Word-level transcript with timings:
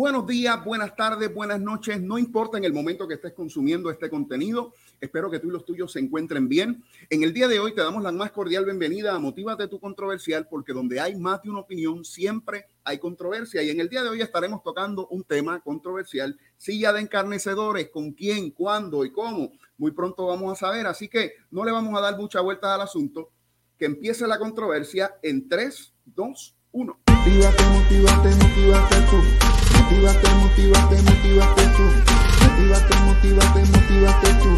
Buenos 0.00 0.26
días, 0.26 0.64
buenas 0.64 0.96
tardes, 0.96 1.30
buenas 1.34 1.60
noches. 1.60 2.00
No 2.00 2.16
importa 2.16 2.56
en 2.56 2.64
el 2.64 2.72
momento 2.72 3.06
que 3.06 3.16
estés 3.16 3.34
consumiendo 3.34 3.90
este 3.90 4.08
contenido. 4.08 4.72
Espero 4.98 5.30
que 5.30 5.40
tú 5.40 5.48
y 5.48 5.50
los 5.50 5.66
tuyos 5.66 5.92
se 5.92 5.98
encuentren 5.98 6.48
bien. 6.48 6.82
En 7.10 7.22
el 7.22 7.34
día 7.34 7.48
de 7.48 7.60
hoy 7.60 7.74
te 7.74 7.82
damos 7.82 8.02
la 8.02 8.10
más 8.10 8.32
cordial 8.32 8.64
bienvenida 8.64 9.14
a 9.14 9.18
Motívate 9.18 9.68
tu 9.68 9.78
controversial 9.78 10.48
porque 10.48 10.72
donde 10.72 11.00
hay 11.00 11.16
más 11.16 11.42
de 11.42 11.50
una 11.50 11.60
opinión 11.60 12.02
siempre 12.02 12.64
hay 12.82 12.98
controversia. 12.98 13.62
Y 13.62 13.68
en 13.68 13.78
el 13.78 13.90
día 13.90 14.02
de 14.02 14.08
hoy 14.08 14.22
estaremos 14.22 14.62
tocando 14.62 15.06
un 15.08 15.22
tema 15.22 15.60
controversial. 15.60 16.34
Silla 16.56 16.94
de 16.94 17.02
encarnecedores, 17.02 17.90
con 17.90 18.12
quién, 18.12 18.52
cuándo 18.52 19.04
y 19.04 19.12
cómo. 19.12 19.52
Muy 19.76 19.90
pronto 19.90 20.28
vamos 20.28 20.50
a 20.50 20.66
saber. 20.66 20.86
Así 20.86 21.08
que 21.08 21.34
no 21.50 21.62
le 21.62 21.72
vamos 21.72 21.94
a 21.94 22.00
dar 22.00 22.16
mucha 22.16 22.40
vuelta 22.40 22.74
al 22.74 22.80
asunto. 22.80 23.32
Que 23.76 23.84
empiece 23.84 24.26
la 24.26 24.38
controversia 24.38 25.18
en 25.22 25.46
3, 25.46 25.92
2, 26.06 26.56
1. 26.72 27.00
Motívate, 27.06 27.64
motívate, 27.64 28.28
motívate 28.36 28.96
tú. 29.10 29.69
Motívate, 29.90 30.30
motívate, 30.34 31.02
motívate 31.02 31.62
tú. 31.76 31.82
Motívate, 32.40 32.94
motívate, 33.06 33.60
motívate 33.64 34.30
tú. 34.38 34.50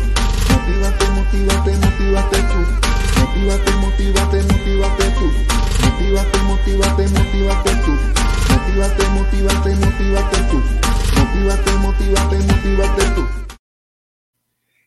Motívate, 0.51 1.07
motívate, 1.09 1.73
motívate 1.79 2.39
tú. 2.53 2.61
Motívate, 3.19 3.73
motívate, 3.81 4.43
motívate 4.43 5.11
tú. 5.17 5.33
Motívate, 5.81 6.39
motívate, 6.43 7.09
motívate 7.09 7.73
tú. 7.81 7.93
Motívate, 8.53 9.09
motívate, 9.09 9.75
motívate 9.77 10.39
tú. 10.51 10.59
Motívate, 11.17 11.73
motívate, 11.81 12.37
motívate 12.37 13.05
tú. 13.15 13.27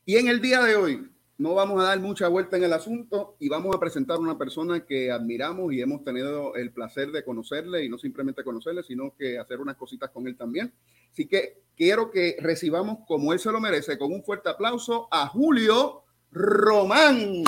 Y 0.05 0.17
en 0.17 0.27
el 0.27 0.41
día 0.41 0.61
de 0.61 0.75
hoy 0.75 1.14
no 1.37 1.53
vamos 1.53 1.81
a 1.81 1.87
dar 1.87 1.99
mucha 1.99 2.27
vuelta 2.27 2.55
en 2.57 2.63
el 2.63 2.73
asunto 2.73 3.35
y 3.39 3.49
vamos 3.49 3.75
a 3.75 3.79
presentar 3.79 4.17
a 4.17 4.21
una 4.21 4.37
persona 4.37 4.85
que 4.85 5.11
admiramos 5.11 5.73
y 5.73 5.81
hemos 5.81 6.03
tenido 6.03 6.55
el 6.55 6.71
placer 6.71 7.11
de 7.11 7.25
conocerle 7.25 7.83
y 7.83 7.89
no 7.89 7.97
simplemente 7.97 8.43
conocerle, 8.43 8.83
sino 8.83 9.13
que 9.17 9.37
hacer 9.37 9.59
unas 9.59 9.75
cositas 9.75 10.09
con 10.11 10.27
él 10.27 10.37
también. 10.37 10.71
Así 11.11 11.27
que 11.27 11.61
quiero 11.75 12.09
que 12.09 12.37
recibamos 12.39 12.99
como 13.05 13.33
él 13.33 13.39
se 13.39 13.51
lo 13.51 13.59
merece 13.59 13.97
con 13.97 14.13
un 14.13 14.23
fuerte 14.23 14.49
aplauso 14.49 15.09
a 15.11 15.27
Julio 15.27 16.03
Román. 16.31 17.43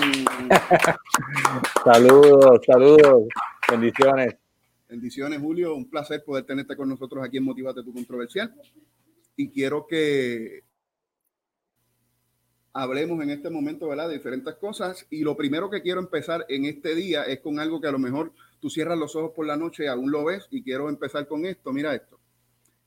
saludos, 1.83 2.59
saludos, 2.65 3.23
bendiciones. 3.69 4.35
Bendiciones, 4.89 5.39
Julio. 5.39 5.75
Un 5.75 5.89
placer 5.89 6.23
poder 6.23 6.45
tenerte 6.45 6.75
con 6.75 6.87
nosotros 6.87 7.23
aquí 7.23 7.37
en 7.37 7.43
Motivate 7.43 7.83
tu 7.83 7.93
Controversial. 7.93 8.53
Y 9.35 9.49
quiero 9.49 9.85
que 9.85 10.63
hablemos 12.77 13.21
en 13.23 13.31
este 13.31 13.49
momento, 13.49 13.87
¿verdad? 13.87 14.07
De 14.07 14.13
diferentes 14.13 14.53
cosas. 14.55 15.07
Y 15.09 15.21
lo 15.21 15.35
primero 15.35 15.69
que 15.69 15.81
quiero 15.81 15.99
empezar 15.99 16.45
en 16.47 16.65
este 16.65 16.93
día 16.93 17.23
es 17.23 17.39
con 17.39 17.59
algo 17.59 17.81
que 17.81 17.87
a 17.87 17.91
lo 17.91 17.97
mejor 17.97 18.31
tú 18.59 18.69
cierras 18.69 18.99
los 18.99 19.15
ojos 19.15 19.31
por 19.35 19.47
la 19.47 19.57
noche 19.57 19.85
y 19.85 19.87
aún 19.87 20.11
lo 20.11 20.25
ves. 20.25 20.47
Y 20.51 20.61
quiero 20.61 20.87
empezar 20.87 21.27
con 21.27 21.45
esto. 21.45 21.73
Mira 21.73 21.95
esto. 21.95 22.19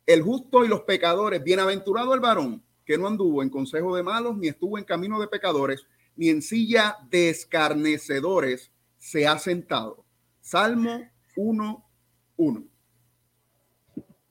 El 0.06 0.22
justo 0.22 0.64
y 0.64 0.68
los 0.68 0.82
pecadores, 0.82 1.42
bienaventurado 1.42 2.14
el 2.14 2.20
varón 2.20 2.62
que 2.84 2.98
no 2.98 3.08
anduvo 3.08 3.42
en 3.42 3.50
consejo 3.50 3.94
de 3.94 4.02
malos, 4.02 4.36
ni 4.36 4.48
estuvo 4.48 4.78
en 4.78 4.84
camino 4.84 5.20
de 5.20 5.28
pecadores, 5.28 5.86
ni 6.16 6.28
en 6.28 6.42
silla 6.42 6.96
de 7.10 7.30
escarnecedores 7.30 8.70
se 8.98 9.26
ha 9.26 9.38
sentado. 9.38 10.04
Salmo 10.40 11.02
1.1. 11.36 12.64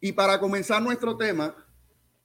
Y 0.02 0.12
para 0.14 0.40
comenzar 0.40 0.82
nuestro 0.82 1.18
tema, 1.18 1.56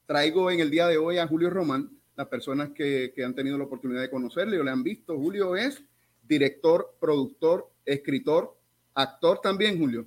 traigo 0.07 0.51
en 0.51 0.61
el 0.61 0.71
día 0.71 0.87
de 0.87 0.99
hoy 0.99 1.19
a 1.19 1.27
Julio 1.27 1.51
Román, 1.51 1.94
las 2.17 2.29
personas 2.29 2.71
que, 2.71 3.13
que, 3.15 3.25
han 3.25 3.35
tenido 3.35 3.59
la 3.59 3.65
oportunidad 3.65 4.01
de 4.01 4.11
conocerle 4.11 4.59
o 4.59 4.65
le 4.65 4.71
han 4.71 4.83
visto. 4.83 5.17
Julio 5.17 5.57
es 5.57 5.83
director, 6.23 6.95
productor, 7.01 7.71
escritor, 7.85 8.57
actor 8.95 9.41
también, 9.41 9.79
Julio. 9.79 10.07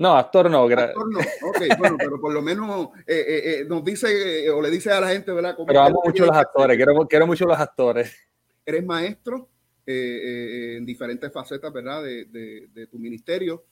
No, 0.00 0.16
actor 0.16 0.50
no. 0.50 0.64
Actor 0.64 1.12
no. 1.12 1.18
Ok, 1.18 1.78
bueno, 1.78 1.96
pero 1.98 2.18
por 2.18 2.32
lo 2.32 2.40
menos 2.40 2.88
eh, 3.06 3.24
eh, 3.28 3.42
eh, 3.44 3.64
nos 3.68 3.84
dice 3.84 4.48
o 4.48 4.62
le 4.62 4.70
dice 4.70 4.90
a 4.90 4.98
la 4.98 5.10
gente, 5.10 5.30
¿verdad? 5.30 5.54
Pero 5.66 5.80
amo 5.82 6.00
mucho 6.02 6.24
los 6.24 6.34
actores, 6.34 6.76
quiero, 6.76 7.06
quiero 7.06 7.26
mucho 7.26 7.44
los 7.44 7.58
actores. 7.58 8.16
Eres 8.64 8.82
maestro 8.84 9.50
en 9.84 10.86
diferentes 10.86 11.30
facetas, 11.32 11.70
¿verdad? 11.72 12.02
De, 12.02 12.24
de, 12.26 12.68
de 12.72 12.86
tu 12.86 12.98
ministerio. 12.98 13.64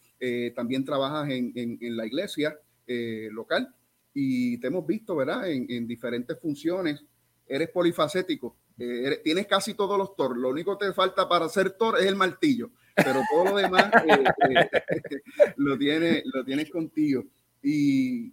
también 0.55 0.85
trabajas 0.85 1.31
en, 1.31 1.53
en, 1.55 1.79
en 1.81 1.97
la 1.97 2.05
iglesia 2.05 2.59
local 3.31 3.75
y 4.13 4.59
te 4.59 4.67
hemos 4.67 4.87
visto, 4.87 5.17
¿verdad? 5.17 5.51
En, 5.51 5.65
en 5.71 5.87
diferentes 5.87 6.39
funciones 6.39 7.03
eres 7.49 7.71
polifacético, 7.71 8.57
eh, 8.79 9.21
tienes 9.25 9.47
casi 9.47 9.75
todos 9.75 9.99
los 9.99 10.15
Thor, 10.15 10.37
lo 10.37 10.51
único 10.51 10.79
que 10.79 10.87
te 10.87 10.93
falta 10.93 11.29
para 11.29 11.49
ser 11.49 11.71
Thor 11.71 11.99
es 11.99 12.07
el 12.07 12.15
martillo, 12.15 12.71
pero 12.95 13.23
todo 13.31 13.45
lo 13.47 13.57
demás 13.57 13.91
eh, 14.07 14.25
eh, 14.51 15.23
lo, 15.57 15.77
tienes, 15.77 16.23
lo 16.27 16.45
tienes 16.45 16.71
contigo. 16.71 17.25
Y 17.63 18.33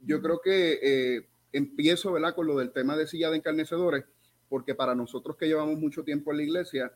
yo 0.00 0.22
creo 0.22 0.40
que 0.40 1.26
empiezo 1.52 2.12
¿verdad? 2.12 2.34
con 2.34 2.46
lo 2.46 2.58
del 2.58 2.70
tema 2.70 2.96
de 2.96 3.08
silla 3.08 3.30
de 3.30 3.38
encarnecedores, 3.38 4.04
porque 4.48 4.74
para 4.74 4.94
nosotros 4.94 5.36
que 5.36 5.46
llevamos 5.46 5.78
mucho 5.78 6.04
tiempo 6.04 6.30
en 6.30 6.36
la 6.36 6.42
iglesia, 6.44 6.92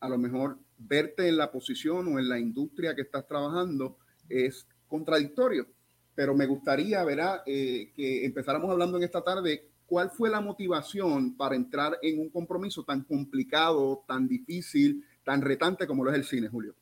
a 0.00 0.08
lo 0.08 0.16
mejor 0.16 0.58
verte 0.78 1.28
en 1.28 1.36
la 1.36 1.50
posición 1.50 2.14
o 2.14 2.18
en 2.18 2.28
la 2.28 2.38
industria 2.38 2.94
que 2.94 3.02
estás 3.02 3.26
trabajando 3.26 3.98
es 4.28 4.66
contradictorio. 4.88 5.66
Pero 6.14 6.34
me 6.34 6.46
gustaría, 6.46 7.04
¿verdad? 7.04 7.42
que 7.44 8.24
empezáramos 8.24 8.70
hablando 8.70 8.96
en 8.96 9.02
esta 9.04 9.22
tarde 9.22 9.68
¿cuál 9.86 10.10
fue 10.10 10.28
la 10.28 10.40
motivación 10.40 11.36
para 11.36 11.54
entrar 11.54 11.98
en 12.02 12.20
un 12.20 12.30
compromiso 12.30 12.84
tan 12.84 13.02
complicado, 13.04 14.04
tan 14.06 14.28
difícil, 14.28 15.04
tan 15.24 15.40
retante 15.40 15.86
como 15.86 16.04
lo 16.04 16.10
es 16.10 16.16
el 16.16 16.24
cine, 16.24 16.48
Julio? 16.48 16.74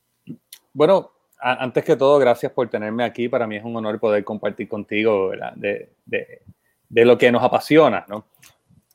Bueno, 0.73 1.11
antes 1.39 1.83
que 1.83 1.95
todo, 1.95 2.17
gracias 2.19 2.51
por 2.51 2.69
tenerme 2.69 3.03
aquí. 3.03 3.29
Para 3.29 3.47
mí 3.47 3.55
es 3.55 3.63
un 3.63 3.75
honor 3.75 3.99
poder 3.99 4.23
compartir 4.23 4.67
contigo 4.67 5.31
de, 5.55 5.89
de, 6.05 6.41
de, 6.89 7.05
lo 7.05 7.17
que 7.17 7.31
nos 7.31 7.43
apasiona, 7.43 8.05
¿no? 8.07 8.25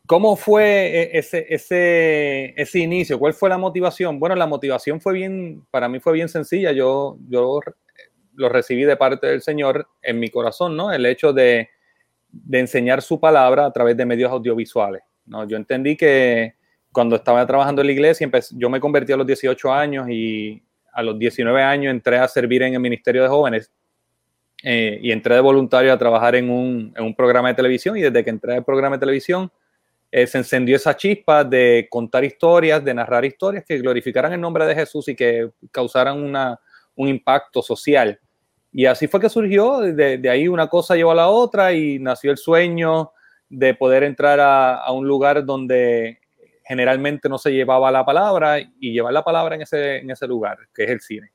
¿Cómo 0.06 0.34
fue 0.34 0.64
e, 0.64 1.18
ese, 1.18 1.46
ese, 1.48 2.60
ese 2.60 2.78
inicio? 2.80 3.18
¿Cuál 3.18 3.32
fue 3.32 3.48
la 3.48 3.58
motivación? 3.58 4.18
Bueno, 4.18 4.34
la 4.34 4.46
motivación 4.46 5.00
fue 5.00 5.12
bien, 5.12 5.64
para 5.70 5.88
mí 5.88 6.00
fue 6.00 6.14
bien 6.14 6.28
sencilla. 6.28 6.72
Yo, 6.72 7.16
yo 7.28 7.60
lo 8.34 8.48
recibí 8.48 8.82
de 8.82 8.96
parte 8.96 9.28
del 9.28 9.40
Señor 9.40 9.86
en 10.02 10.18
mi 10.18 10.28
corazón, 10.28 10.76
¿no? 10.76 10.92
El 10.92 11.06
hecho 11.06 11.32
de, 11.32 11.68
de 12.32 12.60
enseñar 12.60 13.02
su 13.02 13.18
palabra 13.18 13.66
a 13.66 13.72
través 13.72 13.96
de 13.96 14.06
medios 14.06 14.30
audiovisuales. 14.30 15.02
¿no? 15.26 15.46
Yo 15.46 15.56
entendí 15.56 15.96
que 15.96 16.54
cuando 16.92 17.16
estaba 17.16 17.46
trabajando 17.46 17.82
en 17.82 17.86
la 17.86 17.92
iglesia, 17.92 18.28
yo 18.52 18.70
me 18.70 18.80
convertí 18.80 19.12
a 19.12 19.16
los 19.16 19.26
18 19.26 19.72
años 19.72 20.08
y 20.08 20.62
a 20.92 21.02
los 21.02 21.18
19 21.18 21.62
años 21.62 21.90
entré 21.92 22.18
a 22.18 22.26
servir 22.26 22.62
en 22.62 22.74
el 22.74 22.80
Ministerio 22.80 23.22
de 23.22 23.28
Jóvenes 23.28 23.70
eh, 24.62 24.98
y 25.02 25.12
entré 25.12 25.34
de 25.36 25.40
voluntario 25.40 25.92
a 25.92 25.98
trabajar 25.98 26.34
en 26.34 26.50
un, 26.50 27.14
programa 27.16 27.48
de 27.48 27.54
televisión 27.54 27.96
y 27.96 28.02
desde 28.02 28.24
que 28.24 28.30
entré 28.30 28.56
al 28.56 28.64
programa 28.64 28.96
de 28.96 29.00
televisión 29.00 29.50
eh, 30.10 30.26
se 30.26 30.38
encendió 30.38 30.76
esa 30.76 30.96
chispa 30.96 31.44
de 31.44 31.86
contar 31.88 32.24
historias, 32.24 32.84
de 32.84 32.92
narrar 32.92 33.24
historias 33.24 33.64
que 33.64 33.78
glorificaran 33.78 34.32
el 34.32 34.40
nombre 34.40 34.66
de 34.66 34.74
Jesús 34.74 35.08
y 35.08 35.14
que 35.14 35.50
causaran 35.70 36.20
una, 36.20 36.58
un 36.96 37.08
impacto 37.08 37.62
social. 37.62 38.18
Y 38.72 38.86
así 38.86 39.08
fue 39.08 39.20
que 39.20 39.28
surgió, 39.28 39.80
de, 39.80 40.18
de, 40.18 40.30
ahí 40.30 40.46
una 40.46 40.68
cosa 40.68 40.94
llevó 40.94 41.10
a 41.10 41.16
la 41.16 41.28
otra 41.28 41.72
y 41.72 41.98
nació 41.98 42.30
el 42.30 42.36
sueño 42.36 43.12
de 43.48 43.74
poder 43.74 44.04
entrar 44.04 44.38
a, 44.38 44.76
a, 44.76 44.92
un 44.92 45.08
lugar 45.08 45.44
donde 45.44 46.20
generalmente 46.64 47.28
no 47.28 47.36
se 47.36 47.50
llevaba 47.50 47.90
la 47.90 48.04
palabra 48.04 48.60
y 48.60 48.92
llevar 48.92 49.12
la 49.12 49.24
palabra 49.24 49.56
en 49.56 49.62
ese, 49.62 49.96
en 49.96 50.10
ese 50.10 50.28
lugar, 50.28 50.56
que 50.72 50.84
es 50.84 50.90
el 50.90 51.00
cine. 51.00 51.32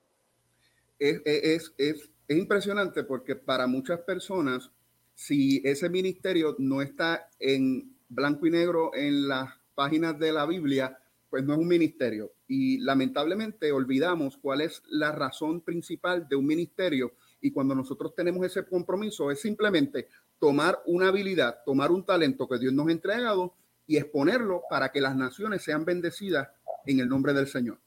Es, 0.97 1.21
es, 1.25 1.73
es, 1.77 2.09
es 2.25 2.37
impresionante 2.37 3.03
porque 3.03 3.35
para 3.35 3.67
muchas 3.67 3.99
personas, 3.99 4.71
si 5.13 5.61
ese 5.65 5.89
ministerio 5.89 6.55
no 6.57 6.81
está 6.81 7.29
en 7.37 7.97
blanco 8.07 8.47
y 8.47 8.51
negro 8.51 8.91
en 8.93 9.27
las 9.27 9.49
páginas 9.75 10.17
de 10.17 10.31
la 10.31 10.45
Biblia, 10.45 10.97
pues 11.29 11.43
no 11.43 11.53
es 11.53 11.59
un 11.59 11.67
ministerio. 11.67 12.31
Y 12.47 12.77
lamentablemente 12.77 13.73
olvidamos 13.73 14.37
cuál 14.37 14.61
es 14.61 14.81
la 14.87 15.11
razón 15.11 15.59
principal 15.59 16.29
de 16.29 16.37
un 16.37 16.45
ministerio 16.45 17.11
y 17.45 17.51
cuando 17.51 17.75
nosotros 17.75 18.15
tenemos 18.15 18.43
ese 18.43 18.65
compromiso 18.65 19.29
es 19.29 19.39
simplemente 19.39 20.07
tomar 20.39 20.79
una 20.87 21.09
habilidad, 21.09 21.59
tomar 21.63 21.91
un 21.91 22.03
talento 22.03 22.47
que 22.47 22.57
Dios 22.57 22.73
nos 22.73 22.87
ha 22.87 22.91
entregado 22.91 23.53
y 23.85 23.97
exponerlo 23.97 24.63
para 24.67 24.89
que 24.91 24.99
las 24.99 25.15
naciones 25.15 25.61
sean 25.63 25.85
bendecidas 25.85 26.49
en 26.87 27.01
el 27.01 27.07
nombre 27.07 27.33
del 27.33 27.45
Señor. 27.45 27.77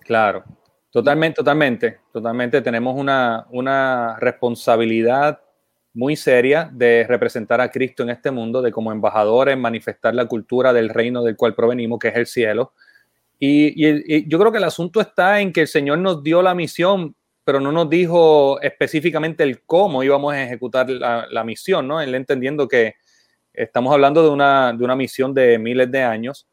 Claro, 0.00 0.44
totalmente, 0.90 1.36
totalmente, 1.36 2.00
totalmente. 2.12 2.60
Tenemos 2.60 2.94
una, 3.00 3.46
una 3.50 4.18
responsabilidad 4.18 5.40
muy 5.94 6.14
seria 6.14 6.70
de 6.70 7.06
representar 7.08 7.62
a 7.62 7.70
Cristo 7.70 8.02
en 8.02 8.10
este 8.10 8.30
mundo, 8.30 8.60
de 8.60 8.72
como 8.72 8.92
embajadores 8.92 9.56
manifestar 9.56 10.14
la 10.14 10.26
cultura 10.26 10.74
del 10.74 10.90
reino 10.90 11.24
del 11.24 11.34
cual 11.34 11.54
provenimos, 11.54 11.98
que 11.98 12.08
es 12.08 12.16
el 12.16 12.26
cielo. 12.26 12.74
Y, 13.38 13.68
y, 13.68 14.16
y, 14.16 14.28
yo 14.28 14.38
creo 14.38 14.52
que 14.52 14.58
el 14.58 14.64
asunto 14.64 15.00
está 15.00 15.40
en 15.40 15.50
que 15.50 15.62
el 15.62 15.68
Señor 15.68 15.96
nos 15.96 16.22
dio 16.22 16.42
la 16.42 16.54
misión 16.54 17.14
pero 17.48 17.60
no 17.60 17.72
nos 17.72 17.88
dijo 17.88 18.60
específicamente 18.60 19.42
el 19.42 19.62
cómo 19.62 20.02
íbamos 20.02 20.34
a 20.34 20.42
ejecutar 20.42 20.90
la, 20.90 21.26
la 21.30 21.44
misión, 21.44 21.88
¿no? 21.88 21.98
Él 21.98 22.14
entendiendo 22.14 22.68
que 22.68 22.96
estamos 23.54 23.90
hablando 23.90 24.22
de 24.22 24.28
una, 24.28 24.74
de 24.74 24.84
una 24.84 24.94
misión 24.94 25.32
de 25.32 25.58
miles 25.58 25.90
de 25.90 26.02
años, 26.02 26.46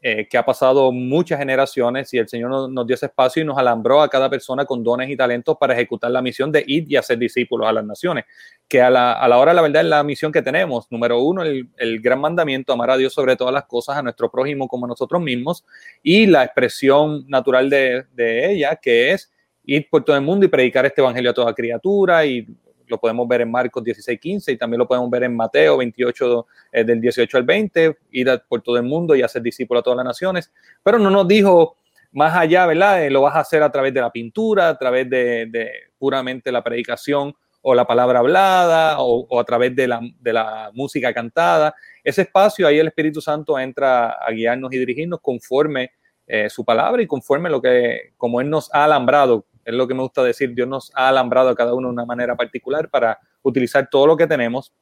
eh, 0.00 0.26
que 0.26 0.38
ha 0.38 0.42
pasado 0.46 0.90
muchas 0.92 1.38
generaciones 1.38 2.14
y 2.14 2.16
el 2.16 2.26
Señor 2.26 2.70
nos, 2.70 2.86
dio 2.86 2.94
ese 2.94 3.04
espacio 3.04 3.42
y 3.42 3.44
nos 3.44 3.58
alambró 3.58 4.00
a 4.00 4.08
cada 4.08 4.30
persona 4.30 4.64
con 4.64 4.82
dones 4.82 5.10
y 5.10 5.16
talentos 5.18 5.58
para 5.60 5.74
ejecutar 5.74 6.10
la 6.10 6.22
misión 6.22 6.50
de 6.50 6.64
ir 6.66 6.90
y 6.90 6.96
hacer 6.96 7.18
discípulos 7.18 7.68
a 7.68 7.72
las 7.74 7.84
naciones, 7.84 8.24
que 8.66 8.80
a 8.80 8.88
la, 8.88 9.12
a 9.12 9.28
la 9.28 9.36
hora 9.36 9.52
la 9.52 9.60
verdad 9.60 9.82
es 9.82 9.88
la 9.88 10.02
misión 10.04 10.32
que 10.32 10.40
tenemos. 10.40 10.90
Número 10.90 11.20
uno, 11.20 11.42
el, 11.42 11.68
el, 11.76 12.00
gran 12.00 12.18
mandamiento, 12.18 12.72
amar 12.72 12.92
a 12.92 12.96
Dios 12.96 13.12
sobre 13.12 13.36
todas 13.36 13.52
las 13.52 13.66
cosas, 13.66 13.98
a 13.98 14.02
nuestro 14.02 14.30
prójimo 14.30 14.68
como 14.68 14.86
a 14.86 14.88
nosotros 14.88 15.20
mismos, 15.20 15.66
y 16.02 16.24
la 16.24 16.44
expresión 16.44 17.28
natural 17.28 17.68
de, 17.68 18.06
de 18.14 18.52
ella, 18.52 18.76
que 18.76 19.12
es 19.12 19.30
ir 19.64 19.88
por 19.90 20.04
todo 20.04 20.16
el 20.16 20.22
mundo 20.22 20.46
y 20.46 20.48
predicar 20.48 20.86
este 20.86 21.00
evangelio 21.00 21.30
a 21.30 21.34
toda 21.34 21.54
criatura 21.54 22.24
y 22.24 22.46
lo 22.86 22.98
podemos 22.98 23.26
ver 23.26 23.42
en 23.42 23.50
Marcos 23.50 23.82
16, 23.82 24.20
15 24.20 24.52
y 24.52 24.56
también 24.56 24.78
lo 24.78 24.86
podemos 24.86 25.10
ver 25.10 25.24
en 25.24 25.34
Mateo 25.34 25.78
28, 25.78 26.46
eh, 26.72 26.84
del 26.84 27.00
18 27.00 27.38
al 27.38 27.44
20, 27.44 27.98
ir 28.12 28.42
por 28.48 28.62
todo 28.62 28.76
el 28.76 28.82
mundo 28.82 29.14
y 29.14 29.22
hacer 29.22 29.42
discípulos 29.42 29.80
a 29.80 29.84
todas 29.84 29.96
las 29.96 30.06
naciones. 30.06 30.52
Pero 30.82 30.98
no 30.98 31.10
nos 31.10 31.26
dijo 31.26 31.76
más 32.12 32.36
allá, 32.36 32.66
¿verdad? 32.66 33.04
Eh, 33.04 33.10
lo 33.10 33.22
vas 33.22 33.34
a 33.36 33.40
hacer 33.40 33.62
a 33.62 33.70
través 33.70 33.92
de 33.94 34.00
la 34.00 34.12
pintura, 34.12 34.68
a 34.68 34.78
través 34.78 35.08
de, 35.08 35.70
puramente 35.98 36.52
la 36.52 36.62
predicación 36.62 37.34
o 37.62 37.74
la 37.74 37.86
palabra 37.86 38.18
hablada 38.18 38.96
o, 38.98 39.40
a 39.40 39.44
través 39.44 39.74
de 39.74 39.88
la, 39.88 40.00
de 40.20 40.32
la, 40.32 40.70
música 40.74 41.12
cantada. 41.14 41.74
Ese 42.02 42.22
espacio, 42.22 42.66
ahí 42.66 42.78
el 42.78 42.88
Espíritu 42.88 43.22
Santo 43.22 43.58
entra 43.58 44.10
a 44.10 44.30
guiarnos 44.30 44.72
y 44.72 44.78
dirigirnos 44.78 45.20
conforme 45.22 45.92
eh, 46.26 46.48
su 46.50 46.64
palabra 46.64 47.02
y 47.02 47.06
conforme 47.06 47.50
lo 47.50 47.60
que, 47.60 48.12
como 48.16 48.40
Él 48.40 48.50
nos 48.50 48.72
ha 48.74 48.84
alambrado 48.84 49.46
es 49.64 49.74
lo 49.74 49.88
que 49.88 49.94
me 49.94 50.02
gusta 50.02 50.22
decir, 50.22 50.54
Dios 50.54 50.68
nos 50.68 50.92
ha 50.94 51.08
alambrado 51.08 51.48
a 51.48 51.54
cada 51.54 51.74
uno 51.74 51.88
de 51.88 51.94
una 51.94 52.04
manera 52.04 52.36
particular 52.36 52.90
para 52.90 53.18
utilizar 53.42 53.88
todo 53.90 54.06
lo 54.06 54.16
que 54.16 54.26
tenemos, 54.26 54.72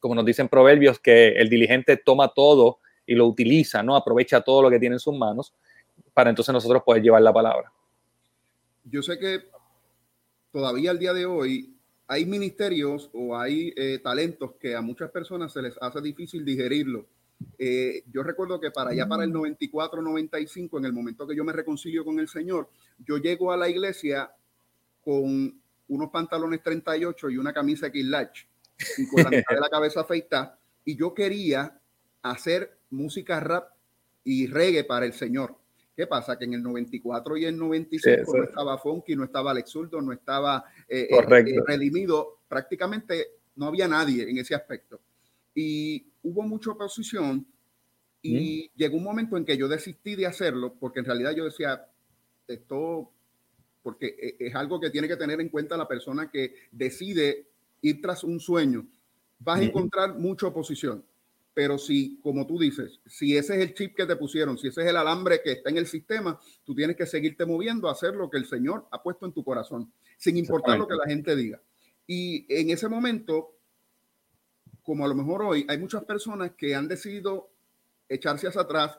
como 0.00 0.14
nos 0.14 0.24
dicen 0.24 0.48
proverbios, 0.48 0.98
que 0.98 1.28
el 1.28 1.48
diligente 1.48 1.96
toma 1.96 2.28
todo 2.28 2.78
y 3.06 3.14
lo 3.14 3.26
utiliza, 3.26 3.82
¿no? 3.82 3.96
Aprovecha 3.96 4.40
todo 4.40 4.62
lo 4.62 4.70
que 4.70 4.78
tiene 4.78 4.96
en 4.96 5.00
sus 5.00 5.16
manos 5.16 5.54
para 6.12 6.30
entonces 6.30 6.52
nosotros 6.52 6.82
poder 6.82 7.02
llevar 7.02 7.22
la 7.22 7.32
palabra. 7.32 7.72
Yo 8.84 9.02
sé 9.02 9.18
que 9.18 9.44
todavía 10.52 10.90
al 10.90 10.98
día 10.98 11.12
de 11.12 11.26
hoy 11.26 11.74
hay 12.06 12.24
ministerios 12.24 13.10
o 13.12 13.36
hay 13.36 13.72
eh, 13.76 13.98
talentos 14.02 14.52
que 14.60 14.74
a 14.74 14.80
muchas 14.80 15.10
personas 15.10 15.52
se 15.52 15.62
les 15.62 15.76
hace 15.80 16.00
difícil 16.00 16.44
digerirlo 16.44 17.06
eh, 17.58 18.04
yo 18.12 18.22
recuerdo 18.22 18.60
que 18.60 18.70
para 18.70 18.90
allá, 18.90 19.06
para 19.06 19.24
el 19.24 19.32
94, 19.32 20.00
95, 20.02 20.78
en 20.78 20.84
el 20.84 20.92
momento 20.92 21.26
que 21.26 21.36
yo 21.36 21.44
me 21.44 21.52
reconcilio 21.52 22.04
con 22.04 22.18
el 22.20 22.28
Señor, 22.28 22.68
yo 22.98 23.18
llego 23.18 23.52
a 23.52 23.56
la 23.56 23.68
iglesia 23.68 24.30
con 25.00 25.60
unos 25.88 26.10
pantalones 26.10 26.62
38 26.62 27.30
y 27.30 27.36
una 27.38 27.52
camisa 27.52 27.88
X 27.88 28.04
y 28.98 29.08
con 29.08 29.24
la 29.24 29.30
mitad 29.30 29.54
de 29.54 29.60
la 29.60 29.68
cabeza 29.68 30.00
afeitada, 30.00 30.58
y 30.84 30.96
yo 30.96 31.14
quería 31.14 31.80
hacer 32.22 32.78
música 32.90 33.40
rap 33.40 33.70
y 34.24 34.46
reggae 34.46 34.84
para 34.84 35.06
el 35.06 35.12
Señor. 35.12 35.56
¿Qué 35.96 36.06
pasa? 36.06 36.38
Que 36.38 36.44
en 36.44 36.54
el 36.54 36.62
94 36.62 37.36
y 37.38 37.44
el 37.44 37.58
95 37.58 38.36
no 38.36 38.44
estaba 38.44 38.78
Funky, 38.78 39.16
no 39.16 39.24
estaba 39.24 39.50
Alex 39.50 39.70
Zurdo, 39.70 40.00
no 40.00 40.12
estaba 40.12 40.64
eh, 40.88 41.08
eh, 41.10 41.60
Redimido, 41.66 42.38
prácticamente 42.46 43.38
no 43.56 43.66
había 43.66 43.88
nadie 43.88 44.30
en 44.30 44.38
ese 44.38 44.54
aspecto. 44.54 45.00
Y 45.54 46.07
hubo 46.22 46.42
mucha 46.42 46.70
oposición 46.70 47.46
y 48.20 48.70
llegó 48.74 48.96
un 48.96 49.04
momento 49.04 49.36
en 49.36 49.44
que 49.44 49.56
yo 49.56 49.68
desistí 49.68 50.16
de 50.16 50.26
hacerlo 50.26 50.74
porque 50.78 51.00
en 51.00 51.06
realidad 51.06 51.34
yo 51.36 51.44
decía, 51.44 51.86
esto, 52.48 53.12
porque 53.82 54.06
e, 54.06 54.46
es 54.46 54.54
algo 54.54 54.80
que 54.80 54.90
tiene 54.90 55.08
que 55.08 55.16
tener 55.16 55.40
en 55.40 55.48
cuenta 55.48 55.76
la 55.76 55.86
persona 55.86 56.30
que 56.30 56.54
decide 56.72 57.46
ir 57.82 58.00
tras 58.00 58.24
un 58.24 58.40
sueño. 58.40 58.86
Vas 59.38 59.60
a 59.60 59.64
encontrar 59.64 60.18
mucha 60.18 60.48
oposición, 60.48 61.04
pero 61.54 61.78
si, 61.78 62.18
como 62.22 62.46
tú 62.46 62.58
dices, 62.58 63.00
si 63.06 63.36
ese 63.36 63.54
es 63.54 63.68
el 63.68 63.74
chip 63.74 63.94
que 63.94 64.06
te 64.06 64.16
pusieron, 64.16 64.58
si 64.58 64.68
ese 64.68 64.82
es 64.82 64.88
el 64.88 64.96
alambre 64.96 65.40
que 65.42 65.52
está 65.52 65.70
en 65.70 65.78
el 65.78 65.86
sistema, 65.86 66.40
tú 66.64 66.74
tienes 66.74 66.96
que 66.96 67.06
seguirte 67.06 67.46
moviendo 67.46 67.88
a 67.88 67.92
hacer 67.92 68.14
lo 68.14 68.28
que 68.28 68.38
el 68.38 68.46
Señor 68.46 68.88
ha 68.90 69.00
puesto 69.00 69.26
en 69.26 69.32
tu 69.32 69.44
corazón, 69.44 69.92
sin 70.16 70.36
importar 70.36 70.76
lo 70.76 70.88
que 70.88 70.96
la 70.96 71.06
gente 71.06 71.36
diga. 71.36 71.62
Y 72.04 72.46
en 72.48 72.70
ese 72.70 72.88
momento 72.88 73.57
como 74.88 75.04
a 75.04 75.08
lo 75.08 75.14
mejor 75.14 75.42
hoy 75.42 75.66
hay 75.68 75.76
muchas 75.76 76.02
personas 76.04 76.52
que 76.56 76.74
han 76.74 76.88
decidido 76.88 77.50
echarse 78.08 78.48
hacia 78.48 78.62
atrás, 78.62 78.98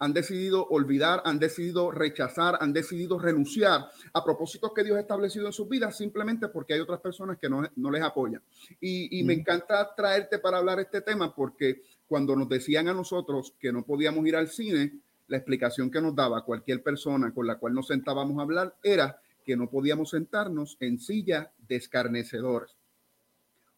han 0.00 0.12
decidido 0.12 0.66
olvidar, 0.66 1.22
han 1.24 1.38
decidido 1.38 1.92
rechazar, 1.92 2.58
han 2.60 2.72
decidido 2.72 3.20
renunciar 3.20 3.86
a 4.14 4.24
propósitos 4.24 4.72
que 4.74 4.82
Dios 4.82 4.96
ha 4.96 5.00
establecido 5.00 5.46
en 5.46 5.52
sus 5.52 5.68
vidas 5.68 5.96
simplemente 5.96 6.48
porque 6.48 6.74
hay 6.74 6.80
otras 6.80 6.98
personas 6.98 7.38
que 7.38 7.48
no, 7.48 7.62
les 7.62 8.02
apoyan. 8.02 8.42
Y, 8.80 9.22
me 9.22 9.34
encanta 9.34 9.94
traerte 9.94 10.40
para 10.40 10.58
hablar 10.58 10.80
este 10.80 11.02
tema 11.02 11.32
porque 11.32 11.82
cuando 12.08 12.34
nos 12.34 12.48
decían 12.48 12.88
a 12.88 12.92
nosotros 12.92 13.54
que 13.60 13.70
no 13.70 13.84
podíamos 13.84 14.26
ir 14.26 14.34
al 14.34 14.48
cine, 14.48 14.92
la 15.28 15.36
explicación 15.36 15.88
que 15.88 16.00
nos 16.00 16.16
daba 16.16 16.44
cualquier 16.44 16.82
persona 16.82 17.32
con 17.32 17.46
la 17.46 17.60
cual 17.60 17.74
nos 17.74 17.86
sentábamos 17.86 18.40
a 18.40 18.42
hablar 18.42 18.74
era 18.82 19.20
que 19.44 19.56
no 19.56 19.70
podíamos 19.70 20.10
sentarnos 20.10 20.76
en 20.80 20.98
sillas 20.98 21.46
de 21.68 21.76
escarnecedores 21.76 22.77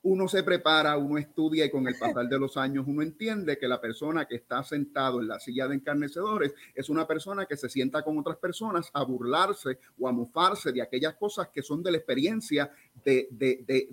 uno 0.03 0.29
se 0.29 0.43
prepara, 0.43 0.97
uno 0.97 1.19
estudia 1.19 1.67
y 1.67 1.71
con 1.71 1.87
el 1.87 1.99
pasar 1.99 2.27
de 2.27 2.39
los 2.39 2.57
años 2.57 2.85
uno 2.89 3.03
entiende 3.03 3.59
que 3.59 3.69
la 3.69 3.81
persona 3.81 4.27
que 4.27 4.37
está 4.37 4.63
sentado 4.63 5.21
en 5.21 5.29
la 5.29 5.39
silla 5.39 5.69
de 5.69 5.75
encarnecedores 5.75 6.55
es 6.75 6.89
una 6.89 7.07
persona 7.07 7.45
que 7.45 7.57
se 7.57 7.69
sienta 7.69 8.03
con 8.03 8.19
otras 8.19 8.39
personas 8.39 8.91
a 8.95 9.05
burlarse 9.05 9.79
o 9.99 10.09
a 10.09 10.13
mofarse 10.13 10.73
de 10.73 10.81
aquellas 10.81 11.15
cosas 11.17 11.49
que 11.49 11.63
son 11.63 11.83
de 11.83 11.91
la 11.91 11.99
experiencia 11.99 12.71
de, 13.05 13.29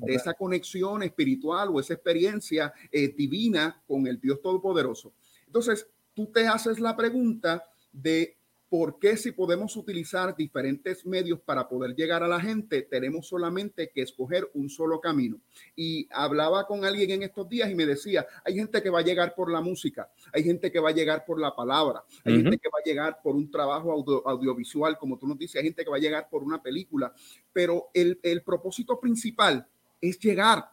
esa 0.07 0.33
conexión 0.33 1.04
espiritual 1.04 1.69
o 1.74 1.80
esa 1.80 1.94
experiencia 1.94 2.74
eh, 2.92 3.10
divina 3.10 3.81
con 3.86 4.07
el 4.07 4.19
Dios 4.19 4.42
Todopoderoso. 4.42 5.13
Entonces, 5.45 5.88
tú 6.13 6.27
te 6.27 6.48
haces 6.48 6.80
la 6.80 6.95
pregunta 6.95 7.63
de 7.92 8.37
¿Por 8.69 8.99
qué 8.99 9.15
si 9.15 9.31
podemos 9.31 9.77
utilizar 9.77 10.35
diferentes 10.35 11.05
medios 11.05 11.39
para 11.39 11.69
poder 11.69 11.95
llegar 11.95 12.21
a 12.21 12.27
la 12.27 12.39
gente, 12.39 12.81
tenemos 12.81 13.27
solamente 13.27 13.89
que 13.93 14.01
escoger 14.01 14.49
un 14.53 14.69
solo 14.69 14.99
camino? 14.99 15.39
Y 15.73 16.07
hablaba 16.11 16.67
con 16.67 16.83
alguien 16.83 17.11
en 17.11 17.23
estos 17.23 17.47
días 17.47 17.69
y 17.69 17.75
me 17.75 17.85
decía, 17.85 18.27
hay 18.43 18.55
gente 18.55 18.83
que 18.83 18.89
va 18.89 18.99
a 18.99 19.03
llegar 19.03 19.35
por 19.35 19.49
la 19.49 19.61
música, 19.61 20.11
hay 20.33 20.43
gente 20.43 20.69
que 20.69 20.81
va 20.81 20.89
a 20.89 20.93
llegar 20.93 21.23
por 21.25 21.39
la 21.39 21.55
palabra, 21.55 22.03
hay 22.25 22.41
gente 22.41 22.57
que 22.57 22.67
va 22.67 22.79
a 22.79 22.85
llegar 22.85 23.19
por 23.23 23.35
un 23.35 23.49
trabajo 23.49 23.91
audiovisual, 24.25 24.97
como 24.97 25.17
tú 25.17 25.27
nos 25.27 25.37
dices, 25.37 25.55
hay 25.55 25.67
gente 25.67 25.85
que 25.85 25.89
va 25.89 25.97
a 25.97 26.01
llegar 26.01 26.27
por 26.29 26.43
una 26.43 26.61
película, 26.61 27.13
pero 27.53 27.89
el, 27.93 28.19
propósito 28.45 28.99
principal 28.99 29.65
es 30.01 30.19
llegar 30.19 30.69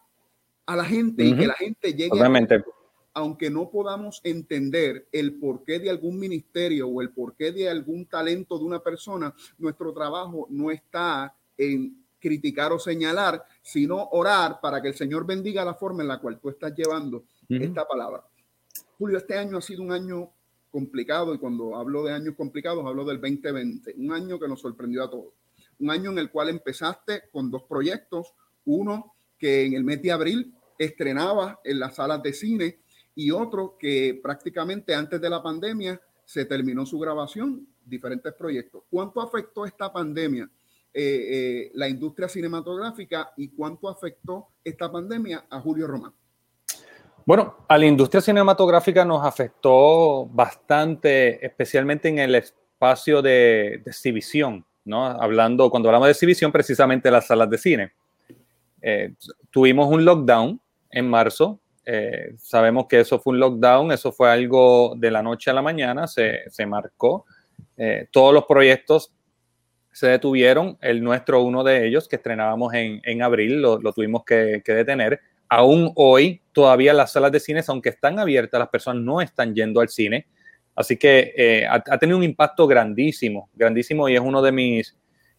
a 0.67 0.77
la 0.77 0.85
gente 0.85 1.25
y 1.25 1.37
que 1.37 1.47
la 1.47 1.55
gente 1.55 1.93
llegue 1.93 2.11
Obviamente 2.13 2.65
aunque 3.15 3.49
no 3.49 3.71
podamos 3.71 4.21
entender 4.25 5.07
el 5.13 5.35
porqué 5.35 5.79
de 5.79 5.89
algún 5.89 6.19
ministerio 6.19 6.89
o 6.89 7.01
el 7.01 7.11
porqué 7.11 7.53
de 7.53 7.71
algún 7.71 8.07
talento 8.07 8.59
de 8.59 8.65
una 8.65 8.81
persona, 8.81 9.33
nuestro 9.57 9.93
trabajo 9.93 10.49
no 10.51 10.73
está 10.73 11.35
en 11.57 12.05
criticar 12.19 12.73
o 12.73 12.79
señalar, 12.79 13.45
sino 13.63 14.09
orar 14.11 14.61
para 14.61 14.83
que 14.83 14.89
el 14.89 14.95
Señor 14.95 15.27
bendiga 15.27 15.65
la 15.65 15.75
forma 15.75 16.03
en 16.03 16.09
la 16.09 16.19
cual 16.19 16.41
tú 16.41 16.49
estás 16.49 16.75
llevando 16.75 17.25
esta 17.49 17.87
palabra. 17.87 18.25
Julio, 18.99 19.19
este 19.19 19.39
año 19.39 19.59
ha 19.59 19.63
sido 19.63 19.83
un 19.83 19.93
año 19.93 20.31
complicado 20.71 21.35
y 21.35 21.39
cuando 21.39 21.77
hablo 21.77 22.03
de 22.03 22.13
años 22.13 22.35
complicados 22.37 22.85
hablo 22.85 23.05
del 23.05 23.21
2020, 23.21 23.95
un 23.97 24.13
año 24.13 24.41
que 24.41 24.49
nos 24.49 24.61
sorprendió 24.61 25.05
a 25.05 25.11
todos, 25.11 25.35
un 25.79 25.91
año 25.91 26.11
en 26.11 26.19
el 26.19 26.31
cual 26.31 26.49
empezaste 26.49 27.25
con 27.31 27.51
dos 27.51 27.63
proyectos, 27.65 28.35
uno 28.65 29.15
que 29.39 29.67
en 29.67 29.75
el 29.75 29.85
mes 29.85 30.03
de 30.03 30.11
abril 30.11 30.55
estrenaba 30.79 31.61
en 31.63 31.79
las 31.79 31.95
salas 31.97 32.23
de 32.23 32.33
cine 32.33 32.79
y 33.15 33.31
otro 33.31 33.77
que 33.79 34.19
prácticamente 34.23 34.95
antes 34.95 35.21
de 35.21 35.31
la 35.31 35.43
pandemia 35.43 36.01
se 36.25 36.45
terminó 36.45 36.87
su 36.87 36.99
grabación, 36.99 37.67
diferentes 37.85 38.33
proyectos. 38.33 38.83
¿Cuánto 38.91 39.21
afectó 39.21 39.67
esta 39.67 39.93
pandemia 39.93 40.49
eh, 40.93 41.01
eh, 41.03 41.71
la 41.75 41.89
industria 41.89 42.29
cinematográfica 42.29 43.33
y 43.37 43.49
cuánto 43.49 43.89
afectó 43.89 44.49
esta 44.63 44.91
pandemia 44.91 45.45
a 45.51 45.61
Julio 45.61 45.87
Román? 45.87 46.13
Bueno, 47.27 47.57
a 47.69 47.79
la 47.79 47.87
industria 47.87 48.21
cinematográfica 48.21 49.05
nos 49.05 49.25
afectó 49.25 50.27
bastante, 50.27 51.45
especialmente 51.45 52.09
en 52.09 52.19
el 52.19 52.35
espacio 52.35 53.23
de, 53.23 53.83
exhibición, 53.87 54.65
¿no? 54.85 55.07
Hablando, 55.07 55.71
cuando 55.71 55.89
hablamos 55.89 56.07
de 56.07 56.13
exhibición, 56.13 56.53
precisamente 56.53 57.11
las 57.11 57.27
salas 57.27 57.49
de 57.49 57.59
cine. 57.59 57.93
Eh, 58.83 59.15
tuvimos 59.51 59.89
un 59.89 60.05
lockdown 60.05 60.61
en 60.91 61.09
marzo 61.09 61.59
eh, 61.87 62.35
sabemos 62.39 62.87
que 62.89 63.01
eso 63.01 63.19
fue 63.19 63.35
un 63.35 63.41
lockdown, 63.41 63.93
eso 63.93 64.13
fue 64.13 64.31
algo 64.31 64.95
de 64.97 65.11
la 65.11 65.23
noche 65.23 65.51
a 65.51 65.55
la 65.55 65.63
mañana, 65.63 66.07
se, 66.07 66.51
se 66.51 66.67
marcó. 66.67 67.27
Eh, 67.77 68.09
todos 68.11 68.33
los 68.33 68.45
proyectos 68.45 69.13
se 69.93 70.09
detuvieron, 70.09 70.79
el 70.81 71.03
nuestro, 71.03 71.43
uno 71.43 71.63
de 71.63 71.87
ellos, 71.87 72.09
que 72.09 72.17
estrenábamos 72.17 72.75
en, 72.75 73.01
en 73.05 73.23
abril, 73.23 73.61
lo, 73.61 73.79
lo 73.79 73.93
tuvimos 73.93 74.25
que, 74.25 74.63
que, 74.65 74.73
detener. 74.73 75.21
Aún 75.49 75.93
hoy, 75.95 76.41
todavía 76.53 76.95
las 76.95 77.13
salas 77.13 77.31
de 77.31 77.39
cines, 77.39 77.69
aunque 77.69 77.91
están 77.91 78.19
abiertas, 78.19 78.59
las 78.59 78.71
personas 78.71 79.03
no 79.03 79.21
están 79.21 79.55
yendo 79.55 79.81
al 79.81 79.89
cine. 79.89 80.27
Así 80.75 80.97
que 80.97 81.33
eh, 81.37 81.67
ha, 81.67 81.75
ha, 81.75 81.99
tenido 81.99 82.19
un 82.19 82.25
impacto 82.25 82.67
grandísimo, 82.67 83.51
grandísimo 83.55 84.09
y 84.09 84.15
es 84.15 84.21
uno 84.21 84.43
de 84.43 84.51
mis, 84.51 84.97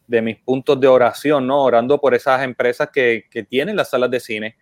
de 0.07 0.21
mis 0.21 0.37
puntos 0.37 0.79
de 0.79 0.87
oración, 0.87 1.45
¿no? 1.47 1.63
Orando 1.63 1.99
por 1.99 2.13
esas 2.13 2.41
empresas 2.43 2.89
que, 2.93 3.25
que 3.29 3.43
tienen 3.43 3.75
las 3.75 3.89
salas 3.89 4.09
de 4.11 4.21
cine 4.21 4.55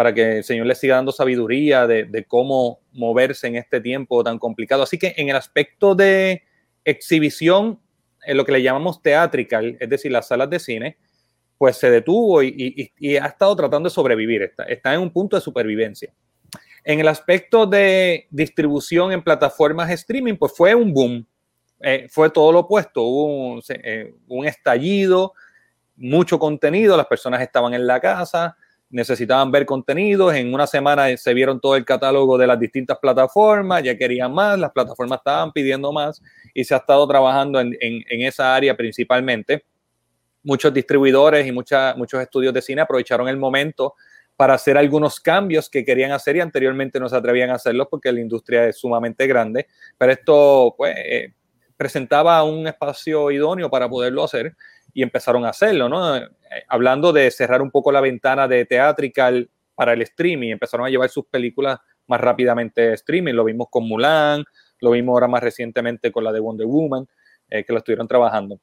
para 0.00 0.14
que 0.14 0.38
el 0.38 0.44
Señor 0.44 0.64
les 0.64 0.78
siga 0.78 0.96
dando 0.96 1.12
sabiduría 1.12 1.86
de, 1.86 2.24
cómo 2.26 2.80
moverse 2.92 3.48
en 3.48 3.56
este 3.56 3.82
tiempo 3.82 4.24
tan 4.24 4.38
complicado. 4.38 4.82
Así 4.82 4.98
que 4.98 5.12
en 5.18 5.28
el 5.28 5.36
aspecto 5.36 5.94
de 5.94 6.42
exhibición, 6.86 7.78
en 8.24 8.38
lo 8.38 8.46
que 8.46 8.52
le 8.52 8.62
llamamos 8.62 9.02
teatrical, 9.02 9.76
es 9.78 9.90
decir, 9.90 10.10
las 10.10 10.28
salas 10.28 10.48
de 10.48 10.58
cine, 10.58 10.96
pues 11.58 11.76
se 11.76 11.90
detuvo 11.90 12.42
y, 12.42 12.90
ha 13.20 13.26
estado 13.26 13.54
tratando 13.54 13.90
de 13.90 13.94
sobrevivir, 13.94 14.40
está, 14.40 14.62
está, 14.62 14.94
en 14.94 15.00
un 15.00 15.12
punto 15.12 15.36
de 15.36 15.42
supervivencia. 15.42 16.14
En 16.82 17.00
el 17.00 17.08
aspecto 17.08 17.66
de 17.66 18.26
distribución 18.30 19.12
en 19.12 19.22
plataformas 19.22 19.90
streaming, 19.90 20.36
pues 20.36 20.54
fue 20.56 20.74
un 20.74 20.94
boom, 20.94 21.26
eh, 21.78 22.06
fue 22.08 22.30
todo 22.30 22.52
lo 22.52 22.60
opuesto, 22.60 23.02
hubo 23.02 23.60
eh, 23.68 24.14
un 24.28 24.46
estallido, 24.46 25.34
mucho 25.94 26.38
contenido, 26.38 26.96
las 26.96 27.06
personas 27.06 27.42
estaban 27.42 27.74
en 27.74 27.86
la 27.86 28.00
casa, 28.00 28.56
necesitaban 28.90 29.52
ver 29.52 29.64
contenidos, 29.64 30.34
en 30.34 30.52
una 30.52 30.66
semana 30.66 31.16
se 31.16 31.32
vieron 31.32 31.60
todo 31.60 31.76
el 31.76 31.84
catálogo 31.84 32.36
de 32.36 32.46
las 32.46 32.58
distintas 32.58 32.98
plataformas, 32.98 33.82
ya 33.84 33.96
querían 33.96 34.34
más, 34.34 34.58
las 34.58 34.72
plataformas 34.72 35.18
estaban 35.18 35.52
pidiendo 35.52 35.92
más 35.92 36.20
y 36.52 36.64
se 36.64 36.74
ha 36.74 36.78
estado 36.78 37.06
trabajando 37.06 37.60
en, 37.60 37.76
en, 37.80 38.22
esa 38.22 38.54
área 38.54 38.76
principalmente. 38.76 39.64
Muchos 40.42 40.74
distribuidores 40.74 41.46
y 41.46 41.52
mucha, 41.52 41.94
muchos 41.96 42.20
estudios 42.20 42.52
de 42.52 42.62
cine 42.62 42.82
aprovecharon 42.82 43.28
el 43.28 43.36
momento 43.36 43.94
para 44.36 44.54
hacer 44.54 44.76
algunos 44.76 45.20
cambios 45.20 45.68
que 45.68 45.84
querían 45.84 46.12
hacer 46.12 46.36
y 46.36 46.40
anteriormente 46.40 46.98
no 46.98 47.08
se 47.08 47.16
atrevían 47.16 47.50
a 47.50 47.54
hacerlos 47.54 47.86
porque 47.90 48.10
la 48.10 48.20
industria 48.20 48.66
es 48.66 48.78
sumamente 48.78 49.26
grande, 49.26 49.66
pero 49.98 50.12
esto 50.12 50.74
pues, 50.76 50.96
eh, 50.96 51.34
presentaba 51.76 52.42
un 52.42 52.66
espacio 52.66 53.30
idóneo 53.30 53.70
para 53.70 53.88
poderlo 53.88 54.24
hacer 54.24 54.56
y 54.92 55.02
empezaron 55.02 55.44
a 55.44 55.50
hacerlo, 55.50 55.88
¿no? 55.88 56.16
Eh, 56.16 56.28
hablando 56.68 57.12
de 57.12 57.30
cerrar 57.30 57.62
un 57.62 57.70
poco 57.70 57.92
la 57.92 58.00
ventana 58.00 58.48
de 58.48 58.64
teatrical 58.64 59.48
para 59.74 59.92
el 59.92 60.02
streaming, 60.02 60.50
empezaron 60.50 60.86
a 60.86 60.90
llevar 60.90 61.08
sus 61.08 61.26
películas 61.26 61.78
más 62.06 62.20
rápidamente 62.20 62.90
a 62.90 62.94
streaming, 62.94 63.34
lo 63.34 63.44
vimos 63.44 63.68
con 63.70 63.86
Mulan, 63.88 64.44
lo 64.80 64.90
vimos 64.90 65.14
ahora 65.14 65.28
más 65.28 65.42
recientemente 65.42 66.10
con 66.10 66.24
la 66.24 66.32
de 66.32 66.40
Wonder 66.40 66.66
Woman, 66.66 67.06
eh, 67.48 67.64
que 67.64 67.72
lo 67.72 67.78
estuvieron 67.78 68.08
trabajando. 68.08 68.60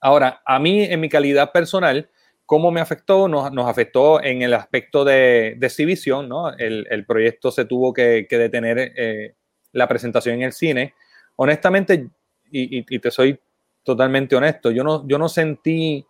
Ahora, 0.00 0.42
a 0.44 0.58
mí, 0.58 0.84
en 0.84 1.00
mi 1.00 1.08
calidad 1.08 1.52
personal, 1.52 2.08
¿cómo 2.44 2.70
me 2.70 2.80
afectó? 2.80 3.28
Nos, 3.28 3.52
nos 3.52 3.68
afectó 3.68 4.22
en 4.22 4.42
el 4.42 4.54
aspecto 4.54 5.04
de, 5.04 5.54
de 5.58 5.66
exhibición, 5.66 6.28
¿no? 6.28 6.52
El, 6.56 6.86
el, 6.90 7.06
proyecto 7.06 7.50
se 7.50 7.64
tuvo 7.64 7.92
que, 7.92 8.26
detener 8.30 8.92
eh, 8.96 9.34
la 9.72 9.88
presentación 9.88 10.36
en 10.36 10.42
el 10.42 10.52
cine. 10.52 10.94
Honestamente, 11.36 12.10
y, 12.50 12.82
te 12.98 13.10
soy 13.10 13.38
totalmente 13.86 14.34
honesto, 14.34 14.72
yo 14.72 14.82
no, 14.82 15.06
yo 15.06 15.16
no 15.16 15.28
sentí, 15.28 16.04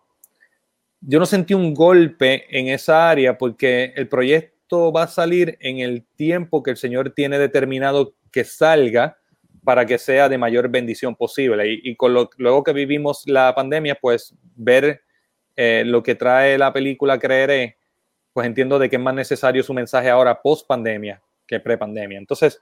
yo 1.02 1.18
no 1.18 1.26
sentí 1.26 1.52
un 1.52 1.74
golpe 1.74 2.46
en 2.48 2.68
esa 2.68 3.10
área 3.10 3.36
porque 3.36 3.92
el 3.96 4.08
proyecto 4.08 4.90
va 4.90 5.02
a 5.02 5.08
salir 5.08 5.58
en 5.60 5.80
el 5.80 6.06
tiempo 6.16 6.62
que 6.62 6.70
el 6.70 6.78
Señor 6.78 7.10
tiene 7.10 7.38
determinado 7.38 8.14
que 8.32 8.44
salga 8.44 9.18
para 9.62 9.84
que 9.84 9.98
sea 9.98 10.30
de 10.30 10.38
mayor 10.38 10.70
bendición 10.70 11.14
posible. 11.14 11.80
Y, 11.82 11.94
con 11.96 12.14
lo, 12.14 12.30
luego 12.38 12.64
que 12.64 12.72
vivimos 12.72 13.24
la 13.26 13.54
pandemia, 13.54 13.96
pues 14.00 14.34
ver 14.54 15.02
eh, 15.54 15.82
lo 15.84 16.02
que 16.02 16.14
trae 16.14 16.56
la 16.56 16.72
película 16.72 17.18
Creeré, 17.18 17.76
pues 18.32 18.46
entiendo 18.46 18.78
de 18.78 18.88
que 18.88 18.96
es 18.96 19.02
más 19.02 19.14
necesario 19.14 19.62
su 19.62 19.74
mensaje 19.74 20.08
ahora 20.08 20.40
post 20.40 20.66
pandemia 20.66 21.20
que 21.46 21.60
pre 21.60 21.76
pandemia. 21.76 22.16
Entonces, 22.16 22.58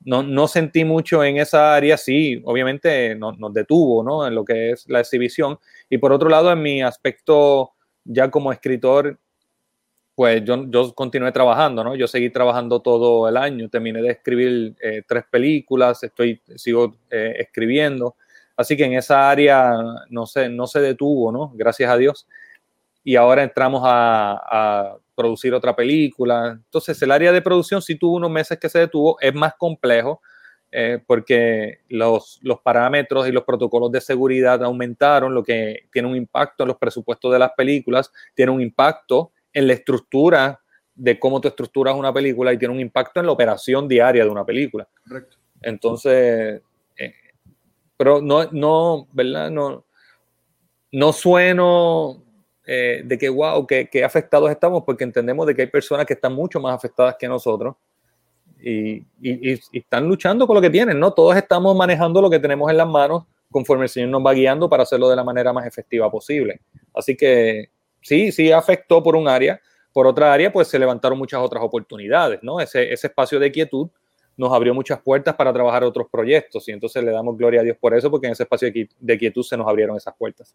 no, 0.00 0.22
no, 0.22 0.46
sentí 0.48 0.84
mucho 0.84 1.24
en 1.24 1.38
esa 1.38 1.74
área, 1.74 1.96
sí, 1.96 2.40
obviamente 2.44 3.14
nos, 3.16 3.38
nos 3.38 3.52
detuvo, 3.52 4.02
¿no? 4.04 4.26
En 4.26 4.34
lo 4.34 4.44
que 4.44 4.70
es 4.70 4.88
la 4.88 5.00
exhibición. 5.00 5.58
Y 5.90 5.98
por 5.98 6.12
otro 6.12 6.28
lado, 6.28 6.52
en 6.52 6.62
mi 6.62 6.82
aspecto 6.82 7.72
ya 8.04 8.30
como 8.30 8.52
escritor, 8.52 9.18
pues 10.16 10.42
yo, 10.44 10.64
yo 10.70 10.94
continué 10.94 11.30
trabajando, 11.30 11.84
¿no? 11.84 11.94
Yo 11.94 12.08
seguí 12.08 12.30
trabajando 12.30 12.80
todo 12.80 13.28
el 13.28 13.36
año, 13.36 13.68
terminé 13.68 14.00
de 14.00 14.12
escribir 14.12 14.74
eh, 14.80 15.02
tres 15.06 15.24
películas, 15.30 16.02
estoy, 16.02 16.40
sigo 16.56 16.96
eh, 17.10 17.34
escribiendo, 17.38 18.16
así 18.56 18.78
que 18.78 18.84
en 18.84 18.94
esa 18.94 19.28
área 19.28 19.74
no 20.08 20.24
se, 20.26 20.48
no 20.48 20.66
se 20.66 20.80
detuvo, 20.80 21.30
¿no? 21.30 21.52
Gracias 21.54 21.90
a 21.90 21.98
Dios. 21.98 22.26
Y 23.04 23.16
ahora 23.16 23.42
entramos 23.42 23.82
a, 23.84 24.40
a, 24.50 24.96
producir 25.16 25.54
otra 25.54 25.74
película. 25.74 26.52
Entonces 26.64 27.00
el 27.02 27.10
área 27.10 27.32
de 27.32 27.42
producción 27.42 27.82
sí 27.82 27.96
tuvo 27.96 28.16
unos 28.16 28.30
meses 28.30 28.58
que 28.58 28.68
se 28.68 28.78
detuvo, 28.78 29.18
es 29.20 29.34
más 29.34 29.54
complejo. 29.58 30.20
Eh, 30.72 30.98
porque 31.06 31.78
los, 31.88 32.40
los 32.42 32.60
parámetros 32.60 33.26
y 33.28 33.32
los 33.32 33.44
protocolos 33.44 33.90
de 33.92 34.00
seguridad 34.00 34.62
aumentaron, 34.62 35.32
lo 35.32 35.42
que 35.42 35.86
tiene 35.92 36.08
un 36.08 36.16
impacto 36.16 36.64
en 36.64 36.68
los 36.68 36.76
presupuestos 36.76 37.32
de 37.32 37.38
las 37.38 37.52
películas, 37.52 38.12
tiene 38.34 38.52
un 38.52 38.60
impacto 38.60 39.32
en 39.52 39.68
la 39.68 39.72
estructura 39.74 40.60
de 40.94 41.18
cómo 41.18 41.40
tú 41.40 41.48
estructuras 41.48 41.94
una 41.94 42.12
película 42.12 42.52
y 42.52 42.58
tiene 42.58 42.74
un 42.74 42.80
impacto 42.80 43.20
en 43.20 43.26
la 43.26 43.32
operación 43.32 43.86
diaria 43.86 44.24
de 44.24 44.30
una 44.30 44.44
película. 44.44 44.88
Correcto. 45.06 45.36
Entonces, 45.62 46.60
eh, 46.96 47.14
pero 47.96 48.20
no, 48.20 48.44
no, 48.50 49.08
¿verdad? 49.12 49.50
No, 49.50 49.86
no 50.92 51.12
sueno 51.12 52.25
eh, 52.66 53.02
de 53.04 53.16
que, 53.16 53.28
wow, 53.28 53.64
que, 53.66 53.88
que, 53.88 54.02
afectados 54.02 54.50
estamos, 54.50 54.82
porque 54.84 55.04
entendemos 55.04 55.46
de 55.46 55.54
que 55.54 55.62
hay 55.62 55.68
personas 55.68 56.04
que 56.04 56.14
están 56.14 56.34
mucho 56.34 56.58
más 56.58 56.74
afectadas 56.74 57.14
que 57.16 57.28
nosotros 57.28 57.76
y, 58.60 58.96
y, 59.20 59.52
y, 59.52 59.60
están 59.72 60.08
luchando 60.08 60.46
con 60.46 60.56
lo 60.56 60.60
que 60.60 60.70
tienen, 60.70 60.98
¿no? 60.98 61.12
Todos 61.12 61.36
estamos 61.36 61.76
manejando 61.76 62.20
lo 62.20 62.28
que 62.28 62.40
tenemos 62.40 62.68
en 62.70 62.76
las 62.76 62.88
manos 62.88 63.24
conforme 63.50 63.84
el 63.84 63.88
Señor 63.88 64.08
nos 64.08 64.26
va 64.26 64.32
guiando 64.32 64.68
para 64.68 64.82
hacerlo 64.82 65.08
de 65.08 65.16
la 65.16 65.24
manera 65.24 65.52
más 65.52 65.64
efectiva 65.66 66.10
posible. 66.10 66.60
Así 66.92 67.16
que 67.16 67.70
sí, 68.00 68.32
sí 68.32 68.50
afectó 68.50 69.02
por 69.02 69.14
un 69.14 69.28
área, 69.28 69.60
por 69.92 70.06
otra 70.06 70.32
área, 70.32 70.52
pues 70.52 70.68
se 70.68 70.78
levantaron 70.78 71.16
muchas 71.16 71.40
otras 71.40 71.62
oportunidades, 71.62 72.40
¿no? 72.42 72.60
Ese, 72.60 72.92
ese 72.92 73.06
espacio 73.06 73.38
de 73.38 73.52
quietud 73.52 73.88
nos 74.36 74.52
abrió 74.52 74.74
muchas 74.74 75.00
puertas 75.00 75.34
para 75.34 75.52
trabajar 75.52 75.84
otros 75.84 76.08
proyectos 76.10 76.68
y 76.68 76.72
entonces 76.72 77.02
le 77.02 77.10
damos 77.10 77.36
gloria 77.38 77.60
a 77.60 77.64
Dios 77.64 77.76
por 77.80 77.94
eso, 77.94 78.10
porque 78.10 78.26
en 78.26 78.32
ese 78.32 78.42
espacio 78.42 78.70
de 78.98 79.18
quietud 79.18 79.42
se 79.42 79.56
nos 79.56 79.66
abrieron 79.66 79.96
esas 79.96 80.14
puertas. 80.16 80.54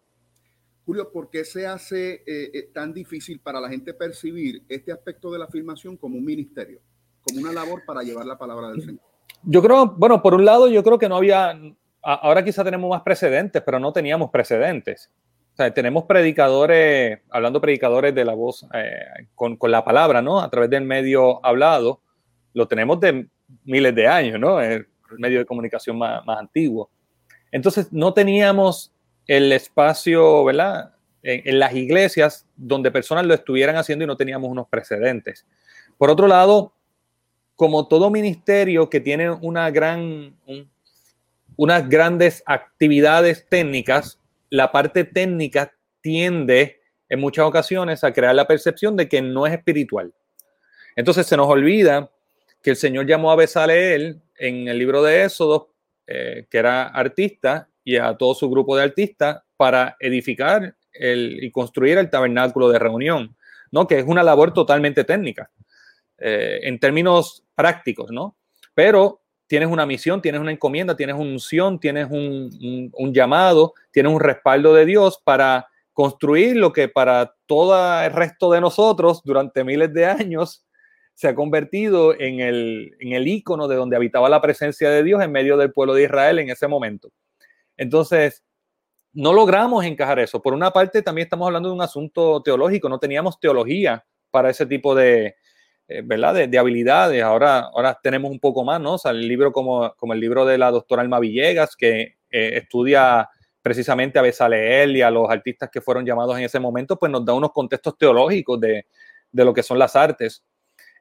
Julio, 0.84 1.12
¿por 1.12 1.30
qué 1.30 1.44
se 1.44 1.66
hace 1.66 2.22
eh, 2.26 2.50
eh, 2.52 2.70
tan 2.72 2.92
difícil 2.92 3.40
para 3.40 3.60
la 3.60 3.68
gente 3.68 3.94
percibir 3.94 4.64
este 4.68 4.90
aspecto 4.92 5.30
de 5.30 5.38
la 5.38 5.44
afirmación 5.44 5.96
como 5.96 6.16
un 6.16 6.24
ministerio, 6.24 6.80
como 7.22 7.40
una 7.40 7.52
labor 7.52 7.82
para 7.86 8.02
llevar 8.02 8.26
la 8.26 8.36
palabra 8.36 8.70
del 8.70 8.82
Señor? 8.82 9.00
Yo 9.44 9.62
creo, 9.62 9.86
bueno, 9.96 10.22
por 10.22 10.34
un 10.34 10.44
lado, 10.44 10.68
yo 10.68 10.82
creo 10.82 10.98
que 10.98 11.08
no 11.08 11.16
había, 11.16 11.56
ahora 12.02 12.44
quizá 12.44 12.64
tenemos 12.64 12.90
más 12.90 13.02
precedentes, 13.02 13.62
pero 13.64 13.78
no 13.78 13.92
teníamos 13.92 14.30
precedentes. 14.30 15.10
O 15.52 15.56
sea, 15.56 15.72
tenemos 15.72 16.04
predicadores, 16.04 17.20
hablando 17.30 17.60
predicadores 17.60 18.14
de 18.14 18.24
la 18.24 18.34
voz 18.34 18.66
eh, 18.74 19.26
con, 19.34 19.56
con, 19.56 19.70
la 19.70 19.84
palabra, 19.84 20.22
¿no? 20.22 20.40
A 20.40 20.50
través 20.50 20.70
del 20.70 20.84
medio 20.84 21.44
hablado, 21.44 22.00
lo 22.54 22.66
tenemos 22.66 22.98
de 23.00 23.28
miles 23.64 23.94
de 23.94 24.06
años, 24.08 24.40
¿no? 24.40 24.60
El 24.60 24.86
medio 25.18 25.38
de 25.40 25.44
comunicación 25.44 25.98
más, 25.98 26.24
más 26.24 26.38
antiguo. 26.38 26.90
Entonces, 27.50 27.92
no 27.92 28.14
teníamos 28.14 28.91
el 29.26 29.52
espacio, 29.52 30.44
¿verdad? 30.44 30.94
En, 31.22 31.58
las 31.58 31.74
iglesias 31.74 32.46
donde 32.56 32.90
personas 32.90 33.26
lo 33.26 33.34
estuvieran 33.34 33.76
haciendo 33.76 34.04
y 34.04 34.08
no 34.08 34.16
teníamos 34.16 34.50
unos 34.50 34.68
precedentes. 34.68 35.46
Por 35.96 36.10
otro 36.10 36.26
lado, 36.26 36.74
como 37.54 37.86
todo 37.86 38.10
ministerio 38.10 38.90
que 38.90 39.00
tiene 39.00 39.30
unas 39.30 39.72
grandes 41.88 42.42
actividades 42.46 43.46
técnicas, 43.48 44.18
la 44.50 44.72
parte 44.72 45.04
técnica 45.04 45.72
tiende 46.00 46.80
en 47.08 47.20
muchas 47.20 47.44
ocasiones 47.44 48.02
a 48.04 48.12
crear 48.12 48.34
la 48.34 48.46
percepción 48.46 48.96
de 48.96 49.08
que 49.08 49.22
no 49.22 49.46
es 49.46 49.52
espiritual. 49.52 50.12
Entonces 50.96 51.26
se 51.26 51.36
nos 51.36 51.46
olvida 51.46 52.10
que 52.62 52.70
el 52.70 52.76
Señor 52.76 53.06
llamó 53.06 53.30
a 53.30 53.36
Besaleel 53.36 54.20
en 54.36 54.68
el 54.68 54.78
libro 54.78 55.02
de 55.02 55.24
Éxodo, 55.24 55.72
eh, 56.06 56.46
que 56.50 56.58
era 56.58 56.88
artista, 56.88 57.68
y 57.84 57.96
a 57.96 58.16
todo 58.16 58.34
su 58.34 58.48
grupo 58.50 58.76
de 58.76 58.84
artistas 58.84 59.42
para 59.56 59.96
edificar 60.00 60.76
el, 60.92 61.42
y 61.42 61.50
construir 61.50 61.98
el 61.98 62.10
tabernáculo 62.10 62.68
de 62.68 62.78
reunión, 62.78 63.36
¿no? 63.70 63.86
que 63.86 63.98
es 63.98 64.04
una 64.06 64.22
labor 64.22 64.52
totalmente 64.52 65.04
técnica 65.04 65.50
eh, 66.18 66.60
en 66.62 66.78
términos 66.78 67.44
prácticos, 67.54 68.10
¿no? 68.10 68.36
Pero 68.74 69.22
tienes 69.46 69.68
una 69.68 69.84
misión, 69.84 70.22
tienes 70.22 70.40
una 70.40 70.52
encomienda, 70.52 70.96
tienes 70.96 71.16
una 71.16 71.32
unción, 71.32 71.80
tienes 71.80 72.08
un, 72.10 72.90
un, 72.92 73.12
llamado, 73.12 73.74
tienes 73.90 74.12
un 74.12 74.20
respaldo 74.20 74.72
de 74.72 74.86
Dios 74.86 75.20
para 75.22 75.68
construir 75.92 76.56
lo 76.56 76.72
que 76.72 76.88
para 76.88 77.34
todo 77.46 78.02
el 78.02 78.12
resto 78.12 78.50
de 78.52 78.60
nosotros 78.60 79.20
durante 79.24 79.64
miles 79.64 79.92
de 79.92 80.06
años 80.06 80.64
se 81.14 81.28
ha 81.28 81.34
convertido 81.34 82.18
en 82.18 82.40
el, 82.40 82.96
en 82.98 83.12
el 83.12 83.28
ícono 83.28 83.68
de 83.68 83.76
donde 83.76 83.96
habitaba 83.96 84.28
la 84.28 84.40
presencia 84.40 84.88
de 84.90 85.02
Dios 85.02 85.22
en 85.22 85.32
medio 85.32 85.56
del 85.56 85.72
pueblo 85.72 85.94
de 85.94 86.04
Israel 86.04 86.38
en 86.38 86.48
ese 86.48 86.66
momento. 86.68 87.10
Entonces, 87.76 88.42
no 89.12 89.32
logramos 89.32 89.84
encajar 89.84 90.18
eso. 90.18 90.40
Por 90.40 90.54
una 90.54 90.70
parte, 90.70 91.02
también 91.02 91.26
estamos 91.26 91.46
hablando 91.46 91.68
de 91.68 91.74
un 91.74 91.82
asunto 91.82 92.42
teológico, 92.42 92.88
no 92.88 92.98
teníamos 92.98 93.38
teología 93.40 94.04
para 94.30 94.50
ese 94.50 94.66
tipo 94.66 94.94
de, 94.94 95.36
eh, 95.88 96.02
¿verdad? 96.04 96.34
De, 96.34 96.48
de, 96.48 96.58
habilidades. 96.58 97.22
Ahora, 97.22 97.70
ahora 97.74 97.98
tenemos 98.02 98.30
un 98.30 98.40
poco 98.40 98.64
más, 98.64 98.80
¿no? 98.80 98.96
El 99.04 99.28
libro 99.28 99.52
como, 99.52 99.94
como 99.96 100.14
el 100.14 100.20
libro 100.20 100.44
de 100.44 100.58
la 100.58 100.70
doctora 100.70 101.02
Alma 101.02 101.20
Villegas, 101.20 101.76
que 101.76 102.16
eh, 102.30 102.56
estudia 102.56 103.28
precisamente 103.60 104.18
a 104.18 104.22
Besaleel 104.22 104.96
y 104.96 105.02
a 105.02 105.10
los 105.10 105.30
artistas 105.30 105.70
que 105.70 105.80
fueron 105.80 106.04
llamados 106.04 106.36
en 106.38 106.44
ese 106.44 106.58
momento, 106.58 106.98
pues 106.98 107.12
nos 107.12 107.24
da 107.24 107.32
unos 107.34 107.52
contextos 107.52 107.96
teológicos 107.96 108.60
de, 108.60 108.86
de 109.30 109.44
lo 109.44 109.52
que 109.52 109.62
son 109.62 109.78
las 109.78 109.94
artes. 109.94 110.44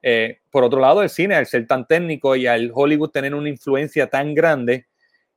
Eh, 0.02 0.40
por 0.50 0.64
otro 0.64 0.80
lado, 0.80 1.04
el 1.04 1.10
cine, 1.10 1.36
al 1.36 1.46
ser 1.46 1.68
tan 1.68 1.88
técnico 1.88 2.36
y 2.36 2.48
al 2.48 2.72
Hollywood 2.74 3.12
tener 3.12 3.36
una 3.36 3.50
influencia 3.50 4.10
tan 4.10 4.34
grande, 4.34 4.88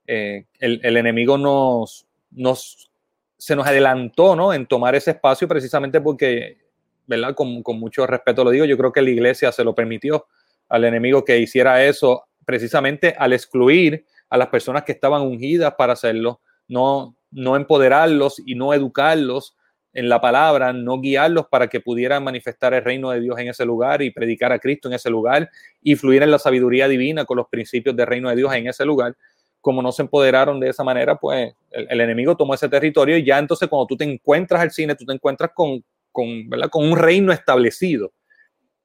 eh, 0.06 0.46
el, 0.58 0.80
el, 0.82 0.96
enemigo 0.96 1.38
nos, 1.38 2.06
nos, 2.30 2.90
se 3.38 3.56
nos 3.56 3.66
adelantó 3.66 4.36
¿no? 4.36 4.52
en 4.52 4.66
tomar 4.66 4.94
ese 4.94 5.12
espacio 5.12 5.48
precisamente 5.48 6.00
porque, 6.00 6.58
¿verdad? 7.06 7.34
Con, 7.34 7.62
con 7.62 7.78
mucho 7.78 8.06
respeto 8.06 8.44
lo 8.44 8.50
digo, 8.50 8.64
yo 8.64 8.76
creo 8.76 8.92
que 8.92 9.02
la 9.02 9.10
iglesia 9.10 9.52
se 9.52 9.64
lo 9.64 9.74
permitió 9.74 10.26
al 10.68 10.84
enemigo 10.84 11.24
que 11.24 11.38
hiciera 11.38 11.84
eso 11.84 12.24
precisamente 12.44 13.14
al 13.18 13.32
excluir 13.32 14.04
a 14.28 14.36
las 14.36 14.48
personas 14.48 14.84
que 14.84 14.92
estaban 14.92 15.22
ungidas 15.22 15.74
para 15.76 15.92
hacerlo, 15.92 16.40
no, 16.68 17.16
no 17.30 17.56
empoderarlos 17.56 18.42
y 18.44 18.54
no 18.54 18.74
educarlos 18.74 19.56
en 19.92 20.08
la 20.08 20.20
palabra, 20.20 20.72
no 20.72 21.00
guiarlos 21.00 21.46
para 21.46 21.68
que 21.68 21.80
pudieran 21.80 22.24
manifestar 22.24 22.74
el 22.74 22.82
reino 22.82 23.10
de 23.10 23.20
Dios 23.20 23.38
en 23.38 23.48
ese 23.48 23.64
lugar 23.64 24.02
y 24.02 24.10
predicar 24.10 24.50
a 24.50 24.58
Cristo 24.58 24.88
en 24.88 24.94
ese 24.94 25.08
lugar 25.08 25.48
y 25.80 25.94
fluir 25.94 26.22
en 26.24 26.32
la 26.32 26.38
sabiduría 26.38 26.88
divina 26.88 27.24
con 27.24 27.36
los 27.36 27.46
principios 27.48 27.94
del 27.94 28.06
reino 28.06 28.28
de 28.28 28.36
Dios 28.36 28.52
en 28.54 28.66
ese 28.66 28.84
lugar. 28.84 29.16
Como 29.64 29.80
no 29.80 29.90
se 29.90 30.02
empoderaron 30.02 30.60
de 30.60 30.68
esa 30.68 30.84
manera, 30.84 31.16
pues 31.16 31.54
el, 31.70 32.00
enemigo 32.00 32.36
tomó 32.36 32.54
ese 32.54 32.68
territorio 32.68 33.16
y 33.16 33.24
ya 33.24 33.38
entonces 33.38 33.68
cuando 33.68 33.86
tú 33.86 33.96
te 33.96 34.04
encuentras 34.04 34.60
al 34.60 34.70
cine, 34.70 34.94
tú 34.94 35.06
te 35.06 35.14
encuentras 35.14 35.50
con, 35.54 35.82
con, 36.12 36.48
¿verdad? 36.50 36.68
con 36.68 36.84
un 36.84 36.98
reino 36.98 37.32
establecido, 37.32 38.12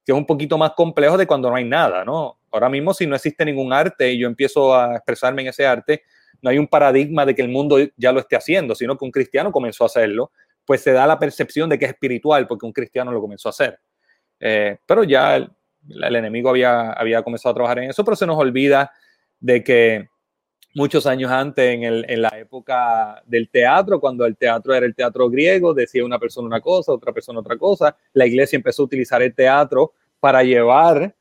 que 0.06 0.14
es 0.14 0.18
un 0.18 0.26
poquito 0.26 0.58
más 0.58 0.72
complejo 0.72 1.18
de 1.18 1.28
cuando 1.28 1.50
no 1.50 1.56
hay 1.58 1.66
nada, 1.66 2.06
¿no? 2.06 2.40
Ahora 2.52 2.70
mismo 2.70 2.94
si 2.94 3.06
no 3.06 3.16
existe 3.16 3.44
ningún 3.44 3.74
arte 3.74 4.12
y 4.12 4.20
yo 4.20 4.28
empiezo 4.28 4.74
a 4.74 4.96
expresarme 4.96 5.42
en 5.42 5.50
ese 5.50 5.66
arte, 5.68 6.04
no 6.42 6.50
hay 6.50 6.58
un 6.58 6.68
paradigma 6.68 7.26
de 7.26 7.36
que 7.36 7.42
el 7.42 7.50
mundo 7.50 7.78
ya 7.98 8.12
lo 8.14 8.22
esté 8.22 8.38
haciendo, 8.38 8.74
sino 8.74 8.98
que 8.98 9.04
un 9.04 9.12
cristiano 9.12 9.52
comenzó 9.52 9.84
a 9.84 9.88
hacerlo 9.88 10.32
pues 10.70 10.82
se 10.82 10.92
da 10.92 11.08
la 11.08 11.18
percepción 11.18 11.68
de 11.68 11.80
que 11.80 11.86
es 11.86 11.92
espiritual 11.94 12.46
porque 12.46 12.68
un 12.68 12.72
cristiano 12.72 13.12
lo 13.12 13.20
comenzó 13.20 13.50
a 13.50 13.54
hacer. 13.54 13.80
Eh, 14.40 14.78
pero 14.86 15.04
ya 15.04 15.38
el, 15.38 16.16
enemigo 16.16 16.48
había, 16.48 16.92
había 16.92 17.24
comenzado 17.24 17.54
a 17.54 17.56
trabajar 17.56 17.80
en 17.80 17.90
eso, 17.90 18.06
pero 18.06 18.16
se 18.16 18.28
nos 18.28 18.38
olvida 18.38 18.92
de 19.40 19.64
que 19.64 20.10
muchos 20.76 21.06
años 21.08 21.32
antes, 21.32 21.66
en, 21.76 21.84
en, 21.84 22.22
la 22.22 22.30
época 22.38 23.22
del 23.26 23.50
teatro, 23.50 24.00
cuando 24.00 24.26
el 24.26 24.38
teatro 24.38 24.74
era 24.74 24.86
el 24.86 24.96
teatro 24.96 25.30
griego, 25.30 25.74
decía 25.74 26.06
una 26.06 26.20
persona 26.20 26.48
una 26.48 26.62
cosa, 26.62 26.94
otra 26.94 27.12
persona 27.12 27.40
otra 27.40 27.58
cosa, 27.58 27.96
la 28.14 28.26
iglesia 28.26 28.58
empezó 28.58 28.84
a 28.84 28.86
utilizar 28.86 29.22
el 29.22 29.34
teatro 29.34 29.94
para 30.20 30.44
llevar 30.44 31.16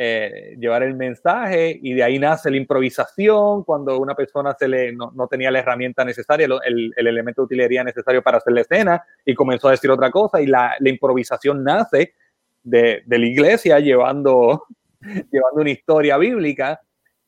eh, 0.00 0.54
llevar 0.60 0.84
el 0.84 0.94
mensaje 0.94 1.76
y 1.82 1.92
de 1.92 2.04
ahí 2.04 2.20
nace 2.20 2.52
la 2.52 2.56
improvisación, 2.56 3.64
cuando 3.64 3.98
una 3.98 4.14
persona 4.14 4.54
se 4.56 4.68
le, 4.68 4.92
no, 4.92 5.26
tenía 5.28 5.50
la 5.50 5.58
herramienta 5.58 6.04
necesaria, 6.04 6.46
el, 6.46 6.92
el, 6.96 7.06
elemento 7.08 7.42
de 7.42 7.46
utilería 7.46 7.82
necesario 7.82 8.22
para 8.22 8.38
hacer 8.38 8.52
la 8.52 8.60
escena 8.60 9.02
y 9.24 9.34
comenzó 9.34 9.66
a 9.66 9.72
decir 9.72 9.90
otra 9.90 10.12
cosa 10.12 10.40
y 10.40 10.46
la, 10.46 10.76
la 10.78 10.88
improvisación 10.88 11.64
nace 11.64 12.14
de, 12.62 13.02
de, 13.06 13.18
la 13.18 13.26
iglesia 13.26 13.80
llevando, 13.80 14.66
llevando 15.00 15.62
una 15.62 15.70
historia 15.70 16.16
bíblica 16.16 16.80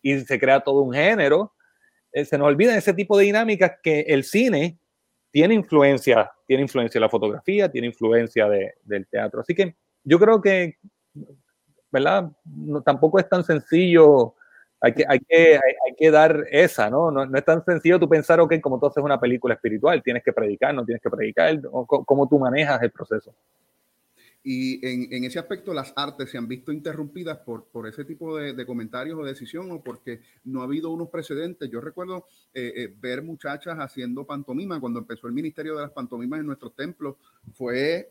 y 0.02 0.21
se 0.21 0.38
crea 0.38 0.61
todo 0.61 0.83
un 0.83 0.92
género. 0.92 1.54
Eh, 2.12 2.25
se 2.25 2.38
nos 2.38 2.49
olvida 2.49 2.76
ese 2.76 2.95
tipo 2.95 3.16
de 3.16 3.25
dinámicas 3.25 3.73
que 3.83 4.00
el 4.00 4.25
cine 4.25 4.78
tiene 5.30 5.54
influencia, 5.54 6.30
tiene 6.47 6.62
influencia 6.62 6.99
de 6.99 7.04
la 7.04 7.11
fotografía, 7.11 7.71
tiene 7.71 7.87
influencia 7.87 8.49
de, 8.49 8.75
del 8.83 9.07
teatro. 9.07 9.40
Así 9.40 9.54
que 9.54 9.76
yo 10.02 10.19
creo 10.19 10.40
que 10.40 10.78
¿verdad? 11.90 12.30
No, 12.45 12.83
tampoco 12.83 13.19
es 13.19 13.28
tan 13.28 13.45
sencillo, 13.45 14.35
hay 14.80 14.95
que, 14.95 15.04
hay 15.07 15.21
que, 15.21 15.54
hay, 15.57 15.95
que 15.97 16.11
dar 16.11 16.45
esa, 16.50 16.88
¿no? 16.88 17.11
¿no? 17.11 17.26
¿no? 17.26 17.38
es 17.38 17.45
tan 17.45 17.64
sencillo 17.64 17.99
tú 17.99 18.09
pensar, 18.09 18.40
ok, 18.40 18.54
como 18.61 18.78
tú 18.78 18.87
haces 18.87 19.02
una 19.02 19.21
película 19.21 19.54
espiritual, 19.54 20.02
tienes 20.02 20.23
que 20.23 20.33
predicar, 20.33 20.75
no 20.75 20.85
tienes 20.85 21.02
que 21.02 21.11
predicar, 21.11 21.61
cómo 21.87 22.28
tú 22.28 22.38
manejas 22.38 22.80
el 22.83 22.90
proceso. 22.90 23.35
Y 24.42 24.85
en, 24.87 25.12
en, 25.12 25.25
ese 25.25 25.38
aspecto 25.38 25.75
las 25.75 25.92
artes 25.97 26.30
se 26.30 26.38
han 26.38 26.49
visto 26.49 26.73
interrumpidas 26.73 27.38
por, 27.38 27.66
por 27.66 27.87
ese 27.87 28.06
tipo 28.06 28.38
de, 28.38 28.54
de, 28.54 28.64
comentarios 28.64 29.18
o 29.18 29.25
decisión 29.25 29.70
o 29.70 29.82
porque 29.82 30.20
no 30.44 30.62
ha 30.62 30.64
habido 30.64 30.90
unos 30.90 31.11
precedentes. 31.11 31.68
Yo 31.70 31.80
recuerdo 31.80 32.26
eh, 32.54 32.73
eh, 32.75 32.94
ver 32.99 33.23
muchachas 33.23 33.76
haciendo 33.78 34.25
pantomima 34.25 34.80
cuando 34.80 34.99
empezó 34.99 35.26
el 35.26 35.35
ministerio 35.35 35.76
de 35.76 35.82
las 35.82 35.90
pantomimas 35.90 36.40
en 36.40 36.47
nuestros 36.47 36.75
templos. 36.75 37.16
Fue 37.52 38.11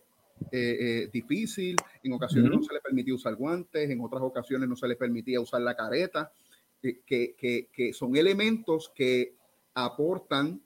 eh, 0.52 0.78
eh, 0.80 1.10
difícil, 1.12 1.76
en 2.02 2.14
ocasiones 2.14 2.50
no 2.50 2.64
se 2.64 2.74
le 2.74 2.80
permitía 2.80 3.14
usar 3.14 3.36
guantes, 3.36 3.90
en 3.90 4.02
otras 4.02 4.22
ocasiones 4.22 4.70
no 4.70 4.76
se 4.76 4.88
le 4.88 4.96
permitía 4.96 5.42
usar 5.42 5.62
la 5.62 5.76
careta, 5.76 6.32
que, 6.82 7.02
que, 7.06 7.68
que 7.74 7.94
son 7.94 8.16
elementos 8.16 8.90
que 8.96 9.36
aportan 9.74 10.62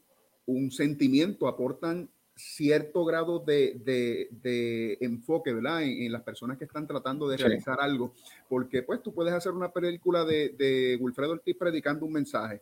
un 0.46 0.72
sentimiento, 0.72 1.48
aportan 1.48 2.08
cierto 2.36 3.06
grado 3.06 3.40
de, 3.40 3.80
de, 3.84 4.28
de 4.32 4.98
enfoque, 5.02 5.54
¿verdad? 5.54 5.84
En, 5.84 6.04
en, 6.04 6.12
las 6.12 6.24
personas 6.24 6.58
que 6.58 6.66
están 6.66 6.88
tratando 6.88 7.28
de 7.28 7.38
sí. 7.38 7.44
realizar 7.44 7.80
algo, 7.80 8.14
porque 8.50 8.82
pues 8.82 9.02
tú 9.04 9.14
puedes 9.14 9.34
hacer 9.34 9.52
una 9.52 9.72
película 9.72 10.26
de, 10.26 10.50
de 10.50 10.98
Wilfredo 11.00 11.34
Ortiz 11.34 11.56
predicando 11.58 12.06
un 12.06 12.14
mensaje, 12.14 12.62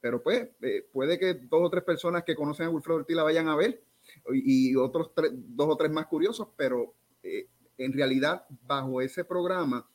pero 0.00 0.22
pues 0.22 0.48
eh, 0.62 0.86
puede 0.92 1.18
que 1.18 1.34
dos 1.34 1.62
o 1.62 1.70
tres 1.70 1.84
personas 1.84 2.22
que 2.24 2.36
conocen 2.36 2.66
a 2.66 2.70
Wilfredo 2.70 2.98
Ortiz 2.98 3.16
la 3.16 3.24
vayan 3.24 3.48
a 3.48 3.56
ver, 3.56 3.82
y 4.32 4.74
otros 4.76 5.12
tres, 5.14 5.32
dos 5.34 5.68
o 5.70 5.76
tres 5.76 5.90
más 5.90 6.06
curiosos, 6.06 6.48
pero 6.56 6.94
eh, 7.22 7.48
en 7.78 7.92
realidad 7.92 8.46
bajo 8.66 9.00
ese 9.00 9.24
programa 9.24 9.88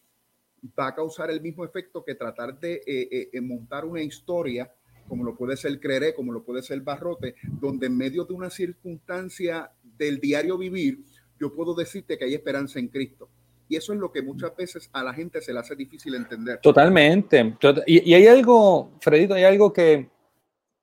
va 0.77 0.87
a 0.87 0.95
causar 0.95 1.29
el 1.29 1.41
mismo 1.41 1.63
efecto 1.63 2.03
que 2.03 2.15
tratar 2.15 2.59
de 2.59 2.81
eh, 2.85 3.41
montar 3.41 3.85
una 3.85 4.01
historia 4.01 4.73
como 5.07 5.23
lo 5.23 5.35
puede 5.35 5.57
ser 5.57 5.79
Crere, 5.79 6.13
como 6.13 6.31
lo 6.31 6.43
puede 6.43 6.61
ser 6.61 6.81
Barrote, 6.81 7.35
donde 7.59 7.87
en 7.87 7.97
medio 7.97 8.25
de 8.25 8.33
una 8.33 8.49
circunstancia 8.49 9.71
del 9.97 10.19
diario 10.19 10.57
vivir, 10.57 10.99
yo 11.39 11.53
puedo 11.53 11.73
decirte 11.73 12.17
que 12.17 12.25
hay 12.25 12.33
esperanza 12.33 12.79
en 12.79 12.87
Cristo. 12.87 13.29
Y 13.69 13.75
eso 13.75 13.93
es 13.93 13.99
lo 13.99 14.11
que 14.11 14.21
muchas 14.21 14.55
veces 14.55 14.89
a 14.93 15.03
la 15.03 15.13
gente 15.13 15.41
se 15.41 15.51
le 15.51 15.59
hace 15.59 15.75
difícil 15.75 16.15
entender. 16.15 16.59
Totalmente. 16.61 17.57
Y, 17.85 18.09
y 18.09 18.13
hay 18.13 18.27
algo, 18.27 18.93
Fredito, 19.01 19.33
hay 19.33 19.43
algo 19.43 19.73
que, 19.73 20.09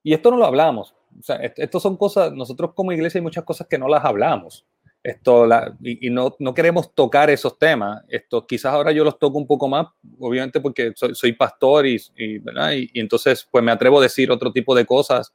y 0.02 0.12
esto 0.12 0.30
no 0.30 0.36
lo 0.36 0.44
hablamos, 0.44 0.94
o 1.18 1.22
sea, 1.22 1.36
esto 1.36 1.80
son 1.80 1.96
cosas, 1.96 2.32
nosotros 2.32 2.72
como 2.74 2.92
iglesia 2.92 3.18
hay 3.18 3.22
muchas 3.22 3.44
cosas 3.44 3.66
que 3.66 3.78
no 3.78 3.88
las 3.88 4.04
hablamos. 4.04 4.66
Esto, 5.04 5.44
la, 5.44 5.76
y, 5.82 6.08
no, 6.08 6.34
no, 6.38 6.54
queremos 6.54 6.94
tocar 6.94 7.28
esos 7.28 7.58
temas. 7.58 8.02
Esto, 8.08 8.46
quizás 8.46 8.72
ahora 8.72 8.90
yo 8.90 9.04
los 9.04 9.18
toco 9.18 9.36
un 9.36 9.46
poco 9.46 9.68
más, 9.68 9.88
obviamente 10.18 10.60
porque 10.60 10.94
soy, 10.96 11.14
soy 11.14 11.34
pastor 11.34 11.86
y, 11.86 11.96
y, 12.16 12.36
y, 12.36 13.00
entonces 13.00 13.46
pues 13.50 13.62
me 13.62 13.70
atrevo 13.70 13.98
a 13.98 14.02
decir 14.02 14.30
otro 14.30 14.50
tipo 14.50 14.74
de 14.74 14.86
cosas 14.86 15.34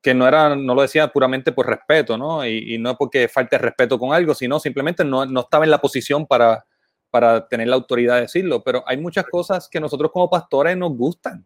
que 0.00 0.14
no 0.14 0.28
eran, 0.28 0.64
no 0.64 0.72
lo 0.76 0.82
decía 0.82 1.08
puramente 1.08 1.50
por 1.50 1.66
respeto, 1.66 2.16
¿no? 2.16 2.46
Y, 2.46 2.76
y 2.76 2.78
no 2.78 2.96
porque 2.96 3.26
falte 3.26 3.58
respeto 3.58 3.98
con 3.98 4.12
algo, 4.12 4.34
sino 4.34 4.60
simplemente 4.60 5.04
no, 5.04 5.26
no 5.26 5.40
estaba 5.40 5.64
en 5.64 5.72
la 5.72 5.80
posición 5.80 6.24
para, 6.24 6.64
para 7.10 7.48
tener 7.48 7.66
la 7.66 7.74
autoridad 7.74 8.14
de 8.14 8.20
decirlo. 8.22 8.62
Pero 8.62 8.84
hay 8.86 8.98
muchas 8.98 9.26
cosas 9.26 9.68
que 9.68 9.80
nosotros 9.80 10.12
como 10.12 10.30
pastores 10.30 10.76
nos 10.76 10.92
gustan 10.92 11.44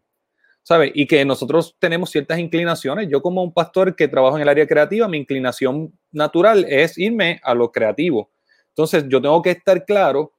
¿sabes? 0.63 0.91
Y 0.93 1.07
que 1.07 1.23
nosotros 1.25 1.75
tenemos 1.79 2.09
ciertas 2.11 2.39
inclinaciones. 2.39 3.07
Yo 3.09 3.21
como 3.21 3.43
un 3.43 3.53
pastor 3.53 3.95
que 3.95 4.07
trabajo 4.07 4.37
en 4.37 4.43
el 4.43 4.49
área 4.49 4.67
creativa, 4.67 5.07
mi 5.07 5.17
inclinación 5.17 5.93
natural 6.11 6.65
es 6.69 6.97
irme 6.97 7.39
a 7.43 7.53
lo 7.53 7.71
creativo. 7.71 8.31
Entonces, 8.69 9.05
yo 9.09 9.21
tengo 9.21 9.41
que 9.41 9.51
estar 9.51 9.85
claro 9.85 10.33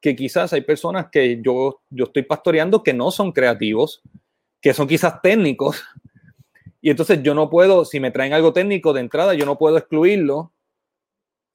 que 0.00 0.16
quizás 0.16 0.52
hay 0.52 0.62
personas 0.62 1.06
que 1.10 1.40
yo, 1.42 1.80
yo 1.90 2.04
estoy 2.04 2.22
pastoreando 2.22 2.82
que 2.82 2.92
no 2.92 3.10
son 3.10 3.32
creativos, 3.32 4.02
que 4.60 4.74
son 4.74 4.86
quizás 4.86 5.20
técnicos. 5.22 5.82
Y 6.80 6.90
entonces 6.90 7.20
yo 7.22 7.34
no 7.34 7.50
puedo, 7.50 7.84
si 7.84 7.98
me 7.98 8.12
traen 8.12 8.32
algo 8.32 8.52
técnico 8.52 8.92
de 8.92 9.00
entrada, 9.00 9.34
yo 9.34 9.44
no 9.44 9.58
puedo 9.58 9.76
excluirlo 9.76 10.52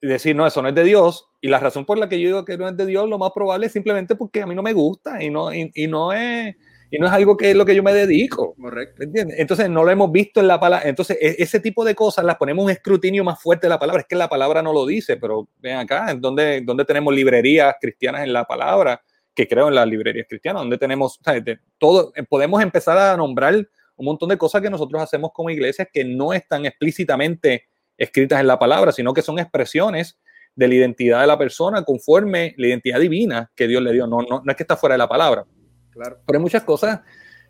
y 0.02 0.08
decir, 0.08 0.36
no, 0.36 0.46
eso 0.46 0.60
no 0.60 0.68
es 0.68 0.74
de 0.74 0.84
Dios. 0.84 1.26
Y 1.40 1.48
la 1.48 1.58
razón 1.58 1.86
por 1.86 1.96
la 1.96 2.08
que 2.08 2.20
yo 2.20 2.26
digo 2.26 2.44
que 2.44 2.58
no 2.58 2.68
es 2.68 2.76
de 2.76 2.84
Dios, 2.84 3.08
lo 3.08 3.18
más 3.18 3.30
probable 3.32 3.66
es 3.66 3.72
simplemente 3.72 4.14
porque 4.16 4.42
a 4.42 4.46
mí 4.46 4.54
no 4.54 4.62
me 4.62 4.74
gusta 4.74 5.22
y 5.22 5.30
no, 5.30 5.54
y, 5.54 5.70
y 5.74 5.86
no 5.86 6.12
es 6.12 6.54
y 6.92 6.98
no 6.98 7.06
es 7.06 7.12
algo 7.14 7.38
que 7.38 7.50
es 7.50 7.56
lo 7.56 7.64
que 7.64 7.74
yo 7.74 7.82
me 7.82 7.94
dedico. 7.94 8.54
Correcto. 8.60 9.02
¿Entiendes? 9.02 9.38
Entonces 9.38 9.70
no 9.70 9.82
lo 9.82 9.90
hemos 9.90 10.12
visto 10.12 10.40
en 10.40 10.46
la 10.46 10.60
palabra. 10.60 10.86
Entonces 10.86 11.16
e, 11.18 11.36
ese 11.38 11.58
tipo 11.58 11.86
de 11.86 11.94
cosas 11.94 12.22
las 12.22 12.36
ponemos 12.36 12.66
un 12.66 12.70
escrutinio 12.70 13.24
más 13.24 13.40
fuerte 13.40 13.66
de 13.66 13.70
la 13.70 13.78
palabra. 13.78 14.02
Es 14.02 14.06
que 14.06 14.14
la 14.14 14.28
palabra 14.28 14.60
no 14.60 14.74
lo 14.74 14.84
dice, 14.84 15.16
pero 15.16 15.48
ven 15.58 15.78
acá, 15.78 16.14
donde, 16.14 16.60
donde 16.60 16.84
tenemos 16.84 17.14
librerías 17.14 17.76
cristianas 17.80 18.24
en 18.24 18.34
la 18.34 18.44
palabra, 18.44 19.00
que 19.34 19.48
creo 19.48 19.68
en 19.68 19.74
las 19.74 19.88
librerías 19.88 20.26
cristianas, 20.28 20.60
donde 20.60 20.76
tenemos 20.76 21.18
¿sabes? 21.24 21.42
De 21.46 21.60
todo, 21.78 22.12
eh, 22.14 22.24
podemos 22.24 22.62
empezar 22.62 22.98
a 22.98 23.16
nombrar 23.16 23.54
un 23.54 24.04
montón 24.04 24.28
de 24.28 24.36
cosas 24.36 24.60
que 24.60 24.68
nosotros 24.68 25.00
hacemos 25.00 25.30
como 25.32 25.48
iglesias 25.48 25.88
que 25.90 26.04
no 26.04 26.34
están 26.34 26.66
explícitamente 26.66 27.68
escritas 27.96 28.38
en 28.38 28.46
la 28.46 28.58
palabra, 28.58 28.92
sino 28.92 29.14
que 29.14 29.22
son 29.22 29.38
expresiones 29.38 30.20
de 30.54 30.68
la 30.68 30.74
identidad 30.74 31.22
de 31.22 31.26
la 31.26 31.38
persona 31.38 31.84
conforme 31.84 32.54
la 32.58 32.66
identidad 32.66 33.00
divina 33.00 33.50
que 33.56 33.66
Dios 33.66 33.82
le 33.82 33.94
dio. 33.94 34.06
No, 34.06 34.20
no, 34.20 34.42
no 34.44 34.50
es 34.50 34.56
que 34.58 34.64
está 34.64 34.76
fuera 34.76 34.92
de 34.92 34.98
la 34.98 35.08
palabra. 35.08 35.46
Claro. 35.92 36.18
Pero 36.26 36.38
hay 36.38 36.42
muchas 36.42 36.62
cosas, 36.64 37.00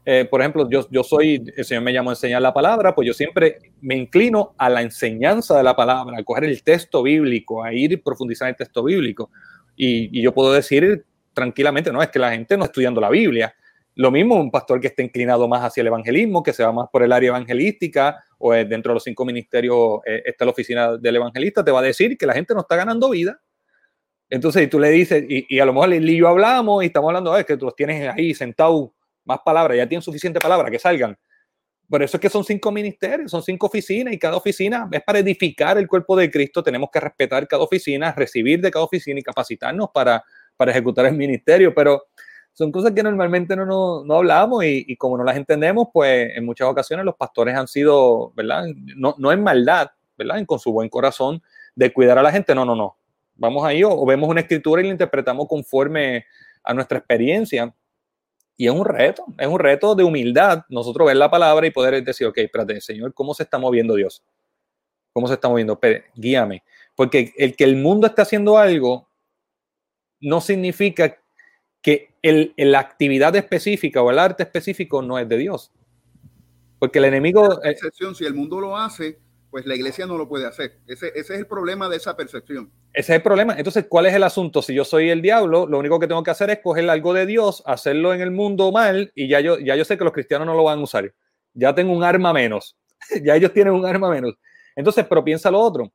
eh, 0.05 0.26
por 0.28 0.40
ejemplo, 0.40 0.68
yo, 0.68 0.87
yo 0.90 1.02
soy, 1.05 1.44
el 1.57 1.64
Señor 1.64 1.83
me 1.85 1.92
llamó 1.92 2.11
a 2.11 2.14
enseñar 2.14 2.42
la 2.42 2.52
palabra, 2.52 2.94
pues 2.94 3.07
yo 3.07 3.14
siempre 3.14 3.59
me 3.81 3.96
inclino 3.96 4.55
a 4.59 4.68
la 4.68 4.83
enseñanza 4.83 5.57
de 5.57 5.62
la 5.62 5.76
palabra, 5.76 6.18
a 6.18 6.24
coger 6.24 6.44
el 6.44 6.62
texto 6.62 7.02
bíblico, 7.02 7.62
a 7.62 7.72
ir 7.72 7.92
y 7.92 7.96
profundizar 7.96 8.48
el 8.48 8.57
texto 8.57 8.83
bíblico. 8.83 9.31
Y, 9.76 10.18
y 10.18 10.22
yo 10.22 10.35
puedo 10.35 10.52
decir 10.52 11.05
tranquilamente, 11.33 11.92
no, 11.92 12.02
es 12.02 12.09
que 12.09 12.18
la 12.18 12.33
gente 12.33 12.57
no 12.57 12.64
está 12.64 12.72
estudiando 12.72 13.00
la 13.00 13.11
Biblia. 13.11 13.55
Lo 13.94 14.11
mismo 14.11 14.37
un 14.37 14.50
pastor 14.50 14.81
que 14.81 14.87
esté 14.88 15.02
inclinado 15.02 15.46
más 15.48 15.62
hacia 15.62 15.83
el 15.83 15.87
evangelismo, 15.88 16.42
que 16.42 16.52
se 16.52 16.64
va 16.64 16.72
más 16.72 16.88
por 16.90 17.02
el 17.02 17.12
área 17.12 17.28
evangelística, 17.28 18.24
o 18.38 18.52
dentro 18.52 18.90
de 18.90 18.94
los 18.94 19.05
cinco 19.05 19.24
ministerios 19.24 20.00
eh, 20.07 20.22
está 20.24 20.44
la 20.44 20.50
oficina 20.50 20.96
del 20.96 21.16
evangelista, 21.16 21.62
te 21.64 21.70
va 21.70 21.81
a 21.81 21.83
decir 21.83 22.16
que 22.16 22.26
la 22.26 22.33
gente 22.33 22.55
no 22.55 22.61
está 22.61 22.76
ganando 22.76 23.11
vida 23.11 23.40
Entonces, 24.33 24.71
tú 24.71 24.81
le 24.81 24.88
dices, 24.88 25.23
y, 25.29 25.61
a 25.61 25.66
lo 25.66 25.75
mejor 25.75 25.92
él 25.92 26.09
y 26.09 26.16
yo 26.16 26.27
hablamos 26.27 26.83
y 26.83 26.87
estamos 26.87 27.09
hablando, 27.09 27.37
es 27.37 27.45
que 27.45 27.59
tú 27.59 27.66
los 27.66 27.77
tienes 27.77 28.09
ahí 28.09 28.33
sentado 28.33 28.95
más 29.27 29.40
palabras, 29.45 29.77
ya 29.77 29.87
tienen 29.87 30.01
suficiente 30.01 30.40
palabra, 30.40 30.71
que 30.71 30.79
salgan. 30.79 31.18
Por 31.87 32.03
eso 32.03 32.16
es 32.16 32.21
que 32.23 32.31
son 32.31 32.42
cinco 32.42 32.73
ministerios, 32.73 33.31
son 33.31 33.42
cinco 33.42 33.66
oficinas 33.66 34.14
y 34.14 34.18
cada 34.18 34.37
oficina 34.37 34.88
es 34.90 35.03
para 35.03 35.18
edificar 35.18 35.77
el 35.77 35.87
cuerpo 35.87 36.16
de 36.16 36.31
Cristo. 36.31 36.62
Tenemos 36.62 36.88
que 36.90 36.99
respetar 36.99 37.47
cada 37.47 37.62
oficina, 37.62 38.11
recibir 38.16 38.62
de 38.62 38.71
cada 38.71 38.87
oficina 38.87 39.21
y 39.21 39.23
capacitarnos 39.23 39.90
para, 39.92 40.25
para 40.57 40.71
ejecutar 40.71 41.05
el 41.05 41.14
ministerio. 41.14 41.75
Pero 41.75 42.05
son 42.55 42.73
cosas 42.73 42.92
que 42.92 43.03
normalmente 43.03 43.55
no, 43.55 43.66
no, 43.66 44.03
no 44.03 44.14
hablamos 44.14 44.64
y, 44.64 44.87
y, 44.88 44.97
como 44.97 45.18
no 45.18 45.25
las 45.25 45.37
entendemos, 45.37 45.88
pues 45.92 46.35
en 46.35 46.47
muchas 46.47 46.68
ocasiones 46.68 47.05
los 47.05 47.16
pastores 47.16 47.55
han 47.55 47.68
sido, 47.68 48.33
¿verdad? 48.35 48.64
No, 48.97 49.14
no 49.18 49.31
en 49.31 49.42
maldad, 49.42 49.90
¿verdad? 50.16 50.42
con 50.47 50.59
su 50.59 50.73
buen 50.73 50.88
corazón 50.88 51.42
de 51.75 51.92
cuidar 51.92 52.16
a 52.16 52.23
la 52.23 52.33
gente. 52.33 52.55
No, 52.55 52.64
no, 52.64 52.75
no. 52.75 52.97
Vamos 53.42 53.64
ahí 53.64 53.83
o, 53.83 53.90
o 53.90 54.07
vemos 54.07 54.31
una 54.31 54.40
escritura 54.40 54.81
y 54.81 54.85
la 54.85 54.92
interpretamos 54.92 55.48
conforme 55.48 56.24
a 56.62 56.72
nuestra 56.72 56.98
experiencia 56.98 57.74
y 58.57 58.66
es 58.66 58.72
un 58.72 58.85
reto, 58.85 59.24
es 59.38 59.48
un 59.48 59.59
reto 59.59 59.96
de 59.96 60.05
humildad 60.05 60.64
nosotros 60.68 61.09
ver 61.09 61.16
la 61.16 61.28
palabra 61.28 61.66
y 61.66 61.72
poder 61.72 62.05
decir, 62.05 62.28
ok, 62.28 62.38
espérate, 62.38 62.81
Señor, 62.81 63.12
¿cómo 63.12 63.35
se 63.35 63.42
está 63.42 63.59
moviendo 63.59 63.96
Dios? 63.96 64.22
¿Cómo 65.12 65.26
se 65.26 65.35
está 65.35 65.48
moviendo? 65.48 65.81
guíame. 66.14 66.62
Porque 66.94 67.33
el 67.38 67.57
que 67.57 67.64
el 67.64 67.74
mundo 67.74 68.07
esté 68.07 68.22
haciendo 68.22 68.59
algo 68.59 69.09
no 70.20 70.40
significa 70.40 71.18
que 71.81 72.14
el, 72.22 72.55
la 72.57 72.78
actividad 72.78 73.35
específica 73.35 74.00
o 74.00 74.12
el 74.12 74.20
arte 74.20 74.44
específico 74.44 75.02
no 75.02 75.18
es 75.18 75.28
de 75.28 75.38
Dios. 75.38 75.72
Porque 76.78 77.00
el 77.00 77.07
enemigo... 77.07 77.61
Eh, 77.64 77.74
si 78.14 78.24
el 78.24 78.35
mundo 78.35 78.61
lo 78.61 78.76
hace, 78.76 79.18
pues 79.53 79.67
la 79.67 79.75
iglesia 79.75 80.07
no 80.07 80.17
lo 80.17 80.27
puede 80.27 80.47
hacer. 80.47 80.81
Ese, 80.87 81.12
es 81.15 81.29
el 81.29 81.47
problema 81.47 81.87
de 81.91 81.99
esa 81.99 82.17
percepción. 82.17 82.73
Ese 82.95 83.12
es 83.12 83.17
el 83.17 83.23
problema. 83.23 83.55
Entonces, 83.59 83.85
¿cuál 83.87 84.07
es 84.07 84.15
el 84.15 84.23
asunto? 84.23 84.62
Si 84.62 84.73
yo 84.73 84.83
soy 84.83 85.11
el 85.11 85.21
diablo, 85.21 85.67
lo 85.67 85.79
único 85.79 86.01
que 86.01 86.07
tengo 86.07 86.23
que 86.23 86.31
hacer 86.31 86.49
es 86.49 86.61
coger 86.61 86.88
algo 86.88 87.12
de 87.12 87.27
Dios, 87.27 87.62
hacerlo 87.67 88.15
en 88.15 88.23
el 88.23 88.31
mundo 88.31 88.73
mal 88.73 89.12
y 89.15 89.29
ya 89.29 89.41
yo, 89.41 89.59
ya 89.59 89.77
yo 89.77 89.85
sé 89.85 89.99
que 89.99 90.05
los 90.05 90.15
cristianos 90.15 90.47
no 90.47 90.55
lo 90.55 90.65
van 90.65 90.79
a 90.79 90.83
usar. 90.83 91.15
Ya 91.53 91.75
tengo 91.75 91.93
un 91.93 92.03
arma 92.03 92.33
menos. 92.33 92.79
ya 93.23 93.37
ellos 93.37 93.53
tienen 93.53 93.75
un 93.75 93.85
arma 93.85 94.09
menos. 94.09 94.33
Entonces, 94.75 95.05
pero 95.07 95.23
piensa 95.23 95.51
lo 95.51 95.61
otro. 95.61 95.93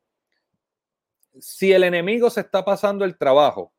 Si 1.39 1.73
el 1.73 1.83
enemigo 1.83 2.29
se 2.29 2.41
está 2.41 2.63
pasando 2.63 3.05
el 3.05 3.17
trabajo 3.17 3.73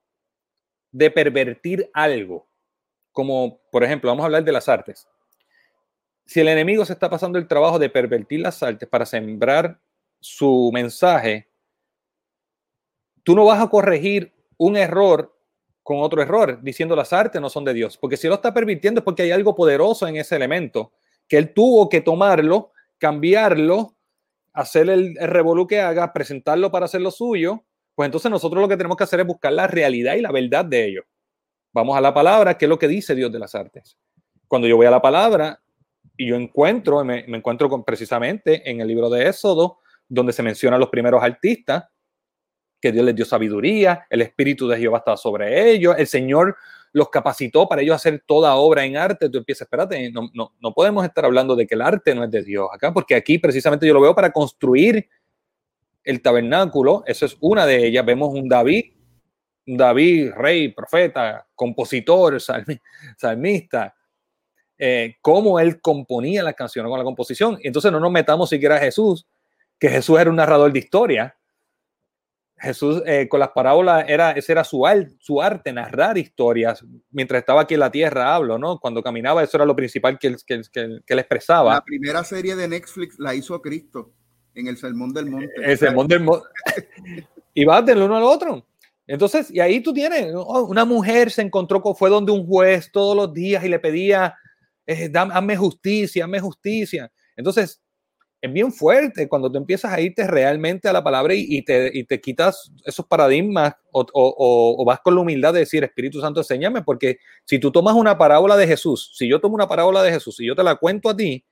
de 0.90 1.08
pervertir 1.08 1.88
algo, 1.94 2.48
como 3.12 3.60
por 3.70 3.84
ejemplo, 3.84 4.10
vamos 4.10 4.24
a 4.24 4.26
hablar 4.26 4.42
de 4.42 4.50
las 4.50 4.68
artes 4.68 5.06
si 6.28 6.40
el 6.40 6.48
enemigo 6.48 6.84
se 6.84 6.92
está 6.92 7.08
pasando 7.08 7.38
el 7.38 7.48
trabajo 7.48 7.78
de 7.78 7.88
pervertir 7.88 8.40
las 8.40 8.62
artes 8.62 8.86
para 8.86 9.06
sembrar 9.06 9.80
su 10.20 10.70
mensaje, 10.74 11.48
tú 13.22 13.34
no 13.34 13.46
vas 13.46 13.62
a 13.62 13.70
corregir 13.70 14.34
un 14.58 14.76
error 14.76 15.34
con 15.82 16.00
otro 16.00 16.20
error, 16.20 16.60
diciendo 16.60 16.94
las 16.94 17.14
artes 17.14 17.40
no 17.40 17.48
son 17.48 17.64
de 17.64 17.72
Dios. 17.72 17.96
Porque 17.96 18.18
si 18.18 18.28
lo 18.28 18.34
está 18.34 18.52
permitiendo 18.52 18.98
es 18.98 19.04
porque 19.06 19.22
hay 19.22 19.30
algo 19.30 19.56
poderoso 19.56 20.06
en 20.06 20.16
ese 20.16 20.36
elemento, 20.36 20.92
que 21.26 21.38
él 21.38 21.54
tuvo 21.54 21.88
que 21.88 22.02
tomarlo, 22.02 22.72
cambiarlo, 22.98 23.96
hacer 24.52 24.90
el, 24.90 25.16
el 25.18 25.66
que 25.66 25.80
haga, 25.80 26.12
presentarlo 26.12 26.70
para 26.70 26.84
hacer 26.84 27.00
lo 27.00 27.10
suyo. 27.10 27.64
Pues 27.94 28.06
entonces 28.06 28.30
nosotros 28.30 28.60
lo 28.60 28.68
que 28.68 28.76
tenemos 28.76 28.98
que 28.98 29.04
hacer 29.04 29.20
es 29.20 29.26
buscar 29.26 29.54
la 29.54 29.66
realidad 29.66 30.14
y 30.14 30.20
la 30.20 30.30
verdad 30.30 30.66
de 30.66 30.88
ello. 30.88 31.04
Vamos 31.72 31.96
a 31.96 32.02
la 32.02 32.12
palabra, 32.12 32.58
que 32.58 32.66
es 32.66 32.68
lo 32.68 32.78
que 32.78 32.86
dice 32.86 33.14
Dios 33.14 33.32
de 33.32 33.38
las 33.38 33.54
artes. 33.54 33.96
Cuando 34.46 34.68
yo 34.68 34.76
voy 34.76 34.84
a 34.84 34.90
la 34.90 35.00
palabra, 35.00 35.58
y 36.18 36.26
yo 36.26 36.36
encuentro, 36.36 37.02
me, 37.04 37.20
encuentro 37.20 37.84
precisamente 37.84 38.68
en 38.68 38.80
el 38.80 38.88
libro 38.88 39.08
de 39.08 39.28
Éxodo, 39.28 39.78
donde 40.08 40.32
se 40.32 40.42
mencionan 40.42 40.80
los 40.80 40.90
primeros 40.90 41.22
artistas, 41.22 41.84
que 42.80 42.90
Dios 42.90 43.04
les 43.04 43.14
dio 43.14 43.24
sabiduría, 43.24 44.04
el 44.10 44.22
Espíritu 44.22 44.66
de 44.66 44.78
Jehová 44.78 44.98
estaba 44.98 45.16
sobre 45.16 45.70
ellos, 45.70 45.94
el 45.96 46.08
Señor 46.08 46.56
los 46.92 47.08
capacitó 47.08 47.68
para 47.68 47.82
ellos 47.82 47.94
hacer 47.94 48.22
toda 48.26 48.56
obra 48.56 48.84
en 48.84 48.96
arte. 48.96 49.28
Tú 49.28 49.38
empiezas, 49.38 49.66
espérate, 49.66 50.10
no, 50.10 50.28
no, 50.34 50.54
no 50.58 50.74
podemos 50.74 51.04
estar 51.04 51.24
hablando 51.24 51.54
de 51.54 51.66
que 51.66 51.76
el 51.76 51.82
arte 51.82 52.14
no 52.14 52.24
es 52.24 52.30
de 52.30 52.42
Dios 52.42 52.68
acá, 52.72 52.92
porque 52.92 53.14
aquí 53.14 53.38
precisamente 53.38 53.86
yo 53.86 53.94
lo 53.94 54.00
veo 54.00 54.14
para 54.14 54.32
construir 54.32 55.08
el 56.02 56.20
tabernáculo, 56.20 57.04
eso 57.06 57.26
es 57.26 57.36
una 57.40 57.64
de 57.64 57.86
ellas. 57.86 58.04
Vemos 58.04 58.34
un 58.34 58.48
David, 58.48 58.92
un 59.66 59.76
David, 59.76 60.32
rey, 60.32 60.72
profeta, 60.72 61.46
compositor, 61.54 62.40
salmista, 63.16 63.94
eh, 64.78 65.16
cómo 65.20 65.58
él 65.58 65.80
componía 65.80 66.42
las 66.42 66.54
canciones 66.54 66.88
con 66.88 66.98
la 66.98 67.04
composición. 67.04 67.58
Entonces 67.62 67.90
no 67.90 68.00
nos 68.00 68.12
metamos 68.12 68.48
siquiera 68.48 68.76
a 68.76 68.80
Jesús, 68.80 69.26
que 69.78 69.88
Jesús 69.88 70.18
era 70.18 70.30
un 70.30 70.36
narrador 70.36 70.72
de 70.72 70.78
historia. 70.78 71.36
Jesús 72.60 73.02
eh, 73.06 73.28
con 73.28 73.38
las 73.38 73.50
parábolas 73.50 74.04
era, 74.08 74.32
ese 74.32 74.50
era 74.50 74.64
su, 74.64 74.84
su 75.20 75.40
arte, 75.40 75.72
narrar 75.72 76.18
historias. 76.18 76.84
Mientras 77.10 77.40
estaba 77.40 77.62
aquí 77.62 77.74
en 77.74 77.80
la 77.80 77.90
tierra, 77.90 78.34
hablo, 78.34 78.58
¿no? 78.58 78.80
Cuando 78.80 79.02
caminaba, 79.02 79.44
eso 79.44 79.56
era 79.56 79.64
lo 79.64 79.76
principal 79.76 80.18
que 80.18 80.28
él, 80.28 80.36
que, 80.44 80.62
que, 80.72 81.00
que 81.06 81.12
él 81.12 81.18
expresaba. 81.18 81.74
La 81.74 81.84
primera 81.84 82.24
serie 82.24 82.56
de 82.56 82.66
Netflix 82.66 83.18
la 83.18 83.34
hizo 83.34 83.60
Cristo 83.62 84.12
en 84.54 84.66
el 84.66 84.76
Sermón 84.76 85.12
del 85.12 85.26
Monte. 85.30 85.52
El 85.56 85.78
Sermón 85.78 86.08
del 86.08 86.20
Monte. 86.20 86.48
y 87.54 87.64
va 87.64 87.80
del 87.80 88.02
uno 88.02 88.16
al 88.16 88.24
otro. 88.24 88.66
Entonces, 89.06 89.50
y 89.50 89.60
ahí 89.60 89.80
tú 89.80 89.94
tienes, 89.94 90.34
una 90.34 90.84
mujer 90.84 91.30
se 91.30 91.40
encontró, 91.42 91.80
fue 91.94 92.10
donde 92.10 92.30
un 92.30 92.46
juez 92.46 92.90
todos 92.92 93.16
los 93.16 93.32
días 93.32 93.64
y 93.64 93.68
le 93.68 93.78
pedía 93.78 94.36
eh, 94.88 95.12
hazme 95.14 95.56
justicia, 95.56 96.24
hazme 96.24 96.40
justicia. 96.40 97.12
Entonces, 97.36 97.80
es 98.40 98.52
bien 98.52 98.72
fuerte 98.72 99.28
cuando 99.28 99.50
tú 99.50 99.58
empiezas 99.58 99.92
a 99.92 100.00
irte 100.00 100.26
realmente 100.26 100.88
a 100.88 100.92
la 100.92 101.02
palabra 101.02 101.34
y, 101.34 101.62
te, 101.62 101.90
y 101.92 102.04
te, 102.04 102.20
quitas 102.20 102.72
esos 102.84 103.04
paradigmas 103.06 103.74
o, 103.90 104.00
o, 104.12 104.76
o, 104.78 104.84
vas 104.84 105.00
con 105.00 105.14
la 105.14 105.20
humildad 105.20 105.52
de 105.52 105.60
decir, 105.60 105.82
Espíritu 105.84 106.20
Santo, 106.20 106.40
enséñame, 106.40 106.82
porque 106.82 107.18
si 107.44 107.58
tú 107.58 107.70
tomas 107.70 107.94
una 107.94 108.16
parábola 108.16 108.56
de 108.56 108.66
Jesús, 108.66 109.12
si 109.14 109.28
yo 109.28 109.40
tomo 109.40 109.56
una 109.56 109.68
parábola 109.68 110.02
de 110.02 110.12
Jesús 110.12 110.40
y 110.40 110.46
yo 110.46 110.54
te 110.54 110.62
la 110.62 110.76
cuento 110.76 111.10
a 111.10 111.16
ti, 111.16 111.44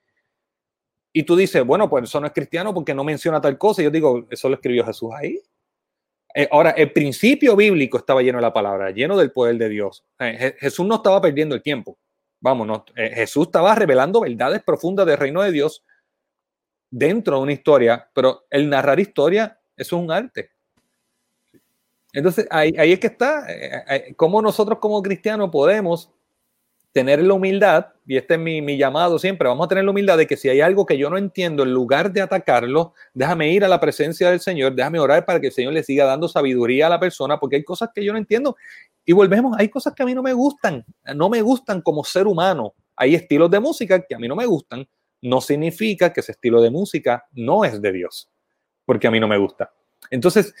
y 1.13 1.23
tú 1.23 1.35
dices, 1.35 1.65
bueno, 1.65 1.89
pues 1.89 2.05
eso 2.05 2.19
no 2.19 2.27
es 2.27 2.33
cristiano 2.33 2.73
porque 2.73 2.93
no 2.93 3.03
menciona 3.03 3.41
tal 3.41 3.57
cosa, 3.57 3.81
y 3.81 3.85
yo 3.85 3.91
digo, 3.91 4.25
eso 4.29 4.49
lo 4.49 4.55
escribió 4.55 4.85
Jesús 4.85 5.09
ahí. 5.15 5.39
Eh, 6.33 6.47
ahora, 6.51 6.71
el 6.71 6.91
principio 6.91 7.55
bíblico 7.55 7.97
estaba 7.97 8.21
lleno 8.21 8.37
de 8.37 8.43
la 8.43 8.53
palabra, 8.53 8.91
lleno 8.91 9.17
del 9.17 9.31
poder 9.31 9.57
de 9.57 9.69
Dios. 9.69 10.05
Eh, 10.19 10.55
Jesús 10.59 10.85
no 10.85 10.95
estaba 10.95 11.19
perdiendo 11.21 11.55
el 11.55 11.61
tiempo. 11.61 11.97
Vámonos, 12.39 12.83
eh, 12.95 13.11
Jesús 13.15 13.47
estaba 13.47 13.73
revelando 13.75 14.21
verdades 14.21 14.61
profundas 14.63 15.05
del 15.05 15.17
reino 15.17 15.41
de 15.41 15.51
Dios 15.51 15.83
dentro 16.89 17.37
de 17.37 17.43
una 17.43 17.53
historia, 17.53 18.09
pero 18.13 18.45
el 18.49 18.69
narrar 18.69 18.99
historia, 18.99 19.59
es 19.75 19.91
un 19.93 20.11
arte. 20.11 20.51
Entonces, 22.13 22.47
ahí, 22.49 22.73
ahí 22.77 22.93
es 22.93 22.99
que 22.99 23.07
está, 23.07 23.45
eh, 23.47 23.83
eh, 23.89 24.13
cómo 24.15 24.41
nosotros 24.41 24.79
como 24.79 25.01
cristianos 25.03 25.49
podemos 25.51 26.11
tener 26.91 27.21
la 27.21 27.33
humildad, 27.33 27.87
y 28.07 28.17
este 28.17 28.35
es 28.35 28.39
mi, 28.39 28.59
mi, 28.59 28.75
llamado 28.75 29.19
siempre, 29.19 29.47
vamos 29.47 29.65
a 29.65 29.67
tener 29.67 29.83
la 29.83 29.91
humildad 29.91 30.17
de 30.17 30.25
que 30.25 30.35
si 30.35 30.49
hay 30.49 30.61
algo 30.61 30.85
que 30.85 30.97
yo 30.97 31.11
no 31.11 31.17
entiendo, 31.17 31.61
en 31.61 31.71
lugar 31.71 32.11
de 32.11 32.21
atacarlo, 32.21 32.93
déjame 33.13 33.51
ir 33.51 33.63
a 33.63 33.67
la 33.67 33.79
presencia 33.79 34.31
del 34.31 34.39
Señor, 34.39 34.73
déjame 34.73 34.99
orar 34.99 35.23
para 35.25 35.39
que 35.39 35.47
el 35.47 35.53
Señor 35.53 35.73
le 35.73 35.83
siga 35.83 36.05
dando 36.05 36.27
sabiduría 36.27 36.87
a 36.87 36.89
la 36.89 36.99
persona, 36.99 37.39
porque 37.39 37.57
hay 37.57 37.63
cosas 37.63 37.89
que 37.93 38.03
yo 38.03 38.13
no 38.13 38.17
entiendo 38.17 38.55
y 39.09 39.13
volvemos, 39.13 39.55
hay 39.57 39.69
cosas 39.69 39.93
que 39.93 40.03
a 40.03 40.05
mí 40.05 40.13
no 40.13 40.21
me 40.21 40.33
gustan, 40.33 40.85
no 41.15 41.29
me 41.29 41.41
gustan 41.41 41.81
como 41.81 42.03
ser 42.03 42.27
humano. 42.27 42.73
Hay 42.97 43.15
estilos 43.15 43.49
de 43.49 43.61
música 43.61 44.05
que 44.05 44.13
a 44.13 44.19
mí 44.19 44.27
no 44.27 44.35
me 44.35 44.45
gustan. 44.45 44.85
No 45.21 45.39
significa 45.39 46.11
que 46.11 46.19
ese 46.19 46.33
estilo 46.33 46.61
de 46.61 46.69
música 46.69 47.25
no 47.31 47.63
es 47.63 47.81
de 47.81 47.93
Dios, 47.93 48.29
porque 48.83 49.07
a 49.07 49.11
mí 49.11 49.17
no 49.17 49.29
me 49.29 49.37
gusta. 49.37 49.73
Entonces, 50.11 50.53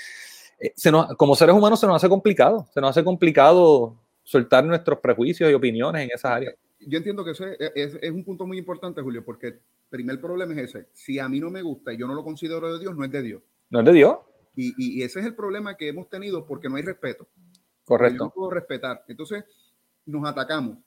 eh, 0.61 0.71
se 0.77 0.89
nos, 0.93 1.13
como 1.17 1.35
seres 1.35 1.55
humanos 1.55 1.77
se 1.77 1.87
nos 1.87 1.97
hace 1.97 2.07
complicado, 2.07 2.65
se 2.73 2.79
nos 2.79 2.91
hace 2.91 3.03
complicado 3.03 3.99
soltar 4.23 4.63
nuestros 4.63 4.99
prejuicios 4.99 5.51
y 5.51 5.53
opiniones 5.53 6.03
en 6.05 6.11
esas 6.15 6.31
áreas. 6.31 6.55
Yo 6.79 6.99
entiendo 6.99 7.25
que 7.25 7.31
eso 7.31 7.45
es, 7.45 7.57
es, 7.75 7.97
es 8.01 8.11
un 8.11 8.23
punto 8.23 8.47
muy 8.47 8.57
importante, 8.57 9.01
Julio, 9.01 9.25
porque 9.25 9.47
el 9.47 9.59
primer 9.89 10.21
problema 10.21 10.53
es 10.53 10.73
ese. 10.73 10.87
Si 10.93 11.19
a 11.19 11.27
mí 11.27 11.41
no 11.41 11.49
me 11.49 11.63
gusta 11.63 11.91
y 11.91 11.97
yo 11.97 12.07
no 12.07 12.13
lo 12.13 12.23
considero 12.23 12.71
de 12.71 12.79
Dios, 12.79 12.95
no 12.95 13.03
es 13.03 13.11
de 13.11 13.21
Dios. 13.23 13.41
No 13.69 13.79
es 13.79 13.85
de 13.85 13.91
Dios. 13.91 14.19
Y, 14.55 14.69
y, 14.69 15.01
y 15.01 15.03
ese 15.03 15.19
es 15.19 15.25
el 15.25 15.35
problema 15.35 15.75
que 15.75 15.89
hemos 15.89 16.09
tenido 16.09 16.45
porque 16.45 16.69
no 16.69 16.77
hay 16.77 16.83
respeto. 16.83 17.27
Correcto. 17.87 18.25
no 18.25 18.29
puedo 18.31 18.51
respetar. 18.51 19.05
Entonces, 19.07 19.45
nos 20.05 20.27
atacamos. 20.27 20.77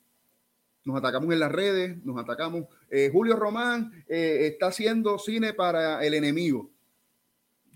Nos 0.84 0.96
atacamos 0.96 1.32
en 1.32 1.40
las 1.40 1.50
redes, 1.50 2.04
nos 2.04 2.18
atacamos. 2.18 2.64
Eh, 2.90 3.10
Julio 3.10 3.36
Román 3.36 4.04
eh, 4.06 4.48
está 4.52 4.66
haciendo 4.66 5.18
cine 5.18 5.54
para 5.54 6.04
el 6.04 6.12
enemigo. 6.12 6.70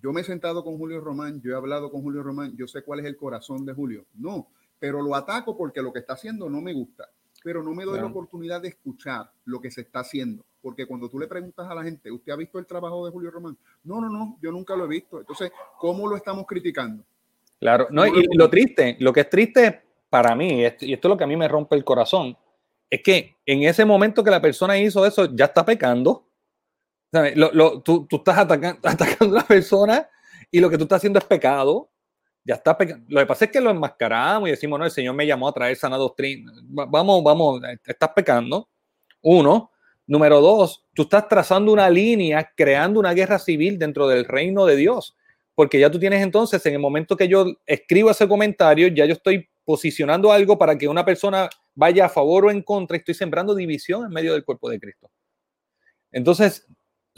Yo 0.02 0.12
me 0.12 0.20
he 0.20 0.24
sentado 0.24 0.62
con 0.62 0.76
Julio 0.76 1.00
Román, 1.00 1.40
yo 1.40 1.52
he 1.52 1.56
hablado 1.56 1.90
con 1.90 2.02
Julio 2.02 2.22
Román, 2.22 2.54
yo 2.56 2.66
sé 2.66 2.82
cuál 2.82 3.00
es 3.00 3.06
el 3.06 3.16
corazón 3.16 3.64
de 3.64 3.72
Julio. 3.72 4.04
No, 4.14 4.48
pero 4.78 5.00
lo 5.00 5.14
ataco 5.14 5.56
porque 5.56 5.80
lo 5.80 5.92
que 5.92 6.00
está 6.00 6.12
haciendo 6.12 6.50
no 6.50 6.60
me 6.60 6.74
gusta. 6.74 7.08
Pero 7.42 7.62
no 7.62 7.74
me 7.74 7.84
doy 7.84 8.00
la 8.00 8.06
oportunidad 8.06 8.60
de 8.60 8.68
escuchar 8.68 9.30
lo 9.46 9.60
que 9.60 9.70
se 9.70 9.82
está 9.82 10.00
haciendo. 10.00 10.44
Porque 10.60 10.86
cuando 10.86 11.08
tú 11.08 11.18
le 11.18 11.26
preguntas 11.26 11.66
a 11.70 11.74
la 11.74 11.82
gente, 11.82 12.10
¿usted 12.10 12.32
ha 12.32 12.36
visto 12.36 12.58
el 12.58 12.66
trabajo 12.66 13.04
de 13.04 13.12
Julio 13.12 13.30
Román? 13.30 13.56
No, 13.84 14.00
no, 14.00 14.08
no, 14.10 14.38
yo 14.40 14.50
nunca 14.50 14.76
lo 14.76 14.84
he 14.84 14.88
visto. 14.88 15.20
Entonces, 15.20 15.50
¿cómo 15.78 16.08
lo 16.08 16.16
estamos 16.16 16.46
criticando? 16.46 17.04
Claro, 17.64 17.88
no, 17.90 18.06
y 18.06 18.26
lo 18.34 18.50
triste, 18.50 18.94
lo 19.00 19.10
que 19.10 19.20
es 19.20 19.30
triste 19.30 19.80
para 20.10 20.34
mí, 20.34 20.60
y 20.60 20.64
esto 20.64 20.84
es 20.84 21.04
lo 21.04 21.16
que 21.16 21.24
a 21.24 21.26
mí 21.26 21.34
me 21.34 21.48
rompe 21.48 21.74
el 21.74 21.82
corazón, 21.82 22.36
es 22.90 23.02
que 23.02 23.38
en 23.46 23.62
ese 23.62 23.86
momento 23.86 24.22
que 24.22 24.30
la 24.30 24.42
persona 24.42 24.76
hizo 24.76 25.06
eso, 25.06 25.34
ya 25.34 25.46
está 25.46 25.64
pecando. 25.64 26.28
Lo, 27.10 27.50
lo, 27.52 27.80
tú, 27.80 28.06
tú, 28.06 28.16
estás 28.16 28.36
atacando, 28.36 28.80
atacando 28.86 29.38
a 29.38 29.40
la 29.40 29.46
persona 29.46 30.06
y 30.50 30.60
lo 30.60 30.68
que 30.68 30.76
tú 30.76 30.82
estás 30.82 30.98
haciendo 30.98 31.18
es 31.18 31.24
pecado. 31.24 31.88
Ya 32.44 32.56
está 32.56 32.76
Lo 33.08 33.20
que 33.20 33.26
pasa 33.26 33.46
es 33.46 33.50
que 33.50 33.62
lo 33.62 33.70
enmascaramos 33.70 34.46
y 34.46 34.50
decimos, 34.50 34.78
no, 34.78 34.84
el 34.84 34.90
Señor 34.90 35.14
me 35.14 35.26
llamó 35.26 35.48
a 35.48 35.54
traer 35.54 35.74
sana 35.74 35.96
doctrina. 35.96 36.52
Vamos, 36.64 37.24
vamos, 37.24 37.62
estás 37.86 38.10
pecando. 38.14 38.68
Uno. 39.22 39.70
Número 40.06 40.42
dos, 40.42 40.84
tú 40.92 41.04
estás 41.04 41.26
trazando 41.28 41.72
una 41.72 41.88
línea, 41.88 42.52
creando 42.54 43.00
una 43.00 43.14
guerra 43.14 43.38
civil 43.38 43.78
dentro 43.78 44.06
del 44.06 44.26
reino 44.26 44.66
de 44.66 44.76
Dios. 44.76 45.16
Porque 45.54 45.78
ya 45.78 45.90
tú 45.90 45.98
tienes 45.98 46.22
entonces, 46.22 46.64
en 46.66 46.74
el 46.74 46.80
momento 46.80 47.16
que 47.16 47.28
yo 47.28 47.46
escribo 47.66 48.10
ese 48.10 48.26
comentario, 48.26 48.88
ya 48.88 49.06
yo 49.06 49.12
estoy 49.12 49.48
posicionando 49.64 50.32
algo 50.32 50.58
para 50.58 50.76
que 50.76 50.88
una 50.88 51.04
persona 51.04 51.48
vaya 51.74 52.06
a 52.06 52.08
favor 52.08 52.46
o 52.46 52.50
en 52.50 52.62
contra. 52.62 52.96
Estoy 52.96 53.14
sembrando 53.14 53.54
división 53.54 54.04
en 54.04 54.10
medio 54.10 54.32
del 54.32 54.44
cuerpo 54.44 54.68
de 54.68 54.80
Cristo. 54.80 55.10
Entonces, 56.10 56.66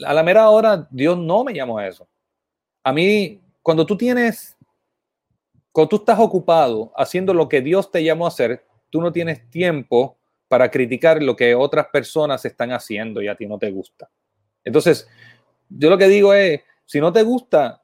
a 0.03 0.13
la 0.13 0.23
mera 0.23 0.49
hora, 0.49 0.87
Dios 0.91 1.17
no 1.17 1.43
me 1.43 1.53
llamó 1.53 1.79
a 1.79 1.87
eso. 1.87 2.07
A 2.83 2.93
mí, 2.93 3.41
cuando 3.61 3.85
tú 3.85 3.97
tienes 3.97 4.57
cuando 5.77 5.89
tú 5.89 5.95
estás 5.97 6.17
ocupado 6.17 6.91
haciendo 6.95 7.35
lo 7.35 7.47
que 7.47 7.61
Dios 7.61 7.91
te 7.91 8.03
llamó 8.03 8.25
a 8.25 8.29
hacer, 8.29 8.65
tú 8.89 8.99
no 8.99 9.11
tienes 9.11 9.47
tiempo 9.51 10.17
para 10.47 10.71
criticar 10.71 11.21
lo 11.21 11.35
que 11.35 11.53
otras 11.53 11.85
personas 11.93 12.43
están 12.45 12.71
haciendo 12.71 13.21
y 13.21 13.27
a 13.27 13.35
ti 13.35 13.45
no 13.45 13.59
te 13.59 13.69
gusta. 13.69 14.09
Entonces, 14.63 15.07
yo 15.69 15.91
lo 15.91 15.99
que 15.99 16.07
digo 16.07 16.33
es, 16.33 16.61
si 16.83 16.99
no 16.99 17.13
te 17.13 17.21
gusta, 17.21 17.83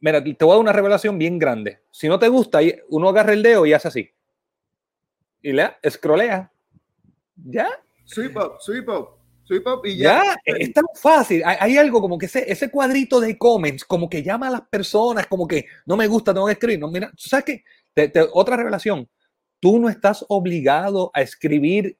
mira, 0.00 0.22
te 0.22 0.44
voy 0.44 0.52
a 0.52 0.54
dar 0.54 0.60
una 0.60 0.72
revelación 0.72 1.18
bien 1.18 1.38
grande. 1.38 1.82
Si 1.90 2.08
no 2.08 2.18
te 2.18 2.28
gusta, 2.28 2.60
uno 2.88 3.08
agarra 3.08 3.32
el 3.32 3.42
dedo 3.42 3.66
y 3.66 3.72
hace 3.72 3.88
así. 3.88 4.10
Y 5.42 5.52
le 5.52 5.70
escrolea. 5.82 6.50
¿Ya? 7.36 7.68
Sweep 8.04 8.36
up, 8.36 8.60
sweep 8.60 8.88
up 8.88 9.20
ya. 9.84 10.36
es 10.44 10.72
tan 10.72 10.84
fácil. 10.94 11.42
Hay, 11.44 11.76
algo 11.76 12.00
como 12.00 12.18
que 12.18 12.26
ese, 12.26 12.50
ese 12.50 12.70
cuadrito 12.70 13.20
de 13.20 13.36
comments, 13.36 13.84
como 13.84 14.08
que 14.08 14.22
llama 14.22 14.48
a 14.48 14.52
las 14.52 14.62
personas, 14.62 15.26
como 15.26 15.46
que 15.46 15.66
no 15.86 15.96
me 15.96 16.06
gusta, 16.06 16.32
tengo 16.32 16.46
que 16.46 16.52
escribir. 16.52 16.78
No, 16.78 16.88
mira, 16.88 17.10
¿sabes 17.16 17.44
qué? 17.44 17.64
otra 18.32 18.56
revelación. 18.56 19.08
Tú 19.58 19.78
no 19.78 19.88
estás 19.88 20.24
obligado 20.28 21.10
a 21.12 21.20
escribir 21.20 21.98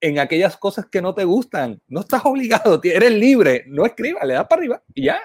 en 0.00 0.18
aquellas 0.18 0.56
cosas 0.56 0.86
que 0.86 1.00
no 1.00 1.14
te 1.14 1.24
gustan. 1.24 1.80
No 1.86 2.00
estás 2.00 2.22
obligado, 2.24 2.80
eres 2.82 3.12
libre. 3.12 3.64
No 3.66 3.86
escriba, 3.86 4.24
le 4.24 4.34
das 4.34 4.46
para 4.46 4.60
arriba 4.60 4.82
y 4.94 5.04
ya. 5.04 5.20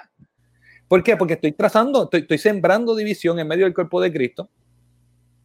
¿Por 0.92 1.02
qué? 1.02 1.16
Porque 1.16 1.32
estoy 1.32 1.52
trazando, 1.52 2.02
estoy, 2.02 2.20
estoy 2.20 2.36
sembrando 2.36 2.94
división 2.94 3.38
en 3.38 3.48
medio 3.48 3.64
del 3.64 3.72
cuerpo 3.72 3.98
de 3.98 4.12
Cristo 4.12 4.50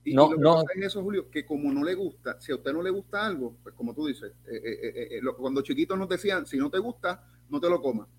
y, 0.04 0.14
no, 0.14 0.24
lo 0.34 0.36
que 0.36 0.42
no. 0.42 0.62
es 0.76 0.86
eso, 0.88 1.02
Julio, 1.02 1.32
que 1.32 1.46
como 1.46 1.72
no 1.72 1.86
le 1.86 1.96
gusta, 1.96 2.38
si 2.38 2.52
a 2.52 2.56
usted 2.56 2.74
no 2.74 2.82
le 2.82 2.90
gusta 2.90 3.26
algo, 3.26 3.56
pues 3.64 3.74
como 3.74 3.94
tú 3.94 4.08
dices, 4.08 4.34
eh, 4.46 4.62
eh, 4.62 5.08
eh, 5.10 5.22
cuando 5.38 5.62
chiquitos 5.62 5.98
nos 5.98 6.10
decían, 6.10 6.46
si 6.46 6.58
no 6.58 6.70
te 6.70 6.80
gusta, 6.80 7.24
no 7.48 7.62
te 7.62 7.70
lo 7.70 7.82
comas. 7.82 8.10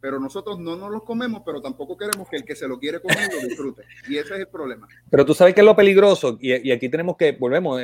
Pero 0.00 0.20
nosotros 0.20 0.60
no 0.60 0.76
nos 0.76 0.92
los 0.92 1.02
comemos, 1.02 1.42
pero 1.44 1.60
tampoco 1.60 1.96
queremos 1.96 2.28
que 2.28 2.36
el 2.36 2.44
que 2.44 2.54
se 2.54 2.68
lo 2.68 2.78
quiere 2.78 3.00
comer 3.00 3.30
lo 3.34 3.48
disfrute. 3.48 3.82
Y 4.08 4.18
ese 4.18 4.34
es 4.34 4.40
el 4.42 4.48
problema. 4.48 4.86
Pero 5.10 5.26
tú 5.26 5.34
sabes 5.34 5.54
que 5.54 5.62
es 5.62 5.66
lo 5.66 5.74
peligroso, 5.74 6.38
y, 6.40 6.70
aquí 6.70 6.88
tenemos 6.88 7.16
que, 7.16 7.32
volvemos, 7.32 7.82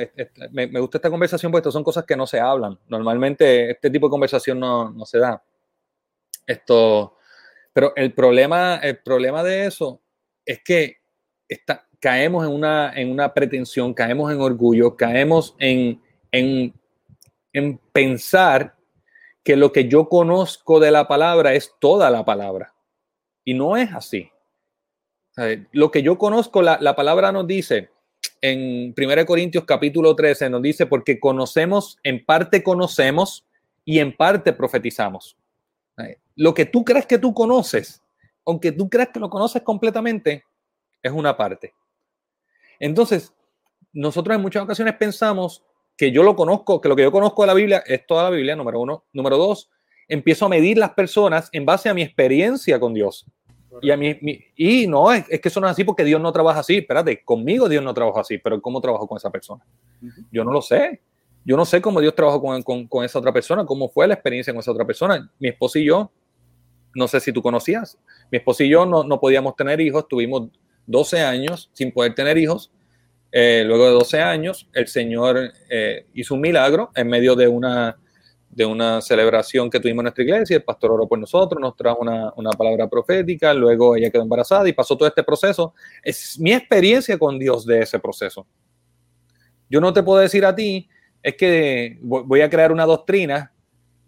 me, 0.51 0.67
me, 0.67 0.79
gusta 0.79 0.99
esta 0.99 1.09
conversación 1.09 1.51
porque 1.51 1.63
estas 1.63 1.73
son 1.73 1.83
cosas 1.83 2.05
que 2.05 2.15
no 2.15 2.25
se 2.25 2.39
hablan. 2.39 2.79
Normalmente 2.87 3.71
este 3.71 3.89
tipo 3.89 4.07
de 4.07 4.11
conversación 4.11 4.61
no, 4.61 4.91
no 4.91 5.05
se 5.05 5.17
da. 5.17 5.43
Esto, 6.47 7.17
pero 7.73 7.93
el 7.95 8.13
problema, 8.13 8.75
el 8.77 8.99
problema 8.99 9.43
de 9.43 9.65
eso 9.65 10.01
es 10.45 10.63
que 10.63 10.97
está, 11.47 11.87
caemos 11.99 12.45
en 12.45 12.51
una, 12.51 12.93
en 12.95 13.09
una 13.09 13.33
pretensión, 13.33 13.93
caemos 13.93 14.31
en 14.31 14.39
orgullo, 14.39 14.95
caemos 14.95 15.55
en, 15.59 16.01
en, 16.31 16.73
en 17.51 17.77
pensar 17.91 18.75
que 19.43 19.55
lo 19.55 19.71
que 19.71 19.87
yo 19.87 20.07
conozco 20.07 20.79
de 20.79 20.91
la 20.91 21.07
palabra 21.07 21.53
es 21.53 21.73
toda 21.79 22.09
la 22.09 22.23
palabra. 22.23 22.73
Y 23.43 23.53
no 23.53 23.75
es 23.75 23.91
así. 23.93 24.29
Lo 25.71 25.91
que 25.91 26.03
yo 26.03 26.17
conozco, 26.17 26.61
la, 26.61 26.77
la 26.79 26.95
palabra 26.95 27.31
nos 27.31 27.47
dice 27.47 27.89
en 28.41 28.93
1 28.97 29.25
Corintios 29.25 29.63
capítulo 29.63 30.15
13, 30.15 30.49
nos 30.49 30.61
dice, 30.61 30.85
porque 30.85 31.19
conocemos, 31.19 31.97
en 32.03 32.23
parte 32.23 32.61
conocemos 32.61 33.45
y 33.85 33.99
en 33.99 34.15
parte 34.15 34.51
profetizamos. 34.51 35.37
Lo 36.35 36.53
que 36.53 36.65
tú 36.65 36.83
crees 36.83 37.05
que 37.05 37.17
tú 37.17 37.33
conoces, 37.33 38.01
aunque 38.45 38.71
tú 38.71 38.89
creas 38.89 39.09
que 39.09 39.19
lo 39.19 39.29
conoces 39.29 39.61
completamente, 39.61 40.43
es 41.01 41.11
una 41.11 41.35
parte. 41.35 41.73
Entonces, 42.79 43.33
nosotros 43.91 44.35
en 44.35 44.41
muchas 44.41 44.63
ocasiones 44.63 44.95
pensamos 44.95 45.63
que 45.95 46.11
yo 46.11 46.23
lo 46.23 46.35
conozco, 46.35 46.81
que 46.81 46.89
lo 46.89 46.95
que 46.95 47.03
yo 47.03 47.11
conozco 47.11 47.43
de 47.43 47.47
la 47.47 47.53
Biblia 47.53 47.83
es 47.85 48.05
toda 48.07 48.23
la 48.23 48.29
Biblia, 48.29 48.55
número 48.55 48.79
uno. 48.79 49.05
Número 49.13 49.37
dos, 49.37 49.69
empiezo 50.07 50.45
a 50.45 50.49
medir 50.49 50.77
las 50.77 50.91
personas 50.91 51.49
en 51.51 51.65
base 51.65 51.89
a 51.89 51.93
mi 51.93 52.01
experiencia 52.01 52.79
con 52.79 52.93
Dios. 52.93 53.25
Y, 53.81 53.89
a 53.89 53.97
mí, 53.97 54.17
y 54.55 54.85
no, 54.87 55.11
es, 55.11 55.25
que 55.27 55.47
eso 55.47 55.59
no 55.59 55.67
es 55.67 55.71
así 55.71 55.83
porque 55.83 56.03
Dios 56.03 56.21
no 56.21 56.31
trabaja 56.31 56.59
así. 56.59 56.77
Espérate, 56.77 57.23
conmigo 57.23 57.67
Dios 57.67 57.83
no 57.83 57.93
trabaja 57.93 58.21
así, 58.21 58.37
pero 58.37 58.61
¿cómo 58.61 58.79
trabajo 58.81 59.07
con 59.07 59.17
esa 59.17 59.31
persona? 59.31 59.63
Yo 60.31 60.43
no 60.43 60.51
lo 60.51 60.61
sé. 60.61 61.01
Yo 61.45 61.57
no 61.57 61.65
sé 61.65 61.81
cómo 61.81 61.99
Dios 61.99 62.15
trabajó 62.15 62.41
con, 62.41 62.87
con, 62.87 63.03
esa 63.03 63.19
otra 63.19 63.33
persona, 63.33 63.65
cómo 63.65 63.89
fue 63.89 64.07
la 64.07 64.13
experiencia 64.13 64.53
con 64.53 64.61
esa 64.61 64.71
otra 64.71 64.85
persona. 64.85 65.29
Mi 65.39 65.49
esposo 65.49 65.77
y 65.77 65.85
yo, 65.85 66.09
no 66.95 67.07
sé 67.07 67.19
si 67.19 67.31
tú 67.31 67.41
conocías, 67.41 67.97
mi 68.31 68.37
esposo 68.37 68.63
y 68.63 68.69
yo 68.69 68.85
no, 68.85 69.03
no 69.03 69.19
podíamos 69.19 69.55
tener 69.55 69.81
hijos, 69.81 70.07
tuvimos 70.07 70.49
12 70.85 71.21
años 71.21 71.69
sin 71.73 71.91
poder 71.91 72.13
tener 72.15 72.37
hijos. 72.37 72.71
Eh, 73.31 73.63
luego 73.65 73.85
de 73.85 73.91
12 73.91 74.21
años, 74.21 74.69
el 74.73 74.87
Señor 74.87 75.51
eh, 75.69 76.05
hizo 76.13 76.35
un 76.35 76.41
milagro 76.41 76.91
en 76.95 77.07
medio 77.07 77.35
de 77.35 77.47
una, 77.47 77.97
de 78.49 78.65
una 78.65 79.01
celebración 79.01 79.69
que 79.69 79.79
tuvimos 79.79 80.01
en 80.01 80.03
nuestra 80.03 80.23
iglesia. 80.23 80.57
El 80.57 80.63
pastor 80.63 80.91
oró 80.91 81.07
por 81.07 81.17
nosotros, 81.17 81.59
nos 81.59 81.75
trajo 81.75 81.99
una, 82.01 82.31
una, 82.35 82.51
palabra 82.51 82.87
profética, 82.87 83.53
luego 83.53 83.95
ella 83.95 84.11
quedó 84.11 84.21
embarazada 84.21 84.69
y 84.69 84.73
pasó 84.73 84.95
todo 84.95 85.07
este 85.07 85.23
proceso. 85.23 85.73
Es 86.03 86.39
mi 86.39 86.53
experiencia 86.53 87.17
con 87.17 87.39
Dios 87.39 87.65
de 87.65 87.79
ese 87.79 87.97
proceso. 87.99 88.45
Yo 89.67 89.81
no 89.81 89.91
te 89.91 90.03
puedo 90.03 90.19
decir 90.19 90.45
a 90.45 90.53
ti, 90.53 90.87
es 91.23 91.35
que 91.35 91.97
voy 92.01 92.41
a 92.41 92.49
crear 92.49 92.71
una 92.71 92.85
doctrina 92.85 93.52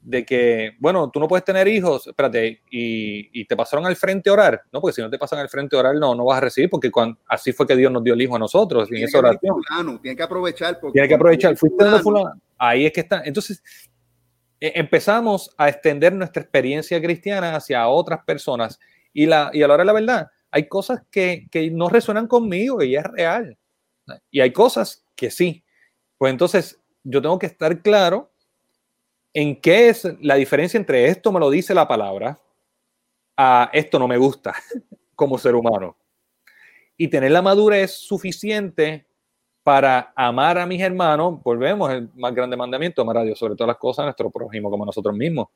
de 0.05 0.23
que, 0.23 0.75
bueno, 0.79 1.09
tú 1.09 1.19
no 1.19 1.27
puedes 1.27 1.43
tener 1.43 1.67
hijos, 1.67 2.05
espérate, 2.05 2.61
y, 2.69 3.43
te 3.45 3.55
pasaron 3.55 3.87
al 3.87 3.95
frente 3.95 4.29
a 4.29 4.33
orar. 4.33 4.61
No, 4.71 4.79
porque 4.79 4.93
si 4.93 5.01
no 5.01 5.09
te 5.09 5.17
pasan 5.17 5.39
al 5.39 5.49
frente 5.49 5.75
a 5.75 5.79
orar, 5.79 5.95
no, 5.95 6.13
no 6.13 6.25
vas 6.25 6.37
a 6.37 6.41
recibir, 6.41 6.69
porque 6.69 6.91
cuando, 6.91 7.19
así 7.27 7.51
fue 7.51 7.65
que 7.65 7.75
Dios 7.75 7.91
nos 7.91 8.03
dio 8.03 8.13
el 8.13 8.21
hijo 8.21 8.35
a 8.35 8.39
nosotros, 8.39 8.87
tiene 8.87 9.05
esa 9.05 9.17
oración. 9.17 9.55
tiene 10.01 10.15
que 10.15 10.23
aprovechar. 10.23 10.79
tiene 10.93 11.07
que 11.07 11.13
aprovechar. 11.15 11.57
Fuiste 11.57 11.83
fulano. 12.03 12.39
Ahí 12.57 12.85
es 12.85 12.93
que 12.93 13.01
está. 13.01 13.23
Entonces, 13.25 13.63
e, 14.59 14.73
empezamos 14.75 15.49
a 15.57 15.69
extender 15.69 16.13
nuestra 16.13 16.43
experiencia 16.43 17.01
cristiana 17.01 17.55
hacia 17.55 17.87
otras 17.87 18.23
personas. 18.23 18.79
Y, 19.11 19.25
la, 19.25 19.49
y 19.53 19.63
a 19.63 19.67
la 19.67 19.73
hora 19.73 19.81
de 19.81 19.87
la 19.87 19.93
verdad, 19.93 20.27
hay 20.51 20.67
cosas 20.67 21.01
que, 21.09 21.47
que 21.49 21.71
no 21.71 21.89
resuenan 21.89 22.27
conmigo 22.27 22.83
y 22.83 22.95
es 22.95 23.03
real. 23.03 23.57
Y 24.29 24.39
hay 24.39 24.53
cosas 24.53 25.03
que 25.15 25.31
sí. 25.31 25.63
Pues 26.19 26.31
entonces, 26.31 26.79
yo 27.03 27.23
tengo 27.23 27.39
que 27.39 27.47
estar 27.47 27.81
claro 27.81 28.34
en 29.35 29.59
qué 29.59 29.89
es 29.89 30.07
la 30.21 30.35
diferencia 30.35 30.77
entre 30.77 31.07
esto 31.09 31.31
me 31.31 31.41
lo 31.41 31.49
dice 31.49 31.73
la 31.73 31.87
palabra 31.87 32.39
a 33.35 33.69
esto 33.73 33.99
no 33.99 34.07
me 34.07 34.17
gusta 34.17 34.55
como 35.15 35.37
ser 35.37 35.55
humano. 35.55 35.97
Y 36.97 37.09
tener 37.09 37.31
la 37.31 37.41
madurez 37.41 37.91
suficiente 37.91 39.05
para 39.61 40.13
amar 40.15 40.57
a 40.57 40.65
mis 40.65 40.81
hermanos, 40.81 41.43
volvemos, 41.43 41.91
el 41.91 42.09
más 42.15 42.33
grande 42.33 42.55
mandamiento, 42.55 43.01
amar 43.01 43.17
a 43.17 43.23
Dios 43.23 43.37
sobre 43.37 43.55
todas 43.55 43.67
las 43.67 43.77
cosas, 43.77 44.03
a 44.03 44.05
nuestro 44.05 44.31
prójimo 44.31 44.69
como 44.71 44.85
nosotros 44.85 45.13
mismos. 45.13 45.49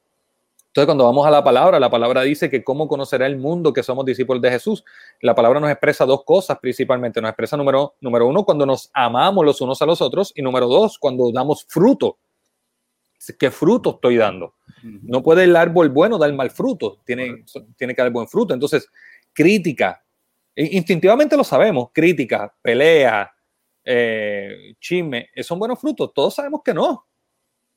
Entonces, 0.67 0.85
cuando 0.85 1.05
vamos 1.05 1.25
a 1.25 1.31
la 1.31 1.41
palabra, 1.41 1.79
la 1.79 1.89
palabra 1.89 2.23
dice 2.23 2.49
que 2.49 2.65
cómo 2.65 2.89
conocerá 2.89 3.27
el 3.27 3.37
mundo 3.37 3.71
que 3.71 3.81
somos 3.81 4.03
discípulos 4.03 4.41
de 4.41 4.51
Jesús. 4.51 4.83
La 5.21 5.33
palabra 5.33 5.61
nos 5.61 5.71
expresa 5.71 6.05
dos 6.05 6.25
cosas 6.25 6.59
principalmente. 6.59 7.21
Nos 7.21 7.29
expresa 7.29 7.55
número, 7.55 7.95
número 8.01 8.27
uno, 8.27 8.43
cuando 8.43 8.65
nos 8.65 8.89
amamos 8.93 9.45
los 9.45 9.61
unos 9.61 9.81
a 9.81 9.85
los 9.85 10.01
otros, 10.01 10.33
y 10.35 10.41
número 10.41 10.67
dos, 10.67 10.99
cuando 10.99 11.31
damos 11.31 11.65
fruto 11.69 12.17
qué 13.38 13.51
fruto 13.51 13.95
estoy 13.95 14.17
dando. 14.17 14.55
No 14.84 15.21
puede 15.21 15.43
el 15.43 15.55
árbol 15.55 15.89
bueno 15.89 16.17
dar 16.17 16.32
mal 16.34 16.51
fruto, 16.51 17.01
tiene, 17.05 17.43
tiene 17.75 17.93
que 17.93 18.01
dar 18.01 18.12
buen 18.12 18.27
fruto. 18.27 18.53
Entonces, 18.53 18.88
crítica, 19.34 20.03
instintivamente 20.55 21.36
lo 21.36 21.43
sabemos, 21.43 21.89
crítica, 21.93 22.53
pelea, 22.62 23.29
eh, 23.84 24.73
chisme, 24.79 25.29
son 25.41 25.60
buenos 25.60 25.79
frutos. 25.79 26.13
Todos 26.13 26.36
sabemos 26.36 26.62
que 26.63 26.73
no. 26.73 27.05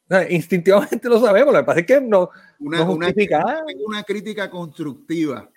instintivamente 0.31 1.09
lo 1.09 1.21
sabemos, 1.21 1.53
lo 1.53 1.61
que 1.61 1.65
pasa 1.65 1.81
es 1.81 1.87
que 1.87 2.01
no, 2.01 2.31
una, 2.61 2.85
una 2.85 4.03
crítica 4.03 4.51
constructiva 4.51 5.49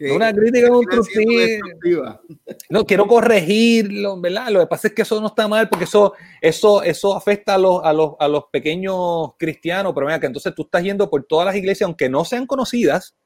una 0.00 0.32
crítica 0.32 0.68
constructiva. 0.68 2.20
No, 2.68 2.84
quiero 2.84 3.06
corregirlo, 3.06 4.20
¿verdad? 4.20 4.48
Lo 4.50 4.60
que 4.60 4.66
pasa 4.66 4.88
es 4.88 4.94
que 4.94 5.02
eso 5.02 5.20
no 5.20 5.28
está 5.28 5.46
mal 5.46 5.68
porque 5.68 5.84
eso, 5.84 6.14
eso, 6.40 6.82
eso 6.82 7.16
afecta 7.16 7.54
a 7.54 7.58
los, 7.58 7.84
a, 7.84 7.92
los, 7.92 8.12
a 8.18 8.28
los 8.28 8.44
pequeños 8.52 9.30
cristianos, 9.38 9.92
pero 9.94 10.06
mira 10.06 10.20
que 10.20 10.26
entonces 10.26 10.54
tú 10.54 10.62
estás 10.62 10.82
yendo 10.82 11.08
por 11.08 11.24
todas 11.24 11.46
las 11.46 11.56
iglesias, 11.56 11.86
aunque 11.86 12.08
no 12.08 12.24
sean 12.24 12.46
conocidas, 12.46 13.16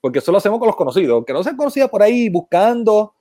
porque 0.00 0.18
eso 0.18 0.32
lo 0.32 0.38
hacemos 0.38 0.58
con 0.58 0.66
los 0.66 0.76
conocidos, 0.76 1.14
aunque 1.14 1.32
no 1.32 1.42
sean 1.42 1.56
conocidas 1.56 1.88
por 1.88 2.02
ahí 2.02 2.28
buscando 2.28 3.14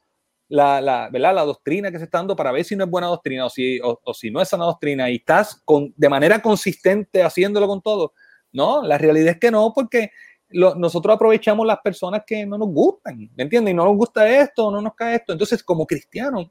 la, 0.47 0.81
la, 0.81 1.09
¿verdad? 1.09 1.33
la 1.33 1.43
doctrina 1.43 1.91
que 1.91 1.97
se 1.97 2.05
está 2.05 2.19
dando 2.19 2.35
para 2.35 2.51
ver 2.51 2.63
si 2.63 2.75
no 2.75 2.83
es 2.83 2.89
buena 2.89 3.07
doctrina 3.07 3.45
o 3.45 3.49
si, 3.49 3.79
o, 3.81 4.13
si 4.13 4.31
no 4.31 4.41
es 4.41 4.49
sana 4.49 4.65
doctrina 4.65 5.09
y 5.09 5.15
estás 5.15 5.61
con, 5.65 5.93
de 5.95 6.09
manera 6.09 6.41
consistente 6.41 7.23
haciéndolo 7.23 7.67
con 7.67 7.81
todo. 7.81 8.13
No, 8.51 8.83
la 8.83 8.97
realidad 8.97 9.33
es 9.33 9.39
que 9.39 9.51
no, 9.51 9.73
porque 9.75 10.11
nosotros 10.49 11.15
aprovechamos 11.15 11.65
las 11.65 11.79
personas 11.79 12.23
que 12.25 12.45
no 12.45 12.57
nos 12.57 12.69
gustan, 12.69 13.29
¿me 13.35 13.43
entiendes? 13.43 13.71
Y 13.71 13.75
no 13.75 13.85
nos 13.85 13.95
gusta 13.95 14.27
esto, 14.29 14.71
no 14.71 14.81
nos 14.81 14.93
cae 14.93 15.15
esto. 15.15 15.33
Entonces, 15.33 15.63
como 15.63 15.85
cristianos, 15.85 16.49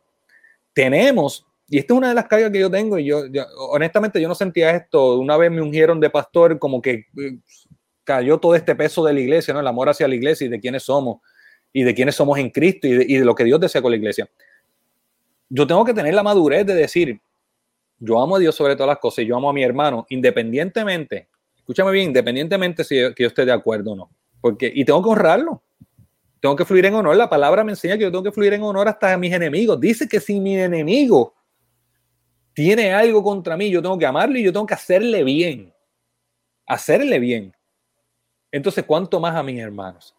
tenemos, 0.72 1.46
y 1.68 1.78
esta 1.78 1.94
es 1.94 1.98
una 1.98 2.08
de 2.08 2.14
las 2.14 2.26
cargas 2.26 2.50
que 2.50 2.58
yo 2.58 2.70
tengo, 2.70 2.98
y 2.98 3.06
yo, 3.06 3.22
honestamente 3.70 4.20
yo 4.20 4.28
no 4.28 4.34
sentía 4.34 4.70
esto, 4.72 5.18
una 5.18 5.36
vez 5.36 5.50
me 5.50 5.62
ungieron 5.62 6.00
de 6.00 6.10
pastor, 6.10 6.58
como 6.58 6.82
que 6.82 7.06
eh, 7.16 7.38
cayó 8.02 8.38
todo 8.38 8.54
este 8.54 8.74
peso 8.74 9.04
de 9.04 9.14
la 9.14 9.20
iglesia, 9.20 9.54
¿no? 9.54 9.60
El 9.60 9.66
amor 9.66 9.88
hacia 9.88 10.08
la 10.08 10.14
iglesia 10.14 10.46
y 10.46 10.50
de 10.50 10.60
quiénes 10.60 10.82
somos, 10.82 11.20
y 11.72 11.84
de 11.84 11.94
quiénes 11.94 12.16
somos 12.16 12.38
en 12.38 12.50
Cristo, 12.50 12.86
y 12.88 12.92
de, 12.92 13.06
y 13.08 13.16
de 13.16 13.24
lo 13.24 13.34
que 13.34 13.44
Dios 13.44 13.60
desea 13.60 13.80
con 13.80 13.92
la 13.92 13.96
iglesia. 13.96 14.28
Yo 15.48 15.66
tengo 15.66 15.84
que 15.84 15.94
tener 15.94 16.14
la 16.14 16.22
madurez 16.22 16.66
de 16.66 16.74
decir, 16.74 17.20
yo 18.00 18.20
amo 18.20 18.36
a 18.36 18.38
Dios 18.40 18.54
sobre 18.54 18.74
todas 18.74 18.88
las 18.88 18.98
cosas 18.98 19.20
y 19.20 19.26
yo 19.28 19.36
amo 19.36 19.48
a 19.48 19.52
mi 19.52 19.62
hermano, 19.62 20.04
independientemente 20.08 21.28
escúchame 21.64 21.92
bien, 21.92 22.08
independientemente 22.08 22.84
si 22.84 23.00
yo, 23.00 23.14
que 23.14 23.22
yo 23.22 23.28
esté 23.28 23.46
de 23.46 23.52
acuerdo 23.52 23.92
o 23.92 23.96
no, 23.96 24.10
porque, 24.38 24.70
y 24.74 24.84
tengo 24.84 25.02
que 25.02 25.08
honrarlo, 25.08 25.62
tengo 26.40 26.54
que 26.56 26.66
fluir 26.66 26.84
en 26.84 26.94
honor, 26.94 27.16
la 27.16 27.30
palabra 27.30 27.64
me 27.64 27.72
enseña 27.72 27.96
que 27.96 28.02
yo 28.02 28.10
tengo 28.10 28.22
que 28.22 28.30
fluir 28.30 28.52
en 28.52 28.62
honor 28.62 28.86
hasta 28.86 29.14
a 29.14 29.16
mis 29.16 29.32
enemigos, 29.32 29.80
dice 29.80 30.06
que 30.06 30.20
si 30.20 30.38
mi 30.40 30.58
enemigo 30.58 31.34
tiene 32.52 32.92
algo 32.92 33.22
contra 33.22 33.56
mí, 33.56 33.70
yo 33.70 33.80
tengo 33.80 33.96
que 33.96 34.04
amarlo 34.04 34.38
y 34.38 34.44
yo 34.44 34.52
tengo 34.52 34.66
que 34.66 34.74
hacerle 34.74 35.24
bien, 35.24 35.72
hacerle 36.66 37.18
bien. 37.18 37.56
Entonces, 38.52 38.84
¿cuánto 38.84 39.18
más 39.18 39.34
a 39.34 39.42
mis 39.42 39.58
hermanos? 39.58 40.14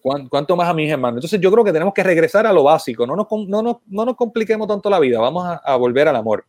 ¿Cuánto 0.00 0.54
más 0.54 0.68
a 0.68 0.74
mis 0.74 0.90
hermanos? 0.90 1.16
Entonces 1.16 1.40
yo 1.40 1.50
creo 1.50 1.64
que 1.64 1.72
tenemos 1.72 1.94
que 1.94 2.02
regresar 2.02 2.46
a 2.46 2.52
lo 2.52 2.64
básico, 2.64 3.06
no 3.06 3.16
nos, 3.16 3.26
no 3.48 3.62
nos, 3.62 3.76
no 3.86 4.04
nos 4.04 4.16
compliquemos 4.16 4.68
tanto 4.68 4.90
la 4.90 4.98
vida, 4.98 5.18
vamos 5.18 5.46
a, 5.46 5.54
a 5.56 5.76
volver 5.76 6.08
al 6.08 6.16
amor. 6.16 6.44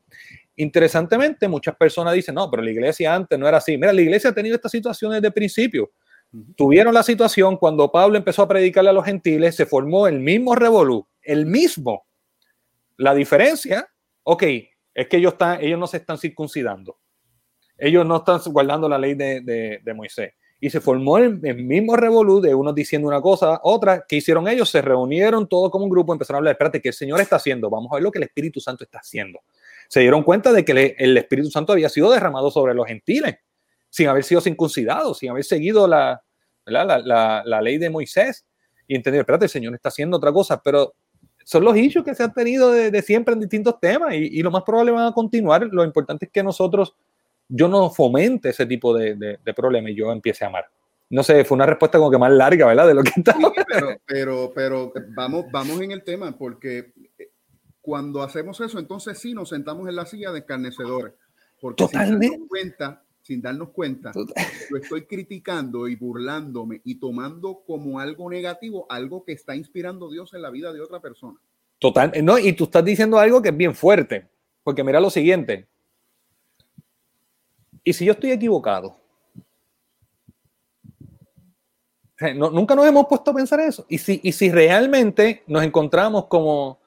Interesantemente, 0.60 1.48
muchas 1.48 1.74
personas 1.78 2.13
dicen, 2.13 2.36
no, 2.36 2.52
pero 2.52 2.62
la 2.62 2.69
iglesia 2.69 3.15
antes 3.15 3.39
no 3.39 3.48
era 3.48 3.60
así. 3.60 3.78
Mira, 3.78 3.93
la 3.93 4.02
iglesia 4.02 4.32
ha 4.32 4.34
tenido 4.34 4.56
estas 4.58 4.74
situaciones 4.74 5.22
de 5.22 5.32
principio. 5.32 5.91
Tuvieron 6.58 6.93
la 6.93 7.02
situación 7.02 7.56
cuando 7.56 7.89
Pablo 7.89 8.17
empezó 8.17 8.41
a 8.41 8.48
predicarle 8.50 8.89
a 8.89 8.93
los 8.93 9.06
gentiles, 9.06 9.56
se 9.56 9.65
formó 9.65 10.06
el 10.06 10.19
mismo 10.19 10.56
revolú, 10.56 11.08
el 11.22 11.45
mismo. 11.45 12.06
La 12.98 13.13
diferencia, 13.13 13.88
ok, 14.24 14.43
es 14.93 15.08
que 15.08 15.15
ellos, 15.15 15.32
están, 15.32 15.63
ellos 15.63 15.80
no 15.80 15.88
se 15.88 15.95
están 15.95 16.17
circuncidando. 16.17 16.98
Ellos 17.78 18.06
no 18.06 18.17
están 18.17 18.41
guardando 18.52 18.89
la 18.89 18.98
ley 18.98 19.13
de, 19.13 19.80
de, 19.82 19.93
Moisés. 19.93 20.34
Y 20.60 20.69
se 20.69 20.82
formó 20.82 21.19
el, 21.19 21.39
mismo 21.39 21.95
revolú 21.95 22.41
de 22.41 22.54
unos 22.54 22.76
diciendo 22.76 23.08
una 23.08 23.22
cosa, 23.22 23.62
otra. 23.63 24.04
¿Qué 24.06 24.17
hicieron 24.17 24.45
ellos? 24.50 24.69
Se 24.69 24.82
reunieron 24.82 25.48
todos 25.48 25.72
como 25.72 25.86
un 25.86 25.89
grupo, 25.89 26.12
empezaron 26.12 26.36
a 26.36 26.39
hablar, 26.39 26.52
espérate, 26.56 26.82
¿qué 26.82 26.89
el 26.89 26.95
Señor 26.95 27.22
está 27.22 27.38
haciendo? 27.38 27.69
Vamos 27.69 27.89
a 27.93 27.95
ver 27.95 28.04
lo 28.04 28.12
que 28.12 28.19
el 28.19 28.26
Espíritu 28.26 28.60
Santo 28.60 28.84
está 28.84 29.00
haciendo 29.00 29.39
se 29.89 30.02
dieron 30.02 30.23
cuenta 30.23 30.54
de 30.54 30.63
que 30.63 30.95
el 30.97 31.17
Espíritu 31.17 31.49
Santo 31.49 31.73
había 31.73 31.89
sido 31.89 32.12
derramado 32.12 32.52
sobre 32.52 32.75
los 32.75 32.86
gentiles, 32.88 33.39
sin 33.89 34.08
haber 34.08 34.23
sido 34.23 34.39
circuncidados, 34.39 35.17
sin 35.17 35.32
haber 35.32 35.43
seguido 35.43 35.88
la, 35.88 36.21
la, 36.65 37.62
ley 37.62 37.80
de 37.80 37.89
Moisés. 37.89 38.45
Y 38.88 38.95
entender, 38.95 39.21
espérate, 39.21 39.45
el 39.45 39.49
Señor 39.49 39.73
está 39.73 39.89
haciendo 39.89 40.17
otra 40.17 40.32
cosa, 40.32 40.62
pero 40.62 40.93
son 41.43 41.63
los 41.63 41.75
hechos 41.75 42.04
que 42.04 42.13
se 42.13 42.21
han 42.21 42.34
tenido 42.34 42.71
de, 42.71 43.02
siempre 43.02 43.34
en 43.34 43.39
distintos 43.39 43.80
temas 43.80 44.13
y, 44.13 44.41
lo 44.43 44.52
más 44.52 44.62
probable 44.63 44.91
van 44.91 45.08
a 45.08 45.12
continuar. 45.12 45.67
Lo 45.71 45.84
importante 45.84 46.25
es 46.25 46.32
que 46.32 46.43
nosotros, 46.43 46.95
yo 47.47 47.67
no 47.67 47.89
fomente 47.89 48.49
ese 48.49 48.67
tipo 48.67 48.95
de, 48.95 49.15
de 49.15 49.54
problemas 49.56 49.91
y 49.91 49.95
yo 49.95 50.12
empiece 50.12 50.45
a 50.45 50.49
amar. 50.49 50.69
No 51.10 51.23
sé, 51.23 51.43
fue 51.43 51.56
una 51.56 51.65
respuesta 51.65 51.97
como 51.97 52.12
que 52.12 52.19
más 52.19 52.32
larga, 52.32 52.67
¿verdad? 52.67 52.88
De 52.88 52.93
lo 52.93 53.02
que 53.02 53.12
estaba. 53.15 53.52
pero, 53.67 53.97
pero, 54.06 54.52
pero 54.54 54.93
vamos, 55.15 55.45
vamos 55.52 55.82
en 55.82 55.91
el 55.91 56.04
tema, 56.04 56.38
porque 56.38 56.93
cuando 57.82 58.22
hacemos 58.22 58.60
eso, 58.62 58.80
entonces 58.80 59.20
sí 59.20 59.34
nos 59.34 59.50
sentamos 59.50 59.88
en 59.88 59.96
la 59.96 60.06
silla 60.06 60.32
de 60.32 60.39
escarnecedores. 60.39 61.13
Porque 61.60 61.84
Totalmente. 61.84 62.28
sin 62.28 62.32
darnos 62.32 62.50
cuenta, 62.50 63.04
sin 63.22 63.42
darnos 63.42 63.70
cuenta, 63.70 64.12
yo 64.13 64.78
estoy 64.78 65.06
criticando 65.06 65.88
y 65.88 65.96
burlándome 65.96 66.82
y 66.84 67.00
tomando 67.00 67.63
como 67.65 68.00
algo 68.00 68.30
negativo 68.30 68.86
algo 68.89 69.24
que 69.24 69.34
está 69.34 69.56
inspirando 69.56 70.10
Dios 70.10 70.34
en 70.34 70.42
la 70.42 70.50
vida 70.50 70.72
de 70.74 70.82
otra 70.82 71.00
persona. 71.00 71.39
Total, 71.80 72.12
no, 72.24 72.38
y 72.38 72.54
tú 72.54 72.65
estás 72.65 72.84
diciendo 72.84 73.20
algo 73.20 73.42
que 73.42 73.50
es 73.50 73.58
bien 73.58 73.74
fuerte, 73.74 74.28
porque 74.63 74.84
mira 74.84 75.00
lo 75.00 75.10
siguiente. 75.10 75.68
Y 77.84 77.94
si 77.94 78.06
yo 78.06 78.12
estoy 78.13 78.32
equivocado, 78.32 78.98
nunca 82.36 82.76
nos 82.76 82.86
hemos 82.86 83.08
puesto 83.08 83.32
a 83.32 83.34
pensar 83.34 83.60
eso. 83.62 83.86
Y 83.88 83.98
si, 83.98 84.20
y 84.24 84.32
si 84.34 84.52
realmente 84.52 85.44
nos 85.48 85.63
encontramos 85.63 86.26
como 86.26 86.80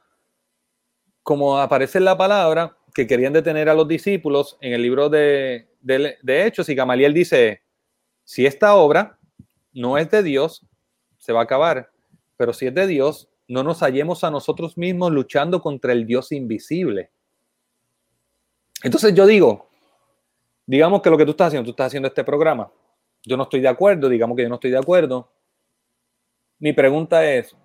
como 1.22 1.58
aparece 1.58 1.98
en 1.98 2.04
la 2.04 2.16
palabra, 2.16 2.76
que 2.94 3.06
querían 3.06 3.32
detener 3.32 3.68
a 3.68 3.74
los 3.74 3.88
discípulos 3.88 4.58
en 4.60 4.72
el 4.72 4.82
libro 4.82 5.08
de, 5.08 5.68
Hechos, 6.26 6.68
y 6.68 6.74
Gamaliel 6.74 7.14
dice, 7.14 7.62
si 8.24 8.46
esta 8.46 8.74
obra 8.74 9.18
no 9.72 9.98
es 9.98 10.10
de 10.10 10.22
Dios, 10.22 10.66
se 11.18 11.32
va 11.32 11.40
a 11.40 11.44
acabar, 11.44 11.90
pero 12.36 12.52
si 12.52 12.66
es 12.66 12.74
de 12.74 12.86
Dios, 12.86 13.28
no 13.48 13.62
nos 13.62 13.80
hallemos 13.80 14.24
a 14.24 14.30
nosotros 14.30 14.76
mismos 14.76 15.12
luchando 15.12 15.60
contra 15.60 15.92
el 15.92 16.06
Dios 16.06 16.32
invisible. 16.32 17.10
Entonces 18.82 19.14
yo 19.14 19.26
digo, 19.26 19.68
digamos 20.66 21.02
que 21.02 21.10
lo 21.10 21.16
que 21.16 21.24
tú 21.24 21.30
estás 21.32 21.48
haciendo, 21.48 21.66
tú 21.66 21.70
estás 21.70 21.86
haciendo 21.86 22.08
este 22.08 22.24
programa, 22.24 22.70
yo 23.22 23.36
no 23.36 23.44
estoy 23.44 23.60
de 23.60 23.68
acuerdo, 23.68 24.08
digamos 24.08 24.36
que 24.36 24.42
yo 24.42 24.48
no 24.48 24.56
estoy 24.56 24.72
de 24.72 24.78
acuerdo. 24.78 25.30
Mi 26.58 26.72
pregunta 26.72 27.24
es, 27.30 27.56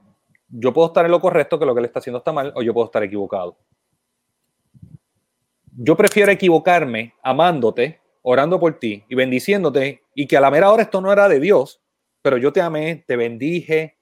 yo 0.50 0.74
puedo 0.74 0.88
estar 0.88 1.06
en 1.06 1.12
lo 1.12 1.20
correcto, 1.20 1.60
que 1.60 1.66
lo 1.66 1.74
que 1.74 1.80
él 1.80 1.86
está 1.86 2.00
haciendo 2.00 2.20
está 2.20 2.32
mal, 2.32 2.54
o 2.56 2.62
yo 2.62 2.74
puedo 2.74 2.86
estar 2.86 3.04
equivocado. 3.04 3.58
Yo 5.80 5.96
prefiero 5.96 6.32
equivocarme 6.32 7.14
amándote, 7.22 8.02
orando 8.22 8.60
por 8.60 8.80
ti 8.80 9.04
y 9.08 9.16
bendiciéndote, 9.16 10.04
y 10.16 10.28
que 10.28 10.38
a 10.38 10.42
la 10.42 10.52
mera 10.52 10.72
hora 10.72 10.84
esto 10.84 11.02
no 11.02 11.12
era 11.12 11.30
de 11.30 11.40
Dios, 11.40 11.82
pero 12.22 12.38
yo 12.38 12.52
te 12.52 12.62
amé, 12.62 13.04
te 13.08 13.16
bendije 13.16 13.98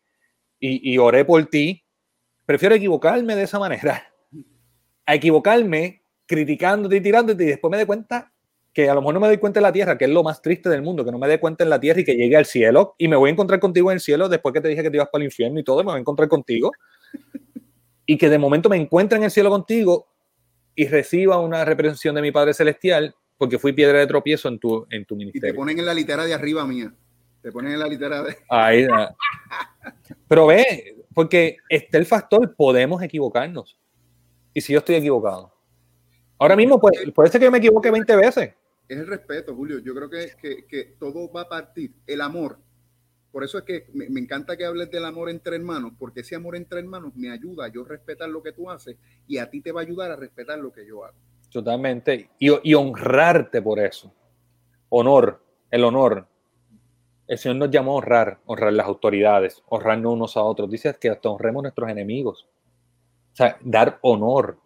y, 0.60 0.94
y 0.94 0.98
oré 0.98 1.26
por 1.26 1.46
ti. 1.46 1.84
Prefiero 2.46 2.76
equivocarme 2.76 3.36
de 3.36 3.44
esa 3.44 3.60
manera 3.60 4.04
a 5.06 5.16
equivocarme 5.16 6.02
criticándote 6.26 6.98
y 6.98 7.02
tirándote 7.02 7.44
y 7.44 7.48
después 7.48 7.70
me 7.70 7.78
doy 7.78 7.86
cuenta 7.86 8.34
que 8.76 8.90
a 8.90 8.94
lo 8.94 9.00
mejor 9.00 9.14
no 9.14 9.20
me 9.22 9.28
doy 9.28 9.38
cuenta 9.38 9.60
en 9.60 9.64
la 9.64 9.72
tierra, 9.72 9.98
que 9.98 10.04
es 10.04 10.12
lo 10.12 10.22
más 10.22 10.42
triste 10.42 10.68
del 10.68 10.82
mundo, 10.82 11.06
que 11.06 11.12
no 11.12 11.18
me 11.18 11.30
dé 11.30 11.40
cuenta 11.40 11.64
en 11.64 11.70
la 11.70 11.80
tierra 11.80 12.02
y 12.02 12.04
que 12.04 12.14
llegue 12.14 12.36
al 12.36 12.46
cielo 12.46 12.94
y 12.98 13.08
me 13.08 13.16
voy 13.16 13.30
a 13.30 13.32
encontrar 13.32 13.62
contigo 13.62 13.90
en 13.90 13.96
el 13.96 14.02
cielo 14.02 14.28
después 14.28 14.52
que 14.52 14.60
te 14.60 14.68
dije 14.68 14.84
que 14.84 14.92
te 14.92 14.98
ibas 14.98 15.08
para 15.10 15.24
el 15.24 15.28
infierno 15.28 15.58
y 15.58 15.64
todo, 15.64 15.78
me 15.78 15.92
voy 15.92 15.96
a 15.96 16.00
encontrar 16.00 16.28
contigo 16.28 16.74
y 18.06 18.18
que 18.18 18.30
de 18.30 18.38
momento 18.38 18.68
me 18.68 18.76
encuentre 18.76 19.18
en 19.18 19.24
el 19.24 19.32
cielo 19.32 19.50
contigo 19.50 20.10
y 20.76 20.88
reciba 20.88 21.40
una 21.40 21.64
representación 21.64 22.16
de 22.16 22.22
mi 22.22 22.34
Padre 22.34 22.54
Celestial 22.54 23.16
porque 23.38 23.58
fui 23.58 23.72
piedra 23.72 23.98
de 24.00 24.08
tropiezo 24.08 24.50
en 24.50 24.60
tu, 24.60 24.86
en 24.90 25.06
tu 25.06 25.16
ministerio. 25.16 25.52
Y 25.52 25.54
te 25.54 25.58
ponen 25.58 25.80
en 25.80 25.86
la 25.86 25.94
litera 25.94 26.26
de 26.26 26.34
arriba 26.34 26.68
mía. 26.68 26.94
Te 27.42 27.54
ponen 27.54 27.72
en 27.72 27.80
la 27.80 27.88
litera 27.88 28.24
de... 28.24 28.36
Ahí, 28.50 28.86
Pero 30.28 30.48
ve, 30.48 30.98
porque 31.14 31.56
está 31.70 31.98
el 31.98 32.06
factor, 32.06 32.54
podemos 32.58 33.02
equivocarnos. 33.02 33.80
Y 34.54 34.60
si 34.60 34.74
yo 34.74 34.80
estoy 34.80 34.96
equivocado. 34.96 35.54
Ahora 36.38 36.58
mismo 36.58 36.78
puede, 36.78 37.10
puede 37.14 37.30
ser 37.30 37.40
que 37.40 37.50
me 37.50 37.60
equivoque 37.60 37.90
20 37.90 38.16
veces 38.18 38.54
es 38.88 38.98
el 38.98 39.08
respeto, 39.08 39.56
Julio. 39.56 39.80
Yo 39.80 39.94
creo 39.94 40.10
que, 40.10 40.96
todo 41.00 41.32
va 41.32 41.42
a 41.42 41.50
partir. 41.50 41.94
El 42.06 42.22
amor. 42.22 42.60
Por 43.32 43.44
eso 43.44 43.58
es 43.58 43.64
que 43.66 43.88
me, 43.94 44.20
encanta 44.20 44.56
que 44.56 44.66
hables 44.66 44.90
del 44.90 45.04
amor 45.04 45.30
entre 45.30 45.58
hermanos, 45.58 45.92
porque 46.00 46.22
ese 46.22 46.36
amor 46.36 46.56
entre 46.56 46.80
hermanos 46.80 47.14
me 47.16 47.30
ayuda 47.30 47.66
a 47.66 47.68
yo 47.68 47.84
respetar 47.84 48.30
lo 48.30 48.42
que 48.42 48.54
tú 48.54 48.70
haces 48.70 48.96
y 49.28 49.40
a 49.40 49.50
ti 49.50 49.60
te 49.60 49.74
va 49.74 49.82
a 49.82 49.84
ayudar 49.84 50.12
a 50.12 50.16
respetar 50.16 50.58
lo 50.58 50.72
que 50.72 50.86
yo 50.86 51.04
hago. 51.04 51.18
Totalmente. 51.52 52.30
Y, 52.40 52.70
y 52.70 52.74
honrarte 52.74 53.62
por 53.62 53.80
eso. 53.80 54.14
Honor, 54.90 55.44
el 55.70 55.84
honor. 55.84 56.28
El 57.28 57.38
Señor 57.38 57.58
nos 57.58 57.72
llamó 57.72 57.94
a 57.94 57.96
honrar, 57.96 58.40
honrar 58.46 58.72
las 58.72 58.86
autoridades, 58.86 59.62
honrarnos 59.68 60.14
unos 60.14 60.38
a 60.38 60.44
otros. 60.44 60.70
Dice 60.70 60.96
que 61.00 61.10
hasta 61.10 61.30
honremos 61.30 61.64
nuestros 61.64 61.90
enemigos. 61.90 62.48
O 63.34 63.36
sea, 63.36 63.58
dar 63.62 64.00
honor 64.02 64.60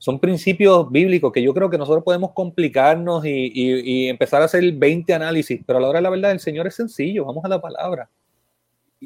son 0.00 0.18
principios 0.18 0.90
bíblicos 0.90 1.30
que 1.30 1.42
yo 1.42 1.52
creo 1.52 1.68
que 1.68 1.76
nosotros 1.76 2.02
podemos 2.02 2.32
complicarnos 2.32 3.22
y, 3.26 4.08
empezar 4.08 4.40
a 4.40 4.46
hacer 4.46 4.72
20 4.72 5.12
análisis, 5.12 5.60
pero 5.66 5.78
a 5.78 5.82
la 5.82 5.88
hora 5.90 5.98
de 5.98 6.02
la 6.02 6.08
verdad 6.10 6.32
el 6.32 6.40
Señor 6.40 6.66
es 6.66 6.74
sencillo, 6.74 7.26
vamos 7.26 7.44
a 7.44 7.48
la 7.48 7.60
palabra. 7.60 8.08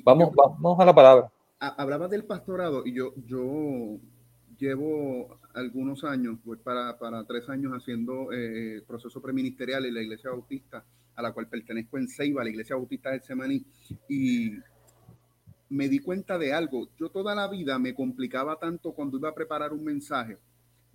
Vamos, 0.04 0.30
vamos 0.32 0.78
a 0.78 0.84
la 0.84 0.94
palabra. 0.94 1.32
Hablabas 1.58 2.10
del 2.10 2.24
pastorado 2.24 2.86
y 2.86 2.94
yo, 2.94 3.12
yo 3.26 3.98
llevo 4.56 5.40
algunos 5.52 6.04
años, 6.04 6.38
voy 6.44 6.58
para, 6.58 6.96
tres 7.26 7.48
años 7.48 7.72
haciendo 7.72 8.32
eh, 8.32 8.80
proceso 8.86 9.20
preministerial 9.20 9.84
en 9.86 9.94
la 9.94 10.00
Iglesia 10.00 10.30
Bautista, 10.30 10.84
a 11.16 11.22
la 11.22 11.32
cual 11.32 11.48
pertenezco 11.48 11.98
en 11.98 12.06
Ceiba, 12.06 12.44
la 12.44 12.50
Iglesia 12.50 12.76
Bautista 12.76 13.10
del 13.10 13.22
Semaní, 13.22 13.66
y 14.08 14.52
me 15.70 15.88
di 15.88 15.98
cuenta 15.98 16.38
de 16.38 16.52
algo. 16.52 16.86
Yo 17.00 17.08
toda 17.08 17.34
la 17.34 17.48
vida 17.48 17.80
me 17.80 17.96
complicaba 17.96 18.60
tanto 18.60 18.92
cuando 18.92 19.18
iba 19.18 19.30
a 19.30 19.34
preparar 19.34 19.72
un 19.72 19.82
mensaje 19.82 20.38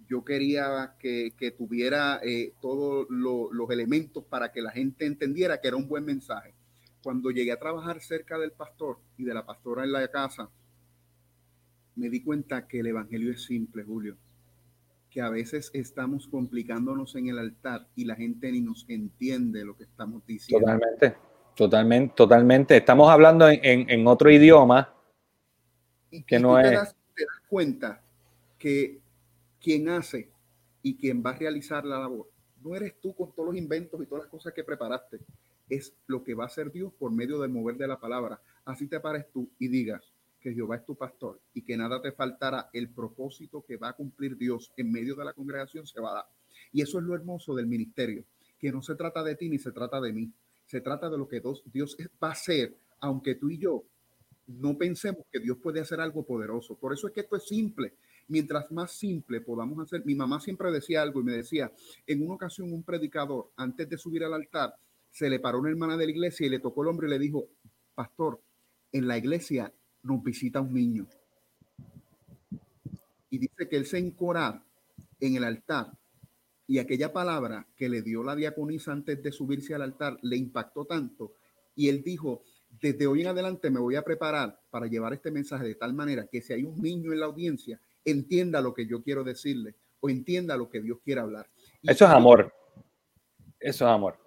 yo 0.10 0.26
quería 0.26 0.96
que, 0.98 1.54
tuviera 1.58 2.20
eh, 2.24 2.54
todos 2.60 3.08
los 3.10 3.70
elementos 3.70 4.24
para 4.26 4.52
que 4.52 4.62
la 4.62 4.72
gente 4.72 5.06
entendiera 5.06 5.62
que 5.62 5.68
era 5.68 5.78
un 5.78 5.88
buen 5.88 6.04
mensaje. 6.04 6.54
Cuando 7.04 7.30
llegué 7.30 7.52
a 7.52 7.60
trabajar 7.60 8.02
cerca 8.02 8.38
del 8.38 8.52
pastor 8.52 8.98
y 9.18 9.24
de 9.24 9.34
la 9.34 9.46
pastora 9.46 9.84
en 9.84 9.92
la 9.92 10.08
casa, 10.08 10.50
me 11.96 12.10
di 12.10 12.24
cuenta 12.24 12.68
que 12.68 12.80
el 12.80 12.88
Evangelio 12.88 13.32
es 13.32 13.44
simple, 13.44 13.84
Julio, 13.84 14.18
que 15.12 15.22
a 15.22 15.30
veces 15.30 15.70
estamos 15.74 16.28
complicándonos 16.28 17.16
en 17.16 17.28
el 17.28 17.38
altar 17.38 17.88
y 17.96 18.06
la 18.06 18.16
gente 18.16 18.52
ni 18.52 18.62
nos 18.62 18.86
entiende 18.90 19.64
lo 19.64 19.78
que 19.78 19.84
estamos 19.84 20.26
diciendo. 20.26 20.66
Totalmente. 20.66 21.30
Totalmente, 21.56 22.14
totalmente. 22.16 22.78
Estamos 22.78 23.10
hablando 23.10 23.48
en, 23.50 24.08
otro 24.08 24.32
idioma 24.32 24.94
que 26.26 26.40
no 26.40 26.58
es. 26.58 26.70
te 26.70 26.76
das 26.76 26.96
cuenta 27.50 28.02
que 28.58 29.02
quien 29.60 29.90
hace 29.90 30.30
y 30.82 30.96
quien 30.96 31.24
va 31.24 31.32
a 31.32 31.38
realizar 31.38 31.86
la 31.86 32.00
labor 32.00 32.30
no 32.64 32.76
eres 32.76 33.00
tú 33.00 33.14
con 33.16 33.34
todos 33.34 33.50
los 33.50 33.58
inventos 33.58 34.02
y 34.02 34.06
todas 34.06 34.26
las 34.26 34.32
cosas 34.32 34.54
que 34.54 34.64
preparaste, 34.64 35.20
es 35.70 35.94
lo 36.08 36.24
que 36.24 36.34
va 36.34 36.44
a 36.44 36.48
hacer 36.48 36.72
Dios 36.72 36.92
por 36.98 37.12
medio 37.12 37.40
del 37.40 37.52
mover 37.52 37.78
de 37.78 37.88
la 37.88 38.00
palabra. 38.00 38.42
Así 38.66 38.88
te 38.88 39.00
pares 39.00 39.26
tú 39.32 39.50
y 39.60 39.68
digas 39.68 40.04
que 40.40 40.54
Jehová 40.54 40.78
es 40.78 40.86
tu 40.86 40.96
pastor 40.96 41.40
y 41.54 41.62
que 41.62 41.78
nada 41.78 42.02
te 42.02 42.12
faltará, 42.12 42.70
el 42.74 42.90
propósito 42.90 43.64
que 43.66 43.78
va 43.78 43.90
a 43.90 43.94
cumplir 43.94 44.38
Dios 44.38 44.72
en 44.78 44.92
medio 44.92 45.16
de 45.16 45.26
la 45.26 45.34
congregación 45.34 45.86
se 45.86 46.00
va 46.00 46.12
a 46.12 46.16
dar. 46.16 46.26
Y 46.72 46.82
eso 46.82 47.00
es 47.00 47.06
lo 47.06 47.14
hermoso 47.14 47.54
del 47.56 47.68
ministerio, 47.68 48.24
que 48.58 48.72
no 48.72 48.82
se 48.82 48.96
trata 48.96 49.24
de 49.24 49.36
ti 49.36 49.50
ni 49.50 49.60
se 49.60 49.72
trata 49.72 50.00
de 50.00 50.14
mí, 50.14 50.32
se 50.66 50.82
trata 50.82 51.10
de 51.10 51.18
lo 51.18 51.28
que 51.28 51.42
Dios 51.72 51.98
va 52.24 52.30
a 52.30 52.32
hacer, 52.32 52.76
aunque 53.00 53.36
tú 53.36 53.50
y 53.50 53.58
yo 53.58 53.84
no 54.48 54.78
pensemos 54.78 55.26
que 55.32 55.40
Dios 55.40 55.58
puede 55.62 55.80
hacer 55.80 56.00
algo 56.00 56.24
poderoso. 56.24 56.76
Por 56.76 56.94
eso 56.94 57.08
es 57.08 57.14
que 57.14 57.22
esto 57.22 57.36
es 57.36 57.48
simple. 57.48 57.94
Mientras 58.30 58.72
más 58.72 58.92
simple 58.92 59.42
podamos 59.42 59.80
hacer, 59.80 60.06
mi 60.06 60.16
mamá 60.16 60.40
siempre 60.40 60.72
decía 60.72 61.02
algo 61.02 61.20
y 61.20 61.24
me 61.24 61.34
decía, 61.34 61.72
en 62.08 62.24
una 62.24 62.36
ocasión 62.36 62.72
un 62.72 62.84
predicador, 62.84 63.52
antes 63.58 63.90
de 63.90 63.98
subir 63.98 64.24
al 64.24 64.34
altar, 64.34 64.76
se 65.12 65.30
le 65.30 65.40
paró 65.40 65.60
una 65.60 65.72
hermana 65.72 65.98
de 65.98 66.06
la 66.06 66.12
iglesia 66.12 66.46
y 66.46 66.50
le 66.50 66.60
tocó 66.60 66.84
el 66.84 66.90
hombre 66.90 67.08
y 67.08 67.10
le 67.10 67.20
dijo, 67.20 67.50
pastor, 67.96 68.40
en 68.92 69.08
la 69.08 69.18
iglesia 69.18 69.74
nos 70.04 70.24
visita 70.24 70.62
un 70.62 70.74
niño. 70.74 71.08
Y 73.32 73.40
dice 73.40 73.68
que 73.68 73.76
él 73.76 73.88
se 73.88 73.98
encoraba 73.98 74.64
en 75.20 75.36
el 75.36 75.44
altar 75.44 75.92
y 76.68 76.78
aquella 76.78 77.12
palabra 77.12 77.68
que 77.76 77.90
le 77.90 78.04
dio 78.04 78.24
la 78.24 78.36
diaconisa 78.36 78.92
antes 78.92 79.22
de 79.24 79.32
subirse 79.32 79.74
al 79.74 79.82
altar 79.82 80.20
le 80.22 80.38
impactó 80.38 80.86
tanto 80.86 81.34
y 81.76 81.90
él 81.90 82.04
dijo, 82.04 82.44
desde 82.80 83.08
hoy 83.08 83.22
en 83.22 83.28
adelante 83.28 83.72
me 83.72 83.80
voy 83.80 83.96
a 83.96 84.04
preparar 84.04 84.60
para 84.70 84.86
llevar 84.86 85.14
este 85.14 85.32
mensaje 85.32 85.66
de 85.66 85.76
tal 85.76 85.94
manera 85.94 86.28
que 86.28 86.42
si 86.42 86.54
hay 86.54 86.64
un 86.64 86.80
niño 86.80 87.12
en 87.12 87.22
la 87.22 87.26
audiencia, 87.26 87.82
entienda 88.06 88.62
lo 88.62 88.74
que 88.74 88.88
yo 88.88 89.02
quiero 89.04 89.24
decirle 89.24 89.76
o 90.00 90.10
entienda 90.10 90.58
lo 90.58 90.70
que 90.70 90.82
Dios 90.82 91.00
quiere 91.04 91.22
hablar. 91.22 91.48
Eso 91.84 92.06
es 92.06 92.12
amor. 92.12 92.54
Eso 93.60 93.86
es 93.86 93.92
amor. 93.92 94.18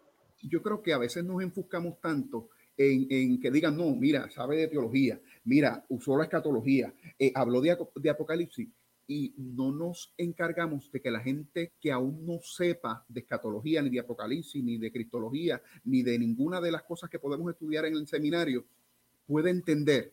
Yo 0.43 0.63
creo 0.63 0.83
que 0.83 0.93
a 0.93 0.99
veces 0.99 1.25
nos 1.25 1.43
enfocamos 1.43 2.01
tanto 2.01 2.51
en, 2.77 3.41
que 3.41 3.51
digan, 3.51 3.77
no, 3.77 3.95
mira, 3.95 4.31
sabe 4.31 4.57
de 4.57 4.69
teología, 4.69 5.21
mira, 5.45 5.85
usó 5.89 6.17
la 6.17 6.25
escatología, 6.25 6.93
eh, 7.19 7.31
habló 7.35 7.61
de, 7.61 7.77
de, 7.97 8.11
Apocalipsis 8.11 8.69
y 9.07 9.35
no 9.37 9.73
nos 9.73 10.13
encargamos 10.17 10.91
de 10.91 11.01
que 11.01 11.11
la 11.11 11.21
gente 11.21 11.73
que 11.81 11.93
aún 11.93 12.25
no 12.27 12.41
sepa 12.43 13.05
de 13.09 13.21
escatología, 13.21 13.83
ni 13.83 13.91
de 13.91 14.01
Apocalipsis, 14.01 14.63
ni 14.65 14.79
de 14.79 14.91
Cristología, 14.91 15.63
ni 15.85 16.03
de 16.03 16.19
ninguna 16.19 16.61
de 16.61 16.73
las 16.73 16.83
cosas 16.83 17.11
que 17.11 17.19
podemos 17.19 17.51
estudiar 17.51 17.85
en 17.85 17.95
el 17.95 18.07
seminario, 18.07 18.65
pueda 19.27 19.51
entender 19.51 20.13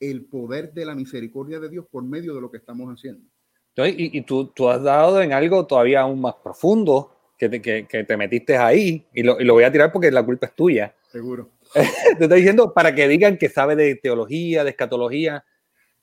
el 0.00 0.24
poder 0.24 0.72
de 0.72 0.86
la 0.86 0.94
misericordia 0.94 1.60
de 1.60 1.68
Dios 1.68 1.86
por 1.90 2.02
medio 2.02 2.34
de 2.34 2.40
lo 2.40 2.50
que 2.50 2.56
estamos 2.56 2.88
haciendo. 2.88 3.28
Y, 3.76 4.18
y 4.18 4.22
tú, 4.22 4.46
tú, 4.48 4.68
has 4.68 4.82
dado 4.82 5.22
en 5.22 5.32
algo 5.32 5.66
todavía 5.66 6.00
aún 6.00 6.20
más 6.20 6.34
profundo 6.42 7.16
que 7.38 7.48
te, 7.48 7.62
que, 7.62 7.86
que 7.86 8.04
te 8.04 8.16
metiste 8.16 8.56
ahí 8.56 9.06
y 9.14 9.22
lo, 9.22 9.40
y 9.40 9.44
lo 9.44 9.54
voy 9.54 9.64
a 9.64 9.72
tirar 9.72 9.92
porque 9.92 10.10
la 10.10 10.24
culpa 10.24 10.46
es 10.46 10.54
tuya. 10.54 10.94
Seguro. 11.10 11.50
te 11.72 12.24
estoy 12.24 12.38
diciendo 12.38 12.74
para 12.74 12.94
que 12.94 13.08
digan 13.08 13.38
que 13.38 13.48
sabe 13.48 13.76
de 13.76 13.94
teología, 13.96 14.64
de 14.64 14.70
escatología. 14.70 15.44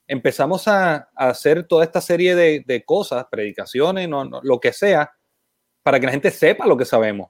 Empezamos 0.07 0.67
a, 0.67 1.09
hacer 1.15 1.63
toda 1.67 1.83
esta 1.83 2.01
serie 2.01 2.35
de, 2.35 2.83
cosas, 2.85 3.25
predicaciones, 3.29 4.07
no, 4.07 4.23
lo 4.41 4.59
que 4.59 4.71
sea, 4.71 5.11
para 5.83 5.99
que 5.99 6.05
la 6.05 6.13
gente 6.13 6.31
sepa 6.31 6.65
lo 6.65 6.77
que 6.77 6.85
sabemos. 6.85 7.29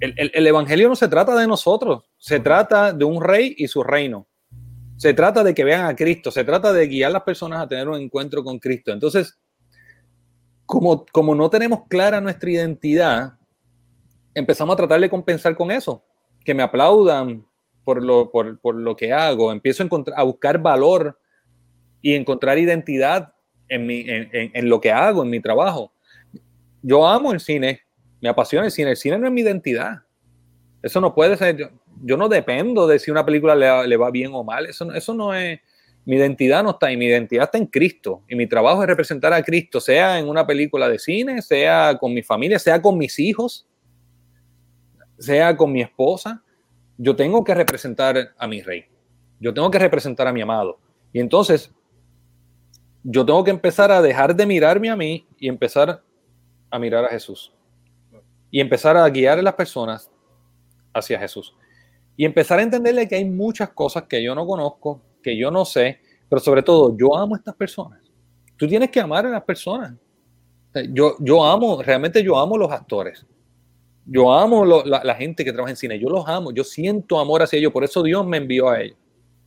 el, 0.00 0.46
evangelio 0.46 0.88
no 0.88 0.96
se 0.96 1.08
trata 1.08 1.36
de 1.36 1.46
nosotros, 1.46 2.04
se 2.18 2.40
trata 2.40 2.92
de 2.92 3.04
un 3.04 3.22
rey 3.22 3.54
y 3.56 3.68
su 3.68 3.82
reino. 3.82 4.26
Se 4.96 5.14
trata 5.14 5.42
de 5.42 5.54
que 5.54 5.64
vean 5.64 5.86
a 5.86 5.96
Cristo, 5.96 6.30
se 6.30 6.44
trata 6.44 6.72
de 6.72 6.86
guiar 6.86 7.10
a 7.10 7.14
las 7.14 7.22
personas 7.22 7.60
a 7.60 7.68
tener 7.68 7.88
un 7.88 8.00
encuentro 8.00 8.44
con 8.44 8.58
Cristo. 8.58 8.92
Entonces, 8.92 9.38
como, 10.66 11.04
como 11.06 11.34
no 11.34 11.50
tenemos 11.50 11.80
clara 11.88 12.20
nuestra 12.20 12.50
identidad, 12.50 13.32
empezamos 14.34 14.74
a 14.74 14.76
tratar 14.76 15.00
de 15.00 15.10
compensar 15.10 15.56
con 15.56 15.70
eso 15.70 16.04
que 16.44 16.54
me 16.54 16.62
aplaudan 16.62 17.46
por 17.84 18.02
lo, 18.02 18.30
por, 18.30 18.60
por 18.60 18.74
lo 18.74 18.96
que 18.96 19.12
hago, 19.12 19.52
empiezo 19.52 19.82
a, 19.82 20.20
a 20.20 20.22
buscar 20.22 20.58
valor 20.60 21.18
y 22.00 22.14
encontrar 22.14 22.58
identidad 22.58 23.34
en, 23.68 23.86
mi, 23.86 24.00
en, 24.00 24.28
en, 24.32 24.68
lo 24.68 24.80
que 24.80 24.92
hago, 24.92 25.22
en 25.22 25.30
mi 25.30 25.40
trabajo. 25.40 25.92
Yo 26.82 27.06
amo 27.06 27.32
el 27.32 27.40
cine, 27.40 27.80
me 28.20 28.28
apasiona 28.28 28.66
el 28.66 28.72
cine, 28.72 28.90
el 28.90 28.96
cine 28.96 29.18
no 29.18 29.26
es 29.26 29.32
mi 29.32 29.40
identidad. 29.40 30.02
Eso 30.82 31.00
no 31.00 31.14
puede 31.14 31.36
ser, 31.36 31.72
yo, 32.02 32.16
no 32.16 32.28
dependo 32.28 32.86
de 32.86 32.98
si 32.98 33.10
una 33.10 33.24
película 33.24 33.54
le, 33.86 33.96
va 33.96 34.10
bien 34.10 34.32
o 34.34 34.44
mal, 34.44 34.66
eso, 34.66 34.92
eso 34.92 35.14
no 35.14 35.34
es, 35.34 35.60
mi 36.04 36.16
identidad 36.16 36.62
no 36.62 36.70
está 36.70 36.86
ahí, 36.88 36.96
mi 36.96 37.06
identidad 37.06 37.44
está 37.44 37.58
en 37.58 37.66
Cristo 37.66 38.22
y 38.28 38.36
mi 38.36 38.46
trabajo 38.46 38.82
es 38.82 38.88
representar 38.88 39.32
a 39.32 39.42
Cristo, 39.42 39.80
sea 39.80 40.18
en 40.18 40.28
una 40.28 40.46
película 40.46 40.88
de 40.88 40.98
cine, 40.98 41.42
sea 41.42 41.96
con 41.98 42.12
mi 42.12 42.22
familia, 42.22 42.58
sea 42.58 42.80
con 42.82 42.98
mis 42.98 43.18
hijos 43.18 43.66
sea 45.22 45.56
con 45.56 45.72
mi 45.72 45.80
esposa, 45.80 46.42
yo 46.98 47.16
tengo 47.16 47.42
que 47.44 47.54
representar 47.54 48.34
a 48.36 48.46
mi 48.46 48.60
rey. 48.60 48.84
Yo 49.40 49.54
tengo 49.54 49.70
que 49.70 49.78
representar 49.78 50.26
a 50.26 50.32
mi 50.32 50.40
amado. 50.40 50.78
Y 51.12 51.20
entonces, 51.20 51.72
yo 53.02 53.24
tengo 53.24 53.42
que 53.44 53.50
empezar 53.50 53.90
a 53.90 54.02
dejar 54.02 54.34
de 54.36 54.46
mirarme 54.46 54.90
a 54.90 54.96
mí 54.96 55.26
y 55.38 55.48
empezar 55.48 56.02
a 56.70 56.78
mirar 56.78 57.04
a 57.04 57.08
Jesús. 57.08 57.52
Y 58.50 58.60
empezar 58.60 58.96
a 58.96 59.08
guiar 59.08 59.38
a 59.38 59.42
las 59.42 59.54
personas 59.54 60.10
hacia 60.92 61.18
Jesús. 61.18 61.54
Y 62.16 62.24
empezar 62.24 62.58
a 62.58 62.62
entenderle 62.62 63.08
que 63.08 63.16
hay 63.16 63.24
muchas 63.24 63.70
cosas 63.70 64.04
que 64.04 64.22
yo 64.22 64.34
no 64.34 64.46
conozco, 64.46 65.00
que 65.22 65.36
yo 65.36 65.50
no 65.50 65.64
sé, 65.64 66.00
pero 66.28 66.40
sobre 66.40 66.62
todo, 66.62 66.96
yo 66.96 67.16
amo 67.16 67.34
a 67.34 67.38
estas 67.38 67.54
personas. 67.54 68.00
Tú 68.56 68.68
tienes 68.68 68.90
que 68.90 69.00
amar 69.00 69.26
a 69.26 69.30
las 69.30 69.42
personas. 69.42 69.94
Yo, 70.90 71.16
yo 71.20 71.44
amo, 71.44 71.82
realmente 71.82 72.22
yo 72.22 72.38
amo 72.38 72.56
los 72.56 72.70
actores. 72.70 73.26
Yo 74.04 74.32
amo 74.32 74.64
la, 74.64 75.14
gente 75.14 75.44
que 75.44 75.52
trabaja 75.52 75.70
en 75.70 75.76
cine, 75.76 75.98
yo 75.98 76.08
los 76.08 76.26
amo, 76.26 76.52
yo 76.52 76.64
siento 76.64 77.20
amor 77.20 77.42
hacia 77.42 77.58
ellos, 77.58 77.72
por 77.72 77.84
eso 77.84 78.02
Dios 78.02 78.26
me 78.26 78.38
envió 78.38 78.68
a 78.68 78.80
ellos. 78.80 78.96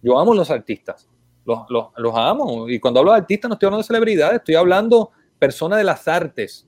Yo 0.01 0.18
amo 0.18 0.34
los 0.34 0.49
artistas, 0.49 1.09
los, 1.43 1.59
los, 1.70 2.16
amo. 2.16 2.70
Y 2.70 2.80
cuando 2.80 2.99
hablo 2.99 3.11
de 3.11 3.18
artistas 3.18 3.49
no 3.49 3.55
estoy 3.55 3.68
hablando 3.68 3.84
de 3.84 3.88
celebridades, 3.88 4.38
estoy 4.38 4.55
hablando 4.55 5.11
personas 5.39 5.78
de 5.80 5.84
las 5.84 6.07
artes. 6.07 6.68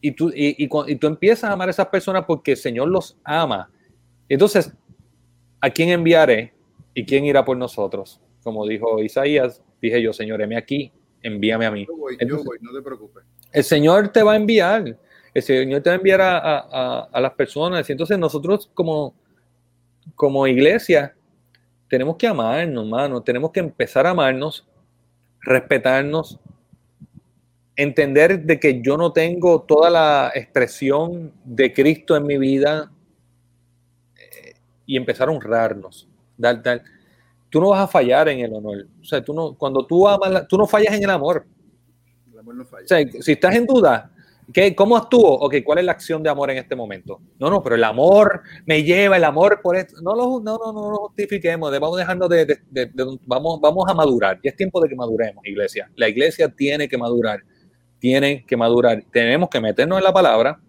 Y 0.00 0.12
tú, 0.12 0.30
y, 0.32 0.68
tú 0.68 1.06
empiezas 1.06 1.50
a 1.50 1.54
amar 1.54 1.68
a 1.68 1.70
esas 1.72 1.88
personas 1.88 2.24
porque 2.26 2.52
el 2.52 2.56
Señor 2.58 2.88
los 2.88 3.16
ama. 3.24 3.70
Entonces, 4.28 4.72
¿a 5.60 5.70
quién 5.70 5.90
enviaré 5.90 6.52
y 6.94 7.04
quién 7.04 7.24
irá 7.24 7.44
por 7.44 7.56
nosotros? 7.56 8.20
Como 8.42 8.66
dijo 8.66 9.02
Isaías, 9.02 9.62
dije 9.80 10.00
yo, 10.02 10.12
Señor, 10.12 10.40
heme 10.40 10.56
aquí, 10.56 10.92
envíame 11.22 11.66
a 11.66 11.70
mí. 11.70 11.86
Yo 11.86 11.96
voy, 11.96 12.16
yo 12.20 12.42
voy, 12.42 12.58
no 12.60 12.72
te 12.72 12.82
preocupes. 12.82 13.24
El 13.52 13.64
Señor 13.64 14.08
te 14.08 14.22
va 14.22 14.32
a 14.32 14.36
enviar 14.36 14.96
el 15.36 15.42
Señor 15.42 15.82
te 15.82 15.90
va 15.90 15.96
a 15.96 15.98
enviar 15.98 16.20
a, 16.22 17.20
las 17.20 17.32
personas. 17.34 17.90
Entonces 17.90 18.18
nosotros 18.18 18.70
como, 18.72 19.14
como 20.14 20.46
iglesia 20.46 21.14
tenemos 21.90 22.16
que 22.16 22.26
amarnos, 22.26 22.84
hermano. 22.84 23.22
Tenemos 23.22 23.50
que 23.50 23.60
empezar 23.60 24.06
a 24.06 24.10
amarnos, 24.10 24.66
respetarnos, 25.42 26.40
entender 27.76 28.44
de 28.44 28.58
que 28.58 28.80
yo 28.80 28.96
no 28.96 29.12
tengo 29.12 29.60
toda 29.60 29.90
la 29.90 30.32
expresión 30.34 31.34
de 31.44 31.70
Cristo 31.70 32.16
en 32.16 32.24
mi 32.24 32.38
vida 32.38 32.90
y 34.86 34.96
empezar 34.96 35.28
a 35.28 35.32
honrarnos. 35.32 36.08
Dar, 36.36 36.62
dar. 36.62 36.82
Tú 37.50 37.60
no 37.60 37.70
vas 37.70 37.80
a 37.80 37.86
fallar 37.86 38.28
en 38.28 38.40
el 38.40 38.52
honor. 38.52 38.86
O 39.00 39.04
sea, 39.04 39.22
tú 39.22 39.34
no, 39.34 39.54
cuando 39.54 39.86
tú 39.86 40.06
amas, 40.08 40.46
tú 40.48 40.56
no 40.56 40.66
fallas 40.66 40.94
en 40.94 41.04
el 41.04 41.10
amor. 41.10 41.46
El 42.32 42.38
amor 42.38 42.54
no 42.54 42.64
falla. 42.64 42.84
O 42.84 42.88
sea, 42.88 43.22
si 43.22 43.32
estás 43.32 43.54
en 43.54 43.66
duda, 43.66 44.12
¿Qué, 44.52 44.76
¿Cómo 44.76 44.96
actúo? 44.96 45.32
Ok, 45.40 45.56
¿cuál 45.64 45.78
es 45.78 45.84
la 45.84 45.92
acción 45.92 46.22
de 46.22 46.30
amor 46.30 46.50
en 46.50 46.58
este 46.58 46.76
momento? 46.76 47.20
No, 47.38 47.50
no, 47.50 47.62
pero 47.62 47.74
el 47.74 47.82
amor 47.82 48.42
me 48.64 48.84
lleva, 48.84 49.16
el 49.16 49.24
amor 49.24 49.60
por 49.60 49.76
esto. 49.76 50.00
No 50.02 50.14
lo, 50.14 50.40
no, 50.40 50.56
no, 50.56 50.72
no 50.72 50.90
lo 50.90 50.96
justifiquemos, 50.98 51.72
vamos 51.80 51.98
dejando 51.98 52.28
de, 52.28 52.60
vamos, 53.26 53.60
vamos 53.60 53.84
a 53.88 53.94
madurar. 53.94 54.38
Y 54.42 54.48
es 54.48 54.56
tiempo 54.56 54.80
de 54.80 54.88
que 54.88 54.94
maduremos, 54.94 55.44
iglesia. 55.46 55.90
La 55.96 56.08
iglesia 56.08 56.48
tiene 56.48 56.88
que 56.88 56.96
madurar, 56.96 57.42
tiene 57.98 58.44
que 58.46 58.56
madurar. 58.56 59.02
Tenemos 59.10 59.48
que 59.48 59.60
meternos 59.60 59.98
en 59.98 60.04
la 60.04 60.12
palabra, 60.12 60.60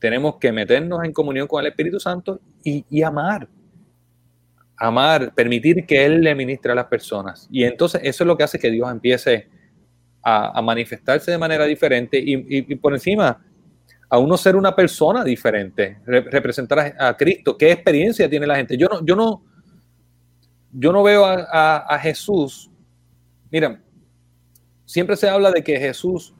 tenemos 0.00 0.36
que 0.36 0.50
meternos 0.50 1.04
en 1.04 1.12
comunión 1.12 1.46
con 1.46 1.60
el 1.60 1.68
Espíritu 1.68 2.00
Santo 2.00 2.40
y, 2.62 3.02
amar. 3.02 3.48
Amar, 4.76 5.32
permitir 5.34 5.86
que 5.86 6.04
Él 6.04 6.20
le 6.20 6.34
ministre 6.34 6.72
a 6.72 6.74
las 6.74 6.86
personas. 6.86 7.48
Y 7.50 7.64
entonces 7.64 8.00
eso 8.04 8.24
es 8.24 8.26
lo 8.26 8.36
que 8.36 8.44
hace 8.44 8.58
que 8.58 8.70
Dios 8.70 8.90
empiece 8.90 9.48
a, 10.22 10.60
manifestarse 10.62 11.30
de 11.30 11.38
manera 11.38 11.64
diferente 11.64 12.18
y, 12.22 12.74
por 12.76 12.92
encima 12.92 13.44
a 14.12 14.18
uno 14.18 14.36
ser 14.36 14.56
una 14.56 14.74
persona 14.74 15.22
diferente, 15.22 15.98
representar 16.04 16.94
a, 16.98 17.16
Cristo. 17.16 17.56
¿Qué 17.56 17.70
experiencia 17.70 18.28
tiene 18.28 18.44
la 18.44 18.56
gente? 18.56 18.76
Yo 18.76 18.88
no, 18.88 19.04
yo 19.06 19.14
no, 19.14 19.44
yo 20.72 20.92
no 20.92 21.02
veo 21.04 21.24
a, 21.24 21.98
Jesús. 22.02 22.68
Mira, 23.50 23.80
siempre 24.84 25.16
se 25.16 25.28
habla 25.28 25.52
de 25.52 25.62
que 25.62 25.78
Jesús 25.78 26.34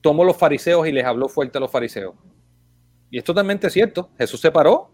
tomó 0.00 0.22
los 0.22 0.36
fariseos 0.36 0.86
y 0.86 0.92
les 0.92 1.04
habló 1.04 1.28
fuerte 1.28 1.58
a 1.58 1.60
los 1.60 1.70
fariseos. 1.72 2.14
Y 3.10 3.18
es 3.18 3.24
totalmente 3.24 3.70
cierto. 3.70 4.10
Jesús 4.18 4.40
se 4.40 4.50
paró 4.50 4.90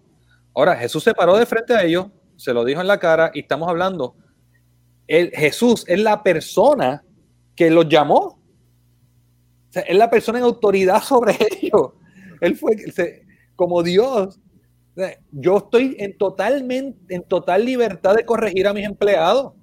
Ahora, 0.54 0.76
Jesús 0.76 1.02
se 1.02 1.12
paró 1.12 1.36
de 1.36 1.46
frente 1.46 1.74
a 1.74 1.82
ellos, 1.82 2.06
se 2.36 2.52
lo 2.52 2.64
dijo 2.64 2.80
en 2.80 2.86
la 2.86 2.98
cara 2.98 3.32
y 3.34 3.40
estamos 3.40 3.68
hablando. 3.68 4.14
El, 5.06 5.30
Jesús 5.32 5.84
es 5.88 5.98
la 5.98 6.22
persona 6.22 7.04
que 7.56 7.70
los 7.70 7.88
llamó. 7.88 8.40
es 9.74 9.96
la 9.96 10.08
persona 10.08 10.38
en 10.38 10.44
autoridad 10.44 11.02
sobre 11.02 11.36
ellos. 11.60 11.92
Él 12.40 12.56
fue 12.56 12.76
como 13.56 13.82
Dios. 13.82 14.38
Yo 15.32 15.56
estoy 15.56 15.96
en, 15.98 16.16
totalmente, 16.16 17.12
en 17.12 17.24
total 17.24 17.64
libertad 17.64 18.14
de 18.14 18.24
corregir 18.24 18.68
a 18.68 18.72
mis 18.72 18.86
empleados, 18.86 19.54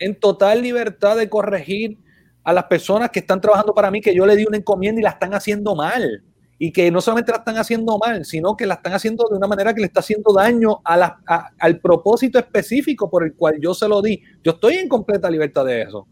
en 0.00 0.18
total 0.18 0.60
libertad 0.60 1.16
de 1.16 1.28
corregir 1.28 1.98
a 2.42 2.52
las 2.52 2.64
personas 2.64 3.10
que 3.10 3.20
están 3.20 3.40
trabajando 3.40 3.72
para 3.74 3.92
mí, 3.92 4.00
que 4.00 4.14
yo 4.14 4.26
le 4.26 4.34
di 4.34 4.44
una 4.44 4.56
encomienda 4.56 5.00
y 5.00 5.04
la 5.04 5.10
están 5.10 5.34
haciendo 5.34 5.76
mal. 5.76 6.24
Y 6.62 6.72
que 6.72 6.90
no 6.90 7.00
solamente 7.00 7.32
la 7.32 7.38
están 7.38 7.56
haciendo 7.56 7.96
mal, 7.96 8.26
sino 8.26 8.54
que 8.54 8.66
la 8.66 8.74
están 8.74 8.92
haciendo 8.92 9.24
de 9.30 9.38
una 9.38 9.46
manera 9.46 9.72
que 9.72 9.80
le 9.80 9.86
está 9.86 10.00
haciendo 10.00 10.30
daño 10.34 10.82
a 10.84 11.50
al 11.58 11.80
propósito 11.80 12.38
específico 12.38 13.08
por 13.08 13.24
el 13.24 13.34
cual 13.34 13.58
yo 13.58 13.72
se 13.72 13.88
lo 13.88 14.02
di. 14.02 14.22
Yo 14.44 14.52
estoy 14.52 14.74
en 14.74 14.86
completa 14.86 15.30
libertad 15.30 15.64
de 15.64 15.80
eso. 15.80 16.06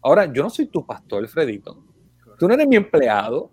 Ahora, 0.00 0.32
yo 0.32 0.44
no 0.44 0.50
soy 0.50 0.66
tu 0.66 0.86
pastor, 0.86 1.26
Fredito. 1.26 1.82
Tú 2.38 2.46
no 2.46 2.54
eres 2.54 2.68
mi 2.68 2.76
empleado. 2.76 3.50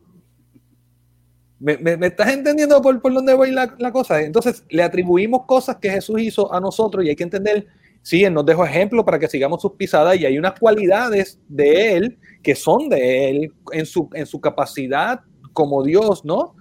¿Me, 1.60 1.78
estás 2.06 2.32
entendiendo 2.32 2.80
por, 2.82 3.02
por 3.02 3.12
dónde 3.12 3.34
voy 3.34 3.50
la, 3.50 3.74
la, 3.80 3.92
cosa? 3.92 4.22
Entonces, 4.22 4.64
le 4.70 4.84
atribuimos 4.84 5.46
cosas 5.46 5.78
que 5.78 5.90
Jesús 5.90 6.22
hizo 6.22 6.54
a 6.54 6.60
nosotros 6.60 7.04
y 7.04 7.10
hay 7.10 7.16
que 7.16 7.24
entender, 7.24 7.66
sí, 8.04 8.24
Él 8.24 8.34
nos 8.34 8.46
dejó 8.46 8.66
ejemplo 8.66 9.04
para 9.04 9.18
que 9.18 9.28
sigamos 9.28 9.62
sus 9.62 9.72
pisadas 9.72 10.18
y 10.18 10.26
hay 10.26 10.38
unas 10.38 10.60
cualidades 10.60 11.40
de 11.48 11.96
Él 11.96 12.20
que 12.44 12.54
son 12.54 12.88
de 12.90 13.30
Él 13.30 13.54
en 13.72 13.86
su, 13.88 14.10
en 14.14 14.28
su 14.28 14.40
capacidad 14.40 15.22
como 15.56 15.82
Dios, 15.82 16.24
¿no? 16.24 16.56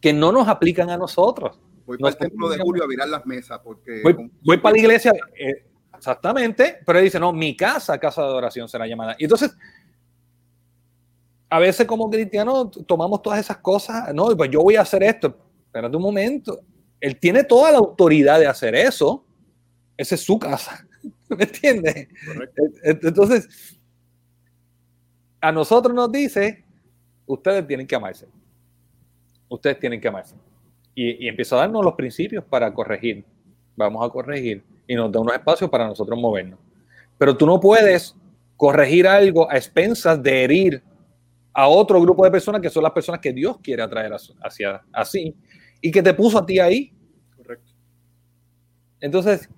Que 0.00 0.12
no 0.12 0.32
nos 0.32 0.48
aplican 0.48 0.90
a 0.90 0.96
nosotros. 0.96 1.60
Voy 1.86 1.98
para 1.98 2.12
el 2.12 2.18
templo 2.18 2.48
de 2.48 2.58
Julio 2.58 2.82
a 2.82 2.88
virar 2.88 3.08
las 3.08 3.24
mesas 3.26 3.60
porque... 3.62 4.02
Voy, 4.42 4.58
para 4.58 4.72
la 4.72 4.78
iglesia, 4.80 5.12
eh, 5.38 5.66
exactamente, 5.96 6.78
pero 6.84 6.98
él 6.98 7.04
dice, 7.04 7.20
no, 7.20 7.32
mi 7.32 7.56
casa, 7.56 7.98
casa 7.98 8.22
de 8.22 8.28
adoración 8.28 8.68
será 8.68 8.86
llamada. 8.86 9.14
Y 9.18 9.24
entonces 9.24 9.56
a 11.50 11.58
veces 11.58 11.86
como 11.86 12.08
cristianos 12.08 12.70
tomamos 12.86 13.20
todas 13.22 13.40
esas 13.40 13.58
cosas, 13.58 14.14
no, 14.14 14.34
pues 14.36 14.50
yo 14.50 14.62
voy 14.62 14.76
a 14.76 14.82
hacer 14.82 15.02
esto. 15.02 15.36
Espérate 15.66 15.96
un 15.96 16.02
momento. 16.02 16.60
Él 17.00 17.18
tiene 17.18 17.44
toda 17.44 17.72
la 17.72 17.78
autoridad 17.78 18.38
de 18.38 18.46
hacer 18.46 18.74
eso. 18.74 19.26
Esa 19.96 20.14
es 20.14 20.20
su 20.20 20.38
casa. 20.38 20.86
¿Me 21.28 21.44
entiendes? 21.44 22.08
Entonces, 22.82 23.78
a 25.40 25.50
nosotros 25.50 25.94
nos 25.94 26.12
dice, 26.12 26.64
ustedes 27.32 27.66
tienen 27.66 27.86
que 27.86 27.94
amarse. 27.94 28.26
Ustedes 29.48 29.78
tienen 29.78 30.00
que 30.00 30.08
amarse. 30.08 30.34
Y, 30.94 31.24
y 31.24 31.28
empieza 31.28 31.56
a 31.56 31.60
darnos 31.60 31.84
los 31.84 31.94
principios 31.94 32.44
para 32.44 32.72
corregir. 32.72 33.24
Vamos 33.76 34.06
a 34.06 34.10
corregir. 34.10 34.62
Y 34.86 34.94
nos 34.94 35.10
da 35.10 35.20
unos 35.20 35.34
espacios 35.34 35.70
para 35.70 35.86
nosotros 35.86 36.18
movernos. 36.18 36.58
Pero 37.18 37.36
tú 37.36 37.46
no 37.46 37.60
puedes 37.60 38.16
corregir 38.56 39.06
algo 39.06 39.50
a 39.50 39.56
expensas 39.56 40.22
de 40.22 40.44
herir 40.44 40.82
a 41.52 41.68
otro 41.68 42.00
grupo 42.00 42.24
de 42.24 42.30
personas 42.30 42.60
que 42.60 42.70
son 42.70 42.82
las 42.82 42.92
personas 42.92 43.20
que 43.20 43.32
Dios 43.32 43.58
quiere 43.62 43.82
atraer 43.82 44.12
hacia 44.42 44.82
así 44.92 45.34
y 45.80 45.90
que 45.90 46.02
te 46.02 46.14
puso 46.14 46.38
a 46.38 46.46
ti 46.46 46.58
ahí. 46.58 46.92
Correcto. 47.36 47.72
Entonces, 49.00 49.48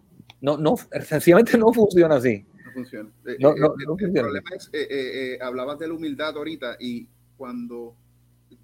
no, 0.40 0.56
no, 0.56 0.76
sencillamente 1.04 1.58
no 1.58 1.72
funciona 1.72 2.16
así. 2.16 2.44
No 2.66 2.72
funciona. 2.72 3.10
Eh, 3.26 3.36
no, 3.38 3.54
no, 3.54 3.74
eh, 3.74 3.96
el, 3.98 4.12
problema 4.12 4.50
es, 4.54 4.70
eh, 4.72 5.38
hablabas 5.40 5.78
de 5.78 5.88
la 5.88 5.94
humildad 5.94 6.36
ahorita 6.36 6.76
y 6.80 7.06
cuando 7.43 7.97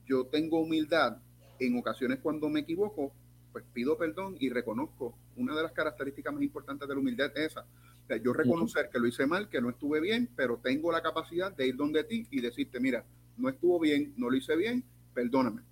yo 0.07 0.27
tengo 0.27 0.61
humildad, 0.61 1.17
en 1.59 1.77
ocasiones 1.77 2.21
cuando 2.23 2.49
me 2.49 2.61
equivoco, 2.61 3.13
pues 3.51 3.65
pido 3.73 3.99
perdón 3.99 4.37
y 4.39 4.51
reconozco. 4.51 5.19
Una 5.35 5.57
de 5.57 5.65
las 5.65 5.73
características 5.73 6.33
más 6.33 6.45
importantes 6.45 6.87
de 6.87 6.95
la 6.95 7.01
humildad 7.01 7.33
es 7.35 7.51
esa 7.51 7.67
yo 8.23 8.33
reconocer 8.33 8.89
que 8.89 9.01
lo 9.01 9.09
hice 9.09 9.27
mal, 9.27 9.49
que 9.49 9.61
no 9.61 9.69
estuve 9.69 10.01
bien, 10.01 10.31
pero 10.37 10.59
tengo 10.59 10.93
la 10.93 11.03
capacidad 11.03 11.51
de 11.51 11.67
ir 11.67 11.75
donde 11.75 12.05
ti 12.05 12.29
y 12.31 12.41
decirte, 12.41 12.79
mira, 12.79 13.05
no 13.37 13.49
estuvo 13.49 13.81
bien, 13.81 14.15
no 14.17 14.31
lo 14.31 14.37
hice 14.37 14.55
bien, 14.55 14.85
perdóname. 15.13 15.63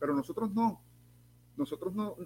Pero 0.00 0.14
nosotros 0.14 0.50
no. 0.54 0.80
Nosotros 1.58 1.94
no, 1.94 2.16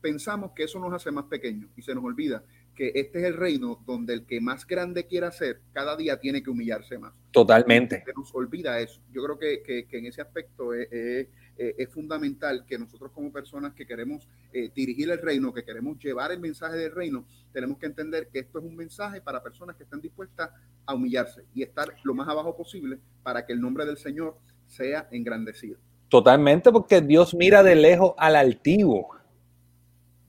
pensamos 0.00 0.50
que 0.56 0.64
eso 0.64 0.80
nos 0.80 0.92
hace 0.92 1.12
más 1.12 1.26
pequeños 1.26 1.70
y 1.76 1.82
se 1.82 1.94
nos 1.94 2.02
olvida 2.02 2.42
que 2.74 2.92
este 2.94 3.20
es 3.20 3.24
el 3.24 3.36
reino 3.36 3.82
donde 3.86 4.14
el 4.14 4.26
que 4.26 4.40
más 4.40 4.66
grande 4.66 5.06
quiera 5.06 5.30
ser, 5.30 5.60
cada 5.72 5.96
día 5.96 6.18
tiene 6.18 6.42
que 6.42 6.50
humillarse 6.50 6.98
más. 6.98 7.12
Totalmente. 7.30 8.02
Se 8.04 8.12
nos 8.14 8.34
olvida 8.34 8.80
eso. 8.80 9.00
Yo 9.12 9.22
creo 9.24 9.38
que, 9.38 9.86
en 9.90 10.06
ese 10.06 10.22
aspecto 10.22 10.72
es, 10.74 10.88
es, 11.56 11.88
fundamental 11.90 12.64
que 12.66 12.78
nosotros 12.78 13.12
como 13.12 13.30
personas 13.30 13.74
que 13.74 13.86
queremos 13.86 14.28
eh, 14.52 14.70
dirigir 14.74 15.10
el 15.10 15.18
reino, 15.18 15.52
que 15.52 15.64
queremos 15.64 15.98
llevar 15.98 16.32
el 16.32 16.40
mensaje 16.40 16.76
del 16.76 16.92
reino, 16.92 17.26
tenemos 17.52 17.78
que 17.78 17.86
entender 17.86 18.28
que 18.28 18.40
esto 18.40 18.58
es 18.58 18.64
un 18.64 18.76
mensaje 18.76 19.20
para 19.20 19.42
personas 19.42 19.76
que 19.76 19.84
están 19.84 20.00
dispuestas 20.00 20.50
a 20.86 20.94
humillarse 20.94 21.44
y 21.54 21.62
estar 21.62 21.94
lo 22.04 22.14
más 22.14 22.28
abajo 22.28 22.56
posible 22.56 22.98
para 23.22 23.44
que 23.44 23.52
el 23.52 23.60
nombre 23.60 23.84
del 23.84 23.98
Señor 23.98 24.38
sea 24.66 25.08
engrandecido. 25.10 25.78
Totalmente, 26.08 26.70
porque 26.70 27.00
Dios 27.00 27.34
mira 27.34 27.62
de 27.62 27.74
lejos 27.74 28.14
al 28.18 28.36
altivo, 28.36 29.08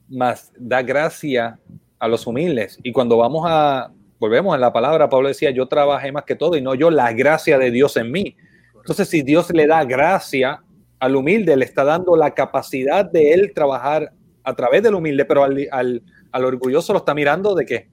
más 0.10 0.52
da 0.58 0.82
gracia 0.82 1.60
a 2.04 2.10
los 2.10 2.28
humildes. 2.28 2.78
Y 2.84 2.92
cuando 2.92 3.16
vamos 3.16 3.46
a, 3.48 3.90
volvemos 4.20 4.54
a 4.54 4.58
la 4.58 4.74
palabra, 4.74 5.08
Pablo 5.08 5.30
decía, 5.30 5.52
yo 5.52 5.70
trabajé 5.70 6.12
más 6.12 6.26
que 6.26 6.36
todo 6.36 6.58
y 6.58 6.62
no 6.62 6.76
yo, 6.76 6.92
la 6.92 7.14
gracia 7.14 7.58
de 7.58 7.72
Dios 7.72 7.96
en 7.96 8.12
mí. 8.12 8.36
Entonces, 8.76 9.08
si 9.08 9.22
Dios 9.22 9.50
le 9.54 9.66
da 9.68 9.86
gracia 9.86 10.62
al 11.00 11.16
humilde, 11.16 11.56
le 11.56 11.64
está 11.64 11.86
dando 11.86 12.18
la 12.18 12.34
capacidad 12.34 13.10
de 13.10 13.32
él 13.32 13.54
trabajar 13.56 14.12
a 14.44 14.54
través 14.54 14.84
del 14.84 14.96
humilde, 14.96 15.24
pero 15.24 15.46
al, 15.46 15.70
al, 15.72 16.46
orgulloso 16.46 16.92
lo 16.92 17.00
está 17.00 17.14
mirando 17.14 17.56
de 17.56 17.66
qué? 17.66 17.90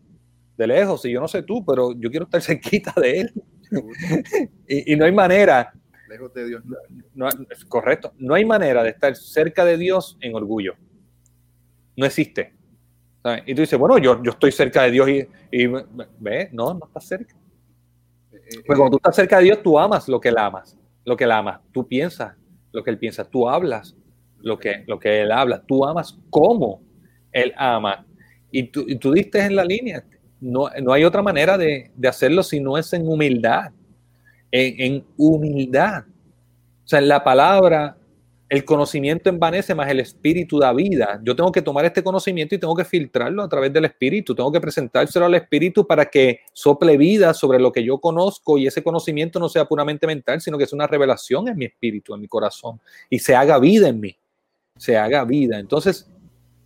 De 0.56 0.66
lejos. 0.66 1.04
Y 1.04 1.12
yo 1.12 1.20
no 1.20 1.28
sé 1.28 1.44
tú, 1.44 1.64
pero 1.64 1.92
yo 1.96 2.10
quiero 2.10 2.24
estar 2.24 2.42
cerquita 2.42 2.92
de 3.00 3.20
él. 3.20 3.32
y, 4.66 4.92
y, 4.92 4.96
no 4.96 5.04
hay 5.04 5.12
manera. 5.12 5.72
Lejos 6.08 6.34
de 6.34 6.48
Dios. 6.48 6.64
No, 7.14 7.28
correcto. 7.68 8.12
No 8.18 8.34
hay 8.34 8.44
manera 8.44 8.82
de 8.82 8.90
estar 8.90 9.14
cerca 9.14 9.64
de 9.64 9.76
Dios 9.76 10.18
en 10.20 10.34
orgullo. 10.34 10.74
No 11.96 12.06
existe. 12.06 12.58
Y 13.46 13.54
tú 13.54 13.60
dices, 13.60 13.78
bueno, 13.78 13.98
yo, 13.98 14.22
yo 14.22 14.32
estoy 14.32 14.50
cerca 14.50 14.82
de 14.82 14.90
Dios 14.92 15.08
y, 15.08 15.28
y 15.50 15.66
ve, 16.18 16.48
no, 16.52 16.72
no 16.72 16.86
estás 16.86 17.04
cerca. 17.06 17.34
Eh, 18.32 18.36
eh, 18.36 18.62
pues 18.66 18.78
cuando 18.78 18.92
tú 18.92 18.96
estás 18.96 19.14
cerca 19.14 19.38
de 19.38 19.44
Dios, 19.44 19.62
tú 19.62 19.78
amas 19.78 20.08
lo 20.08 20.18
que 20.18 20.30
él 20.30 20.38
amas, 20.38 20.76
lo 21.04 21.16
que 21.16 21.24
él 21.24 21.32
ama. 21.32 21.60
Tú 21.70 21.86
piensas 21.86 22.34
lo 22.72 22.82
que 22.82 22.90
él 22.90 22.98
piensa, 22.98 23.24
tú 23.24 23.48
hablas 23.48 23.94
lo 24.38 24.58
que, 24.58 24.84
lo 24.86 24.98
que 24.98 25.20
él 25.20 25.32
habla, 25.32 25.60
tú 25.60 25.84
amas 25.84 26.18
como 26.30 26.80
él 27.30 27.52
ama. 27.56 28.06
Y 28.50 28.64
tú, 28.64 28.84
y 28.88 28.96
tú 28.96 29.12
diste 29.12 29.44
en 29.44 29.54
la 29.54 29.64
línea. 29.64 30.02
No, 30.40 30.70
no 30.82 30.92
hay 30.94 31.04
otra 31.04 31.20
manera 31.20 31.58
de, 31.58 31.90
de, 31.94 32.08
hacerlo 32.08 32.42
si 32.42 32.58
no 32.58 32.78
es 32.78 32.90
en 32.94 33.06
humildad. 33.06 33.70
En, 34.50 34.80
en 34.80 35.04
humildad. 35.18 36.04
O 36.84 36.88
sea, 36.88 37.00
en 37.00 37.08
la 37.08 37.22
palabra 37.22 37.96
el 38.50 38.64
conocimiento 38.64 39.30
envanece 39.30 39.76
más 39.76 39.88
el 39.88 40.00
espíritu 40.00 40.58
da 40.58 40.72
vida. 40.72 41.20
Yo 41.22 41.36
tengo 41.36 41.52
que 41.52 41.62
tomar 41.62 41.84
este 41.84 42.02
conocimiento 42.02 42.56
y 42.56 42.58
tengo 42.58 42.74
que 42.74 42.84
filtrarlo 42.84 43.44
a 43.44 43.48
través 43.48 43.72
del 43.72 43.84
espíritu. 43.84 44.34
Tengo 44.34 44.50
que 44.50 44.60
presentárselo 44.60 45.26
al 45.26 45.36
espíritu 45.36 45.86
para 45.86 46.06
que 46.06 46.40
sople 46.52 46.96
vida 46.96 47.32
sobre 47.32 47.60
lo 47.60 47.70
que 47.70 47.84
yo 47.84 47.98
conozco 47.98 48.58
y 48.58 48.66
ese 48.66 48.82
conocimiento 48.82 49.38
no 49.38 49.48
sea 49.48 49.66
puramente 49.66 50.04
mental, 50.04 50.40
sino 50.40 50.58
que 50.58 50.64
es 50.64 50.72
una 50.72 50.88
revelación 50.88 51.46
en 51.46 51.56
mi 51.56 51.66
espíritu, 51.66 52.12
en 52.12 52.22
mi 52.22 52.26
corazón 52.26 52.80
y 53.08 53.20
se 53.20 53.36
haga 53.36 53.56
vida 53.60 53.88
en 53.88 54.00
mí. 54.00 54.16
Se 54.76 54.96
haga 54.98 55.24
vida. 55.24 55.60
Entonces, 55.60 56.10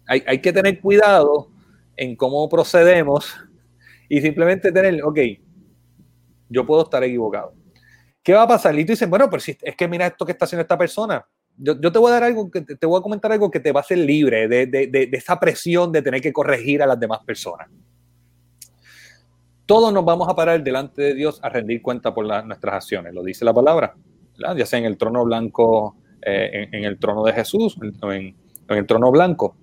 hay, 0.07 0.23
hay 0.27 0.41
que 0.41 0.55
tener 0.55 0.81
cuidado 0.81 1.51
en 1.99 2.17
cómo 2.17 2.49
procedemos 2.49 3.37
y 4.09 4.23
simplemente 4.23 4.73
tener, 4.73 5.05
ok, 5.05 5.19
yo 6.49 6.65
puedo 6.65 6.85
estar 6.85 7.05
equivocado. 7.05 7.53
¿Qué 8.23 8.33
va 8.33 8.45
a 8.45 8.49
pasar? 8.49 8.75
Y 8.79 8.87
tú 8.87 8.93
dices, 8.93 9.11
bueno, 9.11 9.29
pero 9.29 9.43
es 9.47 9.77
que 9.77 9.87
mira 9.87 10.07
esto 10.07 10.25
que 10.25 10.33
está 10.33 10.47
haciendo 10.47 10.63
esta 10.63 10.79
persona 10.79 11.27
yo, 11.57 11.79
te 11.79 11.99
voy 11.99 12.11
a 12.11 12.15
dar 12.15 12.25
algo, 12.25 12.51
que 12.51 12.63
te, 12.63 12.87
voy 12.87 12.99
a 12.99 13.03
comentar 13.03 13.31
algo 13.31 13.51
que 13.51 13.61
te 13.61 13.73
va 13.73 13.81
a 13.81 13.83
hacer 13.83 13.99
libre 13.99 14.49
de, 14.49 14.67
de, 14.67 14.87
de, 14.89 15.09
esa 15.13 15.39
presión 15.39 15.93
de 15.93 16.03
tener 16.03 16.21
que 16.21 16.33
corregir 16.33 16.83
a 16.83 16.87
las 16.87 16.99
demás 16.99 17.21
personas. 17.25 17.69
Todos 19.67 19.93
nos 19.93 20.05
vamos 20.05 20.29
a 20.29 20.35
parar 20.35 20.63
delante 20.63 21.01
de 21.01 21.15
Dios 21.15 21.39
a 21.43 21.49
rendir 21.49 21.81
cuenta 21.81 22.13
por 22.13 22.27
nuestras 22.45 22.75
acciones, 22.75 23.15
lo 23.15 23.23
dice 23.23 23.45
la 23.45 23.55
palabra, 23.55 23.95
ya 24.57 24.67
sea 24.67 24.79
en 24.79 24.85
el 24.85 24.99
trono 24.99 25.25
blanco, 25.25 25.97
eh, 26.21 26.69
en, 26.71 26.85
el 26.85 26.99
trono 26.99 27.25
de 27.25 27.33
Jesús, 27.33 27.77
en, 27.81 28.35
en, 28.69 28.77
el 28.77 28.87
trono 28.87 29.11
blanco. 29.11 29.57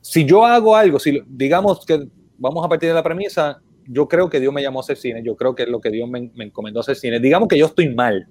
Si 0.00 0.24
yo 0.24 0.44
hago 0.44 0.76
algo, 0.76 0.98
si 0.98 1.22
digamos 1.26 1.84
que 1.84 2.06
vamos 2.38 2.64
a 2.64 2.68
partir 2.68 2.90
de 2.90 2.94
la 2.94 3.02
premisa, 3.02 3.60
yo 3.86 4.06
creo 4.06 4.28
que 4.28 4.38
Dios 4.38 4.52
me 4.52 4.62
llamó 4.62 4.80
a 4.80 4.82
hacer 4.82 4.96
cine, 4.96 5.22
yo 5.24 5.34
creo 5.34 5.54
que 5.54 5.64
es 5.64 5.68
lo 5.68 5.80
que 5.80 5.90
Dios 5.90 6.08
me, 6.08 6.30
me 6.34 6.44
encomendó 6.44 6.80
a 6.80 6.82
hacer 6.82 6.96
cine, 6.96 7.18
digamos 7.18 7.48
que 7.48 7.58
yo 7.58 7.66
estoy 7.66 7.92
mal, 7.92 8.28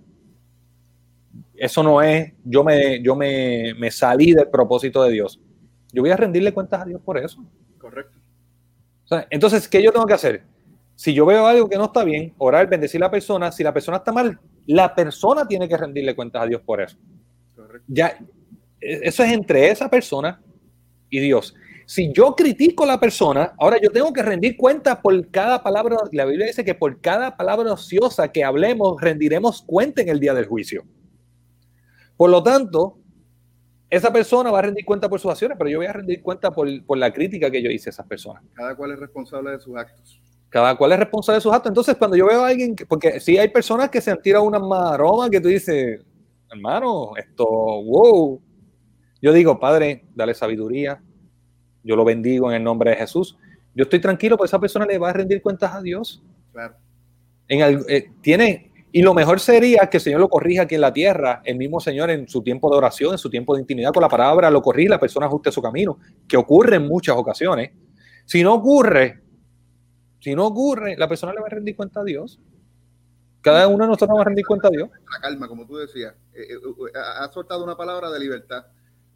eso 1.55 1.83
no 1.83 2.01
es, 2.01 2.33
yo 2.43 2.63
me, 2.63 3.01
yo 3.01 3.15
me, 3.15 3.73
me, 3.77 3.91
salí 3.91 4.33
del 4.33 4.49
propósito 4.49 5.03
de 5.03 5.11
Dios. 5.11 5.39
Yo 5.91 6.01
voy 6.01 6.11
a 6.11 6.17
rendirle 6.17 6.53
cuentas 6.53 6.81
a 6.81 6.85
Dios 6.85 7.01
por 7.01 7.17
eso. 7.17 7.43
Correcto. 7.77 8.17
entonces, 9.29 9.67
¿qué 9.67 9.81
yo 9.83 9.91
tengo 9.91 10.05
que 10.05 10.13
hacer? 10.13 10.43
Si 10.95 11.13
yo 11.13 11.25
veo 11.25 11.45
algo 11.45 11.69
que 11.69 11.77
no 11.77 11.85
está 11.85 12.03
bien, 12.03 12.33
orar, 12.37 12.67
bendecir 12.67 13.01
a 13.03 13.07
la 13.07 13.11
persona. 13.11 13.51
Si 13.51 13.63
la 13.63 13.73
persona 13.73 13.97
está 13.97 14.11
mal, 14.11 14.39
la 14.65 14.93
persona 14.93 15.47
tiene 15.47 15.67
que 15.67 15.77
rendirle 15.77 16.15
cuentas 16.15 16.43
a 16.43 16.45
Dios 16.45 16.61
por 16.61 16.81
eso. 16.81 16.97
Correcto. 17.55 17.85
Ya, 17.87 18.17
eso 18.79 19.23
es 19.23 19.31
entre 19.31 19.69
esa 19.69 19.89
persona 19.89 20.41
y 21.09 21.19
Dios. 21.19 21.55
Si 21.85 22.11
yo 22.13 22.35
critico 22.35 22.83
a 22.83 22.87
la 22.87 22.99
persona, 22.99 23.53
ahora 23.59 23.77
yo 23.81 23.91
tengo 23.91 24.13
que 24.13 24.23
rendir 24.23 24.55
cuenta 24.55 25.01
por 25.01 25.29
cada 25.29 25.61
palabra. 25.61 25.97
La 26.11 26.25
Biblia 26.25 26.47
dice 26.47 26.63
que 26.63 26.75
por 26.75 27.01
cada 27.01 27.35
palabra 27.35 27.73
ociosa 27.73 28.31
que 28.31 28.43
hablemos, 28.43 28.99
rendiremos 29.01 29.61
cuenta 29.61 30.01
en 30.01 30.09
el 30.09 30.19
día 30.19 30.33
del 30.33 30.45
juicio. 30.45 30.85
Por 32.17 32.29
lo 32.29 32.43
tanto, 32.43 32.97
esa 33.89 34.11
persona 34.11 34.49
va 34.49 34.59
a 34.59 34.63
rendir 34.63 34.85
cuenta 34.85 35.07
por 35.07 35.19
sus 35.19 35.31
acciones, 35.31 35.57
pero 35.57 35.69
yo 35.69 35.77
voy 35.77 35.85
a 35.85 35.93
rendir 35.93 36.21
cuenta 36.21 36.51
por, 36.51 36.67
por 36.85 36.97
la 36.97 37.13
crítica 37.13 37.51
que 37.51 37.61
yo 37.61 37.69
hice 37.69 37.89
a 37.89 37.91
esas 37.91 38.07
personas. 38.07 38.43
Cada 38.53 38.75
cual 38.75 38.91
es 38.91 38.99
responsable 38.99 39.51
de 39.51 39.59
sus 39.59 39.75
actos. 39.75 40.19
Cada 40.49 40.75
cual 40.75 40.93
es 40.93 40.99
responsable 40.99 41.37
de 41.37 41.41
sus 41.41 41.53
actos. 41.53 41.69
Entonces, 41.69 41.95
cuando 41.97 42.17
yo 42.17 42.25
veo 42.25 42.43
a 42.43 42.47
alguien, 42.47 42.75
porque 42.87 43.19
si 43.19 43.37
hay 43.37 43.49
personas 43.49 43.89
que 43.89 44.01
se 44.01 44.11
han 44.11 44.21
tirado 44.21 44.45
una 44.45 44.59
maroma 44.59 45.29
que 45.29 45.39
tú 45.39 45.47
dices, 45.47 46.03
hermano, 46.51 47.15
esto, 47.17 47.45
wow. 47.45 48.41
Yo 49.21 49.31
digo, 49.31 49.59
Padre, 49.59 50.05
dale 50.15 50.33
sabiduría. 50.33 51.01
Yo 51.83 51.95
lo 51.95 52.03
bendigo 52.03 52.49
en 52.49 52.57
el 52.57 52.63
nombre 52.63 52.91
de 52.91 52.97
Jesús. 52.97 53.37
Yo 53.75 53.83
estoy 53.83 54.01
tranquilo, 54.01 54.37
porque 54.37 54.47
esa 54.47 54.59
persona 54.59 54.85
le 54.85 54.97
va 54.97 55.11
a 55.11 55.13
rendir 55.13 55.41
cuentas 55.41 55.73
a 55.73 55.81
Dios. 55.81 56.23
Claro. 56.51 56.75
En 57.47 57.61
el, 57.61 57.85
eh, 57.87 58.11
tiene, 58.21 58.71
y 58.95 59.01
lo 59.01 59.15
mejor 59.15 59.39
sería 59.39 59.87
que 59.89 59.97
el 59.97 60.03
Señor 60.03 60.19
lo 60.19 60.29
corrija 60.29 60.61
aquí 60.61 60.75
en 60.75 60.81
la 60.81 60.93
tierra, 60.93 61.41
el 61.45 61.57
mismo 61.57 61.79
Señor 61.79 62.11
en 62.11 62.27
su 62.27 62.43
tiempo 62.43 62.69
de 62.69 62.77
oración, 62.77 63.13
en 63.13 63.17
su 63.17 63.27
tiempo 63.27 63.55
de 63.55 63.61
intimidad 63.61 63.91
con 63.91 64.03
la 64.03 64.07
palabra, 64.07 64.51
lo 64.51 64.61
corrige 64.61 64.85
y 64.85 64.89
la 64.89 64.99
persona 64.99 65.25
ajuste 65.25 65.51
su 65.51 65.63
camino, 65.63 65.97
que 66.27 66.37
ocurre 66.37 66.75
en 66.75 66.87
muchas 66.87 67.15
ocasiones. 67.17 67.71
Si 68.25 68.43
no 68.43 68.53
ocurre, 68.53 69.19
si 70.19 70.35
no 70.35 70.45
ocurre, 70.45 70.95
la 70.95 71.07
persona 71.07 71.33
le 71.33 71.41
va 71.41 71.47
a 71.47 71.49
rendir 71.49 71.75
cuenta 71.75 72.01
a 72.01 72.03
Dios. 72.03 72.39
Cada 73.41 73.67
uno 73.67 73.83
de 73.85 73.89
nosotros 73.89 74.15
va 74.15 74.21
a 74.21 74.25
rendir 74.25 74.45
cuenta 74.45 74.67
a 74.67 74.71
Dios. 74.71 74.87
La 75.11 75.19
calma, 75.19 75.47
como 75.47 75.65
tú 75.65 75.77
decías. 75.77 76.13
Eh, 76.31 76.43
eh, 76.51 76.55
eh, 76.55 76.99
ha 77.19 77.31
soltado 77.31 77.63
una 77.63 77.75
palabra 77.75 78.11
de 78.11 78.19
libertad. 78.19 78.63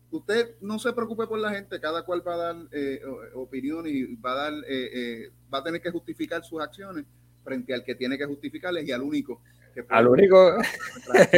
Usted 0.10 0.56
no 0.60 0.80
se 0.80 0.92
preocupe 0.92 1.28
por 1.28 1.38
la 1.38 1.52
gente, 1.52 1.80
cada 1.80 2.02
cual 2.02 2.28
va 2.28 2.34
a 2.34 2.38
dar 2.38 2.56
opinión 3.36 3.86
y 3.86 4.16
va 4.16 4.32
a, 4.32 4.36
dar, 4.36 4.54
va 5.54 5.60
a 5.60 5.64
tener 5.64 5.82
que 5.82 5.92
justificar 5.92 6.44
sus 6.44 6.60
acciones 6.62 7.06
frente 7.44 7.76
al 7.76 7.84
que 7.84 7.94
tiene 7.94 8.18
que 8.18 8.26
justificarles 8.26 8.88
y 8.88 8.92
al 8.92 9.04
único 9.04 9.40
al 9.90 10.08
único 10.08 10.58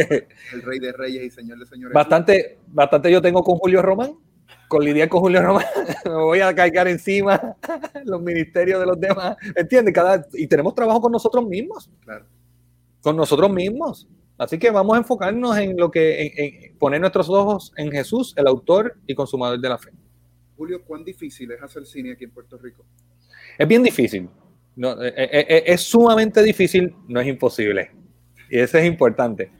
el 0.53 0.61
rey 0.61 0.79
de 0.79 0.91
reyes 0.93 1.23
y 1.23 1.29
señor 1.29 1.59
de 1.59 1.65
señores. 1.65 1.93
Bastante, 1.93 2.59
bastante 2.67 3.11
yo 3.11 3.21
tengo 3.21 3.43
con 3.43 3.57
Julio 3.57 3.81
Román 3.81 4.15
con 4.69 4.85
lidiar 4.85 5.09
con 5.09 5.19
Julio 5.19 5.41
Román, 5.41 5.65
me 6.05 6.11
voy 6.11 6.39
a 6.39 6.53
cargar 6.53 6.87
encima 6.87 7.57
los 8.05 8.21
ministerios 8.21 8.79
de 8.79 8.85
los 8.85 8.99
demás, 8.99 9.35
¿entiendes? 9.55 9.93
Cada, 9.93 10.25
y 10.33 10.47
tenemos 10.47 10.75
trabajo 10.75 11.01
con 11.01 11.11
nosotros 11.11 11.45
mismos, 11.45 11.89
claro. 12.05 12.25
con 13.01 13.17
nosotros 13.17 13.51
mismos. 13.51 14.07
Así 14.37 14.57
que 14.57 14.69
vamos 14.69 14.95
a 14.95 14.99
enfocarnos 14.99 15.57
en 15.57 15.75
lo 15.75 15.91
que, 15.91 16.31
en, 16.37 16.77
poner 16.77 17.01
nuestros 17.01 17.29
ojos 17.29 17.73
en 17.75 17.91
Jesús, 17.91 18.33
el 18.37 18.47
autor 18.47 18.95
y 19.05 19.13
consumador 19.13 19.59
de 19.59 19.67
la 19.67 19.77
fe. 19.77 19.91
Julio, 20.55 20.81
¿cuán 20.85 21.03
difícil 21.03 21.51
es 21.51 21.61
hacer 21.61 21.85
cine 21.85 22.13
aquí 22.13 22.23
en 22.23 22.31
Puerto 22.31 22.57
Rico? 22.57 22.85
Es 23.57 23.67
bien 23.67 23.83
difícil. 23.83 24.29
No, 24.75 25.01
es, 25.01 25.11
eh, 25.11 25.29
eh, 25.31 25.45
eh, 25.49 25.63
es, 25.65 25.81
sumamente 25.81 26.41
difícil, 26.41 26.95
no 27.07 27.19
es 27.19 27.27
imposible. 27.27 27.91
Y 28.49 28.59
eso 28.59 28.77
es 28.77 28.85
importante. 28.85 29.51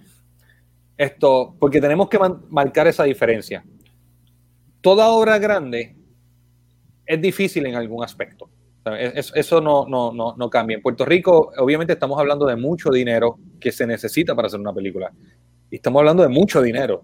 Esto, 0.97 1.55
porque 1.59 1.79
tenemos 1.79 2.09
que 2.09 2.19
marcar 2.49 2.87
esa 2.87 3.03
diferencia 3.03 3.63
toda 4.81 5.09
obra 5.09 5.37
grande 5.39 5.95
es 7.05 7.21
difícil 7.21 7.65
en 7.65 7.75
algún 7.75 8.03
aspecto. 8.03 8.49
Eso 9.35 9.61
no, 9.61 9.85
no, 9.87 10.11
no, 10.13 10.35
no, 10.35 10.49
cambia. 10.49 10.75
En 10.75 10.81
Puerto 10.81 11.05
Rico, 11.05 11.51
obviamente, 11.57 11.93
estamos 11.93 12.19
hablando 12.19 12.45
de 12.45 12.55
mucho 12.55 12.89
dinero 12.89 13.37
que 13.59 13.71
se 13.71 13.85
necesita 13.85 14.35
para 14.35 14.47
hacer 14.47 14.59
una 14.59 14.73
película. 14.73 15.11
Y 15.69 15.75
estamos 15.75 15.99
hablando 15.99 16.23
de 16.23 16.29
mucho 16.29 16.61
dinero. 16.61 17.03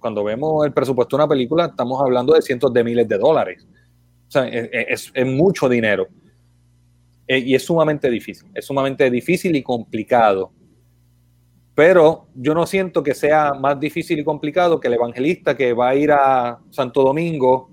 Cuando, 0.00 0.24
vemos 0.24 0.66
el 0.66 0.72
presupuesto 0.72 1.16
de 1.16 1.22
una 1.22 1.28
película, 1.28 1.66
estamos 1.66 2.00
hablando 2.00 2.32
de 2.32 2.42
cientos 2.42 2.72
de 2.72 2.82
miles 2.82 3.06
de 3.06 3.18
dólares. 3.18 3.66
O 4.28 4.30
sea, 4.30 4.48
es, 4.48 5.12
es 5.14 5.26
mucho 5.26 5.68
dinero. 5.68 6.08
Eh, 7.28 7.38
y 7.38 7.54
es 7.54 7.64
sumamente 7.64 8.10
difícil. 8.10 8.50
Es 8.54 8.64
sumamente 8.64 9.08
difícil 9.10 9.54
y 9.54 9.62
complicado 9.62 10.52
pero 11.78 12.26
yo 12.34 12.54
no 12.54 12.66
siento 12.66 13.04
que 13.04 13.14
sea 13.14 13.54
más 13.54 13.78
difícil 13.78 14.18
y 14.18 14.24
complicado 14.24 14.80
que 14.80 14.88
el 14.88 14.94
evangelista 14.94 15.56
que 15.56 15.72
va 15.72 15.90
a 15.90 15.94
ir 15.94 16.10
a 16.10 16.58
Santo 16.70 17.04
Domingo 17.04 17.70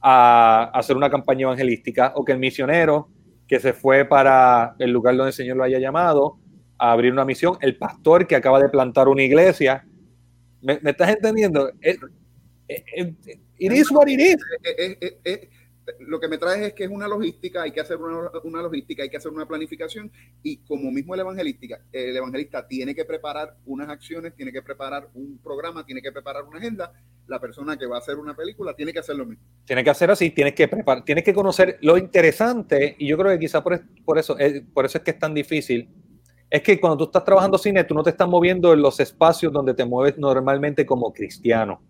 a, 0.00 0.70
hacer 0.72 0.96
una 0.96 1.10
campaña 1.10 1.42
evangelística 1.42 2.14
o 2.16 2.24
que 2.24 2.32
el 2.32 2.38
misionero 2.38 3.10
que 3.46 3.60
se 3.60 3.74
fue 3.74 4.06
para 4.06 4.74
el 4.78 4.90
lugar 4.90 5.16
donde 5.18 5.28
el 5.28 5.34
Señor 5.34 5.58
lo 5.58 5.64
haya 5.64 5.78
llamado 5.78 6.38
a 6.78 6.92
abrir 6.92 7.12
una 7.12 7.26
misión, 7.26 7.58
el 7.60 7.76
pastor 7.76 8.26
que 8.26 8.36
acaba 8.36 8.58
de 8.58 8.70
plantar 8.70 9.06
una 9.06 9.22
iglesia. 9.22 9.86
¿Me, 10.62 10.80
estás 10.82 11.10
entendiendo? 11.10 11.70
It, 11.82 12.00
it, 13.58 13.70
is 13.70 13.90
what 13.90 14.08
it 14.08 14.18
is 14.18 14.42
lo 16.00 16.18
que 16.18 16.28
me 16.28 16.38
trae 16.38 16.66
es 16.66 16.72
que 16.74 16.84
es 16.84 16.90
una 16.90 17.06
logística, 17.08 17.62
hay 17.62 17.70
que 17.70 17.80
hacer 17.80 17.96
una, 17.96 18.62
logística, 18.62 19.02
hay 19.02 19.08
que 19.08 19.16
hacer 19.16 19.30
una 19.30 19.46
planificación 19.46 20.10
y 20.42 20.58
como 20.58 20.90
mismo 20.90 21.14
el 21.14 21.20
evangelística, 21.20 21.80
el 21.92 22.16
evangelista 22.16 22.66
tiene 22.66 22.94
que 22.94 23.04
preparar 23.04 23.56
unas 23.66 23.88
acciones, 23.88 24.34
tiene 24.34 24.52
que 24.52 24.62
preparar 24.62 25.08
un 25.14 25.38
programa, 25.38 25.84
tiene 25.84 26.02
que 26.02 26.12
preparar 26.12 26.44
una 26.44 26.58
agenda, 26.58 26.92
la 27.26 27.40
persona 27.40 27.76
que 27.76 27.86
va 27.86 27.96
a 27.96 27.98
hacer 28.00 28.16
una 28.16 28.34
película 28.34 28.74
tiene 28.74 28.92
que 28.92 28.98
hacer 28.98 29.16
lo 29.16 29.26
mismo. 29.26 29.44
Tiene 29.64 29.84
que 29.84 29.90
hacer 29.90 30.10
así, 30.10 30.30
tienes 30.30 30.54
que 30.54 30.68
preparar, 30.68 31.04
tienes 31.04 31.24
que 31.24 31.34
conocer 31.34 31.78
lo 31.82 31.96
interesante 31.96 32.96
y 32.98 33.06
yo 33.06 33.16
creo 33.16 33.32
que 33.32 33.38
quizá 33.38 33.62
por, 33.62 33.80
por 34.04 34.18
eso, 34.18 34.36
por 34.72 34.84
eso 34.84 34.98
es 34.98 35.04
que 35.04 35.10
es 35.12 35.18
tan 35.18 35.34
difícil. 35.34 35.88
Es 36.48 36.62
que 36.62 36.78
cuando 36.80 36.96
tú 36.96 37.04
estás 37.04 37.24
trabajando 37.24 37.58
cine, 37.58 37.82
tú 37.82 37.94
no 37.94 38.04
te 38.04 38.10
estás 38.10 38.28
moviendo 38.28 38.72
en 38.72 38.80
los 38.80 39.00
espacios 39.00 39.52
donde 39.52 39.74
te 39.74 39.84
mueves 39.84 40.16
normalmente 40.16 40.86
como 40.86 41.12
cristiano 41.12 41.80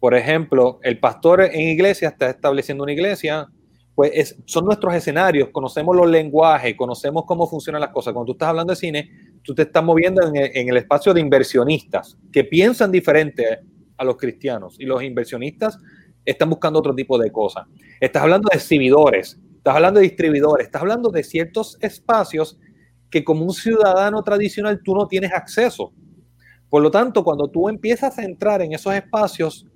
por 0.00 0.14
ejemplo, 0.14 0.80
el 0.82 0.98
pastor 0.98 1.42
en 1.42 1.60
iglesia 1.60 2.08
está 2.08 2.30
estableciendo 2.30 2.82
una 2.84 2.92
iglesia, 2.92 3.48
pues 3.94 4.34
son 4.46 4.64
nuestros 4.64 4.94
escenarios, 4.94 5.50
conocemos 5.50 5.94
los 5.94 6.08
lenguajes, 6.08 6.74
conocemos 6.74 7.24
cómo 7.26 7.46
funcionan 7.46 7.82
las 7.82 7.90
cosas. 7.90 8.14
Cuando 8.14 8.32
tú 8.32 8.32
estás 8.32 8.48
hablando 8.48 8.72
de 8.72 8.76
cine, 8.76 9.10
tú 9.42 9.54
te 9.54 9.62
estás 9.62 9.84
moviendo 9.84 10.26
en 10.26 10.36
el, 10.36 10.50
en 10.54 10.68
el 10.70 10.78
espacio 10.78 11.12
de 11.12 11.20
inversionistas 11.20 12.16
que 12.32 12.44
piensan 12.44 12.90
diferente 12.90 13.60
a 13.98 14.04
los 14.04 14.16
cristianos 14.16 14.76
y 14.80 14.86
los 14.86 15.02
inversionistas 15.02 15.78
están 16.24 16.48
buscando 16.48 16.78
otro 16.78 16.94
tipo 16.94 17.18
de 17.18 17.30
cosas. 17.30 17.66
Estás 18.00 18.22
hablando 18.22 18.48
de 18.50 18.56
exhibidores, 18.56 19.38
estás 19.56 19.76
hablando 19.76 20.00
de 20.00 20.06
distribuidores, 20.06 20.66
estás 20.66 20.80
hablando 20.80 21.10
de 21.10 21.22
ciertos 21.22 21.76
espacios 21.82 22.58
que 23.10 23.22
como 23.22 23.44
un 23.44 23.52
ciudadano 23.52 24.22
tradicional 24.22 24.80
tú 24.82 24.94
no 24.94 25.06
tienes 25.06 25.32
acceso. 25.32 25.92
Por 26.70 26.82
lo 26.82 26.90
tanto, 26.90 27.24
cuando 27.24 27.48
tú 27.48 27.68
empiezas 27.68 28.18
a 28.18 28.24
entrar 28.24 28.62
en 28.62 28.72
esos 28.72 28.94
espacios, 28.94 29.66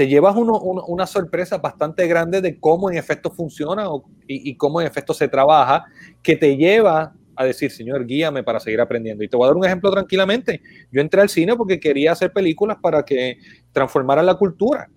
te 0.00 0.08
llevas 0.08 0.34
una 0.34 1.06
sorpresa 1.06 1.58
bastante 1.58 2.06
grande 2.06 2.40
de 2.40 2.58
cómo 2.58 2.90
en 2.90 2.96
efecto 2.96 3.30
funciona 3.30 3.86
y, 4.26 4.56
cómo 4.56 4.80
en 4.80 4.86
efecto 4.86 5.12
se 5.12 5.28
trabaja, 5.28 5.84
que 6.22 6.36
te 6.36 6.56
lleva 6.56 7.12
a 7.36 7.44
decir, 7.44 7.70
Señor, 7.70 8.06
guíame 8.06 8.42
para 8.42 8.60
seguir 8.60 8.80
aprendiendo. 8.80 9.22
Y 9.22 9.28
te 9.28 9.36
voy 9.36 9.44
a 9.44 9.48
dar 9.48 9.58
un 9.58 9.64
ejemplo 9.66 9.90
tranquilamente. 9.90 10.62
Yo 10.90 11.02
entré 11.02 11.20
al 11.20 11.28
cine 11.28 11.54
porque 11.54 11.78
quería 11.78 12.12
hacer 12.12 12.32
películas 12.32 12.78
para 12.80 13.04
que 13.04 13.36
transformaran 13.72 14.24
la 14.24 14.36
cultura. 14.36 14.88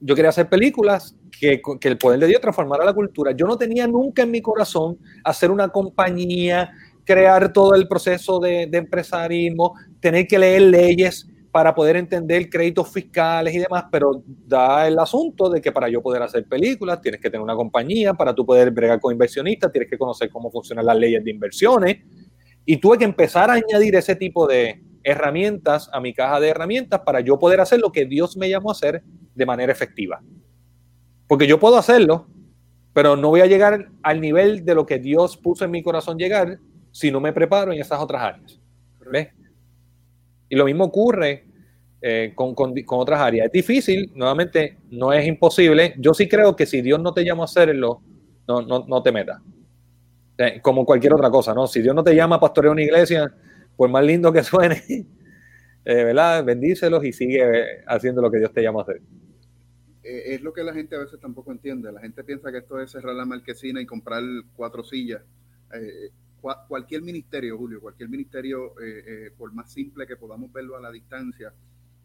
Yo 0.00 0.14
quería 0.14 0.28
hacer 0.28 0.50
películas 0.50 1.16
que, 1.40 1.62
que 1.80 1.88
el 1.88 1.96
poder 1.96 2.20
de 2.20 2.26
Dios 2.26 2.42
transformara 2.42 2.84
la 2.84 2.92
cultura. 2.92 3.32
Yo 3.32 3.46
no 3.46 3.56
tenía 3.56 3.86
nunca 3.86 4.20
en 4.20 4.30
mi 4.30 4.42
corazón 4.42 4.98
hacer 5.24 5.50
una 5.50 5.68
compañía, 5.68 6.72
crear 7.06 7.54
todo 7.54 7.74
el 7.74 7.88
proceso 7.88 8.38
de, 8.38 8.66
de 8.66 8.76
empresarismo, 8.76 9.72
tener 9.98 10.26
que 10.26 10.38
leer 10.38 10.60
leyes 10.60 11.26
para 11.54 11.72
poder 11.72 11.94
entender 11.94 12.50
créditos 12.50 12.92
fiscales 12.92 13.54
y 13.54 13.60
demás, 13.60 13.84
pero 13.88 14.24
da 14.26 14.88
el 14.88 14.98
asunto 14.98 15.48
de 15.48 15.60
que 15.60 15.70
para 15.70 15.88
yo 15.88 16.02
poder 16.02 16.20
hacer 16.20 16.48
películas 16.48 17.00
tienes 17.00 17.20
que 17.20 17.30
tener 17.30 17.42
una 17.42 17.54
compañía, 17.54 18.12
para 18.12 18.34
tú 18.34 18.44
poder 18.44 18.72
bregar 18.72 18.98
con 18.98 19.12
inversionistas 19.12 19.70
tienes 19.70 19.88
que 19.88 19.96
conocer 19.96 20.30
cómo 20.30 20.50
funcionan 20.50 20.84
las 20.84 20.96
leyes 20.96 21.22
de 21.22 21.30
inversiones 21.30 21.98
y 22.66 22.78
tuve 22.78 22.98
que 22.98 23.04
empezar 23.04 23.50
a 23.50 23.52
añadir 23.52 23.94
ese 23.94 24.16
tipo 24.16 24.48
de 24.48 24.82
herramientas 25.04 25.88
a 25.92 26.00
mi 26.00 26.12
caja 26.12 26.40
de 26.40 26.48
herramientas 26.48 27.02
para 27.06 27.20
yo 27.20 27.38
poder 27.38 27.60
hacer 27.60 27.78
lo 27.78 27.92
que 27.92 28.04
Dios 28.04 28.36
me 28.36 28.48
llamó 28.48 28.70
a 28.70 28.72
hacer 28.72 29.04
de 29.32 29.46
manera 29.46 29.70
efectiva. 29.70 30.20
Porque 31.28 31.46
yo 31.46 31.60
puedo 31.60 31.76
hacerlo, 31.76 32.26
pero 32.92 33.14
no 33.14 33.28
voy 33.28 33.42
a 33.42 33.46
llegar 33.46 33.92
al 34.02 34.20
nivel 34.20 34.64
de 34.64 34.74
lo 34.74 34.86
que 34.86 34.98
Dios 34.98 35.36
puso 35.36 35.64
en 35.64 35.70
mi 35.70 35.84
corazón 35.84 36.18
llegar 36.18 36.58
si 36.90 37.12
no 37.12 37.20
me 37.20 37.32
preparo 37.32 37.72
en 37.72 37.80
esas 37.80 38.00
otras 38.00 38.22
áreas. 38.22 38.60
¿Ves? 39.08 39.28
Y 40.48 40.56
lo 40.56 40.64
mismo 40.64 40.84
ocurre 40.84 41.44
eh, 42.06 42.32
con, 42.34 42.54
otras 42.88 43.20
áreas. 43.20 43.46
Es 43.46 43.52
difícil, 43.52 44.12
nuevamente, 44.14 44.76
no 44.90 45.12
es 45.12 45.26
imposible. 45.26 45.94
Yo 45.98 46.12
sí 46.12 46.28
creo 46.28 46.54
que 46.54 46.66
si 46.66 46.82
Dios 46.82 47.00
no 47.00 47.14
te 47.14 47.24
llama 47.24 47.42
a 47.42 47.46
hacerlo, 47.46 48.02
no, 48.46 48.60
no, 48.60 49.02
te 49.02 49.10
metas. 49.10 49.40
Eh, 50.36 50.60
como 50.60 50.84
cualquier 50.84 51.14
otra 51.14 51.30
cosa, 51.30 51.54
¿no? 51.54 51.66
Si 51.66 51.80
Dios 51.80 51.94
no 51.94 52.04
te 52.04 52.14
llama 52.14 52.36
a 52.36 52.40
pastorear 52.40 52.72
una 52.72 52.82
iglesia, 52.82 53.32
pues 53.74 53.90
más 53.90 54.04
lindo 54.04 54.30
que 54.32 54.42
suene, 54.44 54.82
eh, 54.86 56.04
¿verdad? 56.04 56.44
Bendícelos 56.44 57.02
y 57.04 57.12
sigue 57.14 57.82
haciendo 57.86 58.20
lo 58.20 58.30
que 58.30 58.38
Dios 58.38 58.52
te 58.52 58.62
llama 58.62 58.80
a 58.80 58.82
hacer. 58.82 59.00
Es 60.02 60.42
lo 60.42 60.52
que 60.52 60.62
la 60.62 60.74
gente 60.74 60.96
a 60.96 60.98
veces 60.98 61.18
tampoco 61.18 61.52
entiende. 61.52 61.90
La 61.90 62.00
gente 62.00 62.22
piensa 62.22 62.52
que 62.52 62.58
esto 62.58 62.78
es 62.78 62.90
cerrar 62.90 63.14
la 63.14 63.24
marquesina 63.24 63.80
y 63.80 63.86
comprar 63.86 64.22
cuatro 64.54 64.84
sillas 64.84 65.22
cualquier 66.68 67.02
ministerio, 67.02 67.56
Julio, 67.56 67.80
cualquier 67.80 68.08
ministerio, 68.08 68.78
eh, 68.80 69.04
eh, 69.06 69.30
por 69.36 69.52
más 69.52 69.72
simple 69.72 70.06
que 70.06 70.16
podamos 70.16 70.52
verlo 70.52 70.76
a 70.76 70.80
la 70.80 70.90
distancia, 70.90 71.52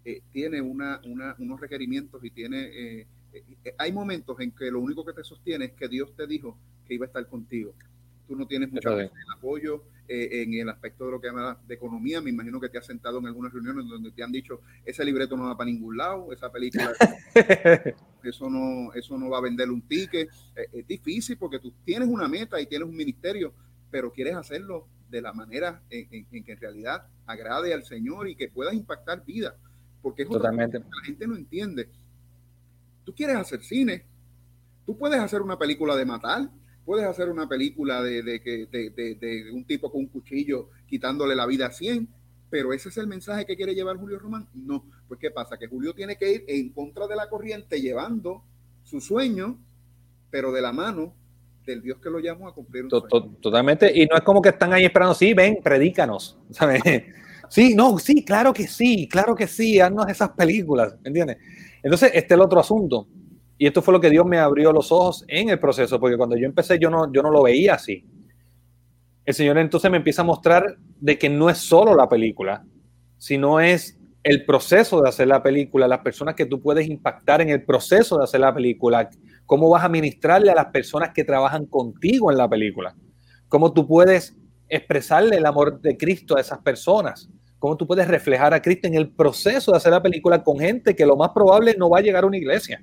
eh, 0.05 0.21
tiene 0.31 0.61
una, 0.61 1.01
unos 1.03 1.59
requerimientos 1.59 2.23
y 2.23 2.31
tiene 2.31 3.05
eh, 3.33 3.73
hay 3.77 3.91
momentos 3.91 4.39
en 4.39 4.51
que 4.51 4.71
lo 4.71 4.79
único 4.79 5.05
que 5.05 5.13
te 5.13 5.23
sostiene 5.23 5.65
es 5.65 5.71
que 5.73 5.87
Dios 5.87 6.15
te 6.15 6.25
dijo 6.25 6.57
que 6.87 6.95
iba 6.95 7.05
a 7.05 7.07
estar 7.07 7.27
contigo. 7.27 7.73
Tú 8.27 8.35
no 8.35 8.45
tienes 8.45 8.71
mucho 8.71 8.95
apoyo 9.35 9.83
eh, 10.07 10.43
en 10.43 10.53
el 10.53 10.69
aspecto 10.69 11.05
de 11.05 11.11
lo 11.11 11.21
que 11.21 11.27
llama 11.27 11.57
de 11.67 11.73
economía. 11.73 12.21
Me 12.21 12.29
imagino 12.29 12.59
que 12.59 12.69
te 12.69 12.77
has 12.77 12.85
sentado 12.85 13.19
en 13.19 13.25
algunas 13.25 13.51
reuniones 13.51 13.87
donde 13.87 14.11
te 14.11 14.23
han 14.23 14.31
dicho 14.31 14.61
ese 14.85 15.03
libreto 15.03 15.35
no 15.35 15.45
va 15.45 15.57
para 15.57 15.69
ningún 15.69 15.97
lado, 15.97 16.31
esa 16.31 16.51
película, 16.51 16.93
eso 18.23 18.49
no, 18.49 18.93
eso 18.93 19.17
no 19.17 19.29
va 19.29 19.39
a 19.39 19.41
vender 19.41 19.69
un 19.69 19.81
ticket. 19.81 20.29
es 20.71 20.87
difícil 20.87 21.37
porque 21.37 21.59
tú 21.59 21.73
tienes 21.83 22.07
una 22.07 22.27
meta 22.27 22.61
y 22.61 22.67
tienes 22.67 22.87
un 22.87 22.95
ministerio, 22.95 23.51
pero 23.91 24.11
quieres 24.11 24.35
hacerlo 24.35 24.87
de 25.09 25.21
la 25.21 25.33
manera 25.33 25.81
en, 25.89 26.25
que 26.25 26.51
en 26.51 26.59
realidad 26.59 27.07
agrade 27.25 27.73
al 27.73 27.83
Señor 27.83 28.29
y 28.29 28.35
que 28.35 28.49
puedas 28.49 28.73
impactar 28.73 29.25
vida. 29.25 29.55
Porque 30.01 30.23
es 30.23 30.29
Totalmente. 30.29 30.79
la 30.79 31.03
gente 31.03 31.27
no 31.27 31.35
entiende. 31.35 31.89
Tú 33.03 33.13
quieres 33.13 33.37
hacer 33.37 33.61
cine, 33.61 34.05
tú 34.85 34.97
puedes 34.97 35.19
hacer 35.19 35.41
una 35.41 35.57
película 35.57 35.95
de 35.95 36.05
matar, 36.05 36.49
puedes 36.85 37.05
hacer 37.05 37.29
una 37.29 37.47
película 37.47 38.01
de, 38.01 38.23
de, 38.23 39.51
un 39.51 39.65
tipo 39.65 39.91
con 39.91 40.01
un 40.01 40.07
cuchillo 40.07 40.69
quitándole 40.87 41.35
la 41.35 41.45
vida 41.45 41.67
a 41.67 41.71
100, 41.71 42.07
pero 42.49 42.73
ese 42.73 42.89
es 42.89 42.97
el 42.97 43.07
mensaje 43.07 43.45
que 43.45 43.55
quiere 43.55 43.75
llevar 43.75 43.97
Julio 43.97 44.19
Román. 44.19 44.47
No, 44.53 44.85
pues 45.07 45.19
¿qué 45.19 45.31
pasa? 45.31 45.57
Que 45.57 45.67
Julio 45.67 45.93
tiene 45.93 46.17
que 46.17 46.31
ir 46.31 46.45
en 46.47 46.69
contra 46.69 47.07
de 47.07 47.15
la 47.15 47.29
corriente 47.29 47.81
llevando 47.81 48.43
su 48.83 49.01
sueño, 49.01 49.59
pero 50.31 50.51
de 50.51 50.61
la 50.61 50.71
mano 50.71 51.13
del 51.69 51.81
Dios 51.81 51.99
que 51.99 52.09
lo 52.09 52.19
llamó 52.19 52.47
a 52.47 52.53
cumplir 52.53 52.83
un 52.83 52.89
sueño. 52.89 53.35
Totalmente, 53.41 53.91
y 53.93 54.05
no 54.05 54.15
es 54.15 54.21
como 54.21 54.41
que 54.41 54.49
están 54.49 54.73
ahí 54.73 54.85
esperando, 54.85 55.13
sí, 55.13 55.33
ven, 55.33 55.59
predícanos, 55.63 56.39
Sí, 57.49 57.73
no, 57.73 57.97
sí, 57.97 58.23
claro 58.23 58.53
que 58.53 58.67
sí, 58.67 59.07
claro 59.07 59.35
que 59.35 59.47
sí, 59.47 59.79
haznos 59.79 60.07
esas 60.07 60.29
películas, 60.29 60.95
¿me 61.01 61.07
entiendes? 61.07 61.37
Entonces, 61.81 62.11
este 62.13 62.33
es 62.33 62.37
el 62.37 62.41
otro 62.41 62.59
asunto. 62.59 63.07
Y 63.57 63.65
esto 63.65 63.81
fue 63.81 63.91
lo 63.91 63.99
que 63.99 64.09
Dios 64.09 64.25
me 64.25 64.37
abrió 64.37 64.71
los 64.71 64.91
ojos 64.91 65.25
en 65.27 65.49
el 65.49 65.59
proceso, 65.59 65.99
porque 65.99 66.15
cuando 66.15 66.37
yo 66.37 66.45
empecé 66.45 66.77
yo 66.79 66.89
no, 66.89 67.11
yo 67.11 67.21
no 67.23 67.31
lo 67.31 67.43
veía 67.43 67.73
así. 67.73 68.05
El 69.25 69.33
Señor 69.33 69.57
entonces 69.57 69.89
me 69.89 69.97
empieza 69.97 70.21
a 70.21 70.25
mostrar 70.25 70.77
de 70.99 71.17
que 71.17 71.29
no 71.29 71.49
es 71.49 71.57
solo 71.57 71.95
la 71.95 72.07
película, 72.07 72.63
sino 73.17 73.59
es 73.59 73.99
el 74.23 74.45
proceso 74.45 75.01
de 75.01 75.09
hacer 75.09 75.27
la 75.27 75.41
película, 75.41 75.87
las 75.87 75.99
personas 75.99 76.35
que 76.35 76.45
tú 76.45 76.61
puedes 76.61 76.87
impactar 76.87 77.41
en 77.41 77.49
el 77.49 77.63
proceso 77.63 78.17
de 78.17 78.23
hacer 78.23 78.41
la 78.41 78.53
película, 78.53 79.09
cómo 79.49 79.67
vas 79.67 79.83
a 79.83 79.89
ministrarle 79.89 80.51
a 80.51 80.53
las 80.53 80.67
personas 80.67 81.09
que 81.11 81.23
trabajan 81.23 81.65
contigo 81.65 82.29
en 82.31 82.37
la 82.37 82.47
película, 82.47 82.95
cómo 83.47 83.73
tú 83.73 83.87
puedes 83.87 84.37
expresarle 84.67 85.37
el 85.37 85.45
amor 85.47 85.81
de 85.81 85.97
Cristo 85.97 86.37
a 86.37 86.39
esas 86.39 86.59
personas, 86.59 87.31
cómo 87.57 87.75
tú 87.75 87.87
puedes 87.87 88.07
reflejar 88.07 88.53
a 88.53 88.61
Cristo 88.61 88.87
en 88.87 88.93
el 88.93 89.09
proceso 89.09 89.71
de 89.71 89.77
hacer 89.77 89.91
la 89.91 90.03
película 90.03 90.43
con 90.43 90.59
gente 90.59 90.95
que 90.95 91.03
lo 91.03 91.17
más 91.17 91.31
probable 91.31 91.75
no 91.75 91.89
va 91.89 91.97
a 91.97 92.01
llegar 92.01 92.25
a 92.25 92.27
una 92.27 92.37
iglesia. 92.37 92.79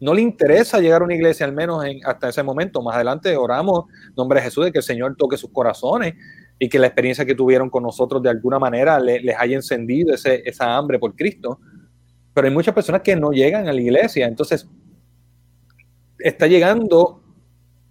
No 0.00 0.14
le 0.14 0.22
interesa 0.22 0.80
llegar 0.80 1.02
a 1.02 1.04
una 1.04 1.14
iglesia, 1.14 1.44
al 1.44 1.52
menos 1.52 1.84
hasta 2.06 2.30
ese 2.30 2.42
momento. 2.42 2.80
Más 2.80 2.94
adelante 2.94 3.36
oramos, 3.36 3.84
en 4.08 4.14
nombre 4.16 4.40
de 4.40 4.44
Jesús, 4.44 4.64
de 4.64 4.72
que 4.72 4.78
el 4.78 4.84
Señor 4.84 5.16
toque 5.18 5.36
sus 5.36 5.50
corazones 5.50 6.14
y 6.58 6.70
que 6.70 6.78
la 6.78 6.86
experiencia 6.86 7.26
que 7.26 7.34
tuvieron 7.34 7.68
con 7.68 7.82
nosotros 7.82 8.22
de 8.22 8.30
alguna 8.30 8.58
manera 8.58 8.98
les 8.98 9.36
haya 9.38 9.54
encendido 9.54 10.14
ese, 10.14 10.42
esa 10.46 10.78
hambre 10.78 10.98
por 10.98 11.14
Cristo. 11.14 11.60
Pero 12.32 12.48
hay 12.48 12.54
muchas 12.54 12.74
personas 12.74 13.02
que 13.02 13.14
no 13.16 13.32
llegan 13.32 13.68
a 13.68 13.72
la 13.74 13.80
iglesia. 13.82 14.26
Entonces, 14.26 14.66
está 16.20 16.46
llegando 16.46 17.22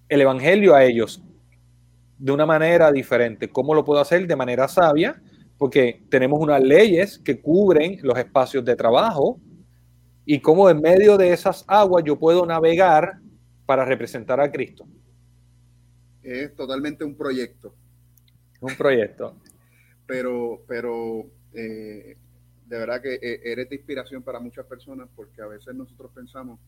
el 0.07 0.21
Evangelio 0.21 0.75
a 0.75 0.83
ellos 0.83 1.21
de 2.17 2.31
una 2.31 2.45
manera 2.45 2.91
diferente. 2.91 3.49
¿Cómo 3.49 3.73
lo 3.73 3.85
puedo 3.85 4.01
hacer? 4.01 4.27
De 4.27 4.35
manera 4.35 4.67
sabia, 4.67 5.21
porque 5.57 6.03
tenemos 6.09 6.39
unas 6.39 6.61
leyes 6.61 7.19
que 7.19 7.41
cubren 7.41 7.99
los 8.01 8.17
espacios 8.17 8.63
de 8.65 8.75
trabajo 8.75 9.39
y 10.25 10.39
cómo 10.39 10.69
en 10.69 10.81
medio 10.81 11.17
de 11.17 11.33
esas 11.33 11.63
aguas 11.67 12.03
yo 12.05 12.17
puedo 12.17 12.45
navegar 12.45 13.19
para 13.65 13.85
representar 13.85 14.39
a 14.39 14.51
Cristo. 14.51 14.85
Es 16.21 16.53
totalmente 16.55 17.03
un 17.03 17.15
proyecto. 17.15 17.73
Un 18.59 18.75
proyecto. 18.75 19.35
pero, 20.09 20.63
pero 20.67 21.25
eh, 21.53 22.17
de 22.65 22.77
verdad 22.77 22.99
que 22.99 23.13
eh, 23.13 23.41
eres 23.43 23.69
de 23.69 23.75
inspiración 23.75 24.23
para 24.23 24.39
muchas 24.39 24.65
personas 24.65 25.07
porque 25.15 25.39
a 25.41 25.45
veces 25.45 25.75
nosotros 25.75 26.11
pensamos 26.13 26.59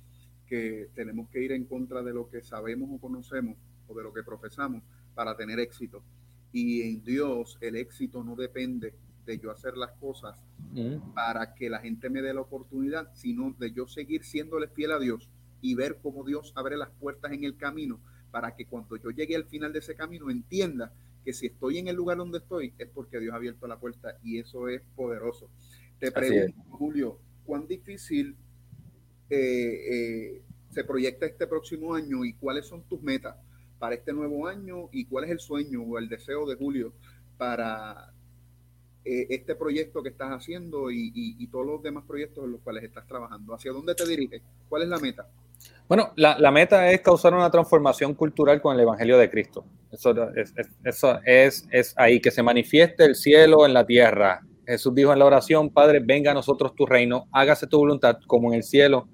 que 0.51 0.89
tenemos 0.93 1.29
que 1.29 1.41
ir 1.41 1.53
en 1.53 1.63
contra 1.63 2.03
de 2.03 2.11
lo 2.11 2.29
que 2.29 2.41
sabemos 2.41 2.89
o 2.91 2.99
conocemos 2.99 3.55
o 3.87 3.95
de 3.95 4.03
lo 4.03 4.13
que 4.13 4.21
profesamos 4.21 4.83
para 5.15 5.37
tener 5.37 5.61
éxito. 5.61 6.03
Y 6.51 6.81
en 6.81 7.01
Dios 7.05 7.57
el 7.61 7.77
éxito 7.77 8.21
no 8.21 8.35
depende 8.35 8.93
de 9.25 9.39
yo 9.39 9.49
hacer 9.49 9.77
las 9.77 9.91
cosas 9.91 10.35
mm. 10.73 11.13
para 11.13 11.53
que 11.53 11.69
la 11.69 11.79
gente 11.79 12.09
me 12.09 12.21
dé 12.21 12.33
la 12.33 12.41
oportunidad, 12.41 13.09
sino 13.13 13.55
de 13.57 13.71
yo 13.71 13.87
seguir 13.87 14.25
siéndole 14.25 14.67
fiel 14.67 14.91
a 14.91 14.99
Dios 14.99 15.29
y 15.61 15.73
ver 15.73 15.99
cómo 16.03 16.25
Dios 16.25 16.51
abre 16.57 16.75
las 16.75 16.89
puertas 16.89 17.31
en 17.31 17.45
el 17.45 17.55
camino 17.55 18.01
para 18.29 18.53
que 18.53 18.65
cuando 18.65 18.97
yo 18.97 19.09
llegue 19.09 19.37
al 19.37 19.45
final 19.45 19.71
de 19.71 19.79
ese 19.79 19.95
camino 19.95 20.29
entienda 20.29 20.91
que 21.23 21.31
si 21.31 21.45
estoy 21.45 21.77
en 21.77 21.87
el 21.87 21.95
lugar 21.95 22.17
donde 22.17 22.39
estoy 22.39 22.73
es 22.77 22.89
porque 22.89 23.21
Dios 23.21 23.31
ha 23.31 23.37
abierto 23.37 23.67
la 23.67 23.79
puerta 23.79 24.17
y 24.21 24.37
eso 24.37 24.67
es 24.67 24.81
poderoso. 24.97 25.49
Te 25.97 26.11
pregunto, 26.11 26.61
Julio, 26.71 27.19
¿cuán 27.45 27.67
difícil 27.67 28.35
eh, 29.31 30.41
se 30.69 30.83
proyecta 30.83 31.25
este 31.25 31.47
próximo 31.47 31.93
año 31.95 32.23
y 32.25 32.33
cuáles 32.33 32.65
son 32.65 32.83
tus 32.83 33.01
metas? 33.01 33.35
para 33.81 33.95
este 33.95 34.13
nuevo 34.13 34.47
año 34.47 34.89
y 34.91 35.05
cuál 35.05 35.23
es 35.25 35.31
el 35.31 35.39
sueño 35.39 35.81
o 35.81 35.97
el 35.97 36.07
deseo 36.07 36.47
de 36.47 36.55
Julio 36.55 36.93
para 37.35 38.13
eh, 39.03 39.25
este 39.31 39.55
proyecto 39.55 40.03
que 40.03 40.09
estás 40.09 40.29
haciendo 40.29 40.91
y, 40.91 41.47
todos 41.51 41.65
los 41.65 41.81
demás 41.81 42.03
proyectos 42.07 42.45
en 42.45 42.51
los 42.51 42.61
cuales 42.61 42.83
estás 42.83 43.07
trabajando. 43.07 43.55
¿Hacia 43.55 43.71
dónde 43.71 43.95
te 43.95 44.07
diriges? 44.07 44.43
¿Cuál 44.69 44.83
es 44.83 44.87
la 44.87 44.99
meta? 44.99 45.27
Bueno, 45.87 46.13
la, 46.15 46.51
meta 46.51 46.91
es 46.91 47.01
causar 47.01 47.33
una 47.33 47.49
transformación 47.49 48.13
cultural 48.13 48.61
con 48.61 48.75
el 48.75 48.81
Evangelio 48.81 49.17
de 49.17 49.31
Cristo. 49.31 49.65
Eso, 49.91 50.13
es, 50.35 50.53
eso 50.83 51.19
es, 51.25 51.67
es 51.71 51.95
ahí, 51.97 52.21
que 52.21 52.29
se 52.29 52.43
manifieste 52.43 53.03
el 53.03 53.15
cielo 53.15 53.65
en 53.65 53.73
la 53.73 53.83
tierra. 53.83 54.41
Jesús 54.67 54.93
dijo 54.93 55.11
en 55.11 55.17
la 55.17 55.25
oración, 55.25 55.71
Padre, 55.71 55.99
venga 55.99 56.31
a 56.31 56.35
nosotros 56.35 56.75
tu 56.75 56.85
reino, 56.85 57.27
hágase 57.31 57.65
tu 57.65 57.79
voluntad 57.79 58.19
como 58.27 58.49
en 58.49 58.57
el 58.57 58.63
cielo, 58.63 59.07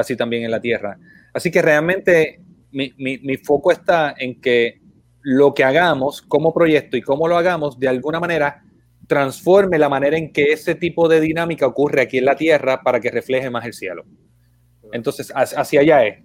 así 0.00 0.16
también 0.16 0.44
en 0.44 0.50
la 0.50 0.60
tierra. 0.60 0.98
Así 1.32 1.50
que 1.50 1.62
realmente 1.62 2.40
mi, 2.72 3.36
foco 3.36 3.72
está 3.72 4.14
en 4.16 4.40
que 4.40 4.80
lo 5.22 5.54
que 5.54 5.64
hagamos 5.64 6.22
como 6.22 6.52
proyecto 6.52 6.96
y 6.96 7.02
cómo 7.02 7.28
lo 7.28 7.36
hagamos, 7.36 7.78
de 7.78 7.88
alguna 7.88 8.20
manera, 8.20 8.64
transforme 9.06 9.78
la 9.78 9.88
manera 9.88 10.16
en 10.16 10.32
que 10.32 10.52
ese 10.52 10.74
tipo 10.74 11.08
de 11.08 11.20
dinámica 11.20 11.66
ocurre 11.66 12.02
aquí 12.02 12.18
en 12.18 12.24
la 12.24 12.36
Tierra 12.36 12.82
para 12.82 13.00
que 13.00 13.10
refleje 13.10 13.50
más 13.50 13.66
el 13.66 13.74
cielo. 13.74 14.04
Entonces, 14.92 15.32
hacia 15.34 15.80
allá 15.80 16.06
es, 16.06 16.18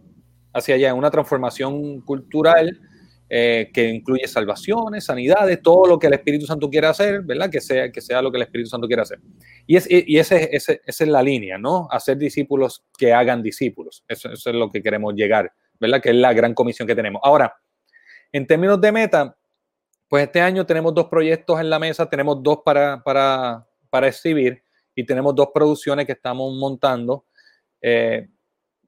hacia 0.53 0.75
allá 0.75 0.87
es 0.89 0.93
una 0.93 1.11
transformación 1.11 2.01
cultural 2.01 2.79
eh, 3.27 3.71
que 3.73 3.89
incluye 3.89 4.27
salvaciones, 4.27 5.05
sanidades, 5.05 5.61
todo 5.61 5.87
lo 5.87 5.99
que 5.99 6.07
el 6.07 6.13
Espíritu 6.13 6.45
Santo 6.45 6.69
quiera 6.69 6.89
hacer, 6.91 7.21
¿verdad? 7.23 7.49
Que 7.49 7.61
sea, 7.61 7.91
que 7.91 8.01
sea 8.01 8.21
lo 8.21 8.31
que 8.31 8.37
el 8.37 8.43
Espíritu 8.43 8.69
Santo 8.69 8.87
quiera 8.87 9.03
hacer. 9.03 9.19
Y, 9.65 9.75
es, 9.75 9.87
ese, 9.89 10.51
esa 10.53 10.79
es 10.85 11.07
la 11.07 11.23
línea, 11.23 11.57
¿no? 11.57 11.87
Hacer 11.91 12.17
discípulos 12.17 12.85
que 12.97 13.13
hagan 13.13 13.41
discípulos. 13.41 14.03
Eso, 14.07 14.29
es 14.31 14.45
lo 14.45 14.69
que 14.69 14.81
queremos 14.83 15.13
llegar 15.15 15.51
¿verdad? 15.79 16.01
Que 16.01 16.09
es 16.09 16.15
la 16.15 16.33
gran 16.33 16.53
comisión 16.53 16.87
que 16.87 16.95
tenemos. 16.95 17.21
Ahora, 17.23 17.53
en 18.31 18.47
términos 18.47 18.79
de 18.79 18.91
meta, 18.91 19.37
pues 20.07 20.25
este 20.25 20.41
año 20.41 20.65
tenemos 20.65 20.93
dos 20.93 21.05
proyectos 21.05 21.59
en 21.59 21.69
la 21.69 21.79
mesa, 21.79 22.09
tenemos 22.09 22.41
dos 22.41 22.59
para, 22.63 23.03
para, 23.03 23.65
exhibir 24.07 24.61
y 24.93 25.05
tenemos 25.05 25.33
dos 25.35 25.49
producciones 25.53 26.05
que 26.05 26.11
estamos 26.11 26.53
montando. 26.55 27.25
Eh, 27.81 28.27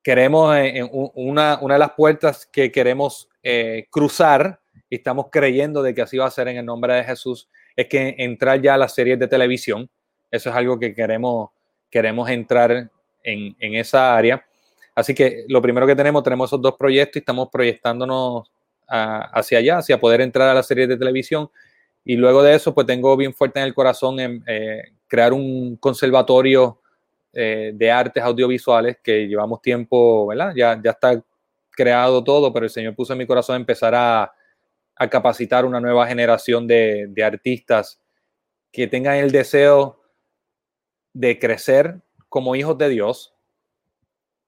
queremos, 0.04 0.56
eh, 0.58 0.88
una, 0.92 1.58
de 1.58 1.80
las 1.80 1.92
puertas 1.92 2.46
que 2.46 2.72
queremos 2.72 3.30
eh, 3.50 3.88
cruzar, 3.90 4.60
y 4.90 4.98
estamos 4.98 5.28
creyendo 5.32 5.82
de 5.82 5.96
que 5.96 6.02
así 6.02 6.18
va 6.18 6.26
a 6.26 6.32
ser 6.32 6.50
en 6.50 6.58
el 6.58 6.66
nombre 6.66 6.94
de 6.96 7.06
Jesús, 7.06 7.48
es 7.78 7.88
que 7.88 8.14
entrar 8.18 8.62
ya 8.62 8.74
a 8.74 8.78
las 8.78 8.94
series 8.94 9.18
de 9.18 9.28
televisión. 9.30 9.90
Eso 10.30 10.50
es 10.50 10.56
algo 10.58 10.78
que 10.78 10.94
queremos, 10.94 11.52
queremos 11.90 12.30
entrar 12.30 12.92
en, 13.24 13.56
en 13.58 13.76
esa 13.76 14.18
área. 14.18 14.46
Así 14.94 15.16
que 15.16 15.46
lo 15.48 15.62
primero 15.62 15.88
que 15.88 15.96
tenemos, 15.96 16.24
tenemos 16.24 16.50
esos 16.50 16.62
dos 16.62 16.76
proyectos 16.78 17.16
y 17.16 17.20
estamos 17.20 17.48
proyectándonos 17.50 18.52
hacia 18.90 19.60
allá, 19.60 19.78
hacia 19.78 19.98
poder 19.98 20.20
entrar 20.20 20.50
a 20.50 20.54
la 20.54 20.64
serie 20.64 20.86
de 20.86 20.98
televisión. 20.98 21.50
Y 22.04 22.18
luego 22.18 22.44
de 22.44 22.54
eso, 22.54 22.74
pues 22.74 22.86
tengo 22.86 23.16
bien 23.16 23.34
fuerte 23.34 23.62
en 23.62 23.66
el 23.66 23.74
corazón 23.74 24.20
en 24.20 24.44
eh, 24.46 24.82
crear 25.08 25.32
un 25.32 25.78
conservatorio 25.78 26.82
eh, 27.32 27.72
de 27.74 27.92
artes 27.92 28.22
audiovisuales 28.22 28.98
que 29.02 29.26
llevamos 29.26 29.62
tiempo, 29.62 30.28
¿verdad? 30.28 30.54
Ya, 30.54 30.82
ya 30.84 30.92
está 30.92 31.24
creado 31.78 32.24
todo, 32.24 32.52
pero 32.52 32.66
el 32.66 32.70
Señor 32.70 32.96
puso 32.96 33.14
en 33.14 33.20
mi 33.20 33.28
corazón 33.28 33.56
empezar 33.56 33.96
a, 33.96 34.34
capacitar 35.12 35.64
una 35.64 35.80
nueva 35.80 36.08
generación 36.08 36.66
de, 36.66 37.06
de 37.10 37.24
artistas 37.24 38.02
que 38.72 38.88
tengan 38.88 39.18
el 39.18 39.32
deseo 39.32 40.02
de 41.14 41.38
crecer 41.38 42.02
como 42.30 42.56
hijos 42.56 42.78
de 42.80 42.90
Dios, 42.90 43.38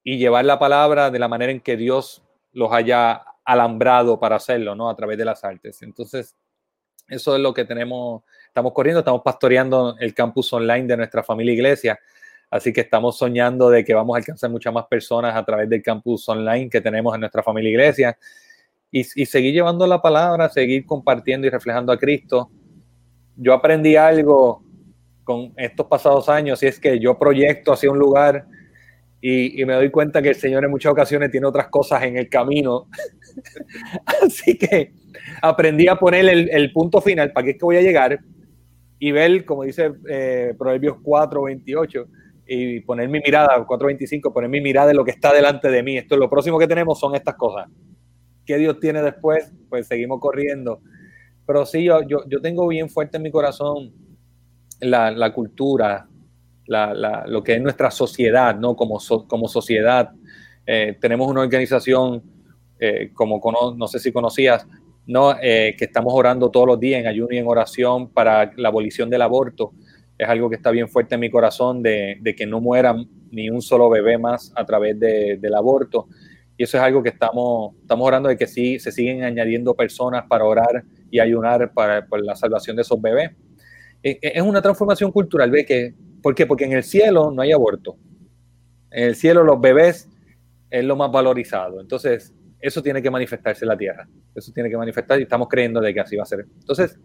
y 0.03 0.17
llevar 0.17 0.45
la 0.45 0.59
palabra 0.59 1.11
de 1.11 1.19
la 1.19 1.27
manera 1.27 1.51
en 1.51 1.59
que 1.59 1.77
Dios 1.77 2.23
los 2.51 2.71
haya 2.71 3.23
alambrado 3.45 4.19
para 4.19 4.37
hacerlo, 4.37 4.75
¿no? 4.75 4.89
A 4.89 4.95
través 4.95 5.17
de 5.17 5.25
las 5.25 5.43
artes. 5.43 5.81
Entonces, 5.81 6.35
eso 7.07 7.35
es 7.35 7.41
lo 7.41 7.53
que 7.53 7.65
tenemos, 7.65 8.23
estamos 8.47 8.73
corriendo, 8.73 8.99
estamos 8.99 9.21
pastoreando 9.23 9.95
el 9.99 10.13
campus 10.13 10.51
online 10.53 10.87
de 10.87 10.97
nuestra 10.97 11.23
familia 11.23 11.53
iglesia. 11.53 11.99
Así 12.49 12.73
que 12.73 12.81
estamos 12.81 13.17
soñando 13.17 13.69
de 13.69 13.83
que 13.83 13.93
vamos 13.93 14.15
a 14.15 14.17
alcanzar 14.17 14.49
muchas 14.49 14.73
más 14.73 14.85
personas 14.87 15.35
a 15.35 15.45
través 15.45 15.69
del 15.69 15.83
campus 15.83 16.27
online 16.29 16.69
que 16.69 16.81
tenemos 16.81 17.13
en 17.13 17.21
nuestra 17.21 17.43
familia 17.43 17.69
iglesia 17.69 18.17
y, 18.91 19.01
y 19.01 19.25
seguir 19.25 19.53
llevando 19.53 19.85
la 19.85 20.01
palabra, 20.01 20.49
seguir 20.49 20.85
compartiendo 20.85 21.45
y 21.45 21.49
reflejando 21.49 21.91
a 21.91 21.97
Cristo. 21.97 22.49
Yo 23.35 23.53
aprendí 23.53 23.95
algo 23.95 24.63
con 25.23 25.53
estos 25.57 25.85
pasados 25.85 26.27
años 26.27 26.63
y 26.63 26.67
es 26.67 26.79
que 26.79 26.99
yo 26.99 27.19
proyecto 27.19 27.71
hacia 27.71 27.91
un 27.91 27.99
lugar 27.99 28.47
y, 29.21 29.61
y, 29.61 29.65
me 29.65 29.73
doy 29.73 29.91
cuenta 29.91 30.21
que 30.21 30.29
el 30.29 30.35
Señor 30.35 30.63
en 30.63 30.71
muchas 30.71 30.91
ocasiones 30.91 31.29
tiene 31.29 31.45
otras 31.45 31.67
cosas 31.67 32.03
en 32.03 32.17
el 32.17 32.29
camino. 32.29 32.87
Así 34.23 34.57
que 34.57 34.93
aprendí 35.41 35.87
a 35.87 35.97
poner 35.97 36.27
el, 36.27 36.49
el, 36.49 36.71
punto 36.71 37.01
final, 37.01 37.31
para 37.31 37.43
qué 37.43 37.51
es 37.51 37.57
que 37.57 37.65
voy 37.65 37.77
a 37.77 37.81
llegar 37.81 38.19
y 38.97 39.11
ver, 39.11 39.45
como 39.45 39.63
dice 39.63 39.91
eh, 40.09 40.55
Proverbios 40.57 40.97
4, 41.03 41.43
28, 41.43 42.07
y 42.51 42.79
poner 42.79 43.07
mi 43.09 43.19
mirada, 43.19 43.63
4.25, 43.63 44.33
poner 44.33 44.49
mi 44.49 44.59
mirada 44.59 44.89
en 44.89 44.97
lo 44.97 45.05
que 45.05 45.11
está 45.11 45.31
delante 45.31 45.69
de 45.69 45.83
mí. 45.83 45.97
Esto 45.97 46.17
lo 46.17 46.27
próximo 46.27 46.57
que 46.57 46.67
tenemos 46.67 46.99
son 46.99 47.13
estas 47.13 47.35
cosas. 47.35 47.67
¿Qué 48.43 48.57
Dios 48.57 48.79
tiene 48.79 49.03
después? 49.03 49.53
Pues 49.69 49.85
seguimos 49.85 50.19
corriendo. 50.19 50.81
Pero 51.45 51.63
sí, 51.67 51.83
yo, 51.83 52.01
yo, 52.01 52.23
yo 52.27 52.41
tengo 52.41 52.67
bien 52.67 52.89
fuerte 52.89 53.17
en 53.17 53.23
mi 53.23 53.29
corazón 53.29 53.93
la, 54.79 55.11
la 55.11 55.31
cultura, 55.31 56.07
la, 56.65 56.91
la, 56.95 57.23
lo 57.27 57.43
que 57.43 57.53
es 57.53 57.61
nuestra 57.61 57.91
sociedad, 57.91 58.55
¿no? 58.55 58.75
Como, 58.75 58.99
so, 58.99 59.27
como 59.27 59.47
sociedad. 59.47 60.09
Eh, 60.65 60.97
tenemos 60.99 61.29
una 61.29 61.41
organización, 61.41 62.23
eh, 62.79 63.11
como 63.13 63.39
no 63.77 63.87
sé 63.87 63.99
si 63.99 64.11
conocías, 64.11 64.65
¿no? 65.05 65.35
Eh, 65.39 65.75
que 65.77 65.85
estamos 65.85 66.15
orando 66.15 66.49
todos 66.49 66.65
los 66.65 66.79
días 66.79 67.01
en 67.01 67.05
ayuno 67.05 67.29
y 67.31 67.37
en 67.37 67.45
oración 67.45 68.09
para 68.09 68.51
la 68.57 68.69
abolición 68.69 69.07
del 69.07 69.21
aborto 69.21 69.73
es 70.19 70.27
algo 70.27 70.49
que 70.49 70.57
está 70.57 70.69
bien 70.69 70.89
fuerte 70.89 71.15
en 71.15 71.21
mi 71.21 71.29
corazón 71.29 71.81
de, 71.81 72.19
que 72.37 72.45
no 72.45 72.59
muera 72.59 72.93
ni 73.31 73.49
un 73.49 73.61
solo 73.61 73.89
bebé 73.89 74.17
más 74.17 74.51
a 74.53 74.65
través 74.65 74.99
de, 74.99 75.37
del 75.37 75.55
aborto. 75.55 76.09
Y 76.57 76.63
eso 76.63 76.77
es 76.77 76.83
algo 76.83 77.01
que 77.01 77.07
estamos, 77.07 77.73
estamos 77.81 78.05
orando 78.05 78.27
de 78.27 78.35
que 78.35 78.45
sí 78.45 78.79
se 78.79 78.91
siguen 78.91 79.23
añadiendo 79.23 79.73
personas 79.75 80.25
para 80.27 80.43
orar 80.43 80.83
y 81.09 81.21
ayunar 81.21 81.71
para, 81.73 82.05
la 82.21 82.35
salvación 82.35 82.75
de 82.75 82.81
esos 82.81 83.01
bebés. 83.01 83.31
E, 84.03 84.19
e, 84.21 84.31
es 84.35 84.41
una 84.41 84.61
transformación 84.61 85.09
cultural, 85.09 85.49
¿ve? 85.51 85.95
¿Por 86.21 86.35
qué? 86.35 86.45
Porque 86.45 86.65
en 86.65 86.73
el 86.73 86.83
cielo 86.83 87.31
no 87.31 87.41
hay 87.41 87.53
aborto. 87.53 87.95
En 88.91 89.05
el 89.05 89.15
cielo 89.15 89.45
los 89.45 89.61
bebés 89.61 90.09
es 90.69 90.83
lo 90.83 90.97
más 90.97 91.09
valorizado. 91.13 91.79
Entonces, 91.79 92.33
eso 92.59 92.83
tiene 92.83 93.01
que 93.01 93.09
manifestarse 93.09 93.63
en 93.63 93.69
la 93.69 93.77
tierra. 93.77 94.05
Eso 94.35 94.51
tiene 94.51 94.69
que 94.69 94.75
manifestarse 94.75 95.21
y 95.21 95.23
estamos 95.23 95.47
creyendo 95.47 95.79
de 95.79 95.93
que 95.93 96.01
así 96.01 96.17
va 96.17 96.23
a 96.23 96.25
ser. 96.25 96.45
Entonces, 96.59 96.99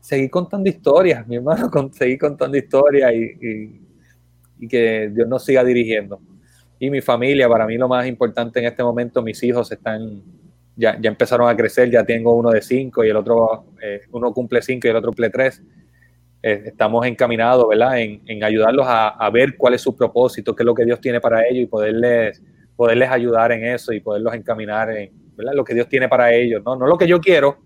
seguir 0.00 0.30
contando 0.30 0.68
historias, 0.68 1.26
mi 1.26 1.36
hermano, 1.36 1.70
seguir 1.92 2.18
contando 2.18 2.56
historias 2.56 3.12
y, 3.12 3.16
y, 3.16 3.80
y, 4.60 4.68
que 4.68 5.10
Dios 5.12 5.28
nos 5.28 5.44
siga 5.44 5.62
dirigiendo. 5.62 6.20
Y 6.78 6.90
mi 6.90 7.00
familia, 7.00 7.48
para 7.48 7.66
mí 7.66 7.76
lo 7.76 7.88
más 7.88 8.06
importante 8.06 8.58
en 8.58 8.66
este 8.66 8.82
momento, 8.82 9.22
mis 9.22 9.42
hijos 9.42 9.70
están, 9.70 10.22
ya, 10.74 10.98
ya 10.98 11.10
empezaron 11.10 11.48
a 11.48 11.56
crecer, 11.56 11.90
ya 11.90 12.04
tengo 12.04 12.34
uno 12.34 12.50
de 12.50 12.62
cinco 12.62 13.04
y 13.04 13.10
el 13.10 13.16
otro, 13.16 13.66
eh, 13.82 14.00
uno 14.12 14.32
cumple 14.32 14.62
cinco 14.62 14.86
y 14.86 14.90
el 14.90 14.96
otro 14.96 15.10
cumple 15.10 15.28
tres. 15.28 15.62
Eh, 16.42 16.62
estamos 16.66 17.06
encaminados, 17.06 17.68
¿verdad?, 17.68 18.00
en, 18.00 18.22
en 18.26 18.42
ayudarlos 18.42 18.86
a, 18.88 19.08
a, 19.10 19.28
ver 19.28 19.58
cuál 19.58 19.74
es 19.74 19.82
su 19.82 19.94
propósito, 19.94 20.56
qué 20.56 20.62
es 20.62 20.66
lo 20.66 20.74
que 20.74 20.86
Dios 20.86 20.98
tiene 20.98 21.20
para 21.20 21.46
ellos 21.46 21.64
y 21.64 21.66
poderles, 21.66 22.42
poderles 22.76 23.10
ayudar 23.10 23.52
en 23.52 23.66
eso 23.66 23.92
y 23.92 24.00
poderlos 24.00 24.32
encaminar 24.32 24.90
en, 24.90 25.10
¿verdad?, 25.36 25.52
lo 25.54 25.64
que 25.64 25.74
Dios 25.74 25.86
tiene 25.86 26.08
para 26.08 26.32
ellos, 26.32 26.62
¿no? 26.64 26.76
No 26.76 26.86
lo 26.86 26.96
que 26.96 27.06
yo 27.06 27.20
quiero, 27.20 27.58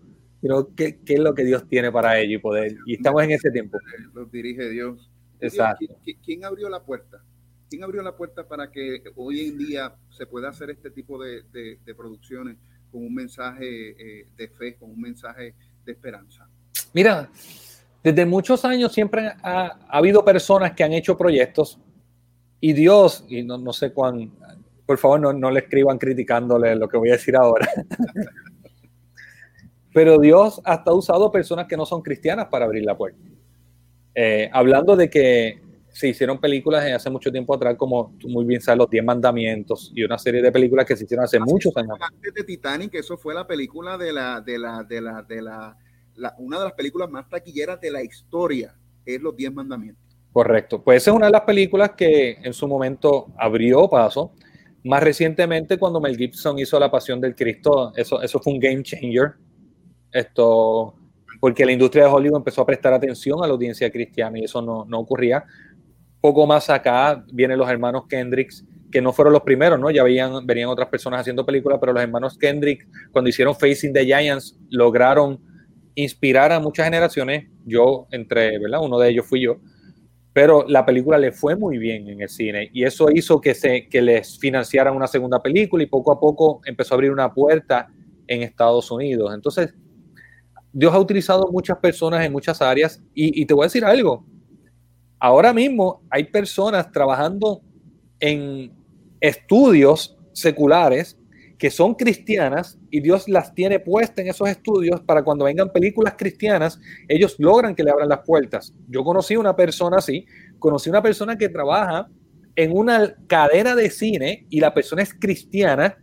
qué, 0.76 1.00
qué, 1.04 1.14
es 1.14 1.20
lo 1.20 1.34
que 1.34 1.44
Dios 1.44 1.66
tiene 1.68 1.90
para 1.90 2.18
ellos 2.18 2.34
y 2.34 2.38
poder. 2.38 2.76
Y 2.86 2.94
estamos 2.94 3.22
en 3.22 3.32
ese 3.32 3.50
tiempo. 3.50 3.78
Los 4.12 4.30
dirige 4.30 4.68
Dios. 4.68 5.10
Exacto. 5.40 5.86
¿Quién, 6.04 6.18
¿Quién, 6.24 6.44
abrió 6.44 6.68
la 6.68 6.82
puerta? 6.82 7.22
¿Quién 7.68 7.82
abrió 7.82 8.02
la 8.02 8.16
puerta 8.16 8.46
para 8.46 8.70
que 8.70 9.02
hoy 9.16 9.48
en 9.48 9.58
día 9.58 9.94
se 10.10 10.26
pueda 10.26 10.50
hacer 10.50 10.70
este 10.70 10.90
tipo 10.90 11.22
de, 11.22 11.42
de, 11.52 11.78
de 11.84 11.94
producciones 11.94 12.56
con 12.90 13.04
un 13.04 13.14
mensaje 13.14 14.20
eh, 14.20 14.26
de 14.36 14.48
fe, 14.48 14.76
con 14.76 14.90
un 14.90 15.00
mensaje 15.00 15.54
de 15.84 15.92
esperanza? 15.92 16.48
Mira, 16.92 17.30
desde 18.02 18.26
muchos 18.26 18.64
años 18.64 18.92
siempre 18.92 19.26
ha, 19.42 19.78
ha 19.88 19.98
habido 19.98 20.24
personas 20.24 20.72
que 20.72 20.84
han 20.84 20.92
hecho 20.92 21.16
proyectos 21.16 21.78
y 22.60 22.72
Dios, 22.72 23.24
y 23.28 23.42
no, 23.42 23.58
no 23.58 23.72
sé 23.72 23.92
cuán, 23.92 24.32
por 24.86 24.96
favor 24.96 25.20
no, 25.20 25.32
no 25.32 25.50
le 25.50 25.60
escriban 25.60 25.98
criticándole 25.98 26.74
lo 26.76 26.88
que 26.88 26.96
voy 26.96 27.10
a 27.10 27.12
decir 27.12 27.36
ahora. 27.36 27.68
Pero 29.94 30.18
Dios 30.18 30.60
hasta 30.64 30.90
ha 30.90 30.94
usado 30.94 31.30
personas 31.30 31.66
que 31.68 31.76
no 31.76 31.86
son 31.86 32.02
cristianas 32.02 32.48
para 32.50 32.64
abrir 32.64 32.84
la 32.84 32.96
puerta. 32.96 33.20
Eh, 34.12 34.50
hablando 34.52 34.96
de 34.96 35.08
que 35.08 35.62
se 35.92 36.08
hicieron 36.08 36.40
películas 36.40 36.84
hace 36.90 37.08
mucho 37.08 37.30
tiempo 37.30 37.54
atrás, 37.54 37.76
como 37.78 38.12
tú 38.18 38.28
muy 38.28 38.44
bien 38.44 38.60
sabes, 38.60 38.78
Los 38.78 38.90
Diez 38.90 39.04
Mandamientos 39.04 39.92
y 39.94 40.02
una 40.02 40.18
serie 40.18 40.42
de 40.42 40.50
películas 40.50 40.84
que 40.84 40.96
se 40.96 41.04
hicieron 41.04 41.24
hace, 41.24 41.36
hace 41.36 41.46
muchos 41.46 41.76
años. 41.76 41.96
Antes 42.00 42.34
de 42.34 42.42
Titanic, 42.42 42.92
eso 42.94 43.16
fue 43.16 43.34
la 43.34 43.46
película 43.46 43.96
de 43.96 44.12
la, 44.12 44.40
de 44.40 44.58
la, 44.58 44.82
de 44.82 45.00
la, 45.00 45.22
de 45.22 45.40
la, 45.40 45.76
la, 46.16 46.34
una 46.38 46.58
de 46.58 46.64
las 46.64 46.72
películas 46.72 47.08
más 47.08 47.28
taquilleras 47.28 47.80
de 47.80 47.92
la 47.92 48.02
historia, 48.02 48.74
es 49.06 49.22
Los 49.22 49.36
Diez 49.36 49.52
Mandamientos. 49.52 50.02
Correcto. 50.32 50.82
Pues 50.82 51.04
esa 51.04 51.12
es 51.12 51.16
una 51.16 51.26
de 51.26 51.32
las 51.32 51.42
películas 51.42 51.92
que 51.96 52.32
en 52.42 52.52
su 52.52 52.66
momento 52.66 53.28
abrió 53.38 53.88
paso. 53.88 54.32
Más 54.82 55.04
recientemente, 55.04 55.78
cuando 55.78 56.00
Mel 56.00 56.16
Gibson 56.16 56.58
hizo 56.58 56.80
La 56.80 56.90
Pasión 56.90 57.20
del 57.20 57.36
Cristo, 57.36 57.92
eso, 57.94 58.20
eso 58.20 58.40
fue 58.40 58.54
un 58.54 58.58
game 58.58 58.82
changer 58.82 59.34
esto, 60.14 60.94
porque 61.40 61.66
la 61.66 61.72
industria 61.72 62.04
de 62.04 62.10
Hollywood 62.10 62.38
empezó 62.38 62.62
a 62.62 62.66
prestar 62.66 62.94
atención 62.94 63.42
a 63.42 63.46
la 63.46 63.52
audiencia 63.52 63.90
cristiana 63.90 64.38
y 64.38 64.44
eso 64.44 64.62
no, 64.62 64.86
no 64.86 65.00
ocurría. 65.00 65.44
Poco 66.20 66.46
más 66.46 66.70
acá 66.70 67.22
vienen 67.32 67.58
los 67.58 67.68
hermanos 67.68 68.04
Kendricks, 68.08 68.64
que 68.90 69.02
no 69.02 69.12
fueron 69.12 69.32
los 69.32 69.42
primeros, 69.42 69.78
¿no? 69.78 69.90
Ya 69.90 70.04
veían, 70.04 70.46
venían 70.46 70.68
otras 70.68 70.88
personas 70.88 71.20
haciendo 71.20 71.44
películas, 71.44 71.78
pero 71.80 71.92
los 71.92 72.02
hermanos 72.02 72.38
Kendrick, 72.38 72.86
cuando 73.10 73.28
hicieron 73.28 73.54
Facing 73.56 73.92
the 73.92 74.04
Giants, 74.04 74.56
lograron 74.70 75.40
inspirar 75.96 76.52
a 76.52 76.60
muchas 76.60 76.86
generaciones. 76.86 77.48
Yo, 77.66 78.06
entre, 78.12 78.58
¿verdad? 78.58 78.80
Uno 78.82 78.98
de 78.98 79.10
ellos 79.10 79.26
fui 79.26 79.42
yo. 79.42 79.56
Pero 80.32 80.64
la 80.68 80.86
película 80.86 81.18
le 81.18 81.32
fue 81.32 81.56
muy 81.56 81.78
bien 81.78 82.08
en 82.08 82.20
el 82.22 82.28
cine 82.28 82.68
y 82.72 82.84
eso 82.84 83.08
hizo 83.12 83.40
que, 83.40 83.54
se, 83.54 83.88
que 83.88 84.02
les 84.02 84.38
financiaran 84.38 84.94
una 84.94 85.06
segunda 85.06 85.40
película 85.40 85.84
y 85.84 85.86
poco 85.86 86.10
a 86.10 86.18
poco 86.18 86.60
empezó 86.64 86.94
a 86.94 86.96
abrir 86.96 87.12
una 87.12 87.32
puerta 87.32 87.88
en 88.26 88.42
Estados 88.42 88.90
Unidos. 88.90 89.32
Entonces, 89.32 89.74
Dios 90.74 90.92
ha 90.92 90.98
utilizado 90.98 91.48
muchas 91.52 91.78
personas 91.78 92.26
en 92.26 92.32
muchas 92.32 92.60
áreas 92.60 93.00
y, 93.14 93.46
te 93.46 93.54
voy 93.54 93.62
a 93.62 93.66
decir 93.66 93.84
algo. 93.84 94.26
Ahora 95.20 95.52
mismo 95.52 96.02
hay 96.10 96.24
personas 96.24 96.90
trabajando 96.90 97.62
en 98.18 98.72
estudios 99.20 100.18
seculares 100.32 101.16
que 101.58 101.70
son 101.70 101.94
cristianas 101.94 102.76
y 102.90 103.00
Dios 103.00 103.28
las 103.28 103.54
tiene 103.54 103.78
puestas 103.78 104.18
en 104.18 104.30
esos 104.30 104.48
estudios 104.48 105.00
para 105.02 105.22
cuando 105.22 105.44
vengan 105.44 105.72
películas 105.72 106.14
cristianas, 106.18 106.80
ellos 107.06 107.36
logran 107.38 107.76
que 107.76 107.84
le 107.84 107.92
abran 107.92 108.08
las 108.08 108.22
puertas. 108.26 108.74
Yo 108.88 109.04
conocí 109.04 109.36
una 109.36 109.54
persona 109.54 109.98
así, 109.98 110.26
conocí 110.58 110.90
una 110.90 111.02
persona 111.02 111.38
que 111.38 111.48
trabaja 111.48 112.08
en 112.56 112.76
una 112.76 113.14
cadena 113.28 113.76
de 113.76 113.90
cine 113.90 114.46
y 114.50 114.58
la 114.58 114.74
persona 114.74 115.02
es 115.02 115.14
cristiana 115.14 115.96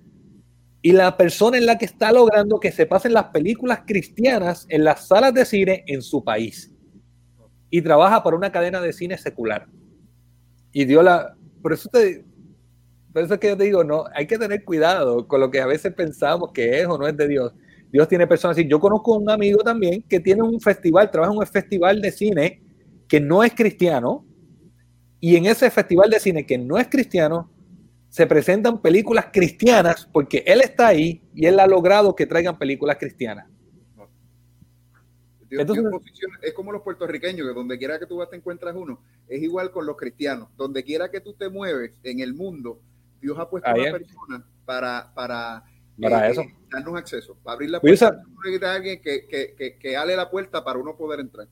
y 0.81 0.91
la 0.93 1.15
persona 1.15 1.57
en 1.57 1.65
la 1.65 1.77
que 1.77 1.85
está 1.85 2.11
logrando 2.11 2.59
que 2.59 2.71
se 2.71 2.85
pasen 2.85 3.13
las 3.13 3.25
películas 3.25 3.81
cristianas 3.85 4.65
en 4.69 4.83
las 4.83 5.07
salas 5.07 5.33
de 5.33 5.45
cine 5.45 5.83
en 5.87 6.01
su 6.01 6.23
país. 6.23 6.71
Y 7.69 7.81
trabaja 7.81 8.23
para 8.23 8.35
una 8.35 8.51
cadena 8.51 8.81
de 8.81 8.91
cine 8.91 9.17
secular. 9.17 9.67
Y 10.71 10.85
dio 10.85 11.03
la... 11.03 11.35
Por 11.61 11.73
eso, 11.73 11.87
te, 11.89 12.25
por 13.13 13.23
eso 13.23 13.35
es 13.35 13.39
que 13.39 13.49
yo 13.49 13.57
te 13.57 13.65
digo, 13.65 13.83
no, 13.83 14.05
hay 14.15 14.25
que 14.25 14.39
tener 14.39 14.63
cuidado 14.63 15.27
con 15.27 15.39
lo 15.39 15.51
que 15.51 15.61
a 15.61 15.67
veces 15.67 15.93
pensamos 15.93 16.51
que 16.51 16.81
es 16.81 16.87
o 16.87 16.97
no 16.97 17.07
es 17.07 17.15
de 17.15 17.27
Dios. 17.27 17.53
Dios 17.91 18.07
tiene 18.07 18.25
personas 18.25 18.57
así. 18.57 18.67
Yo 18.67 18.79
conozco 18.79 19.15
un 19.15 19.29
amigo 19.29 19.59
también 19.59 20.01
que 20.03 20.19
tiene 20.19 20.41
un 20.41 20.59
festival, 20.59 21.11
trabaja 21.11 21.31
en 21.33 21.39
un 21.39 21.45
festival 21.45 22.01
de 22.01 22.11
cine 22.11 22.63
que 23.07 23.19
no 23.19 23.43
es 23.43 23.53
cristiano. 23.53 24.25
Y 25.19 25.35
en 25.35 25.45
ese 25.45 25.69
festival 25.69 26.09
de 26.09 26.19
cine 26.19 26.45
que 26.47 26.57
no 26.57 26.79
es 26.79 26.87
cristiano, 26.87 27.51
se 28.11 28.27
presentan 28.27 28.81
películas 28.81 29.27
cristianas 29.31 30.05
porque 30.11 30.43
él 30.45 30.59
está 30.59 30.87
ahí 30.87 31.23
y 31.33 31.45
él 31.45 31.57
ha 31.61 31.65
logrado 31.65 32.13
que 32.13 32.25
traigan 32.27 32.59
películas 32.59 32.97
cristianas. 32.99 33.47
Dios, 35.49 35.61
Entonces, 35.61 35.85
Dios 35.85 36.31
es 36.41 36.53
como 36.53 36.73
los 36.73 36.81
puertorriqueños, 36.81 37.47
que 37.47 37.53
donde 37.53 37.77
quiera 37.77 37.99
que 37.99 38.05
tú 38.05 38.17
vas 38.17 38.29
te 38.29 38.35
encuentras 38.35 38.75
uno. 38.75 39.01
Es 39.29 39.41
igual 39.41 39.71
con 39.71 39.85
los 39.85 39.95
cristianos. 39.95 40.49
Donde 40.57 40.83
quiera 40.83 41.09
que 41.09 41.21
tú 41.21 41.33
te 41.33 41.49
mueves 41.49 41.93
en 42.03 42.19
el 42.19 42.33
mundo, 42.33 42.81
Dios 43.21 43.39
ha 43.39 43.49
puesto 43.49 43.69
una 43.69 43.91
persona 43.91 44.45
para, 44.65 45.11
para, 45.13 45.63
para 46.01 46.27
eh, 46.27 46.31
eso. 46.31 46.43
darnos 46.69 46.95
acceso, 46.95 47.37
para 47.41 47.53
abrir 47.55 47.69
la 47.69 47.79
puerta. 47.79 48.07
A 48.63 48.73
alguien 48.73 49.01
que, 49.01 49.25
que, 49.25 49.55
que, 49.57 49.77
que 49.77 49.95
ale 49.95 50.17
la 50.17 50.29
puerta 50.29 50.63
para 50.63 50.79
uno 50.79 50.97
poder 50.97 51.21
entrar. 51.21 51.47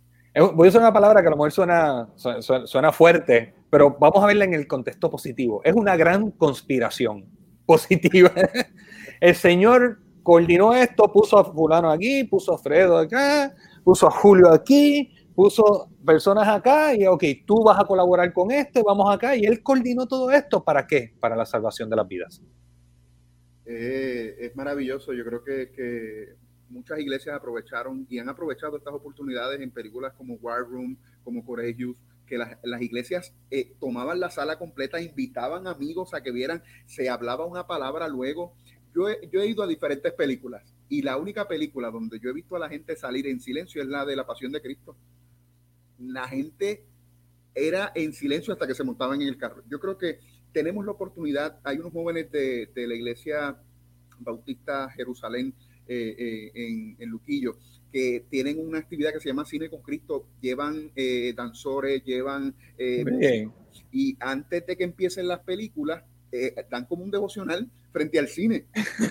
Voy 0.54 0.68
a 0.68 0.70
usar 0.70 0.82
una 0.82 0.94
palabra 0.94 1.22
que 1.22 1.28
a 1.28 1.32
lo 1.32 1.38
mejor 1.38 1.52
suena, 1.54 2.10
suena, 2.16 2.68
suena 2.68 2.92
fuerte, 2.92 3.54
pero 3.70 3.98
vamos 4.00 4.24
a 4.24 4.28
verla 4.28 4.46
en 4.46 4.54
el 4.54 4.68
contexto 4.68 5.10
positivo. 5.10 5.62
Es 5.64 5.74
una 5.74 5.96
gran 5.96 6.32
conspiración 6.32 7.26
positiva. 7.66 8.32
El 9.20 9.36
Señor 9.36 10.00
coordinó 10.24 10.74
esto, 10.74 11.12
puso 11.12 11.38
a 11.38 11.46
fulano 11.46 11.92
aquí, 11.92 12.24
puso 12.24 12.54
a 12.54 12.58
Fredo 12.58 12.98
acá, 12.98 13.54
puso 13.84 14.08
a 14.08 14.12
Julio 14.12 14.50
aquí, 14.52 15.12
puso 15.36 15.90
personas 16.06 16.48
acá 16.48 16.94
y, 16.94 17.06
ok, 17.06 17.24
tú 17.46 17.64
vas 17.64 17.80
a 17.80 17.86
colaborar 17.86 18.32
con 18.34 18.52
este, 18.52 18.84
vamos 18.84 19.14
acá, 19.14 19.36
y 19.36 19.46
él 19.46 19.64
coordinó 19.64 20.08
todo 20.08 20.32
esto, 20.32 20.64
¿para 20.64 20.86
qué? 20.86 21.14
Para 21.20 21.36
la 21.36 21.46
salvación 21.46 21.90
de 21.90 21.96
las 21.96 22.08
vidas. 22.08 22.42
Eh, 23.66 24.36
es 24.40 24.56
maravilloso, 24.56 25.14
yo 25.14 25.24
creo 25.24 25.44
que, 25.44 25.72
que, 25.72 26.36
muchas 26.70 27.00
iglesias 27.00 27.36
aprovecharon 27.36 28.06
y 28.10 28.20
han 28.20 28.30
aprovechado 28.30 28.78
estas 28.78 28.94
oportunidades 28.94 29.60
en 29.62 29.72
películas 29.72 30.14
como 30.14 30.36
War 30.36 30.62
Room, 30.62 30.98
como 31.24 31.44
Courageous, 31.44 31.98
que 32.30 32.38
las, 32.38 32.82
iglesias 32.82 33.34
eh, 33.50 33.74
tomaban 33.80 34.20
la 34.20 34.30
sala 34.30 34.58
completa, 34.58 35.02
invitaban 35.02 35.68
amigos 35.68 36.14
a 36.14 36.22
que 36.22 36.32
vieran, 36.32 36.64
se 36.86 37.10
hablaba 37.10 37.46
una 37.46 37.68
palabra 37.68 38.08
luego. 38.08 38.54
Yo 38.96 39.10
he, 39.10 39.28
yo 39.32 39.42
he 39.42 39.48
ido 39.48 39.64
a 39.64 39.68
diferentes 39.68 40.14
películas 40.14 40.74
y 40.88 41.02
la 41.02 41.18
única 41.18 41.48
película 41.48 41.92
donde 41.92 42.20
yo 42.20 42.30
he 42.30 42.34
visto 42.34 42.56
a 42.56 42.60
la 42.60 42.70
gente 42.70 42.96
salir 42.96 43.28
en 43.28 43.40
silencio 43.40 43.82
es 43.82 43.88
la 43.88 44.06
de 44.06 44.16
la 44.16 44.26
Pasión 44.26 44.52
de 44.52 44.62
Cristo. 44.62 44.96
La 46.00 46.28
gente 46.28 46.86
era 47.54 47.92
en 47.96 48.14
silencio 48.14 48.54
hasta 48.54 48.68
que 48.68 48.76
se 48.76 48.84
montaban 48.84 49.22
en 49.22 49.28
el 49.28 49.38
carro. 49.38 49.64
Yo 49.68 49.80
creo 49.80 49.98
que 49.98 50.20
tenemos 50.52 50.86
la 50.86 50.92
oportunidad, 50.92 51.60
hay 51.64 51.78
unos 51.78 51.92
jóvenes 51.92 52.32
de, 52.32 52.68
de 52.74 52.88
la 52.88 52.96
iglesia 52.96 53.58
Bautista 54.20 54.90
Jerusalén 54.90 55.54
eh, 55.88 56.16
eh, 56.18 56.52
en, 56.54 56.96
en 57.00 57.10
Luquillo, 57.10 57.58
que 57.92 58.26
tienen 58.30 58.60
una 58.60 58.80
actividad 58.80 59.14
que 59.14 59.20
se 59.20 59.30
llama 59.30 59.46
Cine 59.46 59.70
con 59.70 59.82
Cristo, 59.82 60.26
llevan 60.42 60.92
eh, 60.96 61.34
danzores, 61.36 62.04
llevan... 62.04 62.56
Eh, 62.78 63.48
y 63.92 64.18
antes 64.20 64.66
de 64.66 64.78
que 64.78 64.84
empiecen 64.84 65.28
las 65.28 65.40
películas, 65.40 66.04
eh, 66.32 66.54
dan 66.70 66.86
como 66.86 67.04
un 67.04 67.12
devocional 67.12 67.70
frente 67.92 68.20
al 68.20 68.28
cine. 68.28 68.66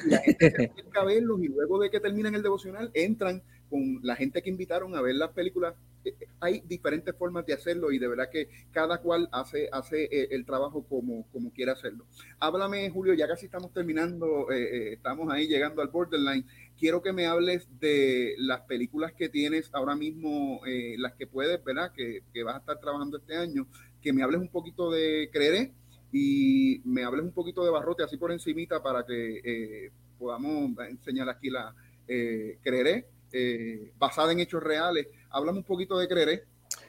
Y 0.07 0.11
la 0.11 0.19
gente 0.19 0.51
se 0.51 0.65
acerca 0.73 1.01
a 1.01 1.05
verlos 1.05 1.43
y 1.43 1.49
luego 1.49 1.81
de 1.81 1.91
que 1.91 2.01
terminan 2.01 2.35
el 2.35 2.43
devocional, 2.43 2.91
entran 2.95 3.43
con 3.69 4.01
la 4.03 4.17
gente 4.17 4.43
que 4.43 4.51
invitaron 4.51 4.95
a 4.95 5.03
ver 5.03 5.15
las 5.17 5.31
películas. 5.31 5.75
Eh, 6.05 6.15
hay 6.41 6.63
diferentes 6.67 7.15
formas 7.17 7.45
de 7.47 7.55
hacerlo 7.55 7.91
y 7.93 7.99
de 7.99 8.09
verdad 8.09 8.31
que 8.31 8.49
cada 8.71 8.99
cual 8.99 9.29
hace, 9.33 9.69
hace 9.73 10.05
eh, 10.05 10.29
el 10.31 10.45
trabajo 10.45 10.85
como, 10.85 11.27
como 11.33 11.53
quiere 11.53 11.73
hacerlo. 11.73 12.07
Háblame, 12.39 12.89
Julio, 12.91 13.15
ya 13.15 13.27
casi 13.27 13.47
estamos 13.47 13.73
terminando, 13.73 14.51
eh, 14.51 14.93
estamos 14.93 15.31
ahí 15.33 15.47
llegando 15.47 15.83
al 15.83 15.89
borderline 15.89 16.45
quiero 16.79 17.03
que 17.03 17.13
me 17.13 17.27
hables 17.27 17.69
de 17.81 18.35
las 18.39 18.63
películas 18.63 19.13
que 19.13 19.29
tienes 19.29 19.71
ahora 19.73 19.97
mismo, 19.97 20.61
eh, 20.67 20.95
las 20.99 21.15
que 21.15 21.27
puedes, 21.27 21.63
¿verdad? 21.63 21.93
Que, 21.93 22.23
que, 22.33 22.43
vas 22.43 22.57
a 22.57 22.59
estar 22.59 22.81
trabajando 22.81 23.19
este 23.19 23.37
año, 23.37 23.67
que 24.01 24.13
me 24.13 24.23
hables 24.23 24.41
un 24.41 24.49
poquito 24.49 24.91
de 24.91 25.29
Creeré 25.33 25.73
y 26.13 26.81
me 26.85 27.05
hables 27.05 27.25
un 27.25 27.33
poquito 27.33 27.65
de 27.65 27.71
Barrote, 27.71 28.05
así 28.05 28.17
por 28.17 28.33
encimita, 28.33 28.83
para 28.83 29.05
que 29.05 29.41
eh, 29.45 29.91
podamos 30.19 30.71
enseñar 30.89 31.29
aquí 31.29 31.51
la 31.51 31.75
eh, 32.07 32.59
Creeré, 32.63 33.07
eh, 33.33 33.93
basada 33.99 34.33
en 34.33 34.41
hechos 34.41 34.63
reales. 34.63 35.07
Háblame 35.31 35.59
un 35.59 35.65
poquito 35.65 35.99
de 35.99 36.09
Creeré. 36.09 36.45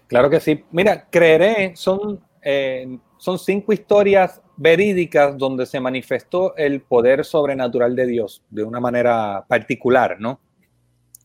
Claro 0.07 0.29
que 0.29 0.39
sí. 0.39 0.63
Mira, 0.71 1.07
Creeré 1.09 1.75
son, 1.75 2.19
eh, 2.41 2.97
son 3.17 3.37
cinco 3.37 3.73
historias 3.73 4.41
verídicas 4.57 5.37
donde 5.37 5.65
se 5.65 5.79
manifestó 5.79 6.55
el 6.55 6.81
poder 6.81 7.23
sobrenatural 7.23 7.95
de 7.95 8.05
Dios 8.05 8.43
de 8.49 8.63
una 8.63 8.79
manera 8.79 9.45
particular, 9.47 10.17
¿no? 10.19 10.39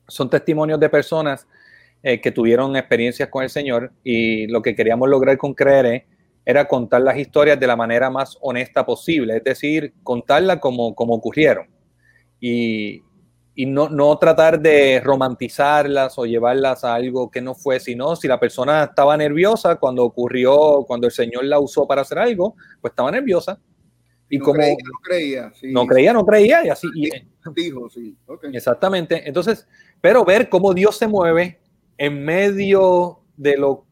Son 0.06 0.28
testimonios 0.28 0.78
de 0.78 0.88
personas 0.88 1.46
eh, 2.02 2.20
que 2.20 2.30
tuvieron 2.30 2.76
experiencias 2.76 3.28
con 3.28 3.42
el 3.42 3.50
Señor 3.50 3.92
y 4.04 4.46
lo 4.48 4.60
que 4.62 4.76
queríamos 4.76 5.08
lograr 5.08 5.38
con 5.38 5.54
Creeré 5.54 6.06
era 6.44 6.68
contar 6.68 7.00
las 7.00 7.16
historias 7.16 7.58
de 7.58 7.66
la 7.66 7.76
manera 7.76 8.10
más 8.10 8.36
honesta 8.42 8.84
posible, 8.84 9.38
es 9.38 9.44
decir, 9.44 9.94
contarlas 10.02 10.58
como, 10.58 10.94
como 10.94 11.14
ocurrieron. 11.14 11.66
Y, 12.38 13.02
y 13.54 13.66
no, 13.66 13.88
no, 13.88 14.18
tratar 14.18 14.60
de 14.60 15.00
romantizarlas 15.00 16.18
o 16.18 16.26
llevarlas 16.26 16.82
a 16.82 16.94
algo 16.94 17.30
que 17.30 17.40
no 17.40 17.54
fue, 17.54 17.78
sino 17.78 18.16
si 18.16 18.26
la 18.26 18.40
persona 18.40 18.84
estaba 18.84 19.16
nerviosa 19.16 19.76
cuando 19.76 20.04
ocurrió, 20.04 20.84
cuando 20.86 21.06
el 21.06 21.12
Señor 21.12 21.44
la 21.44 21.60
usó 21.60 21.86
para 21.86 22.02
hacer 22.02 22.18
algo, 22.18 22.56
pues 22.80 22.90
estaba 22.90 23.12
nerviosa. 23.12 23.60
Y 24.28 24.38
no 24.38 24.44
como 24.44 24.56
creía, 24.58 24.76
no 24.76 24.98
creía, 25.02 25.52
sí. 25.54 25.72
no 25.72 25.86
creía, 25.86 26.12
no 26.12 26.26
creía, 26.26 26.66
y 26.66 26.68
así. 26.68 26.88
Y, 26.94 27.10
dijo, 27.54 27.88
sí. 27.90 28.16
Okay. 28.26 28.50
Exactamente. 28.56 29.28
Entonces, 29.28 29.68
pero 30.00 30.24
ver 30.24 30.48
cómo 30.48 30.74
Dios 30.74 30.96
se 30.96 31.06
mueve 31.06 31.60
en 31.96 32.24
medio 32.24 33.20
de 33.36 33.56
lo 33.56 33.86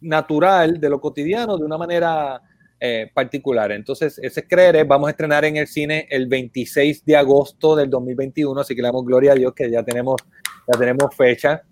natural, 0.00 0.78
de 0.78 0.90
lo 0.90 1.00
cotidiano, 1.00 1.58
de 1.58 1.64
una 1.64 1.78
manera 1.78 2.40
eh, 2.86 3.10
particular. 3.14 3.72
Entonces, 3.72 4.18
ese 4.18 4.40
es 4.40 4.46
creer, 4.46 4.84
vamos 4.84 5.06
a 5.06 5.12
estrenar 5.12 5.42
en 5.46 5.56
el 5.56 5.66
cine 5.66 6.06
el 6.10 6.26
26 6.26 7.02
de 7.06 7.16
agosto 7.16 7.74
del 7.74 7.88
2021, 7.88 8.60
así 8.60 8.76
que 8.76 8.82
le 8.82 8.88
damos 8.88 9.06
gloria 9.06 9.32
a 9.32 9.34
Dios 9.34 9.54
que 9.54 9.70
ya 9.70 9.82
tenemos, 9.82 10.20
ya 10.70 10.78
tenemos 10.78 11.16
fecha. 11.16 11.62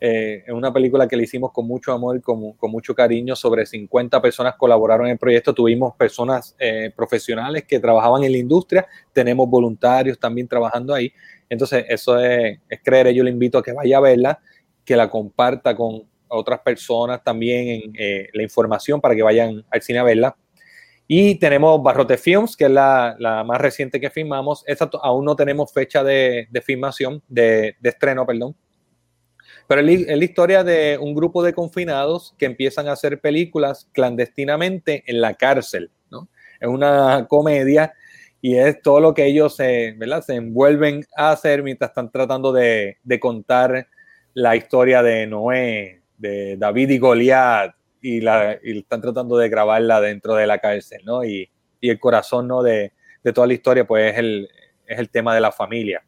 Eh, 0.00 0.42
es 0.44 0.52
una 0.52 0.72
película 0.72 1.06
que 1.06 1.16
le 1.16 1.22
hicimos 1.22 1.52
con 1.52 1.64
mucho 1.64 1.92
amor, 1.92 2.20
con, 2.20 2.54
con, 2.54 2.72
mucho 2.72 2.92
cariño. 2.92 3.36
Sobre 3.36 3.66
50 3.66 4.20
personas 4.20 4.56
colaboraron 4.56 5.06
en 5.06 5.12
el 5.12 5.18
proyecto. 5.18 5.54
Tuvimos 5.54 5.94
personas 5.94 6.56
eh, 6.58 6.90
profesionales 6.96 7.62
que 7.62 7.78
trabajaban 7.78 8.24
en 8.24 8.32
la 8.32 8.38
industria. 8.38 8.84
Tenemos 9.12 9.48
voluntarios 9.48 10.18
también 10.18 10.48
trabajando 10.48 10.92
ahí. 10.92 11.12
Entonces, 11.48 11.84
eso 11.88 12.18
es, 12.18 12.58
es 12.68 12.80
creer. 12.82 13.12
Yo 13.12 13.22
le 13.22 13.30
invito 13.30 13.58
a 13.58 13.62
que 13.62 13.72
vaya 13.72 13.98
a 13.98 14.00
verla, 14.00 14.40
que 14.84 14.96
la 14.96 15.08
comparta 15.08 15.76
con 15.76 16.02
otras 16.28 16.60
personas 16.60 17.22
también 17.24 17.68
en 17.68 17.92
eh, 17.98 18.28
la 18.32 18.42
información 18.42 19.00
para 19.00 19.14
que 19.14 19.22
vayan 19.22 19.64
al 19.70 19.82
cine 19.82 19.98
a 19.98 20.04
verla. 20.04 20.36
Y 21.10 21.36
tenemos 21.36 21.82
Barrote 21.82 22.18
Films, 22.18 22.54
que 22.54 22.66
es 22.66 22.70
la, 22.70 23.16
la 23.18 23.42
más 23.42 23.58
reciente 23.58 23.98
que 23.98 24.10
filmamos. 24.10 24.62
Esta 24.66 24.90
aún 25.02 25.24
no 25.24 25.34
tenemos 25.34 25.72
fecha 25.72 26.04
de, 26.04 26.48
de 26.50 26.60
filmación, 26.60 27.22
de, 27.26 27.76
de, 27.80 27.88
estreno, 27.88 28.26
perdón. 28.26 28.54
Pero 29.66 29.80
es, 29.80 30.06
es 30.06 30.18
la 30.18 30.24
historia 30.24 30.62
de 30.62 30.98
un 31.00 31.14
grupo 31.14 31.42
de 31.42 31.54
confinados 31.54 32.34
que 32.36 32.44
empiezan 32.44 32.88
a 32.88 32.92
hacer 32.92 33.22
películas 33.22 33.88
clandestinamente 33.92 35.02
en 35.06 35.22
la 35.22 35.32
cárcel. 35.32 35.90
¿no? 36.10 36.28
Es 36.60 36.68
una 36.68 37.26
comedia 37.26 37.94
y 38.42 38.56
es 38.56 38.82
todo 38.82 39.00
lo 39.00 39.14
que 39.14 39.24
ellos 39.24 39.56
se, 39.56 39.94
¿verdad? 39.96 40.22
se 40.22 40.34
envuelven 40.34 41.06
a 41.16 41.30
hacer 41.30 41.62
mientras 41.62 41.90
están 41.90 42.12
tratando 42.12 42.52
de, 42.52 42.98
de 43.02 43.18
contar 43.18 43.88
la 44.34 44.56
historia 44.56 45.02
de 45.02 45.26
Noé, 45.26 46.02
de 46.18 46.58
David 46.58 46.90
y 46.90 46.98
Goliat, 46.98 47.77
y, 48.00 48.20
la, 48.20 48.58
y 48.62 48.78
están 48.78 49.00
tratando 49.00 49.36
de 49.36 49.48
grabarla 49.48 50.00
dentro 50.00 50.34
de 50.34 50.46
la 50.46 50.58
cárcel, 50.58 51.02
¿no? 51.04 51.24
Y, 51.24 51.50
y 51.80 51.90
el 51.90 51.98
corazón, 51.98 52.48
¿no? 52.48 52.62
De, 52.62 52.92
de, 53.22 53.32
toda 53.32 53.46
la 53.46 53.54
historia, 53.54 53.86
pues 53.86 54.12
es 54.12 54.18
el, 54.18 54.48
es 54.86 54.98
el 54.98 55.10
tema 55.10 55.34
de 55.34 55.40
la 55.40 55.52
familia, 55.52 56.04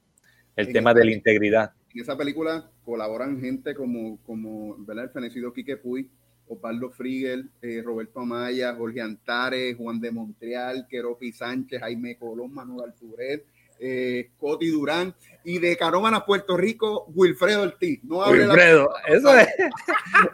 el 0.57 0.69
en 0.69 0.73
tema 0.73 0.95
de 0.95 1.05
la 1.05 1.13
integridad. 1.13 1.73
En 1.95 2.01
esa 2.01 2.17
película 2.17 2.71
colaboran 2.85 3.41
gente 3.41 3.75
como, 3.75 4.19
como 4.25 4.77
¿verdad? 4.85 5.05
el 5.05 5.11
fenecido 5.11 5.53
Quique 5.53 5.77
Puy, 5.77 6.09
Osvaldo 6.49 6.91
Frigel, 6.91 7.49
eh, 7.63 7.81
Roberto 7.85 8.21
Amaya, 8.21 8.75
Jorge 8.75 9.01
Antares, 9.01 9.77
Juan 9.77 10.01
de 10.01 10.11
Montreal, 10.11 10.87
Queropi 10.89 11.33
Sánchez, 11.33 11.81
Jaime 11.81 12.17
Colón, 12.17 12.53
Manuel 12.53 12.91
Alturet, 12.91 13.45
eh, 13.79 14.31
Coti 14.37 14.69
Durán 14.69 15.15
y 15.45 15.59
de 15.59 15.77
Carómana, 15.77 16.25
Puerto 16.25 16.57
Rico, 16.57 17.07
Wilfredo 17.15 17.63
Ortiz. 17.63 18.03
No 18.05 18.19
Wilfredo, 18.19 18.91
la... 19.09 19.15
eso 19.15 19.37
es, 19.37 19.49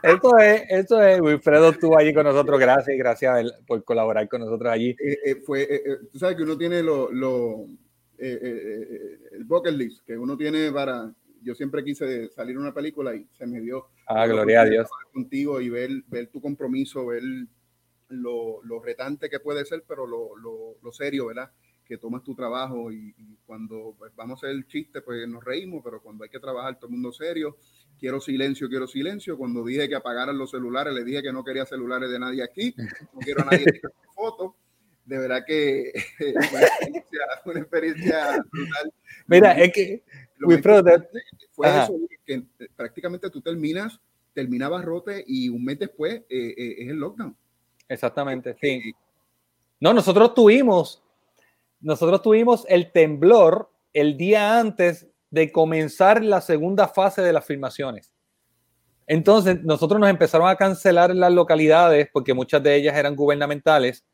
eso 0.03 0.39
es, 0.39 0.63
eso 0.69 1.03
es, 1.03 1.21
Wilfredo 1.21 1.71
estuvo 1.71 1.99
allí 1.99 2.13
con 2.13 2.25
nosotros, 2.25 2.59
gracias, 2.59 2.97
gracias 2.99 3.53
por 3.67 3.85
colaborar 3.85 4.29
con 4.29 4.41
nosotros 4.41 4.73
allí. 4.73 4.91
Eh, 4.91 5.19
eh, 5.25 5.35
fue, 5.37 5.63
eh, 5.63 5.83
tú 6.13 6.19
sabes 6.19 6.37
que 6.37 6.43
uno 6.43 6.57
tiene 6.57 6.83
lo, 6.83 7.11
lo 7.11 7.67
el 8.19 9.45
bucket 9.45 9.75
list 9.75 10.05
que 10.07 10.17
uno 10.17 10.39
tiene 10.39 10.73
para, 10.73 11.13
yo 11.43 11.55
siempre 11.55 11.85
quise 11.85 12.29
salir 12.31 12.59
una 12.59 12.75
película 12.75 13.15
y 13.15 13.27
se 13.33 13.47
me 13.47 13.61
dio. 13.61 13.89
Ah, 14.07 14.27
gloria 14.27 14.63
a 14.63 14.65
Dios. 14.65 14.89
Contigo 15.13 15.61
y 15.61 15.69
ver, 15.69 15.91
ver 16.09 16.29
tu 16.29 16.41
compromiso, 16.41 17.07
ver 17.07 17.23
lo, 18.09 18.63
lo 18.65 18.81
retante 18.81 19.29
que 19.29 19.41
puede 19.41 19.65
ser, 19.65 19.85
pero 19.87 20.07
lo, 20.07 20.37
lo, 20.37 20.77
lo 20.83 20.93
serio, 20.93 21.27
¿verdad? 21.27 21.51
Que 21.87 21.99
tomas 21.99 22.23
tu 22.23 22.35
trabajo 22.35 22.93
y, 22.93 23.15
y 23.17 23.37
cuando 23.47 23.95
pues, 23.99 24.13
vamos 24.17 24.43
a 24.43 24.47
hacer 24.47 24.57
el 24.57 24.67
chiste, 24.67 25.01
pues 25.03 25.27
nos 25.29 25.45
reímos, 25.45 25.83
pero 25.85 26.03
cuando 26.03 26.25
hay 26.25 26.31
que 26.31 26.41
trabajar 26.41 26.77
todo 26.77 26.89
el 26.89 26.93
mundo 26.93 27.13
serio, 27.13 27.57
quiero 27.99 28.21
silencio, 28.21 28.69
quiero 28.69 28.87
silencio. 28.87 29.39
Cuando 29.39 29.65
dije 29.65 29.89
que 29.89 29.95
apagaran 29.95 30.37
los 30.37 30.51
celulares, 30.51 30.93
le 30.93 31.05
dije 31.05 31.23
que 31.23 31.33
no 31.33 31.45
quería 31.45 31.65
celulares 31.65 32.11
de 32.11 32.19
nadie 32.19 32.43
aquí, 32.43 32.75
no 32.77 33.21
quiero 33.21 33.43
a 33.43 33.47
nadie 33.47 33.65
tirando 33.65 33.99
fotos. 34.15 34.53
De 35.05 35.19
verdad 35.19 35.45
que 35.47 35.93
fue 36.19 36.33
una 36.53 36.61
experiencia, 36.61 37.21
una 37.45 37.61
experiencia 37.61 38.45
brutal. 38.51 38.93
Mira, 39.29 39.53
es 39.53 39.73
que 39.73 40.03
fue 41.53 41.69
Ajá. 41.69 41.85
eso, 41.85 41.95
que 42.25 42.43
prácticamente 42.75 43.31
tú 43.31 43.41
terminas, 43.41 44.01
terminabas 44.35 44.85
rote 44.85 45.25
y 45.27 45.49
un 45.49 45.65
mes 45.65 45.79
después 45.79 46.15
eh, 46.29 46.55
eh, 46.57 46.75
es 46.79 46.89
el 46.89 46.97
lockdown. 46.97 47.37
Exactamente, 47.89 48.57
sí. 48.61 48.93
No, 49.79 49.95
nosotros 49.95 50.35
tuvimos 50.35 51.03
nosotros 51.81 52.23
tuvimos 52.23 52.65
el 52.69 52.93
temblor 52.93 53.71
el 53.93 54.17
día 54.17 54.59
antes 54.59 55.09
de 55.31 55.53
comenzar 55.53 56.23
la 56.23 56.41
segunda 56.41 56.89
fase 56.89 57.23
de 57.23 57.33
las 57.33 57.45
filmaciones. 57.45 58.13
Entonces, 59.07 59.63
nosotros 59.63 60.01
nos 60.01 60.11
empezaron 60.11 60.49
a 60.49 60.57
cancelar 60.57 61.15
las 61.15 61.33
localidades, 61.33 62.09
porque 62.13 62.35
muchas 62.35 62.63
de 62.63 62.75
ellas 62.75 62.97
eran 62.97 63.15
gubernamentales, 63.15 64.05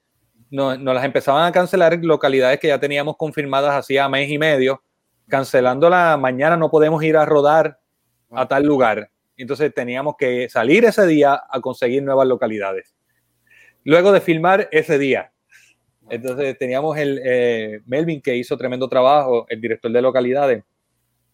nos, 0.51 0.79
nos 0.79 0.95
las 0.95 1.05
empezaban 1.05 1.47
a 1.47 1.53
cancelar 1.53 1.99
localidades 2.03 2.61
que 2.61 2.69
ya 2.69 2.79
teníamos 2.79 3.17
confirmadas 3.17 3.75
hacía 3.75 4.09
mes 4.09 4.31
y 4.31 4.39
medio, 4.39 4.83
cancelándola, 5.29 6.19
mañana 6.19 6.57
no 6.57 6.71
podemos 6.71 7.03
ir 7.03 7.17
a 7.17 7.25
rodar 7.25 7.81
a 8.31 8.47
tal 8.47 8.65
lugar. 8.65 9.11
entonces 9.37 9.73
teníamos 9.75 10.15
que 10.19 10.49
salir 10.49 10.85
ese 10.85 11.07
día 11.07 11.43
a 11.49 11.61
conseguir 11.61 12.03
nuevas 12.03 12.29
localidades. 12.29 12.95
Luego 13.85 14.13
de 14.13 14.21
filmar 14.21 14.69
ese 14.73 14.99
día, 14.99 15.32
entonces 16.13 16.59
teníamos 16.59 16.99
el 16.99 17.21
eh, 17.25 17.81
Melvin 17.87 18.21
que 18.21 18.37
hizo 18.37 18.57
tremendo 18.57 18.89
trabajo, 18.89 19.47
el 19.49 19.61
director 19.61 19.91
de 19.91 20.03
localidades, 20.03 20.63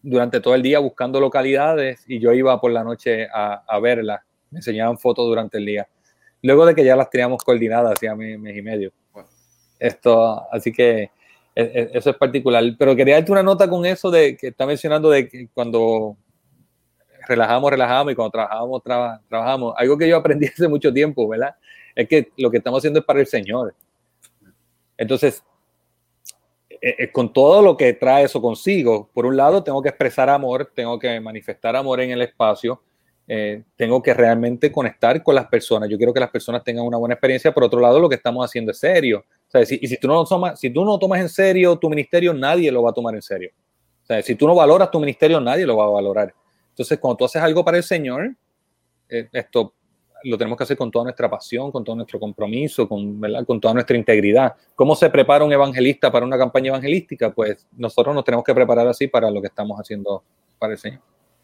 durante 0.01 0.41
todo 0.41 0.55
el 0.55 0.63
día 0.63 0.79
buscando 0.79 1.21
localidades 1.21 2.05
y 2.07 2.21
yo 2.21 2.33
iba 2.33 2.61
por 2.61 2.71
la 2.71 2.85
noche 2.85 3.27
a, 3.35 3.65
a 3.67 3.81
verlas. 3.81 4.21
Me 4.51 4.61
enseñaban 4.61 4.97
fotos 4.97 5.27
durante 5.27 5.59
el 5.59 5.67
día. 5.67 5.89
Luego 6.43 6.65
de 6.65 6.75
que 6.75 6.85
ya 6.85 6.95
las 6.95 7.11
teníamos 7.11 7.43
coordinadas 7.43 7.95
hacía 7.95 8.15
mes, 8.15 8.39
mes 8.39 8.57
y 8.57 8.63
medio. 8.63 8.93
Esto, 9.81 10.47
así 10.53 10.73
que 10.73 11.03
e, 11.03 11.11
e, 11.57 11.91
eso 11.95 12.11
es 12.11 12.17
particular. 12.17 12.63
Pero 12.79 12.95
quería 12.95 13.17
darte 13.17 13.33
una 13.33 13.43
nota 13.43 13.69
con 13.69 13.85
eso 13.85 14.11
de 14.11 14.37
que 14.37 14.49
está 14.49 14.65
mencionando 14.65 15.11
de 15.11 15.29
que 15.29 15.49
cuando 15.53 16.17
relajamos, 17.27 17.71
relajamos 17.71 18.13
y 18.13 18.15
cuando 18.15 18.31
trabajamos, 18.31 18.83
trabajamos. 19.29 19.75
Algo 19.77 19.99
que 19.99 20.09
yo 20.09 20.17
aprendí 20.17 20.47
hace 20.55 20.69
mucho 20.69 20.93
tiempo, 20.93 21.27
¿verdad? 21.27 21.57
Es 21.97 22.09
que 22.09 22.31
lo 22.37 22.51
que 22.51 22.59
estamos 22.59 22.79
haciendo 22.79 23.01
es 23.01 23.05
para 23.05 23.19
el 23.19 23.27
Señor. 23.27 23.75
Entonces, 24.99 25.43
eh, 26.69 26.97
eh, 26.99 27.13
con 27.13 27.33
todo 27.33 27.63
lo 27.63 27.77
que 27.77 27.95
trae 27.95 28.25
eso 28.25 28.43
consigo, 28.43 29.09
por 29.15 29.25
un 29.27 29.37
lado 29.37 29.63
tengo 29.63 29.81
que 29.81 29.89
expresar 29.89 30.29
amor, 30.29 30.71
tengo 30.75 30.99
que 30.99 31.19
manifestar 31.21 31.75
amor 31.77 32.01
en 32.01 32.11
el 32.11 32.23
espacio, 32.23 32.83
eh, 33.27 33.63
tengo 33.77 34.03
que 34.03 34.13
realmente 34.13 34.71
conectar 34.73 35.23
con 35.23 35.35
las 35.35 35.47
personas. 35.47 35.89
Yo 35.89 35.97
quiero 35.97 36.13
que 36.13 36.21
las 36.21 36.31
personas 36.31 36.65
tengan 36.65 36.85
una 36.85 36.97
buena 36.97 37.15
experiencia. 37.15 37.53
Por 37.53 37.65
otro 37.65 37.81
lado, 37.81 38.01
lo 38.01 38.09
que 38.09 38.15
estamos 38.15 38.45
haciendo 38.45 38.73
es 38.73 38.79
serio. 38.79 39.25
O 39.53 39.65
si, 39.65 39.79
y 39.81 39.87
si 39.87 39.99
tú, 39.99 40.09
no 40.09 40.25
tomas, 40.25 40.59
si 40.59 40.71
tú 40.71 40.85
no 40.85 40.99
tomas 40.99 41.21
en 41.21 41.29
serio 41.29 41.77
tu 41.77 41.89
ministerio, 41.89 42.33
nadie 42.35 42.73
lo 42.73 42.83
va 42.83 42.91
a 42.91 42.95
tomar 42.95 43.15
en 43.15 43.23
serio. 43.23 43.51
O 44.03 44.07
sea, 44.07 44.23
si 44.23 44.35
tú 44.35 44.47
no 44.47 44.55
valoras 44.55 44.91
tu 44.91 44.99
ministerio, 44.99 45.41
nadie 45.41 45.67
lo 45.67 45.77
va 45.77 45.85
a 45.85 45.91
valorar. 45.91 46.35
Entonces, 46.71 46.99
cuando 46.99 47.19
tú 47.19 47.25
haces 47.27 47.43
algo 47.43 47.65
para 47.65 47.77
el 47.77 47.83
Señor, 47.83 48.35
esto 49.09 49.75
lo 50.25 50.39
tenemos 50.39 50.57
que 50.57 50.65
hacer 50.65 50.77
con 50.77 50.91
toda 50.91 51.05
nuestra 51.05 51.29
pasión, 51.29 51.71
con 51.71 51.85
todo 51.85 51.97
nuestro 51.97 52.19
compromiso, 52.19 52.89
con, 52.89 53.21
con 53.47 53.61
toda 53.61 53.75
nuestra 53.75 53.97
integridad. 53.97 54.55
¿Cómo 54.75 54.95
se 54.95 55.11
prepara 55.11 55.45
un 55.45 55.53
evangelista 55.53 56.11
para 56.11 56.27
una 56.27 56.39
campaña 56.39 56.69
evangelística? 56.69 57.33
Pues 57.33 57.67
nosotros 57.77 58.15
nos 58.15 58.25
tenemos 58.25 58.45
que 58.45 58.55
preparar 58.55 58.87
así 58.89 59.07
para 59.07 59.31
lo 59.31 59.41
que 59.41 59.49
estamos 59.49 59.79
haciendo 59.79 60.23
para 60.59 60.73
el 60.73 60.79
Señor. 60.79 61.01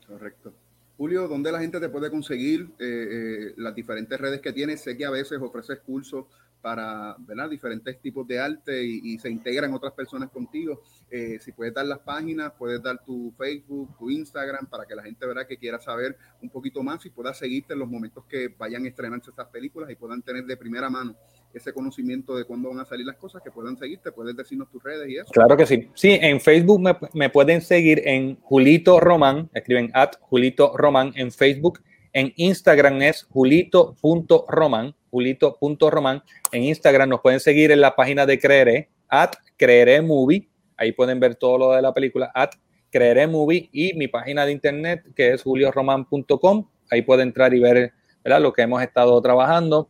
Correcto. 0.07 0.53
Julio, 0.97 1.27
¿dónde 1.27 1.51
la 1.51 1.61
gente 1.61 1.81
te 1.81 1.89
puede 1.89 2.11
conseguir 2.11 2.69
eh, 2.79 2.85
eh, 2.87 3.55
las 3.57 3.75
diferentes 3.75 4.21
redes 4.21 4.41
que 4.41 4.53
tienes? 4.53 4.81
Sé 4.81 4.97
que 4.97 5.05
a 5.05 5.11
veces 5.11 5.41
ofreces 5.41 5.81
cursos 5.81 6.27
para 6.65 7.15
¿verdad? 7.19 7.51
diferentes 7.51 8.01
tipos 8.01 8.27
de 8.27 8.41
arte 8.41 8.83
y, 8.83 9.19
se 9.19 9.29
integran 9.29 9.75
otras 9.75 9.93
personas 9.93 10.31
contigo. 10.31 10.81
Eh, 11.11 11.39
si 11.39 11.53
puedes 11.53 11.75
dar 11.75 11.85
las 11.85 11.99
páginas, 11.99 12.55
puedes 12.59 12.83
dar 12.83 13.05
tu 13.05 13.35
Facebook, 13.37 13.95
tu 13.99 14.09
Instagram, 14.09 14.65
para 14.67 14.87
que 14.87 14.95
la 14.95 15.03
gente 15.03 15.27
verá 15.27 15.47
que 15.47 15.59
quiera 15.59 15.79
saber 15.79 16.17
un 16.41 16.49
poquito 16.49 16.83
más 16.83 17.05
y 17.05 17.11
pueda 17.11 17.35
seguirte 17.35 17.75
en 17.75 17.81
los 17.81 17.89
momentos 17.89 18.25
que 18.25 18.49
vayan 18.49 18.87
a 18.87 18.89
estrenarse 18.89 19.29
estas 19.29 19.49
películas 19.49 19.91
y 19.91 19.95
puedan 19.95 20.23
tener 20.23 20.47
de 20.47 20.57
primera 20.57 20.89
mano 20.89 21.15
ese 21.53 21.71
conocimiento 21.75 22.35
de 22.35 22.45
cuándo 22.45 22.71
van 22.71 22.81
a 22.81 22.87
salir 22.87 23.05
las 23.05 23.17
cosas, 23.17 23.43
que 23.43 23.51
puedan 23.51 23.77
seguirte, 23.77 24.11
puedes 24.11 24.35
decirnos 24.35 24.71
tus 24.71 24.83
redes 24.83 25.07
y 25.11 25.19
eso. 25.19 25.31
Claro 25.33 25.59
que 25.59 25.67
sí. 25.67 25.91
Sí, 25.93 26.19
en 26.19 26.41
Facebook 26.41 26.81
me, 26.81 26.97
me 27.13 27.29
pueden 27.29 27.61
seguir 27.61 28.01
en 28.07 28.41
Julito 28.41 29.01
Román, 29.01 29.51
escriben 29.53 29.91
at 29.93 30.13
Julito 30.19 30.75
Román 30.79 31.13
en 31.15 31.31
Facebook 31.31 31.81
en 32.15 32.33
Instagram 32.37 33.03
es 33.03 33.25
julito.roman, 33.25 34.95
julito.roman. 35.11 36.23
En 36.53 36.63
Instagram 36.63 37.09
nos 37.09 37.21
pueden 37.21 37.41
seguir 37.41 37.73
en 37.73 37.81
la 37.81 37.97
página 37.97 38.25
de 38.25 38.39
Creeré, 38.39 38.89
at 39.09 39.33
Creeré 39.57 40.01
Movie. 40.01 40.49
Ahí 40.77 40.93
pueden 40.93 41.19
ver 41.19 41.35
todo 41.35 41.59
lo 41.59 41.73
de 41.73 41.83
la 41.83 41.93
película, 41.93 42.31
at 42.33 42.53
Creeré 42.91 43.27
Movie. 43.27 43.69
Y 43.73 43.95
mi 43.95 44.07
página 44.07 44.47
de 44.47 44.53
internet, 44.53 45.03
que 45.17 45.33
es 45.33 45.43
julioroman.com. 45.43 46.69
Ahí 46.89 47.03
pueden 47.03 47.29
entrar 47.29 47.53
y 47.53 47.59
ver 47.59 47.93
¿verdad? 48.23 48.41
lo 48.41 48.53
que 48.53 48.63
hemos 48.63 48.81
estado 48.81 49.21
trabajando. 49.21 49.89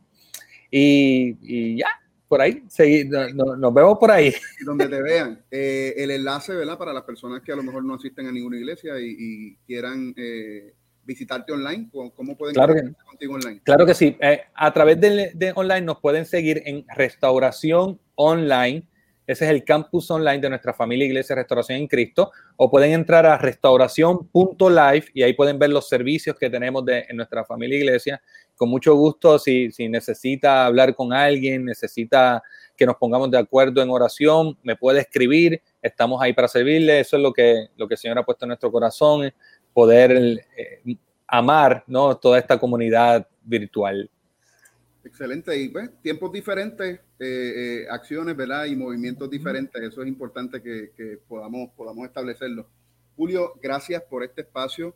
Y, 0.71 1.77
ya, 1.77 1.89
por 2.27 2.41
ahí, 2.41 2.63
nos 3.35 3.73
vemos 3.73 3.99
por 3.99 4.09
ahí. 4.09 4.33
Donde 4.65 4.87
te 4.87 4.99
vean. 4.99 5.43
Eh, 5.51 5.93
el 5.97 6.09
enlace, 6.09 6.55
¿verdad? 6.55 6.77
Para 6.79 6.91
las 6.91 7.03
personas 7.03 7.43
que 7.43 7.51
a 7.51 7.55
lo 7.55 7.61
mejor 7.61 7.85
no 7.85 7.93
asisten 7.93 8.25
a 8.25 8.31
ninguna 8.31 8.57
iglesia 8.57 8.95
y, 8.99 9.55
quieran 9.67 10.11
eh, 10.17 10.73
visitarte 11.05 11.53
online? 11.53 11.89
¿Cómo 12.15 12.35
pueden 12.35 12.55
claro 12.55 12.73
contigo 13.05 13.35
online? 13.35 13.61
Claro 13.63 13.85
que 13.85 13.93
sí. 13.93 14.17
Eh, 14.19 14.41
a 14.53 14.73
través 14.73 14.99
de, 14.99 15.53
online 15.55 15.81
nos 15.81 15.99
pueden 15.99 16.25
seguir 16.25 16.61
en 16.65 16.85
Restauración 16.95 17.99
Online. 18.15 18.87
Ese 19.27 19.45
es 19.45 19.51
el 19.51 19.63
campus 19.63 20.11
online 20.11 20.39
de 20.39 20.49
nuestra 20.49 20.73
familia 20.73 21.07
Iglesia 21.07 21.35
Restauración 21.35 21.79
en 21.79 21.87
Cristo. 21.87 22.31
O 22.57 22.69
pueden 22.69 22.91
entrar 22.91 23.25
a 23.25 23.37
restauración.live 23.37 25.05
y 25.13 25.23
ahí 25.23 25.33
pueden 25.33 25.57
ver 25.57 25.71
los 25.71 25.87
servicios 25.87 26.37
que 26.37 26.49
tenemos 26.49 26.85
de, 26.85 27.05
en 27.09 27.17
nuestra 27.17 27.43
familia 27.45 27.79
Iglesia. 27.79 28.21
Con 28.55 28.69
mucho 28.69 28.95
gusto, 28.95 29.39
si, 29.39 29.71
si 29.71 29.89
necesita 29.89 30.65
hablar 30.65 30.95
con 30.95 31.11
alguien, 31.11 31.65
necesita 31.65 32.43
que 32.77 32.85
nos 32.85 32.97
pongamos 32.97 33.31
de 33.31 33.37
acuerdo 33.37 33.81
en 33.81 33.89
oración, 33.89 34.57
me 34.63 34.75
puede 34.75 35.01
escribir. 35.01 35.61
Estamos 35.81 36.21
ahí 36.21 36.33
para 36.33 36.47
servirle. 36.47 36.99
Eso 36.99 37.15
es 37.15 37.23
lo 37.23 37.31
que, 37.31 37.69
lo 37.77 37.87
que 37.87 37.93
el 37.95 37.97
Señor 37.97 38.19
ha 38.19 38.23
puesto 38.23 38.45
en 38.45 38.49
nuestro 38.49 38.71
corazón 38.71 39.31
poder 39.75 40.41
eh, 40.55 40.97
amar 41.27 41.83
¿no? 41.85 42.15
toda 42.15 42.39
esta 42.39 42.57
comunidad 42.57 43.27
virtual. 43.43 44.09
Excelente. 45.03 45.55
Y 45.59 45.67
pues, 45.67 45.89
tiempos 46.01 46.31
diferentes, 46.31 46.97
eh, 47.19 47.19
eh, 47.19 47.85
acciones, 47.89 48.37
¿verdad? 48.37 48.65
Y 48.65 48.75
movimientos 48.77 49.29
diferentes. 49.29 49.83
Eso 49.83 50.01
es 50.01 50.07
importante 50.07 50.61
que, 50.61 50.91
que, 50.95 51.19
podamos, 51.27 51.71
podamos 51.75 52.05
establecerlo. 52.05 52.65
Julio, 53.17 53.51
gracias 53.61 54.01
por 54.03 54.23
este 54.23 54.41
espacio. 54.41 54.95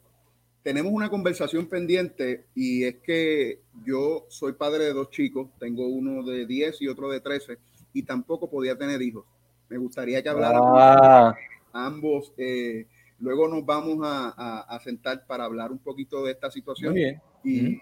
Tenemos 0.64 0.94
una 0.94 1.10
conversación 1.10 1.68
pendiente 1.68 2.46
y 2.56 2.86
es 2.86 2.96
que 3.00 3.60
yo 3.86 4.28
soy 4.30 4.54
padre 4.54 4.86
de 4.86 4.94
dos 4.94 5.10
chicos, 5.10 5.50
tengo 5.60 5.88
uno 5.88 6.24
de 6.24 6.46
10 6.46 6.82
y 6.82 6.88
otro 6.88 7.10
de 7.10 7.20
13 7.20 7.58
y 7.94 8.04
tampoco 8.04 8.50
podía 8.50 8.78
tener 8.78 9.02
hijos. 9.02 9.26
Me 9.68 9.78
gustaría 9.78 10.24
que 10.24 10.30
habláramos 10.30 10.72
ah. 10.74 11.36
ambos. 11.74 12.34
Eh, 12.38 12.88
Luego 13.20 13.48
nos 13.48 13.66
vamos 13.66 14.00
a, 14.02 14.80
sentar 14.84 15.26
para 15.26 15.46
hablar 15.46 15.72
un 15.72 15.80
poquito 15.80 16.24
de 16.24 16.32
esta 16.32 16.50
situación 16.50 16.96
y 17.44 17.80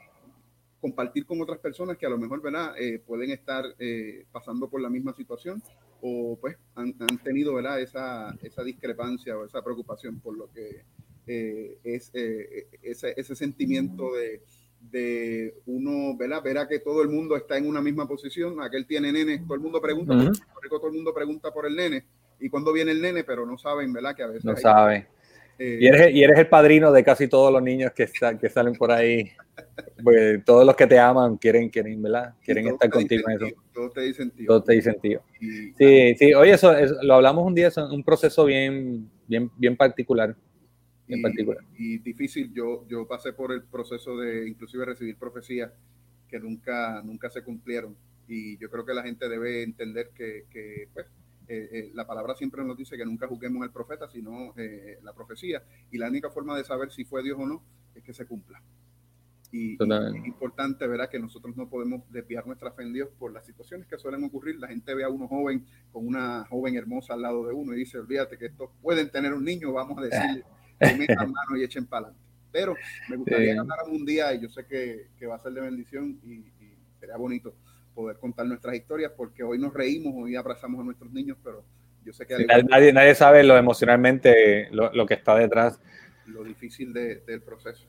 compartir 0.79 1.25
con 1.25 1.41
otras 1.41 1.59
personas 1.59 1.97
que 1.97 2.05
a 2.05 2.09
lo 2.09 2.17
mejor 2.17 2.41
¿verdad? 2.41 2.73
Eh, 2.79 2.99
pueden 3.05 3.31
estar 3.31 3.65
eh, 3.79 4.25
pasando 4.31 4.69
por 4.69 4.81
la 4.81 4.89
misma 4.89 5.13
situación 5.13 5.61
o 6.01 6.38
pues 6.39 6.57
han, 6.75 6.93
tenido 7.23 7.55
¿verdad? 7.55 7.81
Esa, 7.81 8.35
esa, 8.41 8.63
discrepancia 8.63 9.38
o 9.38 9.45
esa 9.45 9.63
preocupación 9.63 10.19
por 10.19 10.38
lo 10.38 10.51
que 10.51 10.83
eh, 11.25 11.77
es 11.83 12.11
ese, 12.13 13.13
ese, 13.17 13.35
sentimiento 13.35 14.13
de, 14.13 14.41
de 14.79 15.55
uno, 15.65 16.15
¿verdad? 16.15 16.43
Verá 16.43 16.67
que 16.67 16.79
todo 16.79 17.01
el 17.01 17.09
mundo 17.09 17.35
está 17.35 17.57
en 17.57 17.67
una 17.67 17.81
misma 17.81 18.07
posición, 18.07 18.61
aquel 18.61 18.85
tiene 18.85 19.11
nene, 19.11 19.39
todo 19.39 19.55
el 19.55 19.61
mundo 19.61 19.81
pregunta, 19.81 20.13
todo 20.69 20.88
el 20.88 20.93
mundo 20.93 21.13
pregunta 21.13 21.51
por 21.51 21.65
el 21.65 21.75
nene 21.75 22.05
y 22.39 22.49
cuando 22.49 22.71
viene 22.71 22.91
el 22.91 23.01
nene, 23.01 23.23
pero 23.23 23.45
no 23.45 23.57
saben, 23.57 23.91
¿verdad? 23.91 24.15
Que 24.15 24.23
a 24.23 24.27
veces... 24.27 24.45
No 24.45 24.55
saben 24.55 25.07
eh, 25.59 25.79
y, 25.81 25.87
eres, 25.87 26.15
y 26.15 26.23
eres 26.23 26.39
el 26.39 26.47
padrino 26.47 26.91
de 26.91 27.03
casi 27.03 27.27
todos 27.27 27.51
los 27.51 27.61
niños 27.61 27.91
que, 27.93 28.09
que 28.39 28.49
salen 28.49 28.73
por 28.73 28.91
ahí. 28.91 29.31
Porque 30.03 30.41
todos 30.45 30.65
los 30.65 30.75
que 30.75 30.85
te 30.85 30.99
aman 30.99 31.37
quieren, 31.37 31.69
quieren, 31.69 32.01
¿verdad? 32.01 32.35
Quieren 32.43 32.67
estar 32.67 32.89
contigo 32.89 33.23
en 33.29 33.47
eso. 33.47 33.55
Todos 33.73 33.93
te 33.93 34.01
dicen 34.01 34.31
tío. 34.31 34.47
Todos 34.47 34.65
te 34.65 34.73
dicen 34.73 34.99
tío. 35.01 35.21
sí, 35.39 36.15
sí. 36.15 36.34
Oye, 36.34 36.53
eso, 36.53 36.73
lo 37.01 37.15
hablamos 37.15 37.45
un 37.45 37.55
día, 37.55 37.67
es 37.67 37.77
un 37.77 38.03
proceso 38.03 38.45
bien, 38.45 39.09
bien, 39.27 39.49
bien 39.57 39.75
particular. 39.75 40.35
Bien 41.07 41.19
y, 41.19 41.23
particular. 41.23 41.63
Y 41.77 41.97
difícil. 41.99 42.53
Yo, 42.53 42.85
yo 42.88 43.07
pasé 43.07 43.34
por 43.34 43.51
el 43.51 43.63
proceso 43.63 44.17
de 44.17 44.47
inclusive 44.47 44.85
recibir 44.85 45.15
profecías 45.17 45.71
que 46.27 46.39
nunca, 46.39 47.01
nunca 47.03 47.29
se 47.29 47.43
cumplieron. 47.43 47.95
Y 48.27 48.57
yo 48.57 48.69
creo 48.69 48.85
que 48.85 48.93
la 48.93 49.03
gente 49.03 49.27
debe 49.29 49.63
entender 49.63 50.11
que, 50.13 50.45
que 50.51 50.89
pues, 50.93 51.07
eh, 51.48 51.69
eh, 51.72 51.91
la 51.94 52.06
palabra 52.06 52.36
siempre 52.36 52.64
nos 52.64 52.78
dice 52.78 52.98
que 52.98 53.06
nunca 53.06 53.28
juzguemos 53.28 53.64
al 53.64 53.72
profeta, 53.72 54.10
sino 54.10 54.53
eh, 54.57 54.99
la 55.02 55.14
profecía. 55.14 55.64
Y 55.91 55.98
la 55.98 56.10
única 56.10 56.30
forma 56.30 56.57
de 56.57 56.64
saber 56.64 56.91
si 56.91 57.06
fue 57.06 57.24
Dios 57.24 57.38
o 57.40 57.45
no 57.45 57.64
es 57.95 58.03
que 58.03 58.14
se 58.14 58.26
cumpla. 58.26 58.61
Y, 59.49 59.76
es 59.76 60.26
importante, 60.26 60.86
¿verdad? 60.88 61.10
Que 61.10 61.19
nosotros 61.19 61.56
no 61.56 61.69
podemos 61.69 62.02
desviar 62.11 62.45
nuestra 62.45 62.72
fe 62.74 62.84
en 62.84 62.91
Dios 62.91 63.10
por 63.18 63.32
las 63.32 63.45
situaciones 63.45 63.88
que 63.88 63.98
suelen 63.98 64.26
ocurrir. 64.26 64.60
La 64.60 64.68
gente 64.68 64.94
ve 64.94 65.06
a 65.06 65.10
uno 65.10 65.28
joven 65.30 65.65
con 65.90 66.06
una 66.06 66.45
joven 66.45 66.76
hermosa 66.76 67.14
al 67.14 67.22
lado 67.22 67.48
de 67.48 67.53
uno 67.53 67.74
y 67.74 67.78
dice, 67.78 67.98
olvídate 67.98 68.38
que 68.38 68.48
estos 68.48 68.69
pueden 68.82 69.10
tener 69.10 69.34
un 69.34 69.45
niño, 69.45 69.72
vamos 69.72 69.98
a 69.99 70.02
decirle, 70.02 70.44
metan 70.99 71.32
mano 71.32 71.56
y 71.56 71.64
echen 71.64 71.86
para 71.86 72.07
adelante. 72.07 72.28
Pero 72.52 72.76
me 73.10 73.15
gustaría 73.15 73.53
sí. 73.53 73.60
hablar 73.60 73.80
un 73.90 74.06
día 74.06 74.34
y 74.34 74.41
yo 74.41 74.49
sé 74.49 74.65
que, 74.65 75.11
que, 75.18 75.26
va 75.26 75.36
a 75.36 75.40
ser 75.40 75.53
de 75.53 75.61
bendición 75.61 76.19
y, 76.24 76.34
y 76.34 76.78
sería 76.99 77.15
bonito 77.15 77.56
poder 77.98 78.18
contar 78.18 78.45
nuestras 78.45 78.76
historias, 78.76 79.11
porque 79.18 79.41
hoy 79.41 79.57
nos 79.57 79.74
reímos, 79.74 80.14
hoy 80.15 80.36
abrazamos 80.36 80.82
a 80.82 80.84
nuestros 80.84 81.11
niños, 81.11 81.36
pero 81.44 81.65
yo 82.06 82.14
sé 82.14 82.28
que... 82.28 82.45
nadie, 82.69 82.94
nadie 82.94 83.15
sabe 83.15 83.44
lo 83.44 83.57
emocionalmente, 83.57 84.69
lo, 84.69 85.06
que 85.07 85.15
está 85.15 85.36
detrás. 85.36 85.82
Lo 86.28 86.44
difícil 86.44 86.94
del 86.94 87.41
proceso. 87.41 87.88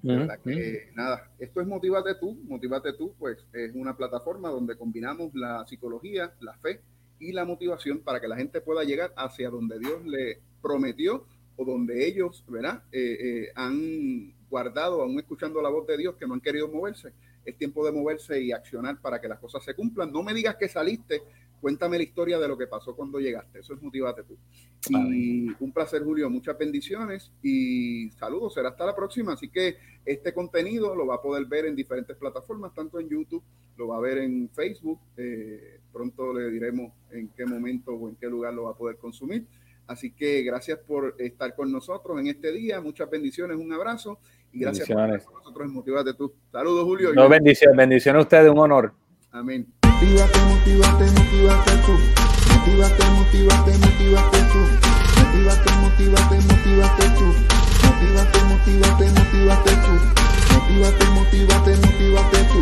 Nada, 0.00 1.30
esto 1.38 1.60
es 1.60 1.66
Motívate 1.66 2.14
tú, 2.14 2.40
Motívate 2.44 2.94
tú, 2.94 3.14
pues 3.18 3.46
es 3.52 3.70
una 3.74 3.94
plataforma 3.94 4.48
donde 4.48 4.78
combinamos 4.78 5.34
la 5.34 5.66
psicología, 5.66 6.32
la 6.40 6.54
fe 6.54 6.80
y 7.18 7.32
la 7.32 7.44
motivación 7.44 7.98
para 7.98 8.20
que 8.20 8.28
la 8.28 8.36
gente 8.36 8.62
pueda 8.62 8.82
llegar 8.82 9.12
hacia 9.14 9.50
donde 9.50 9.78
Dios 9.78 10.06
le 10.06 10.40
prometió 10.62 11.26
o 11.56 11.66
donde 11.66 12.06
ellos, 12.06 12.44
¿verdad? 12.48 12.82
Eh, 12.92 13.18
eh, 13.20 13.52
han 13.54 14.34
guardado, 14.48 15.02
aún 15.02 15.18
escuchando 15.18 15.60
la 15.60 15.68
voz 15.68 15.86
de 15.86 15.98
Dios, 15.98 16.14
que 16.16 16.26
no 16.26 16.32
han 16.32 16.40
querido 16.40 16.66
moverse. 16.66 17.12
Es 17.44 17.56
tiempo 17.56 17.84
de 17.84 17.92
moverse 17.92 18.40
y 18.40 18.52
accionar 18.52 19.00
para 19.00 19.20
que 19.20 19.28
las 19.28 19.38
cosas 19.38 19.64
se 19.64 19.74
cumplan. 19.74 20.12
No 20.12 20.22
me 20.22 20.34
digas 20.34 20.56
que 20.56 20.68
saliste, 20.68 21.22
cuéntame 21.60 21.96
la 21.96 22.04
historia 22.04 22.38
de 22.38 22.46
lo 22.46 22.58
que 22.58 22.66
pasó 22.66 22.94
cuando 22.94 23.18
llegaste. 23.18 23.60
Eso 23.60 23.74
es 23.74 23.82
motivate 23.82 24.22
tú. 24.24 24.36
Y 24.90 25.48
un 25.60 25.72
placer, 25.72 26.04
Julio. 26.04 26.28
Muchas 26.28 26.58
bendiciones 26.58 27.32
y 27.42 28.10
saludos. 28.10 28.54
Será 28.54 28.68
hasta 28.68 28.84
la 28.84 28.94
próxima. 28.94 29.32
Así 29.32 29.48
que 29.48 29.76
este 30.04 30.34
contenido 30.34 30.94
lo 30.94 31.06
va 31.06 31.16
a 31.16 31.22
poder 31.22 31.46
ver 31.46 31.66
en 31.66 31.74
diferentes 31.74 32.16
plataformas, 32.16 32.74
tanto 32.74 33.00
en 33.00 33.08
YouTube, 33.08 33.42
lo 33.78 33.88
va 33.88 33.96
a 33.96 34.00
ver 34.00 34.18
en 34.18 34.50
Facebook. 34.50 35.00
Eh, 35.16 35.80
pronto 35.92 36.34
le 36.34 36.50
diremos 36.50 36.92
en 37.10 37.28
qué 37.28 37.46
momento 37.46 37.92
o 37.92 38.08
en 38.08 38.16
qué 38.16 38.26
lugar 38.26 38.52
lo 38.52 38.64
va 38.64 38.72
a 38.72 38.76
poder 38.76 38.96
consumir. 38.98 39.46
Así 39.86 40.12
que 40.12 40.42
gracias 40.42 40.78
por 40.78 41.14
estar 41.18 41.54
con 41.54 41.70
nosotros 41.70 42.18
en 42.18 42.28
este 42.28 42.52
día. 42.52 42.80
Muchas 42.80 43.08
bendiciones, 43.10 43.56
un 43.56 43.72
abrazo 43.72 44.18
y 44.52 44.60
gracias 44.60 44.88
por 44.88 44.98
estar 44.98 45.24
con 45.24 45.34
nosotros 45.34 45.66
en 45.66 45.74
Motivate 45.74 46.14
tú. 46.14 46.32
Saludos, 46.50 46.84
Julio. 46.84 47.12
No, 47.12 47.28
bendiciones, 47.28 47.76
bendiciones 47.76 48.20
a 48.20 48.22
ustedes, 48.22 48.50
un 48.50 48.58
honor. 48.58 48.94
Amén. 49.30 49.66
Motívate, 49.82 50.38
motívate, 50.48 51.04
motívate 51.10 51.70
tú. 51.84 51.92
Motívate, 52.52 53.04
motívate, 53.16 53.78
motívate 53.78 54.38
tú. 54.52 54.60
Motívate, 55.20 55.70
motívate, 55.80 56.36
motívate 56.40 57.06
tú. 57.18 57.26
Motívate, 57.84 58.38
motívate, 58.44 59.04
motívate 59.10 59.72
tú. 59.84 59.94
Motívate, 60.54 61.04
motívate, 61.10 61.76
motívate 61.76 62.38
tú. 62.48 62.60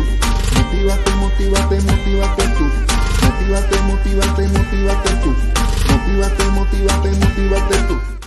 Motívate, 0.55 1.11
motívate, 1.15 1.75
motívate 1.81 2.43
tú. 2.57 2.65
Motívate, 3.23 3.77
motívate, 3.87 4.47
motívate 4.47 5.11
tú. 5.23 5.62
Motívate, 6.03 6.43
motívate, 6.51 7.09
motívate 7.15 7.77
tú. 7.87 8.22